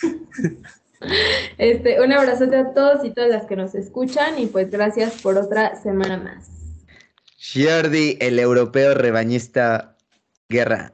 Este, 1.59 2.00
un 2.00 2.12
abrazote 2.12 2.57
a 2.57 2.74
todos 2.74 3.04
y 3.04 3.11
todas 3.11 3.30
las 3.30 3.46
que 3.46 3.57
nos 3.57 3.74
escuchan. 3.74 4.38
Y 4.38 4.46
pues 4.46 4.70
gracias 4.70 5.20
por 5.22 5.36
otra 5.36 5.76
semana 5.76 6.16
más. 6.16 6.48
Jordi, 7.54 8.18
el 8.20 8.38
europeo 8.38 8.94
rebañista 8.94 9.96
Guerra. 10.48 10.92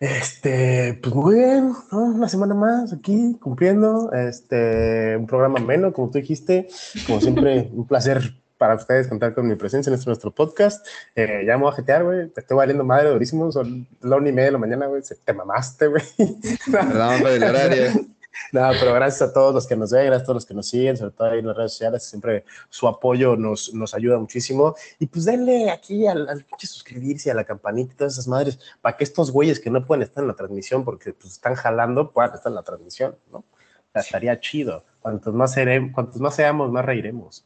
Este, 0.00 0.98
pues 1.02 1.12
muy 1.12 1.34
bien, 1.34 1.72
¿no? 1.90 1.98
Una 1.98 2.28
semana 2.28 2.54
más 2.54 2.92
aquí 2.92 3.36
cumpliendo. 3.40 4.12
Este, 4.12 5.16
un 5.16 5.26
programa 5.26 5.58
menos, 5.58 5.92
como 5.92 6.10
tú 6.10 6.18
dijiste. 6.18 6.68
Como 7.06 7.20
siempre, 7.20 7.68
un 7.72 7.86
placer 7.86 8.34
para 8.58 8.74
ustedes 8.74 9.06
contar 9.06 9.34
con 9.34 9.46
mi 9.46 9.54
presencia 9.54 9.90
en 9.90 9.94
este 9.94 10.08
nuestro 10.08 10.32
podcast. 10.32 10.86
Eh, 11.14 11.44
ya 11.46 11.56
me 11.56 11.64
voy 11.64 11.72
a 11.72 11.76
jetear, 11.76 12.04
güey. 12.04 12.28
Te 12.28 12.40
estoy 12.40 12.56
valiendo 12.56 12.84
madre 12.84 13.10
durísimo. 13.10 13.50
Son 13.50 13.86
la 14.02 14.16
una 14.16 14.28
y 14.28 14.32
media 14.32 14.46
de 14.46 14.52
la 14.52 14.58
mañana, 14.58 14.86
güey. 14.86 15.02
Te 15.24 15.32
mamaste, 15.32 15.86
güey. 15.88 16.02
Perdón 16.70 17.20
por 17.20 17.30
el 17.30 17.42
horario. 17.42 17.82
No, 18.52 18.70
pero 18.78 18.94
gracias 18.94 19.30
a 19.30 19.32
todos 19.32 19.54
los 19.54 19.66
que 19.66 19.74
nos 19.76 19.90
ven, 19.90 20.06
gracias 20.06 20.22
a 20.22 20.26
todos 20.26 20.36
los 20.36 20.46
que 20.46 20.54
nos 20.54 20.68
siguen, 20.68 20.96
sobre 20.96 21.10
todo 21.12 21.30
ahí 21.30 21.38
en 21.40 21.46
las 21.46 21.56
redes 21.56 21.72
sociales, 21.72 22.04
siempre 22.04 22.44
su 22.68 22.86
apoyo 22.86 23.36
nos, 23.36 23.74
nos 23.74 23.94
ayuda 23.94 24.18
muchísimo. 24.18 24.74
Y 24.98 25.06
pues 25.06 25.24
denle 25.24 25.70
aquí 25.70 26.06
al, 26.06 26.28
al 26.28 26.44
pinche 26.44 26.66
suscribirse, 26.66 27.30
a 27.30 27.34
la 27.34 27.44
campanita 27.44 27.92
y 27.92 27.96
todas 27.96 28.12
esas 28.14 28.28
madres, 28.28 28.58
para 28.80 28.96
que 28.96 29.04
estos 29.04 29.30
güeyes 29.32 29.58
que 29.58 29.70
no 29.70 29.84
pueden 29.84 30.02
estar 30.02 30.22
en 30.22 30.28
la 30.28 30.34
transmisión 30.36 30.84
porque 30.84 31.12
pues 31.12 31.32
están 31.32 31.54
jalando, 31.54 32.12
puedan 32.12 32.34
estar 32.34 32.50
en 32.50 32.54
la 32.56 32.62
transmisión, 32.62 33.16
¿no? 33.32 33.38
O 33.38 33.44
sea, 33.92 34.02
estaría 34.02 34.38
chido. 34.40 34.84
Cuantos 35.00 35.34
más, 35.34 35.52
seremos, 35.54 35.92
cuantos 35.92 36.20
más 36.20 36.36
seamos, 36.36 36.70
más 36.70 36.84
reiremos. 36.84 37.44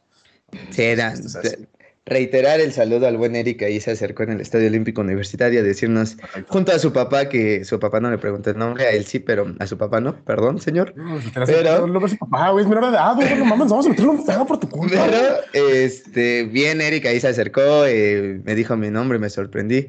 Sí, 0.71 0.83
era- 0.83 1.13
Esto 1.13 1.27
es 1.27 1.35
así. 1.37 1.67
Reiterar 2.05 2.59
el 2.59 2.73
saludo 2.73 3.07
al 3.07 3.15
buen 3.17 3.35
Eric, 3.35 3.61
ahí 3.63 3.79
se 3.79 3.91
acercó 3.91 4.23
en 4.23 4.31
el 4.33 4.41
Estadio 4.41 4.67
Olímpico 4.67 5.01
Universitario 5.01 5.61
a 5.61 5.63
decirnos, 5.63 6.17
junto 6.47 6.73
a 6.73 6.79
su 6.79 6.91
papá, 6.91 7.29
que 7.29 7.63
su 7.63 7.79
papá 7.79 7.99
no 8.01 8.11
le 8.11 8.17
preguntó 8.17 8.49
el 8.49 8.57
nombre, 8.57 8.85
a 8.85 8.91
él 8.91 9.05
sí, 9.05 9.19
pero 9.19 9.55
a 9.59 9.67
su 9.67 9.77
papá 9.77 10.01
no, 10.01 10.15
perdón, 10.25 10.59
señor. 10.59 10.93
No, 10.97 11.19
Pero- 11.33 11.45
pero... 11.45 11.87
No, 11.87 11.99
no, 11.99 12.07
papá, 12.19 12.49
güey, 12.49 12.63
es 12.65 12.69
menor 12.69 12.85
de 12.85 12.91
edad, 12.91 13.15
güey, 13.15 13.35
no 13.37 13.45
mames, 13.45 13.69
vamos 13.69 13.85
a 13.85 13.89
meterlo 13.89 14.13
en 14.13 14.25
pega 14.25 14.45
por 14.45 14.59
tu 14.59 14.67
culpa. 14.69 14.95
güey. 14.97 15.09
Pero, 15.53 15.65
este, 15.73 16.43
bien, 16.43 16.81
Eric 16.81 17.05
ahí 17.05 17.19
se 17.21 17.29
acercó, 17.29 17.85
eh, 17.85 18.41
me 18.43 18.53
dijo 18.55 18.75
mi 18.75 18.89
nombre, 18.89 19.17
me 19.17 19.29
sorprendí. 19.29 19.87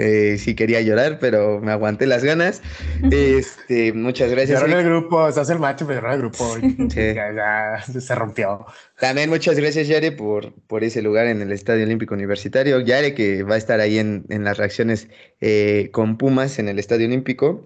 Eh, 0.00 0.38
sí 0.38 0.54
quería 0.54 0.80
llorar, 0.80 1.18
pero 1.20 1.60
me 1.60 1.72
aguanté 1.72 2.06
las 2.06 2.24
ganas. 2.24 2.62
Este, 3.10 3.92
muchas 3.92 4.30
gracias. 4.30 4.62
Eric. 4.62 4.76
el 4.76 4.84
grupo, 4.84 5.30
se 5.30 5.40
hace 5.40 5.52
el 5.52 5.58
macho, 5.58 5.86
pero 5.86 6.10
el 6.10 6.18
grupo. 6.18 6.56
Sí. 6.90 7.14
Ya, 7.14 7.32
ya 7.32 8.00
se 8.00 8.14
rompió. 8.14 8.64
También 8.98 9.30
muchas 9.30 9.56
gracias, 9.56 9.88
Yare, 9.88 10.12
por, 10.12 10.54
por 10.66 10.84
ese 10.84 11.02
lugar 11.02 11.26
en 11.26 11.42
el 11.42 11.52
Estadio 11.52 11.84
Olímpico 11.84 12.14
Universitario. 12.14 12.80
Yare, 12.80 13.14
que 13.14 13.42
va 13.42 13.54
a 13.54 13.58
estar 13.58 13.80
ahí 13.80 13.98
en, 13.98 14.24
en 14.30 14.44
las 14.44 14.56
reacciones 14.56 15.08
eh, 15.40 15.90
con 15.92 16.16
Pumas 16.16 16.58
en 16.58 16.68
el 16.68 16.78
Estadio 16.78 17.06
Olímpico. 17.06 17.62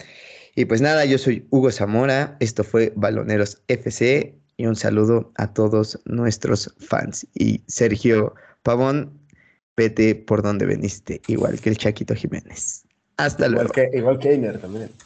Y 0.56 0.64
pues 0.66 0.80
nada, 0.80 1.04
yo 1.04 1.18
soy 1.18 1.46
Hugo 1.50 1.70
Zamora. 1.70 2.36
Esto 2.40 2.64
fue 2.64 2.92
Baloneros 2.96 3.62
FC. 3.68 4.34
Y 4.56 4.66
un 4.66 4.76
saludo 4.76 5.32
a 5.36 5.52
todos 5.52 6.00
nuestros 6.04 6.72
fans. 6.78 7.26
Y 7.34 7.62
Sergio 7.66 8.34
Pavón, 8.62 9.18
vete 9.76 10.14
por 10.14 10.42
donde 10.42 10.66
veniste, 10.66 11.20
igual 11.26 11.60
que 11.60 11.70
el 11.70 11.78
Chaquito 11.78 12.14
Jiménez. 12.14 12.84
Hasta 13.16 13.48
luego. 13.48 13.70
Igual 13.70 13.90
que, 13.90 13.98
igual 13.98 14.18
que 14.18 14.34
Einer 14.34 14.58
también. 14.60 14.90